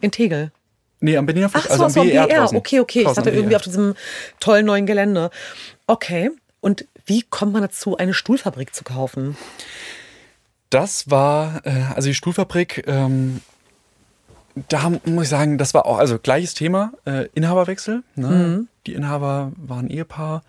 in 0.00 0.10
Tegel. 0.10 0.52
Nee, 1.00 1.16
am 1.16 1.26
Berliner 1.26 1.48
Flughafen. 1.48 1.72
Ach 1.72 1.78
so, 1.78 1.84
also 1.84 2.00
am. 2.00 2.08
BR. 2.08 2.26
Draußen. 2.28 2.56
Okay, 2.56 2.80
okay. 2.80 3.04
Draußen 3.04 3.22
ich 3.22 3.26
hatte 3.26 3.36
irgendwie 3.36 3.56
auf 3.56 3.62
diesem 3.62 3.94
tollen 4.38 4.66
neuen 4.66 4.86
Gelände. 4.86 5.30
Okay. 5.86 6.30
Und 6.60 6.86
wie 7.06 7.22
kommt 7.22 7.52
man 7.52 7.62
dazu, 7.62 7.96
eine 7.96 8.14
Stuhlfabrik 8.14 8.74
zu 8.74 8.84
kaufen? 8.84 9.36
Das 10.70 11.10
war, 11.10 11.66
äh, 11.66 11.82
also 11.94 12.08
die 12.08 12.14
Stuhlfabrik, 12.14 12.84
ähm, 12.86 13.40
da 14.68 14.90
muss 15.04 15.24
ich 15.24 15.28
sagen, 15.28 15.58
das 15.58 15.74
war 15.74 15.86
auch, 15.86 15.98
also 15.98 16.18
gleiches 16.18 16.54
Thema, 16.54 16.92
äh, 17.04 17.28
Inhaberwechsel. 17.34 18.02
Ne? 18.14 18.28
Mhm. 18.28 18.68
Die 18.86 18.94
Inhaber 18.94 19.52
waren 19.56 19.88
Ehepaar. 19.88 20.42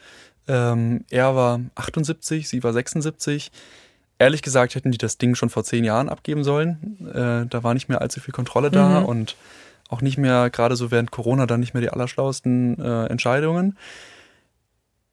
Ähm, 0.48 1.06
er 1.10 1.36
war 1.36 1.60
78, 1.76 2.48
sie 2.48 2.64
war 2.64 2.74
76. 2.74 3.52
Ehrlich 4.20 4.42
gesagt 4.42 4.76
hätten 4.76 4.92
die 4.92 4.98
das 4.98 5.18
Ding 5.18 5.36
schon 5.36 5.50
vor 5.50 5.64
zehn 5.64 5.84
Jahren 5.84 6.10
abgeben 6.10 6.44
sollen. 6.44 6.98
Äh, 7.14 7.48
da 7.48 7.64
war 7.64 7.74
nicht 7.74 7.90
mehr 7.90 8.02
allzu 8.02 8.20
viel 8.20 8.34
Kontrolle 8.34 8.70
da 8.70 9.02
mhm. 9.02 9.06
und 9.06 9.36
auch 9.90 10.02
nicht 10.02 10.18
mehr, 10.18 10.50
gerade 10.50 10.76
so 10.76 10.90
während 10.92 11.12
Corona, 11.12 11.46
dann 11.46 11.60
nicht 11.60 11.74
mehr 11.74 11.82
die 11.82 11.90
allerschlauesten 11.90 12.80
äh, 12.80 13.06
Entscheidungen. 13.08 13.78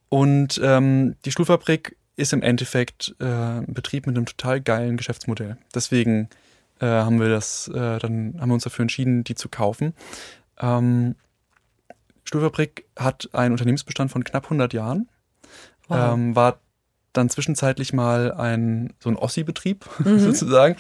Und 0.09 0.61
ähm, 0.63 1.17
die 1.25 1.33
Stuhlfabrik 1.33 1.97
ist 2.19 2.33
im 2.33 2.43
Endeffekt 2.43 3.15
äh, 3.21 3.25
ein 3.25 3.73
Betrieb 3.73 4.07
mit 4.07 4.17
einem 4.17 4.27
total 4.27 4.61
geilen 4.61 4.97
Geschäftsmodell. 4.97 5.57
Deswegen 5.75 6.29
äh, 6.81 6.87
haben 6.87 7.21
wir 7.21 7.29
das, 7.29 7.69
äh, 7.69 7.99
dann 7.99 8.37
haben 8.41 8.49
wir 8.49 8.55
uns 8.55 8.65
dafür 8.65 8.83
entschieden, 8.83 9.25
die 9.25 9.35
zu 9.35 9.49
kaufen. 9.49 9.95
Ähm, 10.61 11.15
Stuhlfabrik 12.25 12.85
hat 12.99 13.31
einen 13.33 13.53
Unternehmensbestand 13.53 14.11
von 14.11 14.25
knapp 14.25 14.45
100 14.45 14.75
Jahren, 14.75 15.09
wow. 15.87 16.15
ähm, 16.15 16.35
war 16.35 16.59
dann 17.13 17.31
zwischenzeitlich 17.31 17.93
mal 17.93 18.33
ein 18.33 18.93
so 19.01 19.09
ein 19.09 19.17
Ossi-Betrieb 19.17 19.87
mhm. 20.05 20.19
sozusagen. 20.19 20.77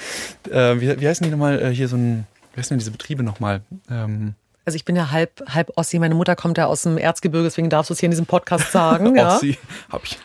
Äh, 0.50 0.80
wie, 0.80 1.00
wie 1.00 1.08
heißen 1.08 1.24
die 1.24 1.30
nochmal? 1.30 1.60
Äh, 1.60 1.70
hier 1.70 1.88
so 1.88 1.96
ein, 1.96 2.26
wie 2.52 2.58
heißen 2.58 2.70
denn 2.70 2.78
diese 2.80 2.90
Betriebe 2.90 3.22
nochmal? 3.22 3.62
Ähm, 3.88 4.34
also 4.68 4.76
ich 4.76 4.84
bin 4.84 4.96
ja 4.96 5.10
halb, 5.10 5.42
halb 5.48 5.72
Ossi. 5.76 5.98
Meine 5.98 6.14
Mutter 6.14 6.36
kommt 6.36 6.58
ja 6.58 6.66
aus 6.66 6.82
dem 6.82 6.98
Erzgebirge, 6.98 7.44
deswegen 7.44 7.70
darfst 7.70 7.88
du 7.88 7.94
es 7.94 8.00
hier 8.00 8.08
in 8.08 8.10
diesem 8.10 8.26
Podcast 8.26 8.70
sagen. 8.70 9.16
ja. 9.16 9.34
Ossi, 9.34 9.56
hab 9.90 10.04
ich. 10.04 10.18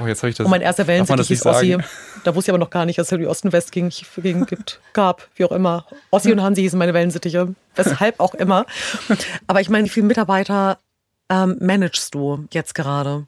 Oh, 0.00 0.06
jetzt 0.06 0.22
habe 0.22 0.30
ich 0.30 0.36
das. 0.36 0.44
Und 0.44 0.52
mein 0.52 0.60
erster 0.60 0.86
Wellensittich 0.86 1.26
hieß 1.26 1.46
Ossi. 1.46 1.76
Da 2.22 2.32
wusste 2.32 2.50
ich 2.50 2.52
aber 2.52 2.58
noch 2.58 2.70
gar 2.70 2.86
nicht, 2.86 2.96
dass 2.96 3.10
es 3.10 3.18
die 3.18 3.26
Osten-West 3.26 3.72
gegen, 3.72 3.90
gegen 4.18 4.46
gibt, 4.46 4.80
gab, 4.92 5.26
wie 5.34 5.44
auch 5.44 5.50
immer. 5.50 5.84
Ossi 6.12 6.30
und 6.30 6.40
Hansi 6.40 6.60
hießen 6.60 6.78
meine 6.78 6.94
Wellensittiche, 6.94 7.56
weshalb 7.74 8.20
auch 8.20 8.34
immer. 8.34 8.66
Aber 9.48 9.60
ich 9.60 9.68
meine, 9.68 9.86
wie 9.86 9.90
viele 9.90 10.06
Mitarbeiter 10.06 10.78
ähm, 11.28 11.56
managst 11.58 12.14
du 12.14 12.46
jetzt 12.52 12.76
gerade? 12.76 13.26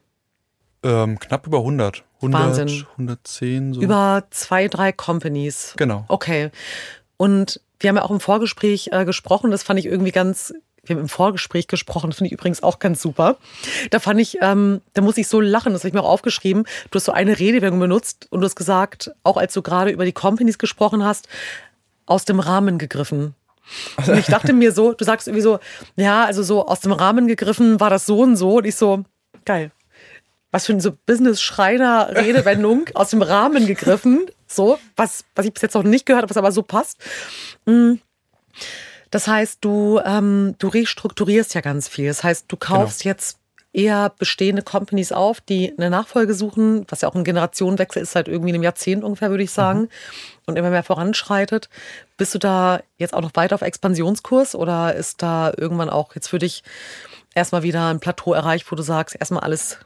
Ähm, 0.85 1.19
knapp 1.19 1.49
über 1.49 1.59
100. 1.59 2.05
100 2.23 2.41
Wahnsinn. 2.41 2.87
110 2.93 3.75
so. 3.75 3.81
Über 3.81 4.23
zwei, 4.31 4.69
drei 4.69 4.93
Companies. 4.93 5.75
Genau. 5.77 6.05
Okay. 6.07 6.53
Und 7.17 7.61
wir 7.81 7.89
haben 7.89 7.97
ja 7.97 8.03
auch 8.03 8.11
im 8.11 8.21
Vorgespräch 8.21 8.91
äh, 8.93 9.05
gesprochen, 9.05 9.51
das 9.51 9.63
fand 9.63 9.81
ich 9.81 9.87
irgendwie 9.87 10.13
ganz, 10.13 10.55
wir 10.85 10.95
haben 10.95 11.03
im 11.03 11.09
Vorgespräch 11.09 11.67
gesprochen, 11.67 12.11
das 12.11 12.19
finde 12.19 12.29
ich 12.29 12.33
übrigens 12.33 12.63
auch 12.63 12.79
ganz 12.79 13.03
super. 13.03 13.37
Da 13.91 13.99
fand 13.99 14.21
ich, 14.21 14.39
ähm, 14.41 14.81
da 14.95 15.03
muss 15.03 15.17
ich 15.17 15.29
so 15.29 15.41
lachen, 15.41 15.73
das 15.73 15.83
habe 15.83 15.89
ich 15.89 15.95
mir 15.95 16.03
auch 16.03 16.11
aufgeschrieben. 16.11 16.65
Du 16.91 16.97
hast 16.97 17.07
so 17.07 17.13
eine 17.13 17.39
Redewendung 17.39 17.81
benutzt 17.81 18.29
und 18.31 18.41
du 18.41 18.45
hast 18.45 18.57
gesagt, 18.57 19.11
auch 19.25 19.37
als 19.37 19.55
du 19.55 19.63
gerade 19.63 19.91
über 19.91 20.05
die 20.05 20.13
Companies 20.13 20.59
gesprochen 20.59 21.05
hast, 21.05 21.29
aus 22.07 22.25
dem 22.25 22.41
Rahmen 22.41 22.79
gegriffen. 22.79 23.35
Und 23.97 24.19
ich 24.19 24.27
dachte 24.27 24.53
mir 24.53 24.73
so, 24.73 24.93
du 24.93 25.05
sagst 25.05 25.29
irgendwie 25.29 25.43
so, 25.43 25.61
ja, 25.97 26.25
also 26.25 26.43
so 26.43 26.67
aus 26.67 26.81
dem 26.81 26.93
Rahmen 26.93 27.29
gegriffen 27.29 27.79
war 27.81 27.91
das 27.91 28.07
so 28.07 28.21
und 28.21 28.37
so. 28.37 28.59
Und 28.59 28.67
ich 28.67 28.75
so, 28.75 29.05
geil. 29.45 29.71
Was 30.51 30.67
für 30.67 30.73
eine 30.73 30.81
so 30.81 30.93
Business-Schreiner-Redewendung 31.07 32.87
aus 32.95 33.11
dem 33.11 33.23
Rahmen 33.23 33.67
gegriffen. 33.67 34.27
So, 34.47 34.79
was, 34.97 35.25
was 35.35 35.47
ich 35.47 35.53
bis 35.53 35.63
jetzt 35.63 35.75
noch 35.75 35.85
nicht 35.85 36.07
gehört 36.07 36.23
habe, 36.23 36.31
was 36.31 36.37
aber 36.37 36.53
so 36.53 36.63
passt. 36.63 36.99
Mm. 37.67 37.95
Das 39.11 39.27
heißt, 39.27 39.59
du, 39.61 40.01
ähm, 40.05 40.55
du 40.59 40.69
restrukturierst 40.69 41.55
ja 41.55 41.61
ganz 41.61 41.89
viel. 41.89 42.09
Das 42.09 42.23
heißt, 42.23 42.47
du 42.49 42.57
kaufst 42.57 43.03
genau. 43.03 43.13
jetzt 43.13 43.41
eher 43.73 44.13
bestehende 44.19 44.63
Companies 44.63 45.13
auf, 45.13 45.41
die 45.41 45.73
eine 45.77 45.91
Nachfolge 45.91 46.35
suchen, 46.35 46.85
was 46.89 47.03
ja 47.03 47.09
auch 47.09 47.15
ein 47.15 47.25
Generationenwechsel 47.25 48.03
ist, 48.03 48.13
seit 48.13 48.27
irgendwie 48.29 48.53
einem 48.53 48.63
Jahrzehnt 48.63 49.05
ungefähr, 49.05 49.31
würde 49.31 49.45
ich 49.45 49.53
sagen, 49.53 49.83
mhm. 49.83 49.89
und 50.47 50.57
immer 50.57 50.71
mehr 50.71 50.83
voranschreitet. 50.83 51.69
Bist 52.17 52.35
du 52.35 52.39
da 52.39 52.81
jetzt 52.99 53.15
auch 53.15 53.21
noch 53.21 53.35
weiter 53.35 53.55
auf 53.55 53.63
Expansionskurs 53.63 54.55
oder 54.55 54.95
ist 54.95 55.23
da 55.23 55.53
irgendwann 55.57 55.91
auch 55.91 56.15
jetzt 56.15 56.29
für 56.29 56.39
dich 56.39 56.65
erstmal 57.35 57.63
wieder 57.63 57.89
ein 57.89 58.01
Plateau 58.01 58.33
erreicht, 58.33 58.71
wo 58.71 58.77
du 58.77 58.83
sagst, 58.83 59.17
erstmal 59.19 59.45
alles 59.45 59.79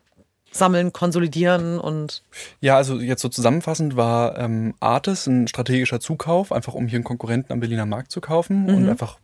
sammeln, 0.54 0.92
konsolidieren 0.92 1.78
und. 1.78 2.22
Ja, 2.60 2.76
also 2.76 2.98
jetzt 2.98 3.22
so 3.22 3.28
zusammenfassend 3.28 3.96
war 3.96 4.38
ähm, 4.38 4.74
Artis 4.80 5.26
ein 5.26 5.48
strategischer 5.48 6.00
Zukauf, 6.00 6.52
einfach 6.52 6.74
um 6.74 6.86
hier 6.86 6.98
einen 6.98 7.04
Konkurrenten 7.04 7.52
am 7.52 7.60
Berliner 7.60 7.86
Markt 7.86 8.12
zu 8.12 8.20
kaufen 8.20 8.64
mhm. 8.64 8.74
und 8.74 8.88
einfach 8.88 9.18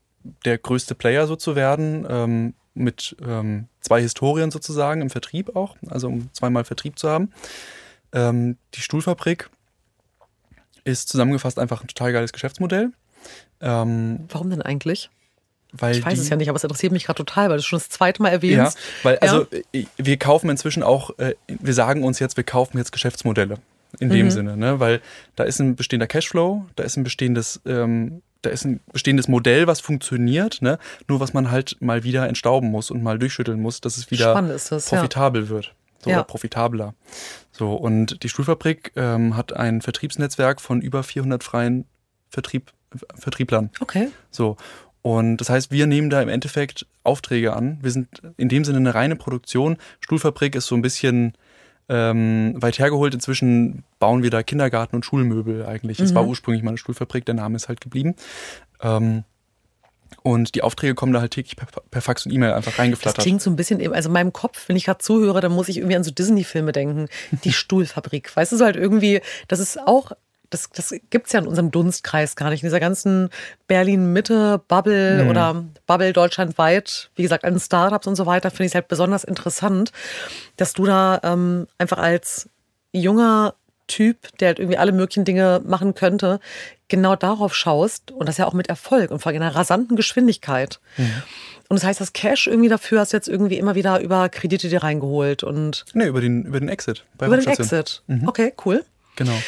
der 0.45 0.59
größte 0.59 0.95
Player 0.95 1.27
so 1.27 1.37
zu 1.37 1.57
werden, 1.57 2.07
ähm, 2.09 2.55
mit 2.75 3.17
ähm, 3.27 3.69
zwei 3.81 4.01
Historien 4.01 4.51
sozusagen 4.51 5.03
im 5.03 5.11
Vertrieb 5.11 5.57
auch, 5.57 5.77
also 5.89 6.09
um 6.09 6.33
zweimal 6.33 6.65
Vertrieb 6.65 6.99
zu 6.99 7.09
haben. 7.09 7.33
Ähm, 8.13 8.57
die 8.75 8.81
Stuhlfabrik 8.81 9.51
ist 10.85 11.09
zusammengefasst 11.09 11.59
einfach 11.59 11.83
ein 11.83 11.89
total 11.89 12.13
geiles 12.13 12.33
Geschäftsmodell. 12.33 12.93
Ähm, 13.61 14.27
Warum 14.29 14.51
denn 14.51 14.63
eigentlich? 14.63 15.11
Weil 15.73 15.97
ich 15.97 16.05
weiß 16.05 16.15
die, 16.15 16.21
es 16.21 16.29
ja 16.29 16.37
nicht, 16.37 16.49
aber 16.49 16.57
es 16.57 16.65
interessiert 16.65 16.93
mich 16.93 17.05
gerade 17.05 17.19
total, 17.19 17.49
weil 17.49 17.57
du 17.57 17.61
es 17.61 17.67
schon 17.67 17.79
das 17.79 17.89
zweite 17.89 18.23
Mal 18.23 18.31
erwähnst. 18.31 18.77
Ja, 18.77 19.05
weil 19.05 19.19
also 19.19 19.47
ja. 19.73 19.85
wir 19.97 20.17
kaufen 20.17 20.51
inzwischen 20.51 20.83
auch, 20.83 21.17
äh, 21.19 21.35
wir 21.47 21.75
sagen 21.75 22.05
uns 22.05 22.19
jetzt, 22.19 22.37
wir 22.37 22.45
kaufen 22.45 22.79
jetzt 22.79 22.93
Geschäftsmodelle. 22.93 23.59
in 23.99 24.11
dem 24.11 24.27
mhm. 24.27 24.31
Sinne, 24.31 24.57
ne? 24.57 24.81
weil 24.81 25.01
da 25.37 25.45
ist 25.45 25.61
ein 25.61 25.77
bestehender 25.77 26.07
Cashflow, 26.07 26.67
da 26.77 26.85
ist 26.85 26.97
ein 26.97 27.05
bestehendes, 27.05 27.61
ähm, 27.67 28.23
da 28.43 28.51
ist 28.51 28.65
ein 28.65 28.81
bestehendes 28.93 29.29
Modell, 29.29 29.67
was 29.67 29.81
funktioniert, 29.81 30.63
ne? 30.63 30.79
nur 31.09 31.21
was 31.21 31.33
man 31.33 31.51
halt 31.51 31.77
mal 31.81 32.05
wieder 32.05 32.29
entstauben 32.29 32.71
muss 32.71 32.91
und 32.91 33.03
mal 33.03 33.19
durchschütteln 33.19 33.61
muss, 33.61 33.81
dass 33.81 33.97
es 33.97 34.11
wieder 34.11 34.41
das, 34.43 34.69
profitabel 34.69 35.45
ja. 35.45 35.49
wird. 35.49 35.75
So, 36.03 36.11
ja. 36.11 36.17
oder 36.17 36.25
profitabler. 36.25 36.95
So, 37.53 37.75
und 37.75 38.23
die 38.23 38.29
Stuhlfabrik 38.29 38.93
ähm, 38.97 39.37
hat 39.37 39.53
ein 39.53 39.83
Vertriebsnetzwerk 39.83 40.61
von 40.61 40.81
über 40.81 41.03
400 41.03 41.45
freien 41.45 41.85
Vertrieb, 42.31 42.73
Vertrieblern. 43.17 43.71
Okay. 43.81 44.09
So. 44.31 44.57
Und 45.03 45.39
das 45.39 45.49
heißt, 45.49 45.71
wir 45.71 45.87
nehmen 45.87 46.11
da 46.11 46.21
im 46.21 46.29
Endeffekt 46.29 46.87
Aufträge 47.05 47.55
an. 47.55 47.79
Wir 47.81 47.91
sind 47.91 48.09
in 48.37 48.49
dem 48.49 48.65
Sinne 48.65 48.79
eine 48.79 48.95
reine 48.95 49.17
Produktion. 49.17 49.79
Stuhlfabrik 50.01 50.55
ist 50.55 50.67
so 50.67 50.75
ein 50.75 50.83
bisschen 50.83 51.33
ähm, 51.89 52.55
weit 52.57 52.79
hergeholt. 52.79 53.15
Inzwischen 53.15 53.85
bauen 53.99 54.23
wir 54.23 54.31
da 54.31 54.43
Kindergarten 54.43 54.97
und 54.97 55.05
Schulmöbel 55.05 55.65
eigentlich. 55.65 55.97
Das 55.99 56.11
mhm. 56.11 56.17
war 56.17 56.27
ursprünglich 56.27 56.63
mal 56.63 56.71
eine 56.71 56.79
Stuhlfabrik, 56.79 57.25
der 57.25 57.35
Name 57.35 57.57
ist 57.57 57.69
halt 57.69 57.81
geblieben. 57.81 58.15
Ähm, 58.83 59.25
und 60.23 60.55
die 60.55 60.63
Aufträge 60.63 60.95
kommen 60.95 61.13
da 61.13 61.21
halt 61.21 61.33
täglich 61.33 61.57
per, 61.57 61.67
per 61.91 62.03
Fax 62.03 62.27
und 62.27 62.33
E-Mail 62.33 62.53
einfach 62.53 62.79
reingeflattert. 62.79 63.19
Das 63.19 63.25
klingt 63.25 63.41
so 63.41 63.51
ein 63.51 63.57
bisschen, 63.57 63.81
also 63.93 64.09
in 64.09 64.13
meinem 64.13 64.33
Kopf, 64.33 64.69
wenn 64.69 64.77
ich 64.77 64.85
gerade 64.85 64.99
zuhöre, 64.99 65.41
dann 65.41 65.53
muss 65.53 65.69
ich 65.69 65.79
irgendwie 65.79 65.97
an 65.97 66.05
so 66.05 66.11
Disney-Filme 66.11 66.73
denken. 66.73 67.09
Die 67.45 67.53
Stuhlfabrik. 67.55 68.37
Weißt 68.37 68.53
du, 68.53 68.57
so 68.57 68.65
halt 68.65 68.77
irgendwie, 68.77 69.21
das 69.49 69.61
ist 69.61 69.79
auch 69.79 70.13
das, 70.51 70.69
das 70.71 70.95
gibt 71.11 71.27
es 71.27 71.33
ja 71.33 71.41
in 71.41 71.47
unserem 71.47 71.71
Dunstkreis 71.71 72.37
gar 72.37 72.51
nicht. 72.51 72.63
In 72.63 72.67
dieser 72.67 72.81
ganzen 72.81 73.31
Berlin-Mitte-Bubble 73.69 75.25
mhm. 75.25 75.31
oder 75.31 75.65
Bubble 75.87 76.13
deutschlandweit, 76.13 77.11
wie 77.15 77.23
gesagt, 77.23 77.45
an 77.45 77.59
Startups 77.59 78.07
und 78.07 78.17
so 78.17 78.27
weiter, 78.27 78.51
finde 78.51 78.65
ich 78.65 78.71
es 78.71 78.75
halt 78.75 78.89
besonders 78.89 79.25
interessant, 79.25 79.93
dass 80.57 80.73
du 80.73 80.85
da 80.85 81.21
ähm, 81.23 81.67
einfach 81.79 81.99
als 81.99 82.49
junger 82.93 83.55
Typ, 83.87 84.37
der 84.39 84.49
halt 84.49 84.59
irgendwie 84.59 84.79
alle 84.79 84.93
möglichen 84.93 85.25
Dinge 85.25 85.61
machen 85.65 85.95
könnte, 85.95 86.41
genau 86.89 87.17
darauf 87.17 87.55
schaust 87.55 88.11
und 88.11 88.29
das 88.29 88.37
ja 88.37 88.47
auch 88.47 88.53
mit 88.53 88.69
Erfolg 88.69 89.11
und 89.11 89.21
vor 89.21 89.33
einer 89.33 89.55
rasanten 89.55 89.97
Geschwindigkeit. 89.97 90.81
Mhm. 90.97 91.23
Und 91.69 91.79
das 91.79 91.85
heißt, 91.85 92.01
das 92.01 92.13
Cash 92.13 92.49
irgendwie 92.49 92.69
dafür 92.69 93.01
hast 93.01 93.13
du 93.13 93.17
jetzt 93.17 93.29
irgendwie 93.29 93.57
immer 93.57 93.77
wieder 93.77 94.01
über 94.01 94.29
Kredite 94.29 94.69
dir 94.69 94.83
reingeholt 94.83 95.45
und. 95.45 95.85
Nee, 95.95 96.07
über 96.07 96.21
den, 96.21 96.45
über 96.45 96.59
den 96.59 96.69
Exit. 96.69 97.05
über 97.15 97.37
den 97.37 97.47
Exit. 97.47 98.03
Mhm. 98.09 98.29
Okay, 98.29 98.53
cool. 98.65 98.85
Genau. 99.15 99.39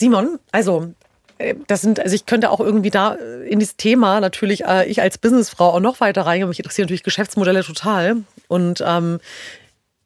Simon, 0.00 0.38
also 0.50 0.94
äh, 1.36 1.54
das 1.66 1.82
sind, 1.82 2.00
also 2.00 2.14
ich 2.14 2.24
könnte 2.24 2.50
auch 2.50 2.58
irgendwie 2.58 2.90
da 2.90 3.14
äh, 3.14 3.46
in 3.46 3.58
dieses 3.58 3.76
Thema 3.76 4.20
natürlich, 4.20 4.64
äh, 4.64 4.86
ich 4.86 5.02
als 5.02 5.18
Businessfrau 5.18 5.74
auch 5.74 5.80
noch 5.80 6.00
weiter 6.00 6.22
reingehen. 6.22 6.48
Mich 6.48 6.58
interessieren 6.58 6.86
natürlich 6.86 7.02
Geschäftsmodelle 7.02 7.62
total. 7.62 8.16
Und 8.48 8.82
ähm, 8.84 9.20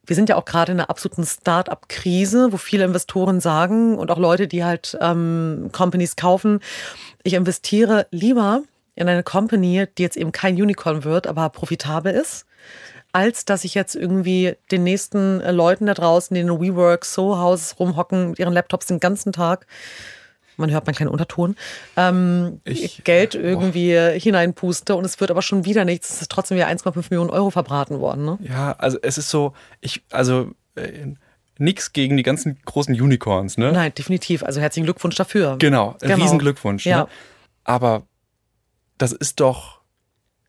wir 0.05 0.16
sind 0.16 0.28
ja 0.28 0.36
auch 0.36 0.45
gerade 0.45 0.72
in 0.72 0.80
einer 0.80 0.90
absoluten 0.90 1.24
Start-up-Krise, 1.24 2.53
wo 2.53 2.57
viele 2.57 2.84
Investoren 2.84 3.40
sagen 3.40 3.97
und 3.97 4.11
auch 4.11 4.18
Leute, 4.18 4.49
die 4.49 4.64
halt 4.64 4.99
ähm, 5.01 5.70
Companies 5.72 6.16
kaufen, 6.16 6.61
ich 7.22 7.34
investiere 7.34 8.07
lieber 8.11 8.62
in 8.97 9.09
eine 9.09 9.22
Company, 9.22 9.86
die 9.97 10.03
jetzt 10.03 10.16
eben 10.16 10.32
kein 10.32 10.61
Unicorn 10.61 11.05
wird, 11.05 11.26
aber 11.26 11.49
profitabel 11.49 12.12
ist 12.12 12.47
als 13.14 13.44
dass 13.44 13.64
ich 13.64 13.74
jetzt 13.74 13.94
irgendwie 13.94 14.56
den 14.72 14.82
nächsten 14.82 15.40
äh, 15.40 15.52
Leuten 15.52 15.86
da 15.86 15.94
draußen, 15.94 16.34
die 16.34 16.40
in 16.40 16.48
WeWork, 16.48 17.04
So 17.04 17.38
Houses 17.38 17.78
rumhocken 17.78 18.30
mit 18.30 18.40
ihren 18.40 18.52
Laptops 18.52 18.86
den 18.86 18.98
ganzen 18.98 19.32
Tag, 19.32 19.66
man 20.56 20.70
hört 20.70 20.86
man 20.86 20.96
keinen 20.96 21.08
Unterton, 21.08 21.54
ähm, 21.96 22.60
ich, 22.64 23.04
Geld 23.04 23.36
irgendwie 23.36 23.94
boah. 23.94 24.10
hineinpuste 24.10 24.96
und 24.96 25.04
es 25.04 25.20
wird 25.20 25.30
aber 25.30 25.42
schon 25.42 25.64
wieder 25.64 25.84
nichts. 25.84 26.10
Es 26.10 26.22
ist 26.22 26.30
trotzdem 26.30 26.56
wieder 26.56 26.68
1,5 26.68 27.06
Millionen 27.10 27.30
Euro 27.30 27.50
verbraten 27.50 28.00
worden. 28.00 28.24
Ne? 28.24 28.38
Ja, 28.40 28.72
also 28.78 28.98
es 29.00 29.16
ist 29.16 29.30
so, 29.30 29.52
ich, 29.80 30.02
also 30.10 30.50
äh, 30.74 31.14
nichts 31.58 31.92
gegen 31.92 32.16
die 32.16 32.24
ganzen 32.24 32.58
großen 32.64 33.00
Unicorns, 33.00 33.58
ne? 33.58 33.70
Nein, 33.72 33.92
definitiv. 33.94 34.42
Also 34.42 34.60
herzlichen 34.60 34.86
Glückwunsch 34.86 35.14
dafür. 35.14 35.56
Genau, 35.60 35.96
genau. 36.00 36.16
riesen 36.16 36.40
Glückwunsch. 36.40 36.84
Ne? 36.84 36.90
Ja. 36.90 37.02
Ne? 37.02 37.08
Aber 37.62 38.02
das 38.98 39.12
ist 39.12 39.38
doch 39.38 39.80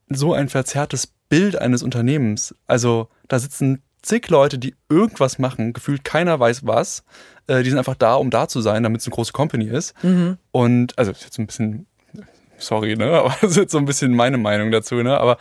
so 0.10 0.34
ein 0.34 0.50
verzerrtes 0.50 1.15
Bild 1.30 1.60
eines 1.60 1.84
Unternehmens. 1.84 2.56
Also 2.68 3.10
da 3.28 3.40
sitzen 3.40 3.82
zig 4.02 4.30
Leute, 4.30 4.58
die 4.60 4.76
irgendwas 4.90 5.40
machen, 5.40 5.74
gefühlt 5.74 6.04
keiner 6.04 6.40
weiß 6.40 6.66
was. 6.66 7.04
Äh, 7.48 7.64
die 7.64 7.70
sind 7.70 7.80
einfach 7.80 7.96
da, 7.96 8.16
um 8.16 8.30
da 8.30 8.48
zu 8.48 8.62
sein, 8.62 8.84
damit 8.84 9.02
es 9.02 9.08
eine 9.08 9.16
große 9.16 9.34
Company 9.34 9.66
ist. 9.68 9.94
Mhm. 10.04 10.38
Und 10.52 10.98
also 10.98 11.12
ist 11.12 11.24
jetzt 11.24 11.40
ein 11.40 11.48
bisschen, 11.48 11.88
sorry, 12.58 12.96
ne, 12.96 13.12
aber 13.12 13.36
das 13.42 13.52
ist 13.52 13.58
jetzt 13.58 13.72
so 13.72 13.78
ein 13.78 13.86
bisschen 13.86 14.16
meine 14.16 14.38
Meinung 14.38 14.72
dazu, 14.72 14.96
ne, 14.96 15.20
aber 15.20 15.38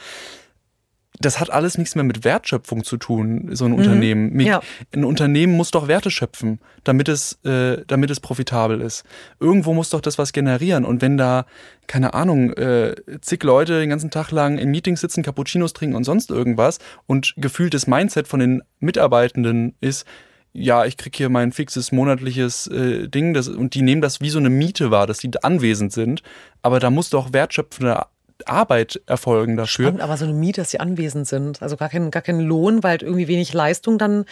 das 1.21 1.39
hat 1.39 1.51
alles 1.51 1.79
nichts 1.79 1.95
mehr 1.95 2.05
mit 2.05 2.25
Wertschöpfung 2.25 2.83
zu 2.83 2.97
tun, 2.97 3.51
so 3.53 3.65
ein 3.67 3.73
mhm. 3.73 3.79
Unternehmen. 3.79 4.41
Ja. 4.41 4.61
Ein 4.93 5.05
Unternehmen 5.05 5.57
muss 5.57 5.71
doch 5.71 5.87
Werte 5.87 6.11
schöpfen, 6.11 6.59
damit 6.83 7.09
es, 7.09 7.39
äh, 7.45 7.85
damit 7.87 8.11
es 8.11 8.19
profitabel 8.19 8.81
ist. 8.81 9.05
Irgendwo 9.39 9.75
muss 9.75 9.91
doch 9.91 10.01
das 10.01 10.19
was 10.19 10.33
generieren. 10.33 10.85
Und 10.85 11.03
wenn 11.03 11.17
da, 11.17 11.47
keine 11.87 12.15
Ahnung, 12.15 12.53
äh, 12.55 12.97
zig 13.21 13.45
Leute 13.45 13.79
den 13.79 13.91
ganzen 13.91 14.11
Tag 14.11 14.33
lang 14.33 14.59
in 14.59 14.71
Meetings 14.71 15.01
sitzen, 15.01 15.23
Cappuccinos 15.23 15.73
trinken 15.73 15.95
und 15.95 16.05
sonst 16.05 16.31
irgendwas 16.31 16.79
und 17.07 17.35
gefühltes 17.37 17.87
Mindset 17.87 18.27
von 18.27 18.41
den 18.41 18.63
Mitarbeitenden 18.81 19.75
ist, 19.81 20.07
ja, 20.53 20.85
ich 20.85 20.97
krieg 20.97 21.17
hier 21.17 21.31
mein 21.31 21.51
fixes 21.51 21.91
monatliches 21.91 22.69
äh, 22.69 23.09
Ding 23.09 23.35
das, 23.35 23.49
und 23.49 23.75
die 23.75 23.83
nehmen 23.83 24.01
das 24.01 24.21
wie 24.21 24.31
so 24.31 24.39
eine 24.39 24.51
Miete 24.51 24.93
wahr, 24.93 25.07
dass 25.07 25.19
die 25.19 25.31
anwesend 25.43 25.93
sind. 25.93 26.23
Aber 26.63 26.81
da 26.81 26.91
muss 26.91 27.11
doch 27.11 27.33
wertschöpfende 27.33 28.07
Arbeit 28.47 29.01
erfolgen 29.07 29.57
dafür. 29.57 29.87
Spannend, 29.87 30.03
aber 30.03 30.17
so 30.17 30.25
eine 30.25 30.35
Miete, 30.35 30.61
dass 30.61 30.71
sie 30.71 30.81
anwesend 30.81 31.27
sind. 31.27 31.63
Also 31.63 31.77
gar 31.77 31.89
kein, 31.89 32.11
gar 32.11 32.23
kein 32.23 32.41
Lohn, 32.41 32.83
weil 32.83 32.91
halt 32.91 33.03
irgendwie 33.03 33.29
wenig 33.29 33.53
Leistung 33.53 33.99
dann 33.99 34.25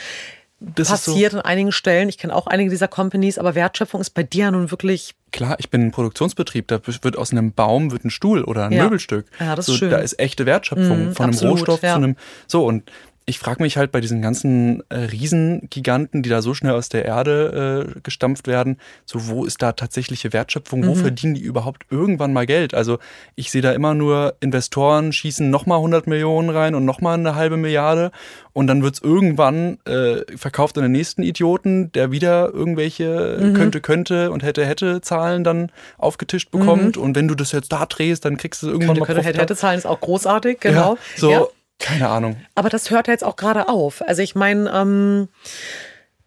das 0.76 0.88
passiert 0.88 1.32
so, 1.32 1.38
an 1.38 1.44
einigen 1.44 1.72
Stellen. 1.72 2.08
Ich 2.08 2.18
kenne 2.18 2.34
auch 2.34 2.46
einige 2.46 2.70
dieser 2.70 2.88
Companies, 2.88 3.38
aber 3.38 3.54
Wertschöpfung 3.54 4.00
ist 4.00 4.10
bei 4.10 4.22
dir 4.22 4.50
nun 4.50 4.70
wirklich. 4.70 5.14
Klar, 5.32 5.56
ich 5.58 5.70
bin 5.70 5.86
ein 5.86 5.90
Produktionsbetrieb. 5.90 6.68
Da 6.68 6.80
wird 6.86 7.16
aus 7.16 7.32
einem 7.32 7.52
Baum 7.52 7.90
wird 7.90 8.04
ein 8.04 8.10
Stuhl 8.10 8.44
oder 8.44 8.66
ein 8.66 8.72
ja. 8.72 8.84
Möbelstück. 8.84 9.26
Ja, 9.40 9.56
das 9.56 9.66
so, 9.66 9.72
ist 9.72 9.78
schön. 9.78 9.90
Da 9.90 9.98
ist 9.98 10.18
echte 10.18 10.46
Wertschöpfung 10.46 11.10
mm, 11.10 11.12
von 11.14 11.24
einem 11.24 11.34
absolut, 11.34 11.58
Rohstoff 11.60 11.82
ja. 11.82 11.94
zu 11.94 11.96
einem. 11.96 12.16
So 12.46 12.64
und 12.64 12.84
ich 13.24 13.38
frage 13.38 13.62
mich 13.62 13.76
halt 13.76 13.92
bei 13.92 14.00
diesen 14.00 14.20
ganzen 14.20 14.82
äh, 14.88 14.96
Riesengiganten, 14.96 16.22
die 16.22 16.28
da 16.28 16.42
so 16.42 16.54
schnell 16.54 16.72
aus 16.72 16.88
der 16.88 17.04
Erde 17.04 17.86
äh, 17.96 18.00
gestampft 18.02 18.46
werden, 18.46 18.78
so 19.04 19.28
wo 19.28 19.44
ist 19.44 19.62
da 19.62 19.72
tatsächliche 19.72 20.32
Wertschöpfung? 20.32 20.80
Mhm. 20.80 20.86
Wo 20.86 20.94
verdienen 20.94 21.34
die 21.34 21.40
überhaupt 21.40 21.84
irgendwann 21.90 22.32
mal 22.32 22.46
Geld? 22.46 22.74
Also 22.74 22.98
ich 23.36 23.50
sehe 23.50 23.62
da 23.62 23.72
immer 23.72 23.94
nur 23.94 24.34
Investoren 24.40 25.12
schießen 25.12 25.48
nochmal 25.48 25.78
100 25.78 26.06
Millionen 26.06 26.50
rein 26.50 26.74
und 26.74 26.84
nochmal 26.84 27.18
eine 27.18 27.34
halbe 27.34 27.56
Milliarde 27.56 28.10
und 28.52 28.66
dann 28.66 28.82
wird's 28.82 29.00
irgendwann 29.00 29.78
äh, 29.84 30.36
verkauft 30.36 30.76
an 30.76 30.82
den 30.82 30.92
nächsten 30.92 31.22
Idioten, 31.22 31.92
der 31.92 32.10
wieder 32.10 32.52
irgendwelche 32.52 33.38
mhm. 33.40 33.54
könnte, 33.54 33.80
könnte 33.80 34.30
und 34.30 34.42
hätte, 34.42 34.66
hätte 34.66 35.00
Zahlen 35.00 35.44
dann 35.44 35.70
aufgetischt 35.98 36.50
bekommt 36.50 36.96
mhm. 36.96 37.02
und 37.02 37.16
wenn 37.16 37.28
du 37.28 37.34
das 37.34 37.52
jetzt 37.52 37.72
da 37.72 37.86
drehst, 37.86 38.24
dann 38.24 38.36
kriegst 38.36 38.62
du 38.62 38.66
irgendwann 38.66 38.88
könnte, 38.88 39.00
mal 39.00 39.06
könnte, 39.06 39.22
hätte, 39.22 39.40
hätte 39.40 39.56
Zahlen 39.56 39.78
ist 39.78 39.86
auch 39.86 40.00
großartig, 40.00 40.60
genau. 40.60 40.94
Ja, 40.94 40.98
so, 41.16 41.30
ja. 41.30 41.46
Keine 41.82 42.08
Ahnung. 42.08 42.36
Aber 42.54 42.68
das 42.68 42.90
hört 42.90 43.08
jetzt 43.08 43.24
auch 43.24 43.36
gerade 43.36 43.68
auf. 43.68 44.02
Also 44.06 44.22
ich 44.22 44.34
meine, 44.36 44.70
ähm, 44.72 45.28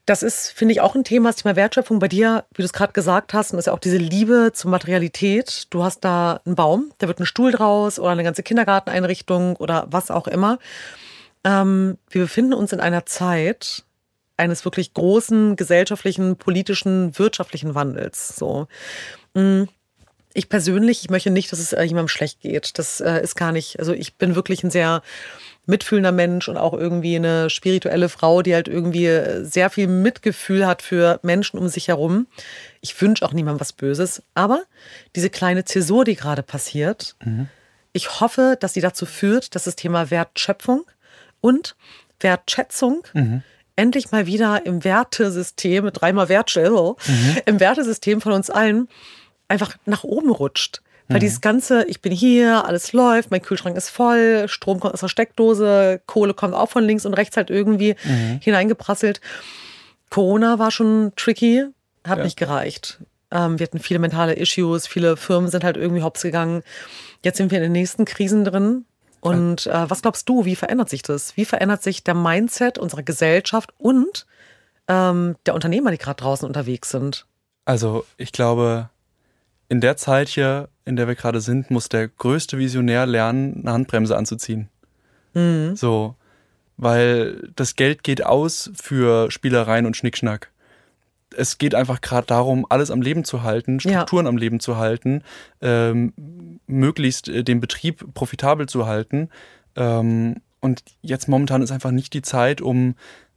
das 0.06 0.22
ist, 0.22 0.52
finde 0.52 0.74
ich, 0.74 0.82
auch 0.82 0.96
ein 0.96 1.06
Thema, 1.06 1.30
das 1.30 1.38
Thema 1.38 1.56
Wertschöpfung 1.56 2.00
bei 2.00 2.10
dir, 2.10 2.44
wie 2.54 2.62
du 2.62 2.66
es 2.66 2.74
gerade 2.74 2.92
gesagt 2.92 3.34
hast, 3.34 3.54
und 3.54 3.60
ist 3.60 3.68
ja 3.68 3.74
auch 3.74 3.80
diese 3.80 3.98
Liebe 3.98 4.52
zur 4.54 4.70
Materialität. 4.70 5.68
Du 5.70 5.84
hast 5.84 6.02
da 6.02 6.42
einen 6.46 6.56
Baum, 6.56 6.92
da 6.98 7.08
wird 7.08 7.20
ein 7.20 7.26
Stuhl 7.26 7.52
draus 7.52 7.98
oder 7.98 8.12
eine 8.12 8.24
ganze 8.24 8.44
Kindergarteneinrichtung 8.44 9.56
oder 9.56 9.88
was 9.90 10.12
auch 10.12 10.28
immer. 10.28 10.60
Ähm, 11.46 11.98
wir 12.10 12.24
befinden 12.24 12.54
uns 12.54 12.74
in 12.74 12.82
einer 12.82 13.06
Zeit 13.06 13.86
eines 14.36 14.66
wirklich 14.66 14.94
großen 14.94 15.56
gesellschaftlichen, 15.56 16.36
politischen, 16.36 17.18
wirtschaftlichen 17.18 17.76
Wandels. 17.76 18.36
So. 18.36 18.68
Mm. 19.34 19.64
Ich 20.38 20.50
persönlich, 20.50 21.02
ich 21.02 21.10
möchte 21.10 21.32
nicht, 21.32 21.52
dass 21.52 21.60
es 21.60 21.72
äh, 21.72 21.82
jemandem 21.84 22.10
schlecht 22.10 22.42
geht. 22.42 22.78
Das 22.78 23.00
äh, 23.00 23.24
ist 23.24 23.36
gar 23.36 23.54
nicht, 23.54 23.80
also 23.80 23.94
ich 23.94 24.16
bin 24.16 24.36
wirklich 24.36 24.64
ein 24.64 24.70
sehr 24.70 25.02
mitfühlender 25.66 26.12
Mensch 26.12 26.50
und 26.50 26.58
auch 26.58 26.74
irgendwie 26.74 27.16
eine 27.16 27.50
spirituelle 27.50 28.10
Frau, 28.10 28.42
die 28.42 28.54
halt 28.54 28.68
irgendwie 28.68 29.06
äh, 29.06 29.46
sehr 29.46 29.70
viel 29.70 29.88
Mitgefühl 29.88 30.68
hat 30.68 30.82
für 30.82 31.20
Menschen 31.24 31.58
um 31.58 31.70
sich 31.70 31.88
herum. 31.88 32.28
Ich 32.82 33.00
wünsche 33.02 33.26
auch 33.26 33.32
niemandem 33.32 33.62
was 33.62 33.72
Böses. 33.72 34.24
Aber 34.34 34.64
diese 35.16 35.30
kleine 35.30 35.64
Zäsur, 35.64 36.04
die 36.04 36.16
gerade 36.16 36.44
passiert, 36.44 37.16
mhm. 37.24 37.48
ich 37.94 38.20
hoffe, 38.20 38.58
dass 38.60 38.74
sie 38.74 38.82
dazu 38.82 39.06
führt, 39.06 39.56
dass 39.56 39.64
das 39.64 39.78
Thema 39.78 40.12
Wertschöpfung 40.12 40.86
und 41.40 41.78
Wertschätzung 42.20 43.08
mhm. 43.14 43.42
endlich 43.78 44.12
mal 44.12 44.26
wieder 44.26 44.66
im 44.66 44.84
Wertesystem, 44.84 45.92
dreimal 45.94 46.28
Wertschätzung, 46.28 46.98
mhm. 47.08 47.38
im 47.46 47.60
Wertesystem 47.62 48.20
von 48.20 48.34
uns 48.34 48.50
allen 48.50 48.90
einfach 49.48 49.76
nach 49.86 50.04
oben 50.04 50.32
rutscht. 50.32 50.82
Weil 51.08 51.18
mhm. 51.18 51.22
dieses 51.22 51.42
ganze, 51.42 51.84
ich 51.86 52.02
bin 52.02 52.12
hier, 52.12 52.66
alles 52.66 52.92
läuft, 52.94 53.30
mein 53.30 53.42
Kühlschrank 53.42 53.78
ist 53.78 53.90
voll, 53.90 54.46
Strom 54.48 54.80
kommt 54.80 54.94
aus 54.94 55.02
der 55.02 55.08
Steckdose, 55.08 56.02
Kohle 56.08 56.34
kommt 56.34 56.56
auch 56.56 56.70
von 56.70 56.84
links 56.84 57.06
und 57.06 57.14
rechts 57.14 57.38
halt 57.38 57.50
irgendwie 57.50 57.96
mhm. 58.04 58.40
hineingeprasselt. 58.42 59.22
Corona 60.10 60.58
war 60.58 60.72
schon 60.72 61.12
tricky, 61.16 61.66
hat 62.06 62.18
ja. 62.18 62.24
nicht 62.24 62.38
gereicht. 62.38 63.00
Ähm, 63.32 63.60
wir 63.60 63.66
hatten 63.68 63.80
viele 63.80 64.00
mentale 64.00 64.34
Issues, 64.34 64.88
viele 64.88 65.18
Firmen 65.18 65.50
sind 65.50 65.64
halt 65.64 65.78
irgendwie 65.78 66.02
hops 66.02 66.24
gegangen. 66.24 66.64
Jetzt 67.24 67.38
sind 67.38 67.52
wir 67.52 67.60
in 67.60 67.64
den 67.64 67.72
nächsten 67.72 68.06
Krisen 68.06 68.44
drin. 68.44 68.86
Und 69.20 69.66
äh, 69.68 69.90
was 69.90 70.04
glaubst 70.04 70.30
du, 70.30 70.46
wie 70.46 70.56
verändert 70.56 70.90
sich 70.90 71.02
das? 71.02 71.36
Wie 71.36 71.46
verändert 71.46 71.82
sich 71.82 72.04
der 72.04 72.14
Mindset 72.14 72.78
unserer 72.78 73.02
Gesellschaft 73.02 73.74
und 73.78 74.28
ähm, 74.88 75.36
der 75.46 75.56
Unternehmer, 75.56 75.92
die 75.92 75.98
gerade 75.98 76.22
draußen 76.22 76.48
unterwegs 76.48 76.92
sind? 76.92 77.26
Also 77.66 78.06
ich 78.18 78.32
glaube, 78.32 78.90
in 79.70 79.82
der 79.82 79.98
Zeit 79.98 80.30
hier, 80.30 80.70
in 80.86 80.96
der 80.96 81.08
wir 81.08 81.16
gerade 81.16 81.42
sind, 81.42 81.72
muss 81.72 81.90
der 81.90 82.08
größte 82.08 82.58
Visionär 82.58 83.06
lernen, 83.06 83.62
eine 83.62 83.74
Handbremse 83.74 84.16
anzuziehen. 84.16 84.70
Mhm. 85.34 85.76
So, 85.76 86.16
weil 86.78 87.50
das 87.56 87.76
Geld 87.76 88.04
geht 88.04 88.26
aus 88.26 88.72
für 88.76 89.32
Spielereien 89.32 89.86
und 89.86 89.98
Schnickschnack. 89.98 90.52
Es 91.36 91.58
geht 91.58 91.76
einfach 91.76 92.02
gerade 92.02 92.28
darum, 92.28 92.66
alles 92.70 92.92
am 92.92 93.02
Leben 93.02 93.26
zu 93.26 93.44
halten, 93.44 93.80
Strukturen 93.80 94.26
ja. 94.26 94.30
am 94.30 94.38
Leben 94.38 94.60
zu 94.60 94.78
halten, 94.78 95.24
ähm, 95.62 96.14
möglichst 96.68 97.28
äh, 97.28 97.44
den 97.44 97.60
Betrieb 97.60 98.14
profitabel 98.14 98.68
zu 98.68 98.86
halten. 98.86 99.30
Ähm, 99.76 100.38
und 100.62 100.84
jetzt 101.02 101.28
momentan 101.28 101.62
ist 101.62 101.72
einfach 101.72 101.92
nicht 101.92 102.14
die 102.14 102.22
Zeit, 102.22 102.62
um 102.62 102.96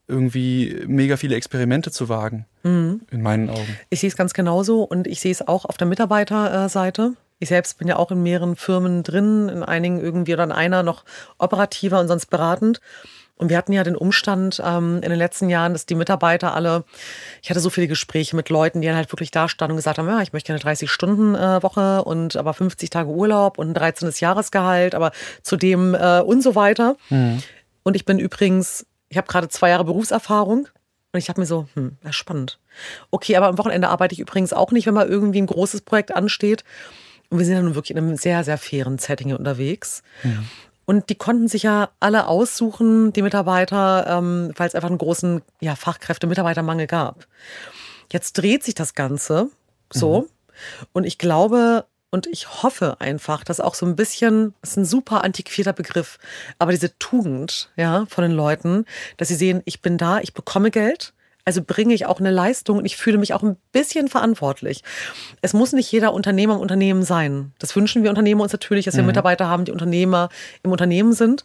irgendwie 0.08 0.84
mega 0.86 1.16
viele 1.16 1.36
Experimente 1.36 1.90
zu 1.90 2.08
wagen, 2.08 2.46
mhm. 2.62 3.02
in 3.10 3.22
meinen 3.22 3.50
Augen. 3.50 3.78
Ich 3.90 4.00
sehe 4.00 4.08
es 4.08 4.16
ganz 4.16 4.32
genauso 4.32 4.82
und 4.82 5.06
ich 5.06 5.20
sehe 5.20 5.32
es 5.32 5.46
auch 5.46 5.64
auf 5.66 5.76
der 5.76 5.86
Mitarbeiterseite. 5.86 7.12
Ich 7.38 7.50
selbst 7.50 7.78
bin 7.78 7.86
ja 7.86 7.96
auch 7.96 8.10
in 8.10 8.22
mehreren 8.22 8.56
Firmen 8.56 9.02
drin, 9.02 9.48
in 9.48 9.62
einigen 9.62 10.00
irgendwie 10.00 10.34
oder 10.34 10.44
in 10.44 10.52
einer 10.52 10.82
noch 10.82 11.04
operativer 11.38 12.00
und 12.00 12.08
sonst 12.08 12.26
beratend. 12.26 12.80
Und 13.36 13.50
wir 13.50 13.56
hatten 13.56 13.72
ja 13.72 13.84
den 13.84 13.94
Umstand 13.94 14.60
ähm, 14.64 14.96
in 14.96 15.10
den 15.10 15.18
letzten 15.18 15.48
Jahren, 15.48 15.72
dass 15.72 15.86
die 15.86 15.94
Mitarbeiter 15.94 16.54
alle, 16.54 16.84
ich 17.40 17.50
hatte 17.50 17.60
so 17.60 17.70
viele 17.70 17.86
Gespräche 17.86 18.34
mit 18.34 18.48
Leuten, 18.48 18.80
die 18.80 18.88
dann 18.88 18.96
halt 18.96 19.12
wirklich 19.12 19.30
da 19.30 19.48
standen 19.48 19.72
und 19.72 19.76
gesagt 19.76 19.98
haben, 19.98 20.08
ja, 20.08 20.20
ich 20.20 20.32
möchte 20.32 20.52
eine 20.52 20.60
30-Stunden-Woche 20.60 22.02
und 22.02 22.36
aber 22.36 22.52
50 22.52 22.90
Tage 22.90 23.10
Urlaub 23.10 23.58
und 23.58 23.68
ein 23.68 23.74
13. 23.74 24.10
Jahresgehalt, 24.18 24.96
aber 24.96 25.12
zudem 25.42 25.94
äh, 25.94 26.20
und 26.20 26.42
so 26.42 26.56
weiter. 26.56 26.96
Mhm. 27.10 27.40
Und 27.84 27.94
ich 27.94 28.04
bin 28.04 28.18
übrigens 28.18 28.84
ich 29.08 29.16
habe 29.16 29.26
gerade 29.26 29.48
zwei 29.48 29.70
Jahre 29.70 29.84
Berufserfahrung 29.84 30.68
und 31.12 31.18
ich 31.18 31.28
habe 31.28 31.40
mir 31.40 31.46
so, 31.46 31.66
hm, 31.74 31.96
das 32.02 32.10
ist 32.10 32.16
spannend. 32.16 32.58
Okay, 33.10 33.36
aber 33.36 33.48
am 33.48 33.58
Wochenende 33.58 33.88
arbeite 33.88 34.12
ich 34.14 34.20
übrigens 34.20 34.52
auch 34.52 34.72
nicht, 34.72 34.86
wenn 34.86 34.94
mal 34.94 35.08
irgendwie 35.08 35.40
ein 35.40 35.46
großes 35.46 35.80
Projekt 35.82 36.14
ansteht. 36.14 36.64
Und 37.30 37.38
wir 37.38 37.46
sind 37.46 37.54
ja 37.54 37.62
nun 37.62 37.74
wirklich 37.74 37.90
in 37.90 37.98
einem 37.98 38.16
sehr, 38.16 38.44
sehr 38.44 38.58
fairen 38.58 38.98
Setting 38.98 39.34
unterwegs. 39.34 40.02
Ja. 40.24 40.30
Und 40.86 41.10
die 41.10 41.14
konnten 41.14 41.48
sich 41.48 41.64
ja 41.64 41.90
alle 42.00 42.26
aussuchen, 42.26 43.12
die 43.12 43.22
Mitarbeiter, 43.22 44.06
ähm, 44.08 44.52
weil 44.56 44.68
es 44.68 44.74
einfach 44.74 44.88
einen 44.88 44.98
großen 44.98 45.42
ja, 45.60 45.76
Fachkräfte-Mitarbeitermangel 45.76 46.86
gab. 46.86 47.26
Jetzt 48.10 48.34
dreht 48.34 48.64
sich 48.64 48.74
das 48.74 48.94
Ganze 48.94 49.50
so. 49.92 50.22
Mhm. 50.22 50.26
Und 50.92 51.04
ich 51.04 51.18
glaube, 51.18 51.84
und 52.10 52.26
ich 52.26 52.62
hoffe 52.62 53.00
einfach, 53.00 53.44
dass 53.44 53.60
auch 53.60 53.74
so 53.74 53.84
ein 53.84 53.96
bisschen, 53.96 54.54
das 54.60 54.70
ist 54.70 54.76
ein 54.78 54.84
super 54.84 55.24
antiquierter 55.24 55.72
Begriff, 55.72 56.18
aber 56.58 56.72
diese 56.72 56.98
Tugend, 56.98 57.70
ja, 57.76 58.06
von 58.08 58.22
den 58.22 58.32
Leuten, 58.32 58.86
dass 59.16 59.28
sie 59.28 59.34
sehen, 59.34 59.62
ich 59.66 59.82
bin 59.82 59.98
da, 59.98 60.20
ich 60.20 60.32
bekomme 60.32 60.70
Geld, 60.70 61.12
also 61.44 61.62
bringe 61.62 61.94
ich 61.94 62.04
auch 62.04 62.20
eine 62.20 62.30
Leistung 62.30 62.76
und 62.76 62.84
ich 62.84 62.98
fühle 62.98 63.16
mich 63.16 63.32
auch 63.32 63.42
ein 63.42 63.56
bisschen 63.72 64.08
verantwortlich. 64.08 64.82
Es 65.40 65.54
muss 65.54 65.72
nicht 65.72 65.90
jeder 65.90 66.12
Unternehmer 66.12 66.56
im 66.56 66.60
Unternehmen 66.60 67.04
sein. 67.04 67.52
Das 67.58 67.74
wünschen 67.74 68.02
wir 68.02 68.10
Unternehmer 68.10 68.42
uns 68.42 68.52
natürlich, 68.52 68.84
dass 68.84 68.96
wir 68.96 69.02
mhm. 69.02 69.08
Mitarbeiter 69.08 69.48
haben, 69.48 69.64
die 69.64 69.72
Unternehmer 69.72 70.28
im 70.62 70.72
Unternehmen 70.72 71.14
sind 71.14 71.44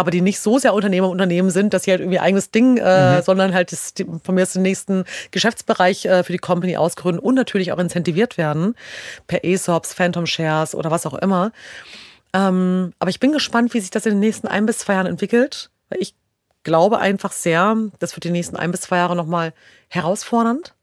aber 0.00 0.10
die 0.10 0.20
nicht 0.20 0.40
so 0.40 0.58
sehr 0.58 0.74
Unternehmer 0.74 1.06
im 1.06 1.12
Unternehmen 1.12 1.50
sind, 1.50 1.72
dass 1.72 1.84
sie 1.84 1.92
halt 1.92 2.00
irgendwie 2.00 2.18
eigenes 2.18 2.50
Ding, 2.50 2.78
äh, 2.78 3.18
mhm. 3.18 3.22
sondern 3.22 3.54
halt 3.54 3.70
das, 3.72 3.94
von 4.24 4.34
mir 4.34 4.42
aus 4.42 4.54
den 4.54 4.62
nächsten 4.62 5.04
Geschäftsbereich 5.30 6.06
äh, 6.06 6.24
für 6.24 6.32
die 6.32 6.38
Company 6.38 6.76
ausgründen 6.76 7.20
und 7.22 7.34
natürlich 7.34 7.72
auch 7.72 7.78
incentiviert 7.78 8.38
werden 8.38 8.74
per 9.26 9.44
ESOPs, 9.44 9.94
Phantom 9.94 10.26
Shares 10.26 10.74
oder 10.74 10.90
was 10.90 11.06
auch 11.06 11.14
immer. 11.14 11.52
Ähm, 12.32 12.92
aber 12.98 13.10
ich 13.10 13.20
bin 13.20 13.32
gespannt, 13.32 13.74
wie 13.74 13.80
sich 13.80 13.90
das 13.90 14.06
in 14.06 14.12
den 14.12 14.20
nächsten 14.20 14.46
ein 14.48 14.66
bis 14.66 14.78
zwei 14.78 14.94
Jahren 14.94 15.06
entwickelt. 15.06 15.70
Weil 15.88 16.00
ich 16.00 16.14
glaube 16.62 16.98
einfach 16.98 17.32
sehr, 17.32 17.76
das 17.98 18.16
wird 18.16 18.24
die 18.24 18.30
nächsten 18.30 18.56
ein 18.56 18.70
bis 18.70 18.82
zwei 18.82 18.96
Jahre 18.96 19.16
nochmal 19.16 19.52
herausfordernd. 19.88 20.74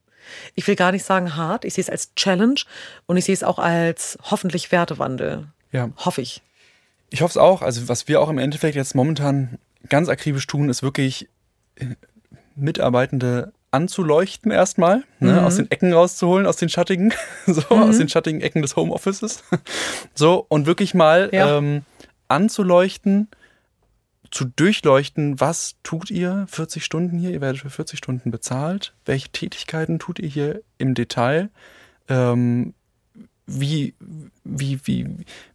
Ich 0.56 0.68
will 0.68 0.76
gar 0.76 0.92
nicht 0.92 1.06
sagen 1.06 1.36
hart, 1.36 1.64
ich 1.64 1.74
sehe 1.74 1.84
es 1.84 1.90
als 1.90 2.14
Challenge 2.16 2.60
und 3.06 3.16
ich 3.16 3.26
sehe 3.26 3.34
es 3.34 3.44
auch 3.44 3.60
als 3.60 4.18
hoffentlich 4.30 4.72
Wertewandel. 4.72 5.48
Ja. 5.72 5.90
Hoffe 5.98 6.22
ich. 6.22 6.42
Ich 7.10 7.22
hoffe 7.22 7.32
es 7.32 7.38
auch. 7.38 7.62
Also 7.62 7.88
was 7.88 8.08
wir 8.08 8.22
auch 8.22 8.30
im 8.30 8.38
Endeffekt 8.38 8.76
jetzt 8.76 8.96
momentan 8.96 9.58
ganz 9.90 10.10
akribisch 10.10 10.48
tun, 10.48 10.70
ist 10.70 10.84
wirklich 10.84 11.30
äh, 11.76 11.96
Mitarbeitende 12.56 13.54
anzuleuchten 13.72 14.52
erstmal, 14.52 15.04
ne, 15.20 15.34
mhm. 15.34 15.40
aus 15.40 15.58
den 15.58 15.70
Ecken 15.70 15.94
rauszuholen, 15.94 16.46
aus 16.46 16.58
den 16.58 16.70
schattigen, 16.70 17.14
so 17.46 17.62
mhm. 17.76 17.84
aus 17.84 17.98
den 17.98 18.10
schattigen 18.10 18.42
Ecken 18.42 18.62
des 18.62 18.76
Homeoffices, 18.76 19.44
so 20.16 20.46
und 20.50 20.66
wirklich 20.66 20.94
mal 20.94 21.30
ja. 21.32 21.58
ähm, 21.58 21.84
anzuleuchten, 22.28 23.30
zu 24.32 24.46
durchleuchten, 24.46 25.40
was 25.40 25.76
tut 25.84 26.12
ihr 26.12 26.46
40 26.50 26.84
Stunden 26.84 27.18
hier? 27.18 27.32
Ihr 27.32 27.42
werdet 27.42 27.62
für 27.62 27.70
40 27.70 27.98
Stunden 27.98 28.32
bezahlt. 28.32 28.94
Welche 29.06 29.30
Tätigkeiten 29.30 30.00
tut 30.00 30.20
ihr 30.20 30.28
hier 30.28 30.62
im 30.78 30.94
Detail? 30.94 31.50
Ähm, 32.10 32.74
wie, 33.48 33.96
wie, 34.44 34.80
wie, 34.84 35.08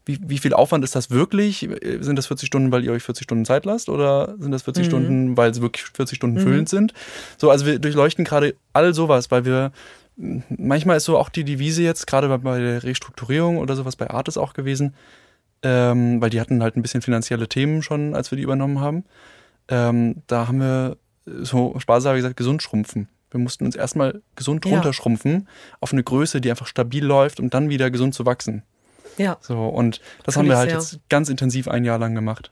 wie, 0.07 0.18
wie 0.22 0.38
viel 0.38 0.55
Aufwand 0.55 0.82
ist 0.82 0.97
das 0.97 1.11
wirklich? 1.11 1.68
Sind 2.01 2.16
das 2.16 2.26
40 2.26 2.47
Stunden, 2.47 2.72
weil 2.72 2.84
ihr 2.84 2.93
euch 2.93 3.03
40 3.03 3.24
Stunden 3.24 3.45
Zeit 3.45 3.66
lasst? 3.66 3.90
Oder 3.90 4.34
sind 4.38 4.51
das 4.51 4.62
40 4.62 4.84
mhm. 4.84 4.88
Stunden, 4.88 5.36
weil 5.36 5.51
es 5.51 5.61
wirklich 5.61 5.84
40 5.84 6.16
Stunden 6.16 6.38
mhm. 6.38 6.43
füllend 6.43 6.68
sind? 6.70 6.95
So, 7.36 7.51
also 7.51 7.66
wir 7.66 7.78
durchleuchten 7.78 8.24
gerade 8.24 8.55
all 8.72 8.95
sowas, 8.95 9.30
weil 9.30 9.45
wir 9.45 9.72
manchmal 10.16 10.97
ist 10.97 11.05
so 11.05 11.18
auch 11.18 11.28
die 11.28 11.45
Devise 11.45 11.82
jetzt, 11.82 12.07
gerade 12.07 12.36
bei 12.38 12.59
der 12.59 12.82
Restrukturierung 12.82 13.59
oder 13.59 13.76
sowas 13.76 13.97
bei 13.97 14.11
Artis 14.11 14.36
auch 14.36 14.55
gewesen, 14.55 14.95
ähm, 15.62 16.20
weil 16.20 16.30
die 16.30 16.40
hatten 16.40 16.62
halt 16.62 16.76
ein 16.76 16.82
bisschen 16.82 17.03
finanzielle 17.03 17.49
Themen 17.49 17.82
schon, 17.82 18.14
als 18.14 18.30
wir 18.30 18.36
die 18.36 18.43
übernommen 18.43 18.80
haben. 18.80 19.05
Ähm, 19.68 20.22
da 20.26 20.49
haben 20.49 20.59
wir 20.59 20.97
so 21.24 21.78
sparsam 21.78 22.16
gesagt, 22.16 22.36
gesund 22.36 22.62
schrumpfen. 22.62 23.09
Wir 23.33 23.41
mussten 23.41 23.64
uns 23.64 23.76
erstmal 23.76 24.22
gesund 24.37 24.66
runterschrumpfen 24.66 25.33
ja. 25.33 25.76
auf 25.80 25.93
eine 25.93 26.03
Größe, 26.03 26.41
die 26.41 26.51
einfach 26.51 26.66
stabil 26.66 27.05
läuft, 27.05 27.41
um 27.41 27.51
dann 27.51 27.68
wieder 27.68 27.91
gesund 27.91 28.14
zu 28.14 28.26
wachsen. 28.26 28.62
Ja. 29.18 29.39
So, 29.41 29.66
und 29.66 30.01
das 30.24 30.35
Find 30.35 30.45
haben 30.45 30.49
wir 30.49 30.59
halt 30.59 30.70
sehr. 30.70 30.78
jetzt 30.78 31.01
ganz 31.09 31.28
intensiv 31.28 31.68
ein 31.68 31.85
Jahr 31.85 31.99
lang 31.99 32.14
gemacht. 32.14 32.51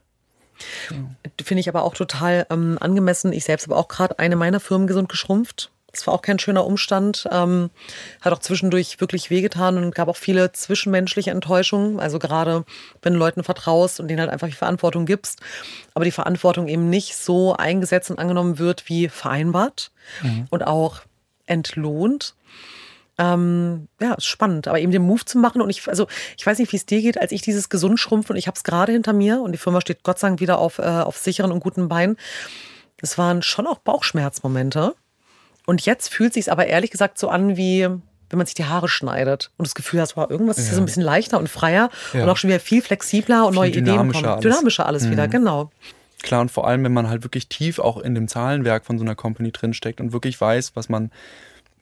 Ja. 0.91 0.97
Finde 1.43 1.61
ich 1.61 1.69
aber 1.69 1.85
auch 1.85 1.95
total 1.95 2.47
ähm, 2.51 2.77
angemessen. 2.81 3.33
Ich 3.33 3.45
selbst 3.45 3.67
habe 3.67 3.77
auch 3.77 3.89
gerade 3.89 4.19
eine 4.19 4.37
meiner 4.37 4.61
Firmen 4.61 4.87
gesund 4.87 5.09
geschrumpft. 5.09 5.71
Das 5.93 6.07
war 6.07 6.15
auch 6.15 6.23
kein 6.23 6.39
schöner 6.39 6.67
Umstand. 6.67 7.29
Ähm, 7.31 7.71
hat 8.21 8.33
auch 8.33 8.39
zwischendurch 8.39 9.01
wirklich 9.01 9.31
wehgetan 9.31 9.77
und 9.77 9.95
gab 9.95 10.09
auch 10.09 10.17
viele 10.17 10.53
zwischenmenschliche 10.53 11.31
Enttäuschungen. 11.31 12.01
Also 12.01 12.19
gerade, 12.19 12.65
wenn 13.03 13.15
du 13.15 13.19
Leuten 13.19 13.43
vertraust 13.43 14.01
und 14.01 14.09
denen 14.09 14.21
halt 14.21 14.31
einfach 14.31 14.49
die 14.49 14.55
Verantwortung 14.55 15.07
gibst, 15.07 15.41
aber 15.95 16.05
die 16.05 16.11
Verantwortung 16.11 16.69
eben 16.69 16.91
nicht 16.91 17.17
so 17.17 17.55
eingesetzt 17.55 18.11
und 18.11 18.19
angenommen 18.19 18.59
wird 18.59 18.89
wie 18.89 19.09
vereinbart 19.09 19.91
mhm. 20.23 20.47
und 20.51 20.67
auch 20.67 21.03
entlohnt. 21.47 22.35
Ähm, 23.19 23.89
ja, 24.01 24.15
ist 24.15 24.27
spannend. 24.27 24.69
Aber 24.69 24.79
eben 24.79 24.93
den 24.93 25.03
Move 25.03 25.25
zu 25.25 25.39
machen 25.39 25.61
und 25.61 25.69
ich, 25.69 25.87
also 25.89 26.07
ich 26.39 26.47
weiß 26.47 26.59
nicht, 26.59 26.73
wie 26.73 26.77
es 26.77 26.87
dir 26.87 27.03
geht, 27.03 27.21
als 27.21 27.33
ich 27.33 27.43
dieses 27.43 27.69
gesund 27.69 28.01
schrumpfen 28.01 28.35
und 28.35 28.39
ich 28.39 28.47
habe 28.47 28.57
es 28.57 28.65
gerade 28.65 28.93
hinter 28.93 29.13
mir 29.13 29.43
und 29.43 29.53
die 29.53 29.59
Firma 29.59 29.81
steht 29.81 30.03
Gott 30.05 30.19
sei 30.19 30.29
Dank 30.29 30.41
wieder 30.41 30.59
auf, 30.59 30.79
äh, 30.79 30.83
auf 30.83 31.19
sicheren 31.19 31.53
und 31.53 31.61
guten 31.61 31.89
Beinen. 31.89 32.17
Das 32.99 33.19
waren 33.19 33.43
schon 33.43 33.67
auch 33.67 33.79
Bauchschmerzmomente. 33.79 34.95
Und 35.71 35.87
jetzt 35.87 36.13
fühlt 36.13 36.35
sich 36.35 36.51
aber 36.51 36.67
ehrlich 36.67 36.91
gesagt 36.91 37.17
so 37.17 37.29
an 37.29 37.57
wie 37.57 37.83
wenn 37.83 38.37
man 38.37 38.45
sich 38.45 38.57
die 38.57 38.65
Haare 38.65 38.89
schneidet 38.89 39.53
und 39.57 39.69
das 39.69 39.77
Gefühl 39.77 40.01
hat, 40.01 40.17
wow, 40.17 40.29
irgendwas 40.29 40.59
ist 40.59 40.67
ja. 40.67 40.75
so 40.75 40.81
ein 40.81 40.85
bisschen 40.85 41.05
leichter 41.05 41.39
und 41.39 41.49
freier 41.49 41.91
ja. 42.13 42.25
und 42.25 42.29
auch 42.29 42.37
schon 42.37 42.51
wieder 42.51 42.59
viel 42.59 42.83
flexibler 42.83 43.47
und 43.47 43.53
viel 43.53 43.61
neue 43.61 43.71
Ideen 43.71 44.13
kommen. 44.13 44.25
Alles. 44.25 44.41
Dynamischer 44.43 44.87
alles 44.87 45.05
mhm. 45.05 45.13
wieder, 45.13 45.29
genau. 45.29 45.71
Klar, 46.23 46.41
und 46.41 46.51
vor 46.51 46.67
allem, 46.67 46.83
wenn 46.83 46.93
man 46.93 47.09
halt 47.09 47.23
wirklich 47.23 47.49
tief 47.49 47.79
auch 47.79 47.99
in 47.99 48.17
dem 48.17 48.27
Zahlenwerk 48.27 48.85
von 48.85 48.99
so 48.99 49.05
einer 49.05 49.15
Company 49.15 49.53
drinsteckt 49.53 50.01
und 50.01 50.13
wirklich 50.13 50.41
weiß, 50.41 50.73
was 50.75 50.89
man 50.89 51.13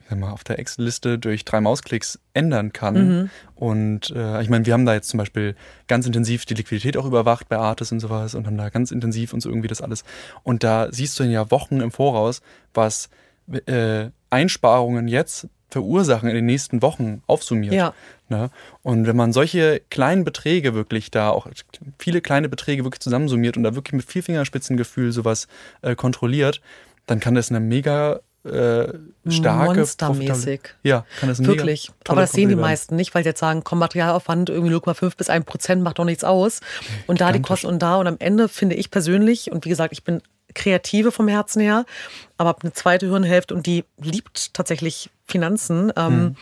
wenn 0.07 0.19
man 0.19 0.31
auf 0.31 0.43
der 0.43 0.59
Excel-Liste 0.59 1.17
durch 1.17 1.45
drei 1.45 1.61
Mausklicks 1.61 2.19
ändern 2.33 2.73
kann. 2.73 2.95
Mhm. 2.95 3.29
Und 3.55 4.09
äh, 4.15 4.41
ich 4.41 4.49
meine, 4.49 4.65
wir 4.65 4.73
haben 4.73 4.85
da 4.85 4.93
jetzt 4.93 5.09
zum 5.09 5.19
Beispiel 5.19 5.55
ganz 5.87 6.05
intensiv 6.05 6.45
die 6.45 6.55
Liquidität 6.55 6.97
auch 6.97 7.05
überwacht 7.05 7.47
bei 7.47 7.57
Artis 7.57 7.91
und 7.91 7.99
sowas 7.99 8.35
und 8.35 8.47
haben 8.47 8.57
da 8.57 8.69
ganz 8.69 8.91
intensiv 8.91 9.33
und 9.33 9.41
so 9.41 9.49
irgendwie 9.49 9.67
das 9.67 9.81
alles. 9.81 10.03
Und 10.43 10.63
da 10.63 10.87
siehst 10.91 11.19
du 11.19 11.23
ja 11.23 11.51
Wochen 11.51 11.79
im 11.79 11.91
Voraus, 11.91 12.41
was 12.73 13.09
äh, 13.65 14.09
Einsparungen 14.29 15.07
jetzt 15.07 15.47
verursachen 15.69 16.29
in 16.29 16.35
den 16.35 16.45
nächsten 16.45 16.81
Wochen 16.81 17.21
aufsummiert. 17.27 17.73
Ja. 17.73 17.93
Ne? 18.27 18.49
Und 18.81 19.07
wenn 19.07 19.15
man 19.15 19.33
solche 19.33 19.81
kleinen 19.89 20.23
Beträge 20.23 20.73
wirklich 20.73 21.11
da, 21.11 21.29
auch 21.29 21.47
viele 21.97 22.21
kleine 22.21 22.49
Beträge 22.49 22.83
wirklich 22.83 23.01
zusammensummiert 23.01 23.57
und 23.57 23.63
da 23.63 23.75
wirklich 23.75 23.93
mit 23.93 24.05
viel 24.05 24.21
Fingerspitzengefühl 24.21 25.11
sowas 25.11 25.47
äh, 25.81 25.95
kontrolliert, 25.95 26.61
dann 27.05 27.19
kann 27.19 27.35
das 27.35 27.49
eine 27.49 27.59
mega 27.59 28.19
äh, 28.45 28.93
starke 29.27 29.79
Monstermäßig. 29.79 30.61
Ja, 30.83 31.05
kann 31.19 31.29
das 31.29 31.43
Wirklich. 31.43 31.91
Aber 32.07 32.21
das 32.21 32.31
sehen 32.31 32.49
die 32.49 32.55
meisten 32.55 32.95
nicht, 32.95 33.13
weil 33.13 33.23
sie 33.23 33.29
jetzt 33.29 33.39
sagen, 33.39 33.63
komm, 33.63 33.79
Materialaufwand 33.79 34.49
irgendwie 34.49 34.73
0,5 34.73 35.17
bis 35.17 35.29
1 35.29 35.45
Prozent 35.45 35.83
macht 35.83 35.99
doch 35.99 36.05
nichts 36.05 36.23
aus. 36.23 36.61
Und 37.05 37.19
da 37.21 37.31
die 37.31 37.41
Kosten 37.41 37.67
und 37.67 37.79
da. 37.79 37.97
Und 37.97 38.07
am 38.07 38.15
Ende 38.19 38.47
finde 38.47 38.75
ich 38.75 38.91
persönlich, 38.91 39.51
und 39.51 39.65
wie 39.65 39.69
gesagt, 39.69 39.91
ich 39.91 40.03
bin 40.03 40.21
Kreative 40.55 41.11
vom 41.11 41.27
Herzen 41.27 41.61
her, 41.61 41.85
aber 42.39 42.49
habe 42.49 42.61
eine 42.63 42.73
zweite 42.73 43.07
Hirnhälfte 43.07 43.53
und 43.53 43.65
die 43.65 43.83
liebt 43.97 44.53
tatsächlich 44.53 45.09
Finanzen. 45.29 45.91
Mhm. 45.95 46.35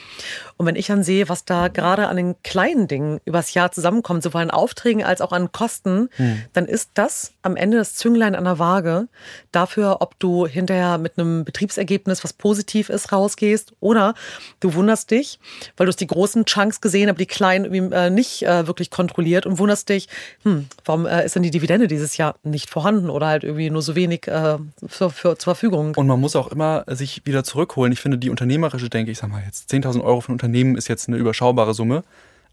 Und 0.56 0.66
wenn 0.66 0.76
ich 0.76 0.88
dann 0.88 1.04
sehe, 1.04 1.30
was 1.30 1.46
da 1.46 1.68
gerade 1.68 2.08
an 2.08 2.18
den 2.18 2.36
kleinen 2.42 2.88
Dingen 2.88 3.20
übers 3.26 3.54
Jahr 3.54 3.72
zusammenkommt, 3.72 4.24
sowohl 4.24 4.42
an 4.42 4.52
Aufträgen 4.52 5.04
als 5.04 5.22
auch 5.22 5.32
an 5.32 5.52
Kosten, 5.52 6.10
mhm. 6.18 6.44
dann 6.54 6.66
ist 6.66 6.92
das 6.94 7.34
am 7.42 7.56
Ende 7.56 7.78
das 7.78 7.96
Zünglein 7.96 8.36
an 8.36 8.46
der 8.46 8.60
Waage 8.60 9.08
dafür, 9.52 9.98
ob 10.00 10.18
du 10.20 10.48
hinterher 10.48 10.98
mit 10.98 11.18
einem 11.18 11.46
Betriebsergebnis, 11.46 12.24
was 12.24 12.34
positiv 12.34 12.90
ist, 12.90 13.12
rausgehst 13.12 13.74
oder 13.80 14.14
du 14.60 14.74
wunderst 14.74 15.12
dich, 15.12 15.40
weil 15.76 15.86
du 15.86 15.90
hast 15.90 16.02
die 16.02 16.08
großen 16.08 16.46
Chunks 16.46 16.80
gesehen, 16.80 17.10
aber 17.10 17.18
die 17.18 17.26
kleinen 17.26 17.92
äh, 17.92 18.10
nicht 18.10 18.44
äh, 18.44 18.68
wirklich 18.68 18.90
kontrolliert 18.90 19.46
und 19.46 19.60
wunderst 19.60 19.90
dich, 19.90 20.08
hm, 20.44 20.68
warum 20.86 21.06
äh, 21.06 21.26
ist 21.26 21.36
denn 21.36 21.44
die 21.44 21.52
Dividende 21.52 21.88
dieses 21.88 22.18
Jahr 22.18 22.36
nicht 22.44 22.70
vorhanden 22.70 23.10
oder 23.10 23.28
halt 23.28 23.44
irgendwie 23.44 23.70
nur 23.70 23.82
so 23.82 23.96
wenig 23.96 24.28
äh, 24.28 24.58
für, 24.88 25.10
für, 25.10 25.38
zur 25.38 25.56
Verfügung? 25.56 25.87
Und 25.96 26.08
man 26.08 26.20
muss 26.20 26.36
auch 26.36 26.48
immer 26.48 26.84
sich 26.88 27.26
wieder 27.26 27.44
zurückholen. 27.44 27.92
Ich 27.94 28.00
finde, 28.00 28.18
die 28.18 28.30
unternehmerische 28.30 28.90
Denke, 28.90 29.12
ich 29.12 29.18
sag 29.18 29.30
mal 29.30 29.44
jetzt 29.46 29.72
10.000 29.72 30.04
Euro 30.04 30.22
für 30.22 30.32
ein 30.32 30.34
Unternehmen 30.34 30.76
ist 30.76 30.88
jetzt 30.88 31.08
eine 31.08 31.18
überschaubare 31.18 31.74
Summe, 31.74 32.04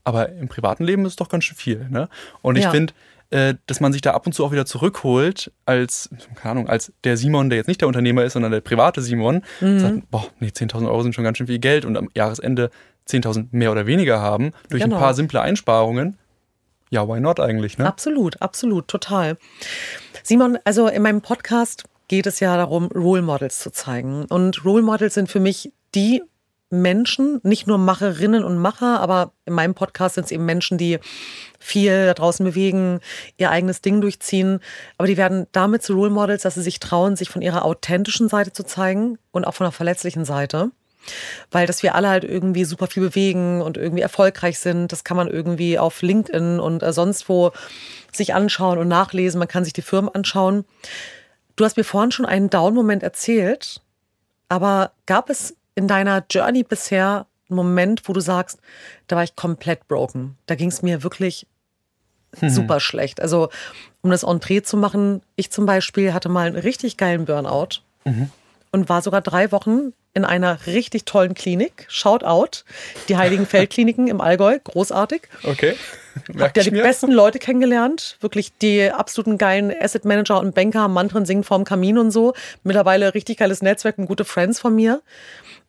aber 0.05 0.31
im 0.31 0.49
privaten 0.49 0.85
Leben 0.85 1.05
ist 1.05 1.13
es 1.13 1.17
doch 1.17 1.29
ganz 1.29 1.45
schön 1.45 1.57
viel. 1.57 1.87
Ne? 1.91 2.09
Und 2.43 2.57
ich 2.57 2.65
ja. 2.65 2.71
finde, 2.71 2.93
äh, 3.31 3.55
dass 3.67 3.81
man 3.81 3.93
sich 3.93 4.03
da 4.03 4.13
ab 4.13 4.27
und 4.27 4.33
zu 4.33 4.45
auch 4.45 4.53
wieder 4.53 4.67
zurückholt 4.67 5.51
als, 5.67 6.11
keine 6.37 6.53
Ahnung, 6.53 6.69
als 6.69 6.93
der 7.05 7.17
Simon, 7.17 7.51
der 7.51 7.57
jetzt 7.59 7.69
nicht 7.69 7.81
der 7.81 7.89
Unternehmer 7.89 8.23
ist, 8.25 8.35
sondern 8.35 8.53
der 8.53 8.61
private 8.61 9.01
Simon, 9.03 9.43
mhm. 9.61 9.79
sagt, 9.81 10.11
boah, 10.11 10.27
nee, 10.41 10.49
10.000 10.49 10.87
Euro 10.87 11.03
sind 11.03 11.15
schon 11.15 11.25
ganz 11.25 11.39
schön 11.39 11.47
viel 11.47 11.59
Geld 11.59 11.85
und 11.85 11.97
am 11.97 12.09
Jahresende 12.15 12.71
10.000 13.09 13.49
mehr 13.51 13.73
oder 13.73 13.87
weniger 13.87 14.21
haben 14.21 14.53
durch 14.69 14.83
genau. 14.83 14.97
ein 14.97 15.01
paar 15.01 15.15
simple 15.15 15.41
Einsparungen. 15.41 16.19
Ja, 16.91 17.09
why 17.09 17.19
not 17.19 17.41
eigentlich, 17.41 17.77
ne? 17.77 17.87
Absolut, 17.87 18.41
absolut, 18.41 18.89
total. 18.89 19.37
Simon, 20.23 20.59
also 20.65 20.87
in 20.87 21.03
meinem 21.03 21.23
Podcast 21.23 21.85
geht 22.15 22.27
es 22.29 22.39
ja 22.39 22.57
darum, 22.57 22.87
Role 22.95 23.23
Models 23.23 23.59
zu 23.59 23.73
zeigen. 23.73 24.27
Und 24.27 24.65
Role 24.65 24.85
Models 24.85 25.15
sind 25.15 25.29
für 25.29 25.41
mich 25.41 25.73
die 25.97 26.23
Menschen, 26.71 27.41
nicht 27.43 27.67
nur 27.67 27.77
Macherinnen 27.77 28.45
und 28.45 28.57
Macher, 28.57 29.01
aber 29.01 29.33
in 29.47 29.53
meinem 29.53 29.75
Podcast 29.75 30.15
sind 30.15 30.25
es 30.25 30.31
eben 30.31 30.45
Menschen, 30.45 30.79
die 30.79 31.01
viel 31.59 32.07
da 32.07 32.15
draußen 32.15 32.47
bewegen, 32.47 33.01
ihr 33.37 33.51
eigenes 33.51 33.81
Ding 33.81 34.01
durchziehen. 34.01 34.61
Aber 34.97 35.09
die 35.09 35.17
werden 35.17 35.49
damit 35.51 35.83
zu 35.83 35.95
Role 35.95 36.11
Models, 36.11 36.43
dass 36.43 36.55
sie 36.55 36.63
sich 36.63 36.79
trauen, 36.79 37.17
sich 37.17 37.31
von 37.31 37.43
ihrer 37.43 37.65
authentischen 37.65 38.29
Seite 38.29 38.53
zu 38.53 38.63
zeigen 38.63 39.19
und 39.33 39.45
auch 39.45 39.55
von 39.55 39.65
der 39.65 39.73
verletzlichen 39.73 40.25
Seite. 40.25 40.71
Weil 41.51 41.67
dass 41.67 41.83
wir 41.83 41.97
alle 41.97 42.11
halt 42.11 42.23
irgendwie 42.23 42.65
super 42.65 42.87
viel 42.87 43.03
bewegen 43.03 43.61
und 43.61 43.77
irgendwie 43.77 44.03
erfolgreich 44.03 44.61
sind, 44.61 44.93
das 44.93 45.03
kann 45.03 45.17
man 45.17 45.27
irgendwie 45.27 45.81
auf 45.81 46.01
LinkedIn 46.01 46.61
und 46.61 46.85
äh, 46.85 46.93
sonst 46.93 47.29
wo 47.29 47.51
sich 48.13 48.35
anschauen 48.35 48.79
und 48.79 48.87
nachlesen. 48.87 49.41
Man 49.41 49.49
kann 49.49 49.65
sich 49.65 49.73
die 49.73 49.83
Firmen 49.83 50.15
anschauen. 50.15 50.65
Du 51.57 51.65
hast 51.65 51.77
mir 51.77 51.85
vorhin 51.85 52.11
schon 52.11 52.27
einen 52.27 52.51
Down-Moment 52.51 53.03
erzählt, 53.03 53.81
aber 54.49 54.93
gab 55.07 55.31
es 55.31 55.57
in 55.75 55.89
deiner 55.89 56.25
Journey 56.31 56.63
bisher 56.63 57.27
einen 57.49 57.57
Moment, 57.57 58.09
wo 58.09 58.13
du 58.13 58.21
sagst, 58.21 58.59
da 59.07 59.17
war 59.17 59.25
ich 59.25 59.37
komplett 59.37 59.87
broken? 59.89 60.37
Da 60.47 60.55
ging 60.55 60.69
es 60.69 60.83
mir 60.83 61.03
wirklich 61.03 61.47
mhm. 62.41 62.51
super 62.51 62.81
schlecht. 62.81 63.21
Also, 63.21 63.51
um 64.03 64.11
das 64.11 64.23
Entree 64.23 64.63
zu 64.63 64.77
machen, 64.77 65.23
ich 65.37 65.51
zum 65.51 65.67
Beispiel 65.67 66.13
hatte 66.13 66.29
mal 66.29 66.47
einen 66.47 66.57
richtig 66.57 66.97
geilen 66.97 67.25
Burnout 67.25 67.81
mhm. 68.05 68.31
und 68.73 68.89
war 68.89 69.03
sogar 69.03 69.21
drei 69.21 69.53
Wochen 69.53 69.93
in 70.15 70.25
einer 70.25 70.59
richtig 70.67 71.05
tollen 71.05 71.35
Klinik. 71.35 71.87
Shout 71.89 72.23
out. 72.23 72.65
Die 73.09 73.17
Heiligen 73.17 73.47
Feldkliniken 73.47 74.07
im 74.07 74.21
Allgäu. 74.21 74.59
Großartig. 74.63 75.23
Okay. 75.43 75.75
Hab 76.39 76.57
ja 76.57 76.63
die 76.63 76.71
mir. 76.71 76.83
besten 76.83 77.11
Leute 77.11 77.41
kennengelernt. 77.41 78.17
Wirklich 78.21 78.57
die 78.59 78.91
absoluten 78.91 79.39
geilen 79.39 79.73
Asset 79.79 80.05
Manager 80.05 80.39
und 80.39 80.55
Banker, 80.55 80.87
Mantren 80.87 81.27
singen 81.27 81.43
vorm 81.43 81.65
Kamin 81.65 81.99
und 81.99 82.13
so. 82.13 82.33
Mittlerweile 82.63 83.15
richtig 83.15 83.39
geiles 83.39 83.61
Netzwerk 83.61 83.99
und 83.99 84.07
gute 84.07 84.25
Friends 84.25 84.61
von 84.61 84.75
mir. 84.75 85.03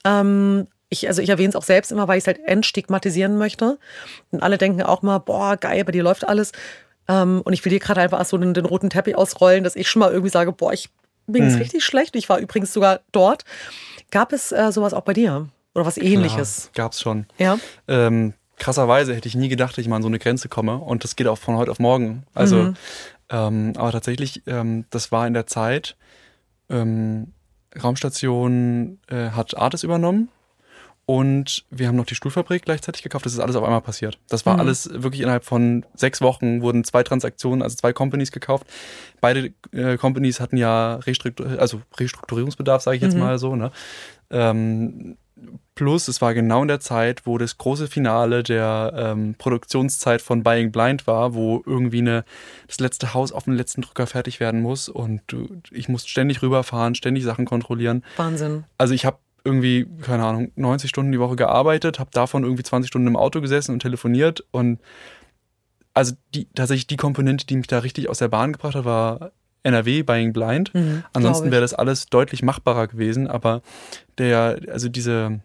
Ähm, 0.06 0.68
ich, 0.90 1.08
also 1.08 1.22
ich 1.22 1.30
erwähne 1.30 1.50
es 1.50 1.56
auch 1.56 1.64
selbst 1.64 1.92
immer, 1.92 2.08
weil 2.08 2.20
ich 2.20 2.24
es 2.24 2.28
halt 2.28 2.40
entstigmatisieren 2.46 3.38
möchte. 3.38 3.80
Und 4.32 4.44
alle 4.44 4.60
denken 4.60 4.84
auch 4.84 5.02
mal, 5.02 5.18
boah, 5.18 5.58
geil, 5.58 5.84
bei 5.84 5.92
dir 5.92 6.04
läuft 6.04 6.28
alles. 6.28 6.52
Ähm, 7.08 7.42
und 7.44 7.54
ich 7.54 7.64
will 7.66 7.72
dir 7.72 7.80
gerade 7.80 8.02
einfach 8.02 8.24
so 8.26 8.38
den, 8.38 8.54
den, 8.54 8.66
roten 8.66 8.90
Teppich 8.90 9.16
ausrollen, 9.16 9.64
dass 9.64 9.76
ich 9.76 9.90
schon 9.90 10.02
mal 10.02 10.12
irgendwie 10.12 10.32
sage, 10.32 10.52
boah, 10.52 10.74
ich 10.74 10.90
bin 11.28 11.52
mhm. 11.52 11.58
richtig 11.58 11.84
schlecht. 11.84 12.16
Ich 12.16 12.30
war 12.30 12.40
übrigens 12.40 12.72
sogar 12.72 13.02
dort. 13.12 13.44
Gab 14.12 14.34
es 14.34 14.52
äh, 14.52 14.72
sowas 14.72 14.94
auch 14.94 15.02
bei 15.02 15.14
dir? 15.14 15.48
Oder 15.74 15.86
was 15.86 15.98
ähnliches? 15.98 16.72
Ja, 16.76 16.88
es 16.88 17.02
schon. 17.02 17.26
Ja. 17.38 17.60
Ähm, 17.88 18.34
krasserweise 18.58 19.14
hätte 19.14 19.28
ich 19.28 19.36
nie 19.36 19.50
gedacht, 19.50 19.72
dass 19.72 19.80
ich 19.80 19.88
mal 19.88 19.98
an 19.98 20.02
so 20.02 20.08
eine 20.08 20.20
Grenze 20.20 20.48
komme. 20.48 20.78
Und 20.78 21.04
das 21.04 21.16
geht 21.16 21.28
auch 21.28 21.38
von 21.38 21.58
heute 21.58 21.72
auf 21.72 21.80
morgen. 21.80 22.24
Also, 22.34 22.56
mhm. 22.56 22.76
ähm, 23.30 23.74
aber 23.76 23.92
tatsächlich, 23.92 24.44
ähm, 24.48 24.86
das 24.90 25.12
war 25.12 25.28
in 25.28 25.34
der 25.34 25.48
Zeit, 25.48 25.98
ähm, 26.70 27.34
Raumstation 27.82 29.00
äh, 29.08 29.32
hat 29.32 29.58
Artis 29.58 29.84
übernommen. 29.84 30.30
Und 31.08 31.66
wir 31.70 31.88
haben 31.88 31.96
noch 31.96 32.06
die 32.06 32.16
Stuhlfabrik 32.16 32.64
gleichzeitig 32.64 33.04
gekauft. 33.04 33.26
Das 33.26 33.34
ist 33.34 33.40
alles 33.40 33.56
auf 33.56 33.64
einmal 33.64 33.82
passiert. 33.82 34.18
Das 34.28 34.46
war 34.46 34.56
mhm. 34.56 34.62
alles 34.62 34.90
wirklich 34.92 35.22
innerhalb 35.22 35.46
von 35.46 35.86
sechs 35.94 36.20
Wochen 36.22 36.62
wurden 36.62 36.84
zwei 36.84 37.04
Transaktionen, 37.04 37.62
also 37.62 37.76
zwei 37.76 37.94
Companies 37.94 38.32
gekauft. 38.32 38.66
Beide 39.22 39.54
äh, 39.72 39.98
Companies 39.98 40.40
hatten 40.40 40.58
ja 40.58 40.96
Restruktur 40.96 41.60
also 41.60 41.82
Restrukturierungsbedarf, 42.00 42.82
sage 42.82 42.98
ich 42.98 43.04
jetzt 43.04 43.14
mhm. 43.14 43.20
mal 43.20 43.38
so. 43.38 43.56
Ne? 43.56 43.72
Ähm, 44.32 45.18
plus, 45.76 46.08
es 46.08 46.22
war 46.22 46.34
genau 46.34 46.64
in 46.64 46.70
der 46.70 46.80
Zeit, 46.80 47.28
wo 47.28 47.38
das 47.38 47.60
große 47.60 47.88
Finale 47.88 48.42
der 48.42 48.94
ähm, 48.96 49.36
Produktionszeit 49.38 50.24
von 50.24 50.42
Buying 50.42 50.72
Blind 50.72 51.06
war, 51.06 51.36
wo 51.36 51.62
irgendwie 51.68 52.00
eine, 52.00 52.26
das 52.68 52.80
letzte 52.80 53.14
Haus 53.14 53.32
auf 53.32 53.44
dem 53.44 53.54
letzten 53.54 53.82
Drücker 53.82 54.08
fertig 54.08 54.40
werden 54.40 54.62
muss 54.62 54.90
und 54.90 55.22
du, 55.28 55.62
ich 55.70 55.88
musste 55.88 56.10
ständig 56.10 56.42
rüberfahren, 56.42 56.96
ständig 56.96 57.24
Sachen 57.24 57.46
kontrollieren. 57.46 58.04
Wahnsinn. 58.18 58.64
Also 58.80 58.96
ich 58.96 59.06
habe 59.06 59.18
irgendwie, 59.46 59.88
keine 60.02 60.26
Ahnung, 60.26 60.52
90 60.56 60.90
Stunden 60.90 61.12
die 61.12 61.20
Woche 61.20 61.36
gearbeitet, 61.36 62.00
habe 62.00 62.10
davon 62.12 62.44
irgendwie 62.44 62.64
20 62.64 62.88
Stunden 62.90 63.08
im 63.08 63.16
Auto 63.16 63.42
gesessen 63.42 63.72
und 63.72 63.80
telefoniert 63.80 64.44
und 64.52 64.80
also 65.94 66.14
die, 66.34 66.48
tatsächlich 66.54 66.88
die 66.88 66.98
Komponente, 66.98 67.46
die 67.46 67.56
mich 67.56 67.68
da 67.68 67.80
richtig 67.80 68.10
aus 68.10 68.18
der 68.18 68.28
Bahn 68.28 68.52
gebracht 68.52 68.76
hat, 68.76 68.84
war 68.84 69.32
NRW 69.64 70.04
Buying 70.04 70.34
Blind. 70.34 70.74
Mhm, 70.74 71.04
Ansonsten 71.14 71.52
wäre 71.52 71.62
das 71.62 71.74
alles 71.74 72.08
deutlich 72.08 72.44
machbarer 72.44 72.88
gewesen, 72.88 73.28
aber 73.28 73.62
der, 74.18 74.60
also 74.70 74.90
diese, 74.90 75.40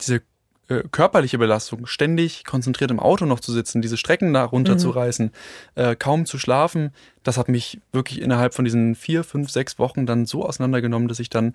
diese 0.00 0.20
äh, 0.68 0.82
körperliche 0.90 1.38
Belastung, 1.38 1.86
ständig 1.86 2.44
konzentriert 2.44 2.90
im 2.90 3.00
Auto 3.00 3.24
noch 3.24 3.40
zu 3.40 3.52
sitzen, 3.52 3.80
diese 3.80 3.96
Strecken 3.96 4.34
da 4.34 4.44
runterzureißen, 4.44 5.26
mhm. 5.26 5.82
äh, 5.82 5.96
kaum 5.96 6.26
zu 6.26 6.38
schlafen, 6.38 6.90
das 7.22 7.38
hat 7.38 7.48
mich 7.48 7.80
wirklich 7.90 8.20
innerhalb 8.20 8.52
von 8.52 8.66
diesen 8.66 8.94
vier, 8.94 9.24
fünf, 9.24 9.50
sechs 9.50 9.78
Wochen 9.78 10.04
dann 10.04 10.26
so 10.26 10.44
auseinandergenommen, 10.44 11.08
dass 11.08 11.20
ich 11.20 11.30
dann 11.30 11.54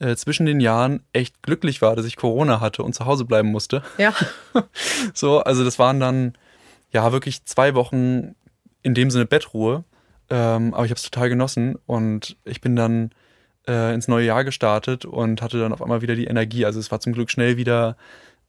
äh, 0.00 0.16
zwischen 0.16 0.46
den 0.46 0.60
Jahren 0.60 1.02
echt 1.12 1.42
glücklich 1.42 1.80
war, 1.82 1.94
dass 1.94 2.06
ich 2.06 2.16
Corona 2.16 2.60
hatte 2.60 2.82
und 2.82 2.94
zu 2.94 3.06
Hause 3.06 3.24
bleiben 3.24 3.50
musste. 3.50 3.82
Ja. 3.98 4.14
so, 5.14 5.40
also 5.40 5.64
das 5.64 5.78
waren 5.78 6.00
dann 6.00 6.34
ja 6.90 7.12
wirklich 7.12 7.44
zwei 7.44 7.74
Wochen 7.74 8.34
in 8.82 8.94
dem 8.94 9.10
Sinne 9.10 9.26
Bettruhe. 9.26 9.84
Ähm, 10.30 10.74
aber 10.74 10.84
ich 10.84 10.90
habe 10.90 10.98
es 10.98 11.02
total 11.02 11.28
genossen 11.28 11.76
und 11.86 12.36
ich 12.44 12.60
bin 12.60 12.76
dann 12.76 13.10
äh, 13.68 13.94
ins 13.94 14.08
neue 14.08 14.26
Jahr 14.26 14.44
gestartet 14.44 15.04
und 15.04 15.42
hatte 15.42 15.58
dann 15.58 15.72
auf 15.72 15.82
einmal 15.82 16.02
wieder 16.02 16.14
die 16.14 16.26
Energie. 16.26 16.64
Also 16.64 16.80
es 16.80 16.90
war 16.90 17.00
zum 17.00 17.12
Glück 17.12 17.30
schnell 17.30 17.56
wieder 17.56 17.96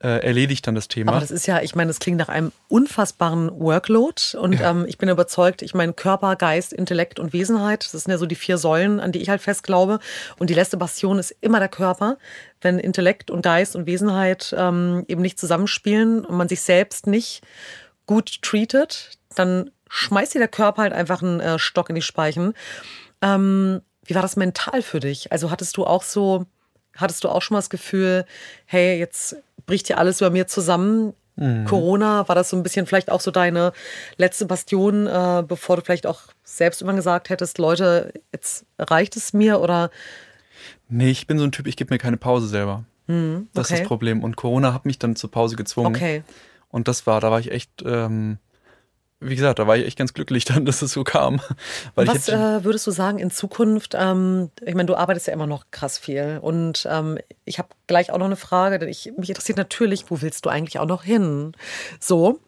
äh, 0.02 0.26
erledigt 0.26 0.66
dann 0.66 0.76
das 0.76 0.88
Thema. 0.88 1.12
Aber 1.12 1.22
das 1.22 1.32
ist 1.32 1.46
ja, 1.46 1.62
ich 1.62 1.76
meine, 1.76 1.90
das 1.90 2.00
klingt 2.00 2.18
nach 2.18 2.30
einem 2.30 2.52
unfassbaren 2.68 3.52
Workload 3.60 4.38
und 4.38 4.54
ja. 4.54 4.72
ähm, 4.72 4.86
ich 4.88 4.98
bin 4.98 5.10
überzeugt, 5.10 5.62
ich 5.62 5.74
meine, 5.74 5.94
Körper, 5.94 6.36
Geist, 6.36 6.74
Intellekt 6.74 7.20
und 7.20 7.34
Wesenheit, 7.34 7.84
das 7.94 8.04
sind 8.04 8.12
ja 8.12 8.18
so 8.18 8.26
die 8.26 8.36
vier 8.36 8.58
Säulen, 8.58 9.00
an 9.00 9.12
die 9.12 9.20
ich 9.20 9.30
halt 9.30 9.42
fest 9.42 9.64
glaube. 9.64 10.00
Und 10.40 10.50
die 10.50 10.54
letzte 10.54 10.78
Bastion 10.78 11.20
ist 11.20 11.36
immer 11.42 11.60
der 11.60 11.70
Körper. 11.70 12.18
Wenn 12.62 12.80
Intellekt 12.80 13.32
und 13.32 13.42
Geist 13.42 13.76
und 13.76 13.86
Wesenheit 13.86 14.56
ähm, 14.58 15.06
eben 15.08 15.22
nicht 15.22 15.40
zusammenspielen 15.40 16.26
und 16.26 16.36
man 16.36 16.50
sich 16.50 16.62
selbst 16.62 17.08
nicht 17.08 17.42
gut 18.06 18.42
treatet, 18.42 19.12
dann 19.36 19.72
schmeißt 19.90 20.34
dir 20.34 20.40
der 20.40 20.48
Körper 20.48 20.84
halt 20.84 20.94
einfach 20.94 21.22
einen 21.22 21.40
äh, 21.40 21.60
Stock 21.60 21.90
in 21.90 21.96
die 21.96 22.02
Speichen. 22.02 22.54
Ähm, 23.22 23.82
wie 24.06 24.16
war 24.16 24.22
das 24.22 24.36
mental 24.36 24.82
für 24.82 25.00
dich? 25.00 25.32
Also 25.32 25.52
hattest 25.52 25.78
du 25.78 25.86
auch 25.86 26.04
so, 26.04 26.46
hattest 26.96 27.24
du 27.24 27.30
auch 27.30 27.42
schon 27.42 27.56
mal 27.56 27.60
das 27.60 27.70
Gefühl, 27.70 28.26
hey, 28.66 28.98
jetzt 28.98 29.36
bricht 29.66 29.88
hier 29.88 29.98
alles 29.98 30.22
über 30.22 30.30
mir 30.30 30.48
zusammen. 30.48 31.14
Mhm. 31.36 31.66
Corona, 31.66 32.28
war 32.28 32.36
das 32.36 32.50
so 32.50 32.58
ein 32.58 32.64
bisschen 32.64 32.86
vielleicht 32.86 33.10
auch 33.10 33.22
so 33.22 33.32
deine 33.32 33.72
letzte 34.18 34.46
Bastion, 34.46 35.08
äh, 35.08 35.44
bevor 35.48 35.78
du 35.78 35.82
vielleicht 35.82 36.06
auch 36.06 36.22
selbst 36.44 36.82
immer 36.82 36.94
gesagt 36.94 37.30
hättest, 37.30 37.58
Leute, 37.58 38.14
jetzt 38.34 38.66
reicht 38.78 39.16
es 39.16 39.34
mir 39.34 39.60
oder? 39.62 39.92
Nee, 40.90 41.10
ich 41.10 41.28
bin 41.28 41.40
so 41.40 41.46
ein 41.46 41.52
Typ, 41.52 41.68
ich 41.68 41.78
gebe 41.78 41.94
mir 41.94 42.00
keine 42.00 42.18
Pause 42.18 42.48
selber. 42.48 42.84
Mhm, 43.08 43.36
okay. 43.36 43.50
Das 43.54 43.72
ist 43.72 43.80
das 43.80 43.88
Problem. 43.88 44.24
Und 44.24 44.36
Corona 44.36 44.74
hat 44.74 44.86
mich 44.86 45.00
dann 45.00 45.16
zur 45.16 45.32
Pause 45.32 45.56
gezwungen. 45.56 45.96
Okay. 45.96 46.24
Und 46.70 46.88
das 46.88 47.08
war, 47.08 47.20
da 47.22 47.32
war 47.32 47.40
ich 47.40 47.52
echt 47.52 47.84
ähm, 47.86 48.38
wie 49.22 49.36
gesagt, 49.36 49.60
da 49.60 49.68
war 49.68 49.78
ich 49.78 49.86
echt 49.86 49.98
ganz 49.98 50.14
glücklich 50.14 50.46
dann, 50.46 50.66
dass 50.66 50.82
es 50.82 50.92
so 50.92 51.04
kam. 51.04 51.40
Was 51.96 52.28
äh, 52.28 52.64
würdest 52.64 52.86
du 52.88 52.92
sagen 52.92 53.20
in 53.20 53.32
Zukunft? 53.32 53.96
Ähm, 53.98 54.50
ich 54.66 54.76
meine, 54.76 54.88
du 54.88 54.96
arbeitest 54.96 55.28
ja 55.28 55.34
immer 55.34 55.48
noch 55.48 55.66
krass 55.72 55.98
viel. 55.98 56.40
Und 56.42 56.88
ähm, 56.90 57.20
ich 57.46 57.60
habe 57.60 57.70
gleich 57.88 58.12
auch 58.12 58.18
noch 58.18 58.26
eine 58.26 58.36
Frage, 58.36 58.80
denn 58.80 58.90
ich, 58.90 59.14
mich 59.18 59.30
interessiert 59.30 59.58
natürlich, 59.58 60.06
wo 60.10 60.22
willst 60.22 60.46
du 60.46 60.50
eigentlich 60.50 60.80
auch 60.80 60.88
noch 60.88 61.04
hin? 61.04 61.54
So. 62.00 62.40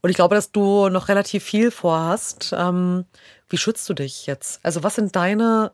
Und 0.00 0.10
ich 0.10 0.16
glaube, 0.16 0.34
dass 0.34 0.52
du 0.52 0.88
noch 0.88 1.08
relativ 1.08 1.42
viel 1.42 1.70
vorhast. 1.70 2.54
Ähm, 2.56 3.04
wie 3.48 3.56
schützt 3.58 3.88
du 3.88 3.94
dich 3.94 4.26
jetzt? 4.26 4.60
Also, 4.62 4.82
was 4.82 4.94
sind 4.94 5.16
deine 5.16 5.72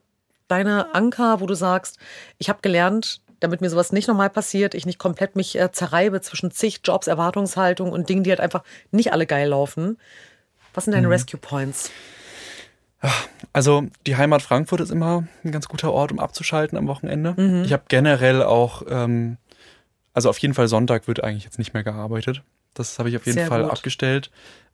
deine 0.51 0.93
Anker, 0.93 1.39
wo 1.39 1.45
du 1.45 1.53
sagst, 1.53 1.97
ich 2.37 2.49
habe 2.49 2.59
gelernt, 2.61 3.21
damit 3.39 3.61
mir 3.61 3.69
sowas 3.69 3.91
nicht 3.91 4.07
nochmal 4.07 4.29
passiert, 4.29 4.75
ich 4.75 4.85
nicht 4.85 4.99
komplett 4.99 5.35
mich 5.35 5.57
äh, 5.57 5.71
zerreibe 5.71 6.21
zwischen 6.21 6.51
zig 6.51 6.81
Jobs, 6.83 7.07
Erwartungshaltung 7.07 7.91
und 7.91 8.09
Dingen, 8.09 8.23
die 8.23 8.29
halt 8.29 8.41
einfach 8.41 8.63
nicht 8.91 9.13
alle 9.13 9.25
geil 9.25 9.49
laufen. 9.49 9.97
Was 10.73 10.85
sind 10.85 10.93
deine 10.93 11.07
mhm. 11.07 11.13
Rescue 11.13 11.39
Points? 11.39 11.91
Also 13.53 13.83
die 14.05 14.15
Heimat 14.15 14.41
Frankfurt 14.41 14.79
ist 14.79 14.91
immer 14.91 15.27
ein 15.43 15.51
ganz 15.51 15.67
guter 15.67 15.91
Ort, 15.91 16.11
um 16.11 16.19
abzuschalten 16.19 16.77
am 16.77 16.87
Wochenende. 16.87 17.33
Mhm. 17.35 17.63
Ich 17.63 17.73
habe 17.73 17.83
generell 17.87 18.43
auch, 18.43 18.83
ähm, 18.87 19.37
also 20.13 20.29
auf 20.29 20.37
jeden 20.37 20.53
Fall 20.53 20.67
Sonntag 20.67 21.07
wird 21.07 21.23
eigentlich 21.23 21.43
jetzt 21.43 21.57
nicht 21.57 21.73
mehr 21.73 21.83
gearbeitet. 21.83 22.43
Das 22.73 22.99
habe 22.99 23.09
ich 23.09 23.17
auf 23.17 23.25
jeden 23.25 23.39
Sehr 23.39 23.47
Fall 23.47 23.63
gut. 23.63 23.71
abgestellt. 23.71 24.29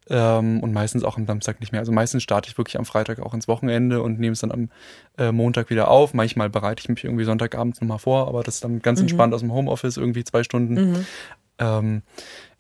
Ähm, 0.09 0.61
und 0.61 0.71
meistens 0.71 1.03
auch 1.03 1.17
am 1.17 1.25
Samstag 1.25 1.59
nicht 1.59 1.71
mehr. 1.71 1.79
Also 1.81 1.91
meistens 1.91 2.23
starte 2.23 2.49
ich 2.49 2.57
wirklich 2.57 2.77
am 2.77 2.85
Freitag 2.85 3.19
auch 3.19 3.33
ins 3.33 3.47
Wochenende 3.49 4.01
und 4.01 4.19
nehme 4.19 4.33
es 4.33 4.39
dann 4.39 4.51
am 4.51 4.69
äh, 5.17 5.33
Montag 5.33 5.69
wieder 5.69 5.89
auf. 5.89 6.13
Manchmal 6.13 6.49
bereite 6.49 6.81
ich 6.81 6.87
mich 6.87 7.03
irgendwie 7.03 7.25
Sonntagabends 7.25 7.81
nochmal 7.81 7.99
vor, 7.99 8.27
aber 8.27 8.43
das 8.43 8.55
ist 8.55 8.63
dann 8.63 8.81
ganz 8.81 8.99
mhm. 8.99 9.05
entspannt 9.05 9.33
aus 9.33 9.41
dem 9.41 9.51
Homeoffice, 9.51 9.97
irgendwie 9.97 10.23
zwei 10.23 10.43
Stunden. 10.43 10.91
Mhm. 10.91 11.05
Ähm, 11.59 12.01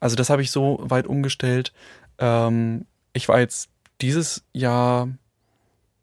also 0.01 0.17
das 0.17 0.29
habe 0.29 0.41
ich 0.41 0.51
so 0.51 0.79
weit 0.81 1.07
umgestellt. 1.07 1.71
Ähm, 2.19 2.85
ich 3.17 3.27
war 3.27 3.39
jetzt 3.39 3.69
dieses 3.99 4.43
Jahr 4.53 5.09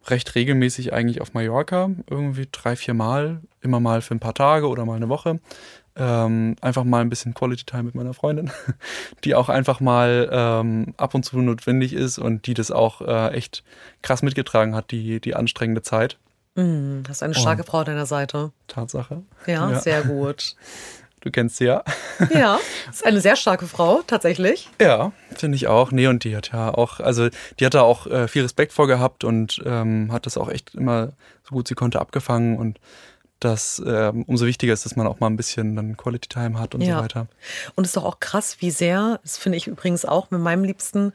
recht 0.07 0.35
regelmäßig 0.35 0.93
eigentlich 0.93 1.21
auf 1.21 1.33
Mallorca, 1.33 1.91
irgendwie 2.11 2.49
drei, 2.51 2.77
vier 2.77 2.93
Mal, 2.93 3.41
immer 3.63 3.81
mal 3.81 4.03
für 4.03 4.15
ein 4.15 4.21
paar 4.21 4.35
Tage 4.35 4.69
oder 4.69 4.85
mal 4.85 4.97
eine 4.97 5.09
Woche. 5.09 5.41
Ähm, 5.97 6.57
einfach 6.61 6.83
mal 6.83 7.01
ein 7.03 7.09
bisschen 7.09 7.35
Quality 7.35 7.65
Time 7.65 7.85
mit 7.85 7.95
meiner 7.95 8.15
Freundin, 8.15 8.51
die 9.25 9.37
auch 9.37 9.49
einfach 9.49 9.79
mal 9.79 10.29
ähm, 10.31 10.93
ab 10.97 11.15
und 11.15 11.25
zu 11.25 11.39
notwendig 11.39 11.93
ist 11.93 12.19
und 12.19 12.47
die 12.47 12.55
das 12.55 12.73
auch 12.73 13.01
äh, 13.01 13.29
echt 13.29 13.63
krass 14.03 14.23
mitgetragen 14.23 14.75
hat, 14.75 14.91
die, 14.91 15.21
die 15.21 15.37
anstrengende 15.37 15.83
Zeit. 15.83 16.19
Mm, 16.57 17.03
hast 17.09 17.23
eine 17.23 17.35
starke 17.35 17.63
und 17.63 17.69
Frau 17.69 17.79
an 17.79 17.87
deiner 17.87 18.07
Seite. 18.07 18.51
Tatsache. 18.67 19.23
Ja, 19.47 19.71
ja. 19.71 19.81
sehr 19.81 20.03
gut. 20.03 20.57
Du 21.25 21.31
kennst 21.31 21.57
sie 21.57 21.65
ja. 21.65 21.83
Ja, 22.35 22.61
ist 22.91 23.05
eine 23.05 23.19
sehr 23.23 23.35
starke 23.35 23.67
Frau, 23.67 24.03
tatsächlich. 24.07 24.69
Ja, 24.79 25.13
finde 25.35 25.57
ich 25.57 25.69
auch. 25.69 25.91
Nee, 25.91 26.07
und 26.07 26.23
die 26.23 26.37
hat 26.37 26.53
ja 26.53 26.73
auch, 26.73 27.01
also 27.01 27.31
die 27.59 27.65
hat 27.65 27.73
da 27.73 27.81
auch 27.81 28.07
äh, 28.07 28.29
viel 28.29 28.43
Respekt 28.43 28.75
vor 28.75 28.87
gehabt 28.87 29.25
und 29.25 29.63
ähm, 29.65 30.13
hat 30.13 30.27
das 30.27 30.37
auch 30.37 30.51
echt 30.51 30.75
immer 30.75 31.13
so 31.43 31.55
gut 31.55 31.67
sie 31.67 31.75
konnte 31.75 31.99
abgefangen 31.99 32.59
und 32.59 32.79
das 33.41 33.83
ähm, 33.87 34.25
umso 34.25 34.45
wichtiger 34.45 34.75
ist, 34.75 34.85
dass 34.85 34.97
man 34.97 35.07
auch 35.07 35.21
mal 35.21 35.29
ein 35.29 35.37
bisschen 35.37 35.77
dann 35.77 35.97
Quality 35.97 36.29
Time 36.29 36.59
hat 36.61 36.75
und 36.75 36.83
ja. 36.83 36.99
so 36.99 37.05
weiter. 37.05 37.27
Und 37.75 37.85
es 37.85 37.91
ist 37.91 37.97
doch 37.97 38.05
auch 38.05 38.21
krass, 38.21 38.59
wie 38.61 38.71
sehr, 38.71 39.19
das 39.23 39.39
finde 39.39 39.57
ich 39.57 39.67
übrigens 39.67 40.05
auch 40.05 40.31
mit 40.31 40.43
meinem 40.43 40.63
Liebsten, 40.63 41.15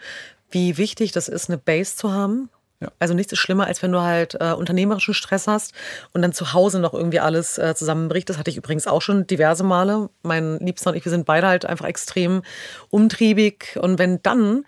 wie 0.49 0.77
wichtig 0.77 1.11
das 1.11 1.27
ist, 1.27 1.49
eine 1.49 1.59
Base 1.59 1.95
zu 1.95 2.11
haben 2.11 2.49
ja. 2.81 2.91
Also 2.97 3.13
nichts 3.13 3.33
ist 3.33 3.39
schlimmer, 3.39 3.67
als 3.67 3.83
wenn 3.83 3.91
du 3.91 4.01
halt 4.01 4.37
äh, 4.39 4.53
unternehmerischen 4.53 5.13
Stress 5.13 5.47
hast 5.47 5.73
und 6.13 6.21
dann 6.21 6.31
zu 6.31 6.53
Hause 6.53 6.79
noch 6.79 6.93
irgendwie 6.93 7.19
alles 7.19 7.57
äh, 7.57 7.75
zusammenbricht. 7.75 8.29
Das 8.29 8.37
hatte 8.37 8.49
ich 8.49 8.57
übrigens 8.57 8.87
auch 8.87 9.01
schon 9.01 9.27
diverse 9.27 9.63
Male. 9.63 10.09
Mein 10.23 10.59
Liebster 10.59 10.91
und 10.91 10.95
ich, 10.95 11.03
wir 11.03 11.09
sind 11.09 11.25
beide 11.25 11.47
halt 11.47 11.65
einfach 11.65 11.85
extrem 11.85 12.41
umtriebig. 12.89 13.77
Und 13.81 13.99
wenn 13.99 14.21
dann 14.23 14.65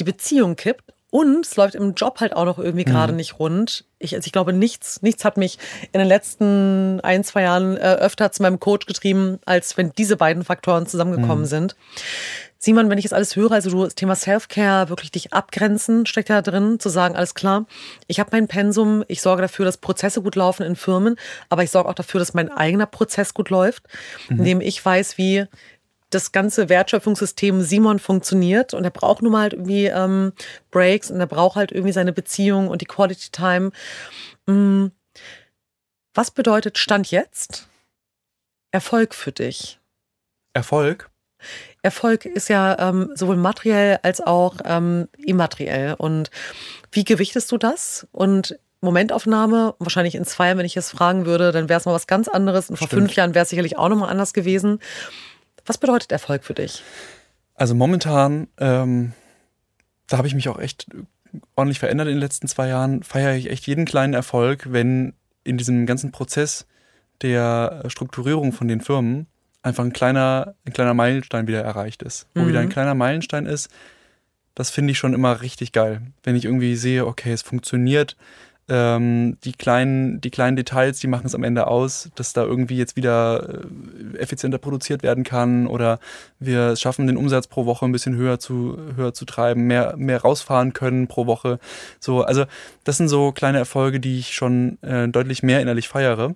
die 0.00 0.04
Beziehung 0.04 0.56
kippt 0.56 0.92
und 1.10 1.46
es 1.46 1.54
läuft 1.54 1.76
im 1.76 1.94
Job 1.94 2.18
halt 2.18 2.34
auch 2.34 2.44
noch 2.44 2.58
irgendwie 2.58 2.84
gerade 2.84 3.12
mhm. 3.12 3.18
nicht 3.18 3.38
rund. 3.38 3.84
Ich, 4.00 4.16
also 4.16 4.26
ich 4.26 4.32
glaube, 4.32 4.52
nichts, 4.52 5.00
nichts 5.00 5.24
hat 5.24 5.36
mich 5.36 5.60
in 5.92 6.00
den 6.00 6.08
letzten 6.08 6.98
ein, 7.02 7.22
zwei 7.22 7.42
Jahren 7.42 7.76
äh, 7.76 7.98
öfter 8.00 8.32
zu 8.32 8.42
meinem 8.42 8.58
Coach 8.58 8.86
getrieben, 8.86 9.38
als 9.44 9.76
wenn 9.76 9.92
diese 9.92 10.16
beiden 10.16 10.42
Faktoren 10.42 10.88
zusammengekommen 10.88 11.44
mhm. 11.44 11.48
sind. 11.48 11.76
Simon, 12.64 12.88
wenn 12.88 12.96
ich 12.96 13.04
jetzt 13.04 13.12
alles 13.12 13.36
höre, 13.36 13.52
also 13.52 13.68
du 13.68 13.84
das 13.84 13.94
Thema 13.94 14.16
Self-Care, 14.16 14.88
wirklich 14.88 15.12
dich 15.12 15.34
abgrenzen, 15.34 16.06
steckt 16.06 16.30
ja 16.30 16.40
drin, 16.40 16.80
zu 16.80 16.88
sagen, 16.88 17.14
alles 17.14 17.34
klar, 17.34 17.66
ich 18.06 18.20
habe 18.20 18.30
mein 18.32 18.48
Pensum, 18.48 19.04
ich 19.06 19.20
sorge 19.20 19.42
dafür, 19.42 19.66
dass 19.66 19.76
Prozesse 19.76 20.22
gut 20.22 20.34
laufen 20.34 20.62
in 20.62 20.74
Firmen, 20.74 21.16
aber 21.50 21.62
ich 21.62 21.70
sorge 21.70 21.90
auch 21.90 21.94
dafür, 21.94 22.20
dass 22.20 22.32
mein 22.32 22.50
eigener 22.50 22.86
Prozess 22.86 23.34
gut 23.34 23.50
läuft, 23.50 23.84
mhm. 24.30 24.38
indem 24.38 24.60
ich 24.62 24.82
weiß, 24.82 25.18
wie 25.18 25.44
das 26.08 26.32
ganze 26.32 26.70
Wertschöpfungssystem 26.70 27.60
Simon 27.60 27.98
funktioniert 27.98 28.72
und 28.72 28.84
er 28.84 28.90
braucht 28.90 29.20
nun 29.20 29.32
mal 29.32 29.42
halt 29.42 29.52
irgendwie 29.52 29.86
ähm, 29.86 30.32
Breaks 30.70 31.10
und 31.10 31.20
er 31.20 31.26
braucht 31.26 31.56
halt 31.56 31.70
irgendwie 31.70 31.92
seine 31.92 32.14
Beziehung 32.14 32.68
und 32.68 32.80
die 32.80 32.86
Quality 32.86 33.28
Time. 33.30 33.72
Mhm. 34.46 34.90
Was 36.14 36.30
bedeutet 36.30 36.78
Stand 36.78 37.10
jetzt 37.10 37.68
Erfolg 38.70 39.14
für 39.14 39.32
dich? 39.32 39.80
Erfolg? 40.54 41.10
Erfolg 41.82 42.24
ist 42.24 42.48
ja 42.48 42.76
ähm, 42.78 43.10
sowohl 43.14 43.36
materiell 43.36 43.98
als 44.02 44.20
auch 44.20 44.56
ähm, 44.64 45.08
immateriell. 45.18 45.94
Und 45.94 46.30
wie 46.92 47.04
gewichtest 47.04 47.50
du 47.52 47.58
das? 47.58 48.06
Und 48.12 48.58
Momentaufnahme, 48.80 49.74
wahrscheinlich 49.78 50.14
in 50.14 50.24
zwei, 50.24 50.56
wenn 50.56 50.66
ich 50.66 50.76
es 50.76 50.90
fragen 50.90 51.26
würde, 51.26 51.52
dann 51.52 51.68
wäre 51.68 51.80
es 51.80 51.86
mal 51.86 51.94
was 51.94 52.06
ganz 52.06 52.28
anderes. 52.28 52.70
Und 52.70 52.76
vor 52.76 52.86
Stimmt. 52.86 53.02
fünf 53.02 53.16
Jahren 53.16 53.34
wäre 53.34 53.42
es 53.42 53.50
sicherlich 53.50 53.76
auch 53.76 53.88
nochmal 53.88 54.10
anders 54.10 54.32
gewesen. 54.32 54.78
Was 55.66 55.78
bedeutet 55.78 56.12
Erfolg 56.12 56.44
für 56.44 56.54
dich? 56.54 56.82
Also 57.54 57.74
momentan, 57.74 58.48
ähm, 58.58 59.12
da 60.06 60.18
habe 60.18 60.28
ich 60.28 60.34
mich 60.34 60.48
auch 60.48 60.58
echt 60.58 60.86
ordentlich 61.56 61.78
verändert 61.78 62.08
in 62.08 62.14
den 62.14 62.20
letzten 62.20 62.46
zwei 62.46 62.68
Jahren, 62.68 63.02
feiere 63.02 63.34
ich 63.34 63.50
echt 63.50 63.66
jeden 63.66 63.84
kleinen 63.84 64.14
Erfolg, 64.14 64.72
wenn 64.72 65.14
in 65.42 65.58
diesem 65.58 65.86
ganzen 65.86 66.12
Prozess 66.12 66.66
der 67.22 67.84
Strukturierung 67.88 68.52
von 68.52 68.68
den 68.68 68.80
Firmen 68.80 69.26
einfach 69.64 69.84
ein 69.84 69.92
kleiner, 69.92 70.54
ein 70.66 70.72
kleiner 70.72 70.94
Meilenstein 70.94 71.46
wieder 71.46 71.62
erreicht 71.62 72.02
ist. 72.02 72.26
Wo 72.34 72.42
mhm. 72.42 72.48
wieder 72.48 72.60
ein 72.60 72.68
kleiner 72.68 72.94
Meilenstein 72.94 73.46
ist, 73.46 73.70
das 74.54 74.70
finde 74.70 74.92
ich 74.92 74.98
schon 74.98 75.14
immer 75.14 75.40
richtig 75.40 75.72
geil. 75.72 76.02
Wenn 76.22 76.36
ich 76.36 76.44
irgendwie 76.44 76.76
sehe, 76.76 77.06
okay, 77.06 77.32
es 77.32 77.42
funktioniert, 77.42 78.16
ähm, 78.68 79.36
die, 79.44 79.52
kleinen, 79.52 80.20
die 80.20 80.30
kleinen 80.30 80.56
Details, 80.56 80.98
die 80.98 81.06
machen 81.06 81.26
es 81.26 81.34
am 81.34 81.44
Ende 81.44 81.66
aus, 81.66 82.10
dass 82.14 82.32
da 82.32 82.44
irgendwie 82.44 82.78
jetzt 82.78 82.96
wieder 82.96 83.62
äh, 84.14 84.18
effizienter 84.18 84.58
produziert 84.58 85.02
werden 85.02 85.24
kann 85.24 85.66
oder 85.66 85.98
wir 86.38 86.74
schaffen, 86.76 87.06
den 87.06 87.18
Umsatz 87.18 87.46
pro 87.46 87.66
Woche 87.66 87.84
ein 87.84 87.92
bisschen 87.92 88.16
höher 88.16 88.38
zu, 88.38 88.78
höher 88.96 89.12
zu 89.12 89.26
treiben, 89.26 89.66
mehr, 89.66 89.96
mehr 89.98 90.22
rausfahren 90.22 90.72
können 90.72 91.08
pro 91.08 91.26
Woche. 91.26 91.58
So, 92.00 92.22
also 92.22 92.44
das 92.84 92.96
sind 92.96 93.08
so 93.08 93.32
kleine 93.32 93.58
Erfolge, 93.58 94.00
die 94.00 94.18
ich 94.18 94.34
schon 94.34 94.78
äh, 94.82 95.08
deutlich 95.08 95.42
mehr 95.42 95.60
innerlich 95.60 95.88
feiere. 95.88 96.34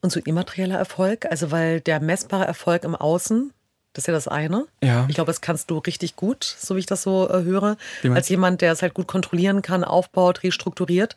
Und 0.00 0.10
so 0.12 0.20
immaterieller 0.20 0.78
Erfolg, 0.78 1.26
also 1.26 1.50
weil 1.50 1.80
der 1.80 2.00
messbare 2.00 2.46
Erfolg 2.46 2.84
im 2.84 2.94
Außen, 2.94 3.52
das 3.92 4.02
ist 4.02 4.06
ja 4.06 4.12
das 4.12 4.28
eine. 4.28 4.66
Ja. 4.82 5.06
Ich 5.08 5.16
glaube, 5.16 5.30
das 5.30 5.40
kannst 5.40 5.70
du 5.70 5.78
richtig 5.78 6.14
gut, 6.14 6.44
so 6.44 6.76
wie 6.76 6.80
ich 6.80 6.86
das 6.86 7.02
so 7.02 7.28
äh, 7.28 7.42
höre, 7.42 7.76
als 8.04 8.28
jemand, 8.28 8.60
der 8.60 8.72
es 8.72 8.82
halt 8.82 8.94
gut 8.94 9.08
kontrollieren 9.08 9.60
kann, 9.60 9.82
aufbaut, 9.82 10.44
restrukturiert. 10.44 11.16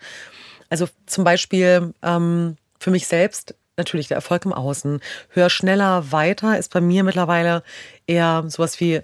Also 0.70 0.88
zum 1.06 1.24
Beispiel 1.24 1.94
ähm, 2.02 2.58
für 2.80 2.90
mich 2.90 3.06
selbst 3.06 3.54
natürlich 3.78 4.08
der 4.08 4.16
Erfolg 4.16 4.46
im 4.46 4.54
Außen. 4.54 5.00
Höher, 5.30 5.50
schneller, 5.50 6.12
weiter 6.12 6.58
ist 6.58 6.74
bei 6.74 6.82
mir 6.82 7.04
mittlerweile 7.04 7.64
eher 8.08 8.44
sowas 8.48 8.80
wie 8.80 9.02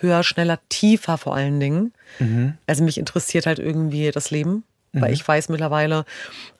höher, 0.00 0.22
schneller, 0.22 0.60
tiefer 0.68 1.18
vor 1.18 1.34
allen 1.34 1.58
Dingen. 1.58 1.94
Mhm. 2.18 2.58
Also 2.66 2.84
mich 2.84 2.98
interessiert 2.98 3.46
halt 3.46 3.58
irgendwie 3.58 4.10
das 4.10 4.30
Leben 4.30 4.62
mhm. 4.96 5.02
weil 5.02 5.12
ich 5.12 5.26
weiß 5.26 5.48
mittlerweile 5.48 6.04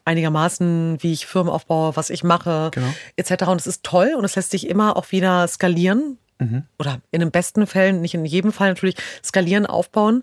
einigermaßen, 0.07 1.03
wie 1.03 1.13
ich 1.13 1.27
Firmen 1.27 1.53
aufbaue, 1.53 1.97
was 1.97 2.11
ich 2.11 2.25
mache, 2.25 2.71
genau. 2.73 2.93
etc. 3.17 3.49
Und 3.49 3.61
es 3.61 3.67
ist 3.67 3.83
toll 3.83 4.15
und 4.17 4.25
es 4.25 4.37
lässt 4.37 4.53
sich 4.53 4.69
immer 4.69 4.97
auch 4.97 5.13
wieder 5.13 5.47
skalieren. 5.49 6.19
Mhm. 6.39 6.65
Oder 6.79 7.01
in 7.11 7.21
den 7.21 7.31
besten 7.31 7.67
Fällen, 7.67 8.01
nicht 8.01 8.15
in 8.15 8.25
jedem 8.25 8.53
Fall 8.53 8.69
natürlich, 8.69 8.97
skalieren, 9.25 9.67
aufbauen. 9.67 10.23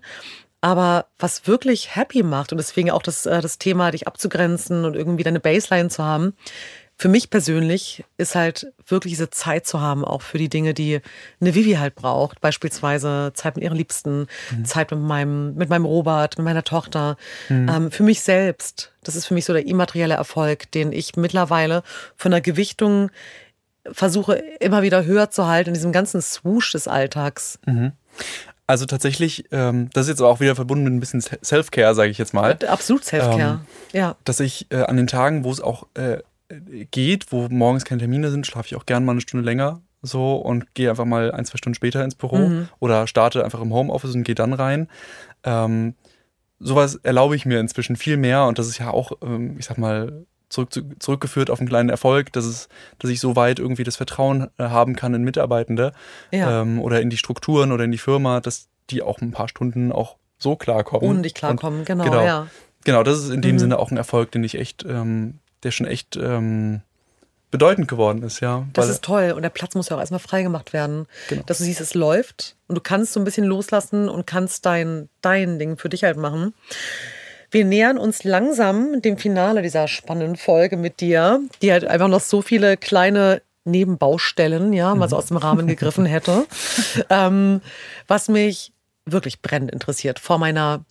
Aber 0.60 1.06
was 1.18 1.46
wirklich 1.46 1.94
happy 1.94 2.22
macht 2.22 2.52
und 2.52 2.58
deswegen 2.58 2.90
auch 2.90 3.02
das, 3.02 3.26
äh, 3.26 3.42
das 3.42 3.58
Thema, 3.58 3.90
dich 3.90 4.08
abzugrenzen 4.08 4.84
und 4.86 4.96
irgendwie 4.96 5.22
deine 5.22 5.40
Baseline 5.40 5.90
zu 5.90 6.02
haben, 6.02 6.34
für 7.04 7.10
mich 7.10 7.28
persönlich 7.28 8.02
ist 8.16 8.34
halt 8.34 8.72
wirklich 8.86 9.12
diese 9.12 9.28
Zeit 9.28 9.66
zu 9.66 9.78
haben, 9.78 10.06
auch 10.06 10.22
für 10.22 10.38
die 10.38 10.48
Dinge, 10.48 10.72
die 10.72 11.02
eine 11.38 11.54
Vivi 11.54 11.72
halt 11.74 11.96
braucht. 11.96 12.40
Beispielsweise 12.40 13.32
Zeit 13.34 13.56
mit 13.56 13.64
ihren 13.64 13.76
Liebsten, 13.76 14.26
mhm. 14.50 14.64
Zeit 14.64 14.90
mit 14.90 15.00
meinem, 15.00 15.54
mit 15.54 15.68
meinem 15.68 15.84
Robert, 15.84 16.38
mit 16.38 16.46
meiner 16.46 16.64
Tochter. 16.64 17.18
Mhm. 17.50 17.68
Ähm, 17.68 17.90
für 17.90 18.04
mich 18.04 18.22
selbst. 18.22 18.94
Das 19.02 19.16
ist 19.16 19.26
für 19.26 19.34
mich 19.34 19.44
so 19.44 19.52
der 19.52 19.66
immaterielle 19.66 20.14
Erfolg, 20.14 20.72
den 20.72 20.92
ich 20.92 21.14
mittlerweile 21.14 21.82
von 22.16 22.30
der 22.30 22.40
Gewichtung 22.40 23.10
versuche 23.92 24.42
immer 24.60 24.80
wieder 24.80 25.04
höher 25.04 25.30
zu 25.30 25.46
halten 25.46 25.68
in 25.68 25.74
diesem 25.74 25.92
ganzen 25.92 26.22
Swoosh 26.22 26.72
des 26.72 26.88
Alltags. 26.88 27.58
Mhm. 27.66 27.92
Also 28.66 28.86
tatsächlich, 28.86 29.44
ähm, 29.52 29.90
das 29.92 30.06
ist 30.06 30.08
jetzt 30.08 30.22
auch 30.22 30.40
wieder 30.40 30.56
verbunden 30.56 30.84
mit 30.84 30.94
ein 30.94 31.00
bisschen 31.00 31.20
Self-Care, 31.20 31.94
sage 31.94 32.10
ich 32.10 32.16
jetzt 32.16 32.32
mal. 32.32 32.56
Absolut 32.66 33.04
Self-Care, 33.04 33.60
ähm, 33.60 33.66
ja. 33.92 34.16
Dass 34.24 34.40
ich 34.40 34.68
äh, 34.70 34.84
an 34.84 34.96
den 34.96 35.06
Tagen, 35.06 35.44
wo 35.44 35.50
es 35.50 35.60
auch 35.60 35.86
äh, 35.92 36.20
geht, 36.90 37.32
wo 37.32 37.48
morgens 37.48 37.84
keine 37.84 38.00
Termine 38.00 38.30
sind, 38.30 38.46
schlafe 38.46 38.68
ich 38.68 38.76
auch 38.76 38.86
gern 38.86 39.04
mal 39.04 39.12
eine 39.12 39.20
Stunde 39.20 39.44
länger 39.44 39.80
so 40.02 40.36
und 40.36 40.74
gehe 40.74 40.90
einfach 40.90 41.04
mal 41.04 41.32
ein, 41.32 41.44
zwei 41.44 41.56
Stunden 41.56 41.74
später 41.74 42.04
ins 42.04 42.14
Büro 42.14 42.36
mhm. 42.36 42.68
oder 42.78 43.06
starte 43.06 43.44
einfach 43.44 43.62
im 43.62 43.72
Homeoffice 43.72 44.14
und 44.14 44.24
gehe 44.24 44.34
dann 44.34 44.52
rein. 44.52 44.88
Ähm, 45.44 45.94
sowas 46.60 46.96
erlaube 46.96 47.36
ich 47.36 47.46
mir 47.46 47.60
inzwischen 47.60 47.96
viel 47.96 48.16
mehr 48.16 48.44
und 48.44 48.58
das 48.58 48.68
ist 48.68 48.78
ja 48.78 48.90
auch, 48.90 49.12
ähm, 49.22 49.56
ich 49.58 49.64
sag 49.64 49.78
mal, 49.78 50.26
zurück, 50.50 50.70
zurückgeführt 50.98 51.50
auf 51.50 51.58
einen 51.58 51.68
kleinen 51.68 51.88
Erfolg, 51.88 52.32
dass, 52.32 52.44
es, 52.44 52.68
dass 52.98 53.10
ich 53.10 53.18
so 53.18 53.34
weit 53.34 53.58
irgendwie 53.58 53.84
das 53.84 53.96
Vertrauen 53.96 54.48
äh, 54.58 54.64
haben 54.64 54.94
kann 54.94 55.14
in 55.14 55.24
Mitarbeitende 55.24 55.92
ja. 56.30 56.60
ähm, 56.60 56.80
oder 56.80 57.00
in 57.00 57.10
die 57.10 57.16
Strukturen 57.16 57.72
oder 57.72 57.84
in 57.84 57.92
die 57.92 57.98
Firma, 57.98 58.40
dass 58.40 58.68
die 58.90 59.02
auch 59.02 59.20
ein 59.20 59.30
paar 59.30 59.48
Stunden 59.48 59.90
auch 59.90 60.16
so 60.36 60.54
klarkommen. 60.56 61.08
Und 61.08 61.26
ich 61.26 61.34
klarkommen, 61.34 61.84
genau, 61.84 62.04
genau. 62.04 62.24
Ja 62.24 62.46
genau, 62.84 63.02
das 63.02 63.18
ist 63.18 63.30
in 63.30 63.42
dem 63.42 63.56
mhm. 63.56 63.58
Sinne 63.58 63.78
auch 63.78 63.90
ein 63.90 63.96
Erfolg, 63.96 64.30
den 64.30 64.44
ich 64.44 64.56
echt, 64.56 64.84
ähm, 64.84 65.40
der 65.64 65.70
schon 65.70 65.86
echt 65.86 66.16
ähm, 66.16 66.82
bedeutend 67.50 67.86
geworden 67.86 68.22
ist, 68.22 68.40
ja. 68.40 68.66
Das 68.72 68.88
ist 68.88 69.04
toll. 69.04 69.32
Und 69.34 69.42
der 69.42 69.50
Platz 69.50 69.76
muss 69.76 69.88
ja 69.88 69.96
auch 69.96 70.00
erstmal 70.00 70.18
freigemacht 70.18 70.72
werden. 70.72 71.06
Genau. 71.28 71.44
Dass 71.46 71.58
du 71.58 71.64
siehst, 71.64 71.80
es 71.80 71.94
läuft 71.94 72.56
und 72.66 72.74
du 72.74 72.80
kannst 72.80 73.12
so 73.12 73.20
ein 73.20 73.24
bisschen 73.24 73.44
loslassen 73.44 74.08
und 74.08 74.26
kannst 74.26 74.66
dein, 74.66 75.08
dein 75.20 75.60
Ding 75.60 75.76
für 75.76 75.88
dich 75.88 76.02
halt 76.02 76.16
machen. 76.16 76.52
Wir 77.52 77.64
nähern 77.64 77.96
uns 77.96 78.24
langsam 78.24 79.00
dem 79.00 79.18
Finale 79.18 79.62
dieser 79.62 79.86
spannenden 79.86 80.34
Folge 80.34 80.76
mit 80.76 81.00
dir, 81.00 81.40
die 81.62 81.70
halt 81.70 81.84
einfach 81.84 82.08
noch 82.08 82.20
so 82.20 82.42
viele 82.42 82.76
kleine 82.76 83.40
Nebenbaustellen, 83.64 84.72
ja, 84.72 84.94
mal 84.96 85.08
so 85.08 85.16
aus 85.16 85.26
dem 85.26 85.36
Rahmen 85.36 85.68
gegriffen 85.68 86.06
hätte. 86.06 86.46
ähm, 87.08 87.60
was 88.08 88.28
mich 88.28 88.72
wirklich 89.06 89.42
brennend 89.42 89.70
interessiert 89.70 90.18
vor 90.18 90.38
meiner 90.38 90.84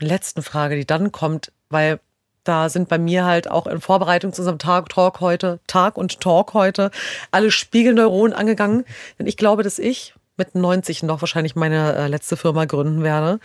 letzten 0.00 0.42
Frage, 0.42 0.76
die 0.76 0.86
dann 0.86 1.12
kommt, 1.12 1.52
weil 1.68 2.00
da 2.44 2.68
sind 2.68 2.88
bei 2.88 2.98
mir 2.98 3.24
halt 3.24 3.50
auch 3.50 3.66
in 3.66 3.80
Vorbereitung 3.80 4.32
zu 4.32 4.42
unserem 4.42 4.58
Tag, 4.58 4.88
Talk 4.88 5.20
heute, 5.20 5.60
Tag 5.66 5.96
und 5.96 6.20
Talk 6.20 6.54
heute, 6.54 6.90
alle 7.30 7.50
Spiegelneuronen 7.50 8.32
angegangen. 8.32 8.84
Denn 9.18 9.26
ich 9.26 9.36
glaube, 9.36 9.62
dass 9.62 9.78
ich 9.78 10.14
mit 10.36 10.54
90 10.54 11.02
noch 11.02 11.20
wahrscheinlich 11.20 11.54
meine 11.56 11.94
äh, 11.94 12.08
letzte 12.08 12.36
Firma 12.36 12.64
gründen 12.64 13.02
werde. 13.02 13.38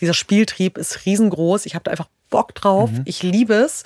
Dieser 0.00 0.14
Spieltrieb 0.14 0.78
ist 0.78 1.04
riesengroß. 1.06 1.66
Ich 1.66 1.74
habe 1.74 1.84
da 1.84 1.90
einfach 1.90 2.08
Bock 2.30 2.54
drauf. 2.54 2.90
Mhm. 2.90 3.02
Ich 3.04 3.22
liebe 3.22 3.54
es, 3.54 3.84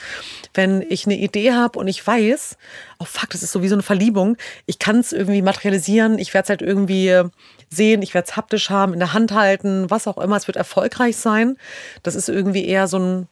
wenn 0.54 0.80
ich 0.80 1.04
eine 1.04 1.16
Idee 1.16 1.52
habe 1.52 1.78
und 1.78 1.88
ich 1.88 2.06
weiß, 2.06 2.56
oh 3.00 3.04
fuck, 3.04 3.30
das 3.30 3.42
ist 3.42 3.52
so 3.52 3.62
wie 3.62 3.68
so 3.68 3.74
eine 3.74 3.82
Verliebung. 3.82 4.36
Ich 4.66 4.78
kann 4.78 5.00
es 5.00 5.12
irgendwie 5.12 5.42
materialisieren. 5.42 6.18
Ich 6.18 6.32
werde 6.32 6.44
es 6.44 6.48
halt 6.50 6.62
irgendwie 6.62 7.22
sehen. 7.68 8.00
Ich 8.02 8.14
werde 8.14 8.28
es 8.28 8.36
haptisch 8.36 8.70
haben, 8.70 8.94
in 8.94 9.00
der 9.00 9.12
Hand 9.12 9.32
halten, 9.32 9.90
was 9.90 10.06
auch 10.06 10.18
immer. 10.18 10.36
Es 10.36 10.46
wird 10.46 10.56
erfolgreich 10.56 11.16
sein. 11.16 11.58
Das 12.04 12.14
ist 12.14 12.28
irgendwie 12.28 12.64
eher 12.64 12.86
so 12.86 12.98
ein 12.98 13.28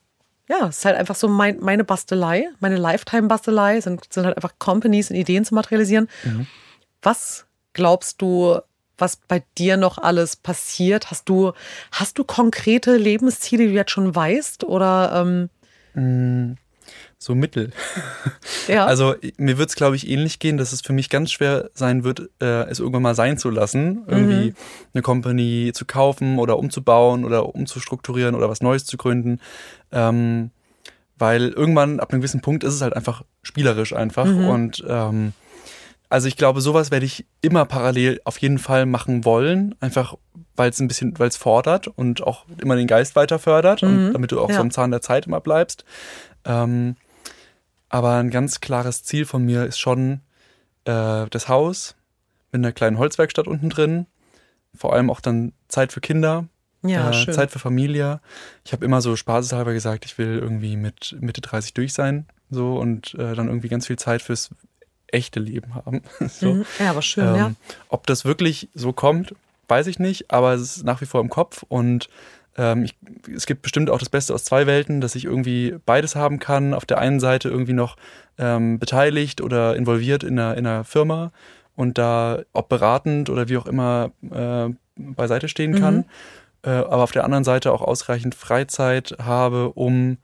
ja, 0.48 0.68
es 0.68 0.78
ist 0.78 0.84
halt 0.84 0.96
einfach 0.96 1.14
so 1.14 1.28
mein, 1.28 1.58
meine 1.60 1.84
Bastelei, 1.84 2.48
meine 2.60 2.76
Lifetime-Bastelei, 2.76 3.80
sind, 3.80 4.12
sind 4.12 4.26
halt 4.26 4.36
einfach 4.36 4.52
Companies 4.58 5.10
und 5.10 5.16
Ideen 5.16 5.44
zu 5.44 5.54
materialisieren. 5.54 6.08
Mhm. 6.24 6.46
Was 7.02 7.46
glaubst 7.72 8.20
du, 8.20 8.58
was 8.98 9.16
bei 9.16 9.42
dir 9.56 9.76
noch 9.76 9.98
alles 9.98 10.36
passiert? 10.36 11.10
Hast 11.10 11.28
du, 11.28 11.52
hast 11.92 12.18
du 12.18 12.24
konkrete 12.24 12.96
Lebensziele, 12.96 13.64
die 13.64 13.70
du 13.70 13.76
jetzt 13.76 13.90
schon 13.90 14.14
weißt? 14.14 14.64
Oder 14.64 15.12
ähm 15.14 15.50
mm, 15.94 16.56
so 17.18 17.34
mittel. 17.34 17.70
Ja. 18.66 18.86
Also 18.86 19.14
mir 19.36 19.58
wird 19.58 19.68
es, 19.68 19.76
glaube 19.76 19.94
ich, 19.94 20.08
ähnlich 20.08 20.38
gehen, 20.38 20.56
dass 20.56 20.72
es 20.72 20.80
für 20.80 20.94
mich 20.94 21.10
ganz 21.10 21.30
schwer 21.30 21.68
sein 21.74 22.02
wird, 22.02 22.30
äh, 22.40 22.64
es 22.70 22.78
irgendwann 22.78 23.02
mal 23.02 23.14
sein 23.14 23.36
zu 23.36 23.50
lassen, 23.50 24.04
irgendwie 24.06 24.50
mhm. 24.50 24.56
eine 24.94 25.02
Company 25.02 25.72
zu 25.74 25.84
kaufen 25.84 26.38
oder 26.38 26.58
umzubauen 26.58 27.26
oder 27.26 27.54
umzustrukturieren 27.54 28.34
oder 28.34 28.48
was 28.48 28.62
Neues 28.62 28.86
zu 28.86 28.96
gründen. 28.96 29.38
Ähm, 29.92 30.50
weil 31.18 31.48
irgendwann 31.48 32.00
ab 32.00 32.10
einem 32.10 32.22
gewissen 32.22 32.40
Punkt 32.40 32.64
ist 32.64 32.72
es 32.72 32.80
halt 32.80 32.96
einfach 32.96 33.22
spielerisch 33.42 33.92
einfach 33.92 34.24
mhm. 34.24 34.48
und 34.48 34.84
ähm, 34.88 35.34
also 36.08 36.28
ich 36.28 36.36
glaube, 36.36 36.60
sowas 36.60 36.90
werde 36.90 37.06
ich 37.06 37.26
immer 37.40 37.64
parallel 37.64 38.20
auf 38.24 38.38
jeden 38.38 38.58
Fall 38.58 38.86
machen 38.86 39.24
wollen, 39.24 39.74
einfach 39.80 40.14
weil 40.56 40.70
es 40.70 40.78
ein 40.78 40.88
bisschen, 40.88 41.18
weil 41.18 41.28
es 41.28 41.36
fordert 41.36 41.88
und 41.88 42.22
auch 42.22 42.44
immer 42.62 42.76
den 42.76 42.86
Geist 42.86 43.16
weiter 43.16 43.38
fördert 43.38 43.82
mhm. 43.82 43.88
und 43.88 44.12
damit 44.12 44.32
du 44.32 44.40
auch 44.40 44.48
ja. 44.48 44.56
so 44.56 44.60
am 44.60 44.70
Zahn 44.70 44.90
der 44.90 45.00
Zeit 45.00 45.26
immer 45.26 45.40
bleibst. 45.40 45.84
Ähm, 46.44 46.96
aber 47.94 48.16
ein 48.16 48.30
ganz 48.30 48.60
klares 48.60 49.04
Ziel 49.04 49.24
von 49.24 49.44
mir 49.44 49.66
ist 49.66 49.78
schon 49.78 50.20
äh, 50.84 51.26
das 51.30 51.48
Haus 51.48 51.94
mit 52.50 52.58
einer 52.58 52.72
kleinen 52.72 52.98
Holzwerkstatt 52.98 53.46
unten 53.46 53.70
drin. 53.70 54.06
Vor 54.74 54.94
allem 54.94 55.10
auch 55.10 55.20
dann 55.20 55.52
Zeit 55.68 55.92
für 55.92 56.00
Kinder, 56.00 56.48
ja, 56.82 57.10
äh, 57.10 57.30
Zeit 57.30 57.52
für 57.52 57.60
Familie. 57.60 58.20
Ich 58.64 58.72
habe 58.72 58.84
immer 58.84 59.00
so 59.00 59.14
spaßeshalber 59.14 59.72
gesagt, 59.72 60.06
ich 60.06 60.18
will 60.18 60.40
irgendwie 60.40 60.76
mit 60.76 61.14
Mitte 61.20 61.40
30 61.40 61.72
durch 61.74 61.92
sein 61.92 62.26
so 62.50 62.78
und 62.78 63.14
äh, 63.14 63.36
dann 63.36 63.46
irgendwie 63.46 63.68
ganz 63.68 63.86
viel 63.86 63.96
Zeit 63.96 64.22
fürs 64.22 64.50
echte 65.06 65.38
Leben 65.38 65.76
haben. 65.76 66.02
so. 66.28 66.52
Mhm. 66.52 66.66
Ja, 66.80 66.90
aber 66.90 67.02
schön, 67.02 67.28
ähm, 67.28 67.36
ja. 67.36 67.52
Ob 67.90 68.08
das 68.08 68.24
wirklich 68.24 68.70
so 68.74 68.92
kommt, 68.92 69.36
weiß 69.68 69.86
ich 69.86 70.00
nicht, 70.00 70.32
aber 70.32 70.54
es 70.54 70.78
ist 70.78 70.84
nach 70.84 71.00
wie 71.00 71.06
vor 71.06 71.20
im 71.20 71.30
Kopf 71.30 71.64
und 71.68 72.08
ähm, 72.56 72.84
ich, 72.84 72.96
es 73.34 73.46
gibt 73.46 73.62
bestimmt 73.62 73.90
auch 73.90 73.98
das 73.98 74.08
Beste 74.08 74.34
aus 74.34 74.44
zwei 74.44 74.66
Welten, 74.66 75.00
dass 75.00 75.14
ich 75.14 75.24
irgendwie 75.24 75.76
beides 75.84 76.16
haben 76.16 76.38
kann. 76.38 76.74
Auf 76.74 76.86
der 76.86 76.98
einen 76.98 77.20
Seite 77.20 77.48
irgendwie 77.48 77.72
noch 77.72 77.96
ähm, 78.38 78.78
beteiligt 78.78 79.40
oder 79.40 79.76
involviert 79.76 80.22
in 80.22 80.38
einer, 80.38 80.56
in 80.56 80.66
einer 80.66 80.84
Firma 80.84 81.32
und 81.76 81.98
da 81.98 82.40
ob 82.52 82.68
beratend 82.68 83.30
oder 83.30 83.48
wie 83.48 83.56
auch 83.56 83.66
immer 83.66 84.12
äh, 84.30 84.72
beiseite 84.96 85.48
stehen 85.48 85.74
kann. 85.74 85.96
Mhm. 85.96 86.04
Äh, 86.62 86.70
aber 86.70 87.02
auf 87.02 87.12
der 87.12 87.24
anderen 87.24 87.44
Seite 87.44 87.72
auch 87.72 87.82
ausreichend 87.82 88.34
Freizeit 88.34 89.16
habe, 89.20 89.70
um 89.70 90.18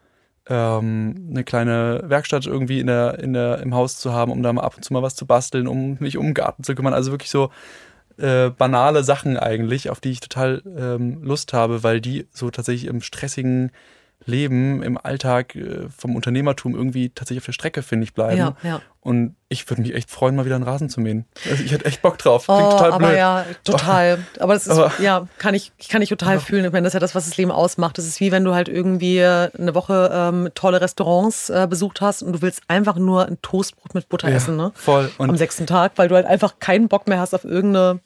ähm, 0.48 1.28
eine 1.30 1.44
kleine 1.44 2.02
Werkstatt 2.04 2.46
irgendwie 2.46 2.80
in 2.80 2.86
der, 2.86 3.18
in 3.18 3.32
der, 3.32 3.60
im 3.60 3.74
Haus 3.74 3.98
zu 3.98 4.12
haben, 4.12 4.32
um 4.32 4.42
da 4.42 4.52
mal 4.52 4.62
ab 4.62 4.76
und 4.76 4.84
zu 4.84 4.92
mal 4.92 5.02
was 5.02 5.14
zu 5.14 5.26
basteln, 5.26 5.68
um 5.68 5.96
mich 6.00 6.16
um 6.16 6.26
den 6.26 6.34
Garten 6.34 6.64
zu 6.64 6.74
kümmern. 6.74 6.94
Also 6.94 7.10
wirklich 7.10 7.30
so 7.30 7.50
äh, 8.20 8.50
banale 8.50 9.04
Sachen 9.04 9.36
eigentlich, 9.36 9.90
auf 9.90 10.00
die 10.00 10.10
ich 10.10 10.20
total 10.20 10.62
ähm, 10.76 11.22
Lust 11.22 11.52
habe, 11.52 11.82
weil 11.82 12.00
die 12.00 12.26
so 12.32 12.50
tatsächlich 12.50 12.88
im 12.88 13.02
stressigen 13.02 13.70
Leben, 14.26 14.82
im 14.82 14.98
Alltag 14.98 15.56
äh, 15.56 15.88
vom 15.96 16.14
Unternehmertum 16.14 16.74
irgendwie 16.74 17.10
tatsächlich 17.10 17.42
auf 17.42 17.46
der 17.46 17.52
Strecke, 17.52 17.82
finde 17.82 18.04
ich, 18.04 18.12
bleiben. 18.12 18.36
Ja, 18.36 18.56
ja. 18.62 18.80
Und 19.02 19.34
ich 19.48 19.68
würde 19.70 19.80
mich 19.80 19.94
echt 19.94 20.10
freuen, 20.10 20.36
mal 20.36 20.44
wieder 20.44 20.56
einen 20.56 20.64
Rasen 20.64 20.90
zu 20.90 21.00
mähen. 21.00 21.24
Also 21.50 21.64
ich 21.64 21.72
hätte 21.72 21.86
echt 21.86 22.02
Bock 22.02 22.18
drauf. 22.18 22.44
Klingt 22.44 22.60
oh, 22.60 22.70
total 22.72 22.92
aber 22.92 23.06
blöd. 23.06 23.16
ja, 23.18 23.46
total. 23.64 24.18
Aber 24.38 24.52
das 24.52 24.66
ist, 24.66 24.76
aber, 24.76 24.92
ja, 25.00 25.26
kann 25.38 25.54
ich, 25.54 25.72
kann 25.88 26.02
ich 26.02 26.10
total 26.10 26.34
aber, 26.34 26.40
fühlen. 26.40 26.66
Ich 26.66 26.72
meine, 26.72 26.84
das 26.84 26.90
ist 26.90 26.94
ja 26.94 27.00
das, 27.00 27.14
was 27.14 27.24
das 27.24 27.38
Leben 27.38 27.50
ausmacht. 27.50 27.96
Das 27.96 28.06
ist 28.06 28.20
wie 28.20 28.30
wenn 28.30 28.44
du 28.44 28.54
halt 28.54 28.68
irgendwie 28.68 29.24
eine 29.24 29.74
Woche 29.74 30.10
ähm, 30.12 30.50
tolle 30.54 30.82
Restaurants 30.82 31.48
äh, 31.48 31.66
besucht 31.68 32.02
hast 32.02 32.22
und 32.22 32.34
du 32.34 32.42
willst 32.42 32.60
einfach 32.68 32.96
nur 32.96 33.26
ein 33.26 33.38
Toastbrot 33.40 33.94
mit 33.94 34.10
Butter 34.10 34.28
ja, 34.28 34.36
essen, 34.36 34.56
ne? 34.56 34.72
Voll. 34.74 35.10
Und 35.16 35.30
Am 35.30 35.36
sechsten 35.36 35.66
Tag, 35.66 35.92
weil 35.96 36.08
du 36.08 36.14
halt 36.14 36.26
einfach 36.26 36.58
keinen 36.58 36.88
Bock 36.88 37.08
mehr 37.08 37.20
hast 37.20 37.34
auf 37.34 37.44
irgendeine 37.44 38.00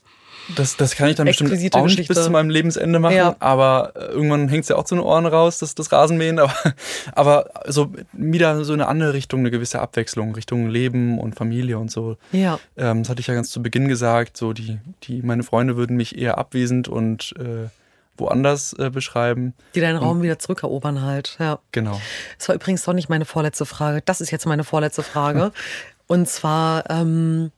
das, 0.57 0.77
das 0.77 0.95
kann 0.95 1.09
ich 1.09 1.17
dann 1.17 1.27
bestimmt 1.27 1.75
auch 1.75 1.87
nicht 1.87 2.09
bis 2.09 2.25
zu 2.25 2.31
meinem 2.31 2.51
Lebensende 2.51 2.99
machen, 2.99 3.17
ja. 3.17 3.37
aber 3.39 3.93
äh, 3.95 4.07
irgendwann 4.07 4.49
hängt 4.49 4.65
es 4.65 4.69
ja 4.69 4.77
auch 4.77 4.85
zu 4.85 4.95
den 4.95 5.03
Ohren 5.03 5.27
raus, 5.27 5.59
das, 5.59 5.75
das 5.75 5.91
Rasenmähen. 5.91 6.39
Aber, 6.39 6.55
aber 7.13 7.51
so 7.67 7.93
wieder 8.13 8.65
so 8.65 8.73
eine 8.73 8.89
andere 8.89 9.15
Richtung, 9.15 9.41
eine 9.41 9.51
gewisse 9.51 9.81
Abwechslung, 9.81 10.35
Richtung 10.35 10.69
Leben 10.69 11.19
und 11.19 11.35
Familie 11.35 11.79
und 11.79 11.91
so. 11.91 12.17
Ja. 12.33 12.59
Ähm, 12.77 13.03
das 13.03 13.11
hatte 13.11 13.21
ich 13.21 13.27
ja 13.27 13.35
ganz 13.35 13.51
zu 13.51 13.63
Beginn 13.63 13.89
gesagt. 13.89 14.37
So 14.37 14.53
die, 14.53 14.79
die, 15.05 15.23
meine 15.23 15.43
Freunde 15.43 15.77
würden 15.77 15.97
mich 15.97 16.19
eher 16.19 16.39
abwesend 16.39 16.89
und 16.89 17.35
äh, 17.39 17.69
woanders 18.17 18.75
äh, 18.75 18.91
beschreiben. 18.91 19.55
Die 19.75 19.81
deinen 19.81 19.97
Raum 19.97 20.23
wieder 20.23 20.39
zurückerobern 20.39 21.03
halt, 21.03 21.37
ja. 21.41 21.59
Genau. 21.73 22.01
Das 22.39 22.49
war 22.49 22.55
übrigens 22.55 22.85
doch 22.85 22.93
nicht 22.93 23.09
meine 23.09 23.25
vorletzte 23.25 23.67
Frage. 23.67 24.03
Das 24.05 24.21
ist 24.21 24.31
jetzt 24.31 24.47
meine 24.47 24.65
vorletzte 24.65 25.03
Frage. 25.03 25.53
und 26.07 26.29
zwar, 26.29 26.89
ähm, 26.91 27.51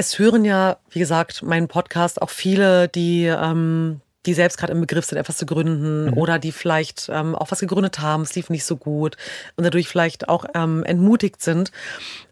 es 0.00 0.18
hören 0.18 0.46
ja, 0.46 0.78
wie 0.88 0.98
gesagt, 0.98 1.42
meinen 1.42 1.68
Podcast 1.68 2.22
auch 2.22 2.30
viele, 2.30 2.88
die, 2.88 3.26
ähm, 3.26 4.00
die 4.24 4.32
selbst 4.32 4.56
gerade 4.56 4.72
im 4.72 4.80
Begriff 4.80 5.04
sind, 5.04 5.18
etwas 5.18 5.36
zu 5.36 5.44
gründen 5.44 6.06
mhm. 6.06 6.12
oder 6.14 6.38
die 6.38 6.52
vielleicht 6.52 7.10
ähm, 7.12 7.34
auch 7.34 7.50
was 7.50 7.60
gegründet 7.60 7.98
haben, 7.98 8.22
es 8.22 8.34
lief 8.34 8.48
nicht 8.48 8.64
so 8.64 8.78
gut 8.78 9.18
und 9.56 9.64
dadurch 9.64 9.88
vielleicht 9.88 10.30
auch 10.30 10.46
ähm, 10.54 10.84
entmutigt 10.84 11.42
sind. 11.42 11.70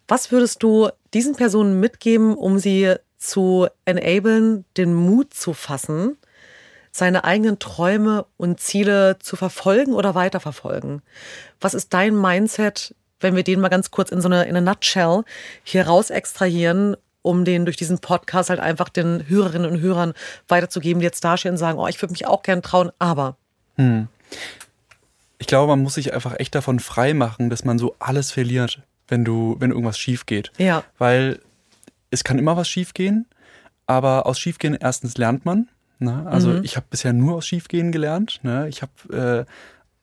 Was 0.09 0.32
würdest 0.32 0.62
du 0.62 0.89
diesen 1.12 1.36
Personen 1.36 1.78
mitgeben, 1.78 2.35
um 2.35 2.59
sie 2.59 2.95
zu 3.19 3.69
enablen, 3.85 4.65
den 4.78 4.95
Mut 4.95 5.35
zu 5.35 5.53
fassen, 5.53 6.16
seine 6.90 7.24
eigenen 7.24 7.59
Träume 7.59 8.24
und 8.39 8.61
Ziele 8.61 9.19
zu 9.19 9.36
verfolgen 9.36 9.93
oder 9.93 10.15
weiterverfolgen? 10.15 11.03
Was 11.61 11.74
ist 11.74 11.93
dein 11.93 12.19
Mindset, 12.19 12.95
wenn 13.20 13.36
wir 13.36 13.43
den 13.43 13.61
mal 13.61 13.69
ganz 13.69 13.90
kurz 13.90 14.11
in 14.11 14.23
so 14.23 14.28
eine, 14.28 14.45
in 14.45 14.57
eine 14.57 14.62
Nutshell 14.62 15.24
hier 15.65 15.86
raus 15.86 16.09
extrahieren 16.09 16.97
um 17.29 17.45
den 17.45 17.67
durch 17.67 17.77
diesen 17.77 17.99
Podcast 17.99 18.49
halt 18.49 18.59
einfach 18.59 18.89
den 18.89 19.29
Hörerinnen 19.29 19.71
und 19.71 19.81
Hörern 19.81 20.15
weiterzugeben, 20.49 21.01
die 21.01 21.05
jetzt 21.05 21.23
dastehen 21.23 21.53
und 21.53 21.59
sagen, 21.59 21.79
oh, 21.79 21.87
ich 21.87 22.01
würde 22.01 22.13
mich 22.13 22.27
auch 22.27 22.43
gern 22.43 22.63
trauen, 22.63 22.91
aber. 22.99 23.37
Hm. 23.77 24.09
Ich 25.37 25.47
glaube, 25.47 25.69
man 25.69 25.83
muss 25.83 25.95
sich 25.95 26.15
einfach 26.15 26.41
echt 26.41 26.55
davon 26.55 26.81
frei 26.81 27.13
machen, 27.13 27.51
dass 27.51 27.67
man 27.67 27.79
so 27.79 27.95
alles 27.99 28.33
verliert, 28.33 28.81
wenn 29.09 29.27
du, 29.27 29.57
wenn 29.59 29.73
irgendwas 29.73 29.99
schief 29.99 30.25
geht. 30.25 30.53
Ja. 30.57 30.85
Weil 30.97 31.41
es 32.11 32.25
kann 32.25 32.39
immer 32.39 32.57
was 32.57 32.67
schief 32.67 32.95
gehen, 32.95 33.27
aber 33.87 34.25
aus 34.25 34.39
Schiefgehen 34.39 34.75
erstens 34.81 35.19
lernt 35.19 35.45
man. 35.45 35.69
Ne? 35.99 36.25
Also 36.27 36.49
mhm. 36.49 36.65
ich 36.65 36.77
habe 36.77 36.87
bisher 36.89 37.13
nur 37.13 37.37
aus 37.37 37.47
Schiefgehen 37.47 37.93
gelernt. 37.93 38.41
Ne? 38.43 38.69
Ich 38.69 38.81
habe 38.81 39.47
äh, 39.47 39.53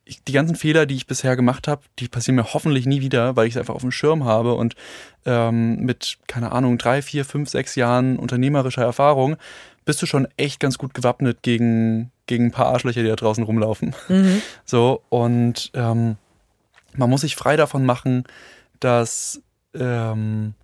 ich, 0.06 0.22
die 0.22 0.32
ganzen 0.32 0.56
Fehler, 0.56 0.86
die 0.86 0.94
ich 0.94 1.06
bisher 1.06 1.36
gemacht 1.36 1.68
habe, 1.68 1.82
die 1.98 2.08
passieren 2.08 2.36
mir 2.36 2.54
hoffentlich 2.54 2.86
nie 2.86 3.00
wieder, 3.00 3.36
weil 3.36 3.48
ich 3.48 3.54
es 3.54 3.58
einfach 3.58 3.74
auf 3.74 3.82
dem 3.82 3.90
Schirm 3.90 4.24
habe 4.24 4.54
und 4.54 4.74
ähm, 5.26 5.80
mit, 5.80 6.18
keine 6.28 6.52
Ahnung, 6.52 6.78
drei, 6.78 7.02
vier, 7.02 7.24
fünf, 7.24 7.50
sechs 7.50 7.74
Jahren 7.74 8.16
unternehmerischer 8.16 8.82
Erfahrung 8.82 9.36
bist 9.84 10.00
du 10.02 10.06
schon 10.06 10.28
echt 10.36 10.60
ganz 10.60 10.78
gut 10.78 10.94
gewappnet 10.94 11.42
gegen, 11.42 12.10
gegen 12.26 12.46
ein 12.46 12.50
paar 12.52 12.66
Arschlöcher, 12.66 13.02
die 13.02 13.08
da 13.08 13.16
draußen 13.16 13.44
rumlaufen. 13.44 13.94
Mhm. 14.08 14.42
So, 14.64 15.02
und 15.08 15.70
ähm, 15.74 16.16
man 16.94 17.10
muss 17.10 17.20
sich 17.20 17.36
frei 17.36 17.56
davon 17.56 17.84
machen, 17.84 18.24
dass, 18.80 19.40
ähm, 19.74 20.54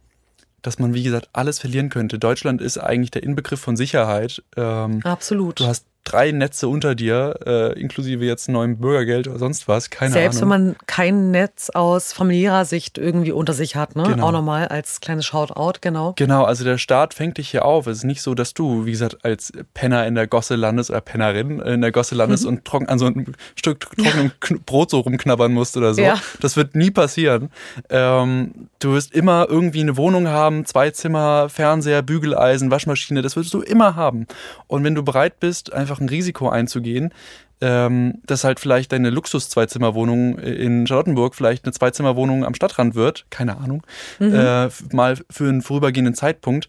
dass 0.61 0.79
man, 0.79 0.95
wie 0.95 1.03
gesagt, 1.03 1.29
alles 1.33 1.59
verlieren 1.59 1.89
könnte. 1.89 2.19
Deutschland 2.19 2.61
ist 2.61 2.79
eigentlich 2.79 3.11
der 3.11 3.23
Inbegriff 3.23 3.61
von 3.61 3.77
Sicherheit. 3.77 4.43
Ähm, 4.57 5.01
Absolut. 5.05 5.61
Du 5.61 5.67
hast 5.67 5.87
drei 6.05 6.33
Netze 6.33 6.69
unter 6.69 6.95
dir, 6.95 7.37
äh, 7.47 7.79
inklusive 7.81 8.25
jetzt 8.25 8.49
neuem 8.49 8.79
Bürgergeld 8.79 9.29
oder 9.29 9.39
sonst 9.39 9.69
was, 9.69 9.89
keine 9.91 10.13
Selbst 10.13 10.39
Ahnung. 10.43 10.51
wenn 10.53 10.65
man 10.67 10.77
kein 10.87 11.31
Netz 11.31 11.71
aus 11.71 12.13
familiärer 12.13 12.65
Sicht 12.65 12.99
irgendwie 12.99 13.33
unter 13.33 13.53
sich 13.53 13.77
hat, 13.77 13.95
ne? 13.97 14.03
Genau. 14.03 14.27
Auch 14.27 14.33
nochmal 14.33 14.67
als 14.69 15.01
kleines 15.01 15.25
Shoutout, 15.27 15.79
genau. 15.81 16.13
Genau, 16.17 16.45
also 16.45 16.65
der 16.65 16.79
Staat 16.79 17.15
fängt 17.15 17.39
dich 17.39 17.51
hier 17.51 17.65
auf. 17.65 17.87
Es 17.87 17.99
ist 17.99 18.05
nicht 18.05 18.21
so, 18.23 18.35
dass 18.35 18.53
du, 18.55 18.85
wie 18.85 18.91
gesagt, 18.91 19.25
als 19.25 19.53
Penner 19.75 20.07
in 20.07 20.15
der 20.15 20.27
Gosse 20.27 20.57
landest 20.57 20.91
oder 20.91 21.01
Pennerin 21.01 21.61
in 21.61 21.81
der 21.81 21.93
Gosse 21.93 22.15
landest 22.15 22.47
und 22.47 22.65
trocken, 22.65 22.89
an 22.89 22.99
so 22.99 23.07
einem 23.07 23.27
Stück 23.55 23.81
trockenem 23.81 24.33
Kn- 24.41 24.61
Brot 24.67 24.91
so 24.91 25.01
rumknabbern 25.01 25.53
musst 25.53 25.77
oder 25.77 25.95
so. 25.95 26.03
Ja. 26.03 26.21
Das 26.41 26.57
wird 26.57 26.75
nie 26.75 26.91
passieren. 26.91 27.51
Ähm, 27.91 28.69
du 28.81 28.93
wirst 28.93 29.15
immer 29.15 29.47
irgendwie 29.49 29.81
eine 29.81 29.97
Wohnung 29.97 30.27
haben, 30.29 30.65
zwei 30.67 30.91
Zimmer, 30.91 31.49
Fernseher, 31.49 32.03
Bügeleisen, 32.03 32.71
Waschmaschine, 32.71 33.23
das 33.23 33.37
wirst 33.37 33.55
du 33.55 33.61
immer 33.61 33.95
haben. 33.95 34.27
Und 34.67 34.83
wenn 34.85 34.95
du 34.95 35.03
bereit 35.03 35.39
bist, 35.41 35.73
einfach 35.73 35.92
ein 36.01 36.09
Risiko 36.09 36.49
einzugehen, 36.49 37.13
ähm, 37.61 38.21
dass 38.27 38.45
halt 38.45 38.59
vielleicht 38.61 38.93
deine 38.93 39.11
Luxus-Zweizimmerwohnung 39.11 40.39
in 40.39 40.87
Charlottenburg 40.87 41.35
vielleicht 41.35 41.65
eine 41.65 41.73
Zweizimmerwohnung 41.73 42.45
am 42.45 42.55
Stadtrand 42.55 42.95
wird, 42.95 43.27
keine 43.31 43.57
Ahnung, 43.59 43.83
äh, 44.21 44.65
f- 44.67 44.85
mal 44.93 45.17
für 45.31 45.49
einen 45.49 45.63
vorübergehenden 45.63 46.15
Zeitpunkt, 46.15 46.69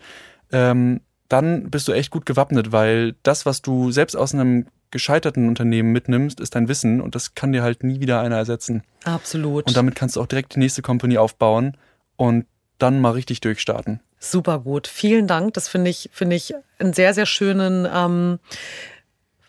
ähm, 0.51 1.01
dann 1.29 1.71
bist 1.71 1.87
du 1.87 1.93
echt 1.93 2.11
gut 2.11 2.25
gewappnet, 2.25 2.71
weil 2.71 3.15
das, 3.23 3.45
was 3.45 3.61
du 3.63 3.91
selbst 3.91 4.15
aus 4.15 4.33
einem 4.35 4.67
gescheiterten 4.91 5.47
Unternehmen 5.47 5.91
mitnimmst, 5.91 6.39
ist 6.39 6.53
dein 6.53 6.67
Wissen 6.67 7.01
und 7.01 7.15
das 7.15 7.33
kann 7.33 7.51
dir 7.51 7.63
halt 7.63 7.83
nie 7.83 7.99
wieder 7.99 8.21
einer 8.21 8.37
ersetzen. 8.37 8.83
Absolut. 9.05 9.65
Und 9.65 9.75
damit 9.75 9.95
kannst 9.95 10.15
du 10.15 10.21
auch 10.21 10.27
direkt 10.27 10.53
die 10.53 10.59
nächste 10.59 10.83
Company 10.83 11.17
aufbauen 11.17 11.75
und 12.17 12.45
dann 12.77 13.01
mal 13.01 13.11
richtig 13.13 13.41
durchstarten. 13.41 14.01
Super 14.19 14.59
gut. 14.59 14.87
Vielen 14.87 15.25
Dank. 15.25 15.55
Das 15.55 15.67
finde 15.67 15.89
ich, 15.89 16.09
finde 16.13 16.35
ich 16.35 16.53
einen 16.77 16.93
sehr, 16.93 17.13
sehr 17.15 17.25
schönen 17.25 17.87
ähm, 17.91 18.39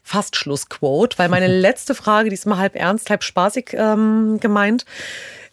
fast 0.05 0.37
Schlussquote, 0.37 1.19
weil 1.19 1.29
meine 1.29 1.49
letzte 1.61 1.97
Frage, 1.97 2.29
die 2.29 2.35
ist 2.35 2.47
mal 2.47 2.59
halb 2.59 2.77
ernst, 2.77 3.11
halb 3.11 3.25
spaßig 3.25 3.71
ähm, 3.73 4.39
gemeint, 4.39 4.85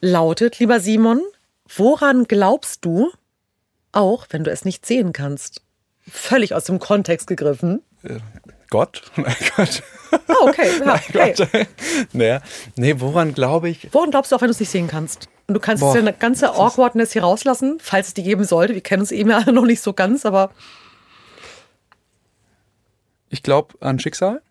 lautet, 0.01 0.59
lieber 0.59 0.79
Simon, 0.79 1.21
woran 1.75 2.25
glaubst 2.25 2.85
du, 2.85 3.11
auch 3.91 4.27
wenn 4.29 4.43
du 4.43 4.51
es 4.51 4.65
nicht 4.65 4.85
sehen 4.85 5.13
kannst? 5.13 5.61
Völlig 6.07 6.53
aus 6.53 6.65
dem 6.65 6.79
Kontext 6.79 7.27
gegriffen. 7.27 7.81
Gott? 8.69 9.03
Mein 9.15 9.35
Gott. 9.55 9.83
Ah, 10.11 10.33
okay. 10.41 10.69
Ja, 10.85 10.95
okay. 10.95 11.33
Gott. 11.37 11.47
Naja, 12.13 12.41
nee, 12.75 12.95
woran 12.97 13.33
glaube 13.33 13.69
ich? 13.69 13.87
Woran 13.93 14.11
glaubst 14.11 14.31
du 14.31 14.35
auch, 14.35 14.41
wenn 14.41 14.47
du 14.47 14.53
es 14.53 14.59
nicht 14.59 14.71
sehen 14.71 14.87
kannst? 14.87 15.29
Und 15.47 15.53
du 15.53 15.59
kannst 15.59 15.81
Boah, 15.81 15.95
eine 15.95 16.13
ganze 16.13 16.53
Awkwardness 16.55 17.13
hier 17.13 17.23
rauslassen, 17.23 17.77
falls 17.81 18.09
es 18.09 18.13
die 18.13 18.23
geben 18.23 18.43
sollte. 18.43 18.73
Wir 18.73 18.81
kennen 18.81 19.01
uns 19.01 19.11
eben 19.11 19.29
ja 19.29 19.37
alle 19.37 19.53
noch 19.53 19.65
nicht 19.65 19.81
so 19.81 19.93
ganz, 19.93 20.25
aber 20.25 20.51
Ich 23.31 23.41
glaube 23.43 23.75
an 23.81 23.97
Schicksal. 23.99 24.41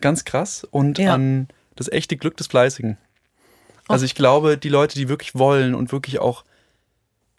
Ganz 0.00 0.24
krass. 0.24 0.64
Und 0.70 0.98
Ja. 0.98 1.14
an 1.14 1.48
das 1.76 1.88
echte 1.90 2.16
Glück 2.16 2.36
des 2.36 2.46
Fleißigen. 2.46 2.96
Also 3.88 4.04
ich 4.04 4.14
glaube, 4.14 4.56
die 4.58 4.68
Leute, 4.68 4.94
die 4.94 5.08
wirklich 5.08 5.34
wollen 5.34 5.74
und 5.74 5.92
wirklich 5.92 6.18
auch 6.18 6.44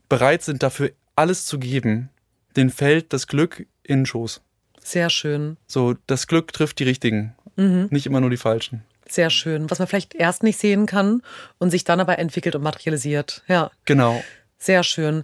bereit 0.09 0.43
sind, 0.43 0.61
dafür 0.63 0.91
alles 1.15 1.45
zu 1.45 1.57
geben, 1.59 2.09
denen 2.55 2.69
fällt 2.69 3.11
das 3.13 3.27
Glück 3.27 3.65
in 3.83 4.01
den 4.01 4.05
Schoß. 4.05 4.41
sehr 4.85 5.09
schön. 5.09 5.55
So, 5.65 5.95
das 6.07 6.27
Glück 6.27 6.51
trifft 6.51 6.77
die 6.79 6.83
Richtigen, 6.83 7.33
nicht 7.55 8.05
immer 8.05 8.19
nur 8.19 8.29
die 8.29 8.37
Falschen. 8.37 8.83
Sehr 9.07 9.29
schön. 9.29 9.69
Was 9.71 9.79
man 9.79 9.87
vielleicht 9.87 10.13
erst 10.15 10.43
nicht 10.43 10.59
sehen 10.59 10.85
kann 10.85 11.21
und 11.57 11.69
sich 11.69 11.83
dann 11.85 11.99
aber 12.01 12.19
entwickelt 12.19 12.55
und 12.55 12.63
materialisiert. 12.63 13.43
Ja, 13.47 13.71
Genau. 13.85 14.21
Sehr 14.65 14.83
schön. 14.83 15.23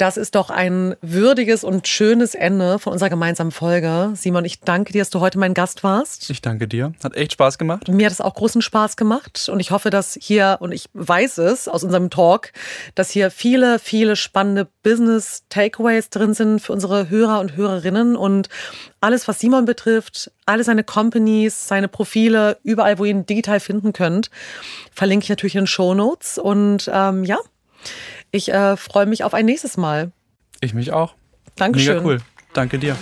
Das 0.00 0.16
ist 0.16 0.34
doch 0.34 0.48
ein 0.48 0.96
würdiges 1.02 1.62
und 1.62 1.86
schönes 1.86 2.34
Ende 2.34 2.78
von 2.78 2.94
unserer 2.94 3.10
gemeinsamen 3.10 3.50
Folge. 3.50 4.12
Simon, 4.14 4.46
ich 4.46 4.60
danke 4.60 4.94
dir, 4.94 5.02
dass 5.02 5.10
du 5.10 5.20
heute 5.20 5.38
mein 5.38 5.52
Gast 5.52 5.84
warst. 5.84 6.30
Ich 6.30 6.40
danke 6.40 6.66
dir. 6.66 6.94
Hat 7.04 7.14
echt 7.14 7.32
Spaß 7.32 7.58
gemacht. 7.58 7.86
Mir 7.88 8.06
hat 8.06 8.12
es 8.14 8.22
auch 8.22 8.32
großen 8.32 8.62
Spaß 8.62 8.96
gemacht 8.96 9.50
und 9.52 9.60
ich 9.60 9.72
hoffe, 9.72 9.90
dass 9.90 10.16
hier, 10.18 10.56
und 10.60 10.72
ich 10.72 10.86
weiß 10.94 11.36
es 11.36 11.68
aus 11.68 11.84
unserem 11.84 12.08
Talk, 12.08 12.52
dass 12.94 13.10
hier 13.10 13.30
viele, 13.30 13.78
viele 13.78 14.16
spannende 14.16 14.68
Business-Takeaways 14.82 16.08
drin 16.08 16.32
sind 16.32 16.60
für 16.60 16.72
unsere 16.72 17.10
Hörer 17.10 17.38
und 17.40 17.56
Hörerinnen 17.56 18.16
und 18.16 18.48
alles, 19.02 19.28
was 19.28 19.38
Simon 19.38 19.66
betrifft, 19.66 20.32
alle 20.46 20.64
seine 20.64 20.82
Companies, 20.82 21.68
seine 21.68 21.88
Profile, 21.88 22.56
überall, 22.62 22.98
wo 22.98 23.04
ihr 23.04 23.10
ihn 23.10 23.26
digital 23.26 23.60
finden 23.60 23.92
könnt, 23.92 24.30
verlinke 24.92 25.24
ich 25.24 25.28
natürlich 25.28 25.56
in 25.56 25.62
den 25.62 25.66
Show 25.66 25.92
Notes 25.92 26.38
und 26.38 26.90
ähm, 26.90 27.24
ja, 27.24 27.36
ich 28.30 28.52
äh, 28.52 28.76
freue 28.76 29.06
mich 29.06 29.24
auf 29.24 29.34
ein 29.34 29.46
nächstes 29.46 29.76
Mal. 29.76 30.12
Ich 30.60 30.74
mich 30.74 30.92
auch. 30.92 31.14
Dankeschön. 31.56 31.96
Mega 31.96 32.06
cool. 32.06 32.18
Danke 32.52 32.78
dir. 32.78 32.96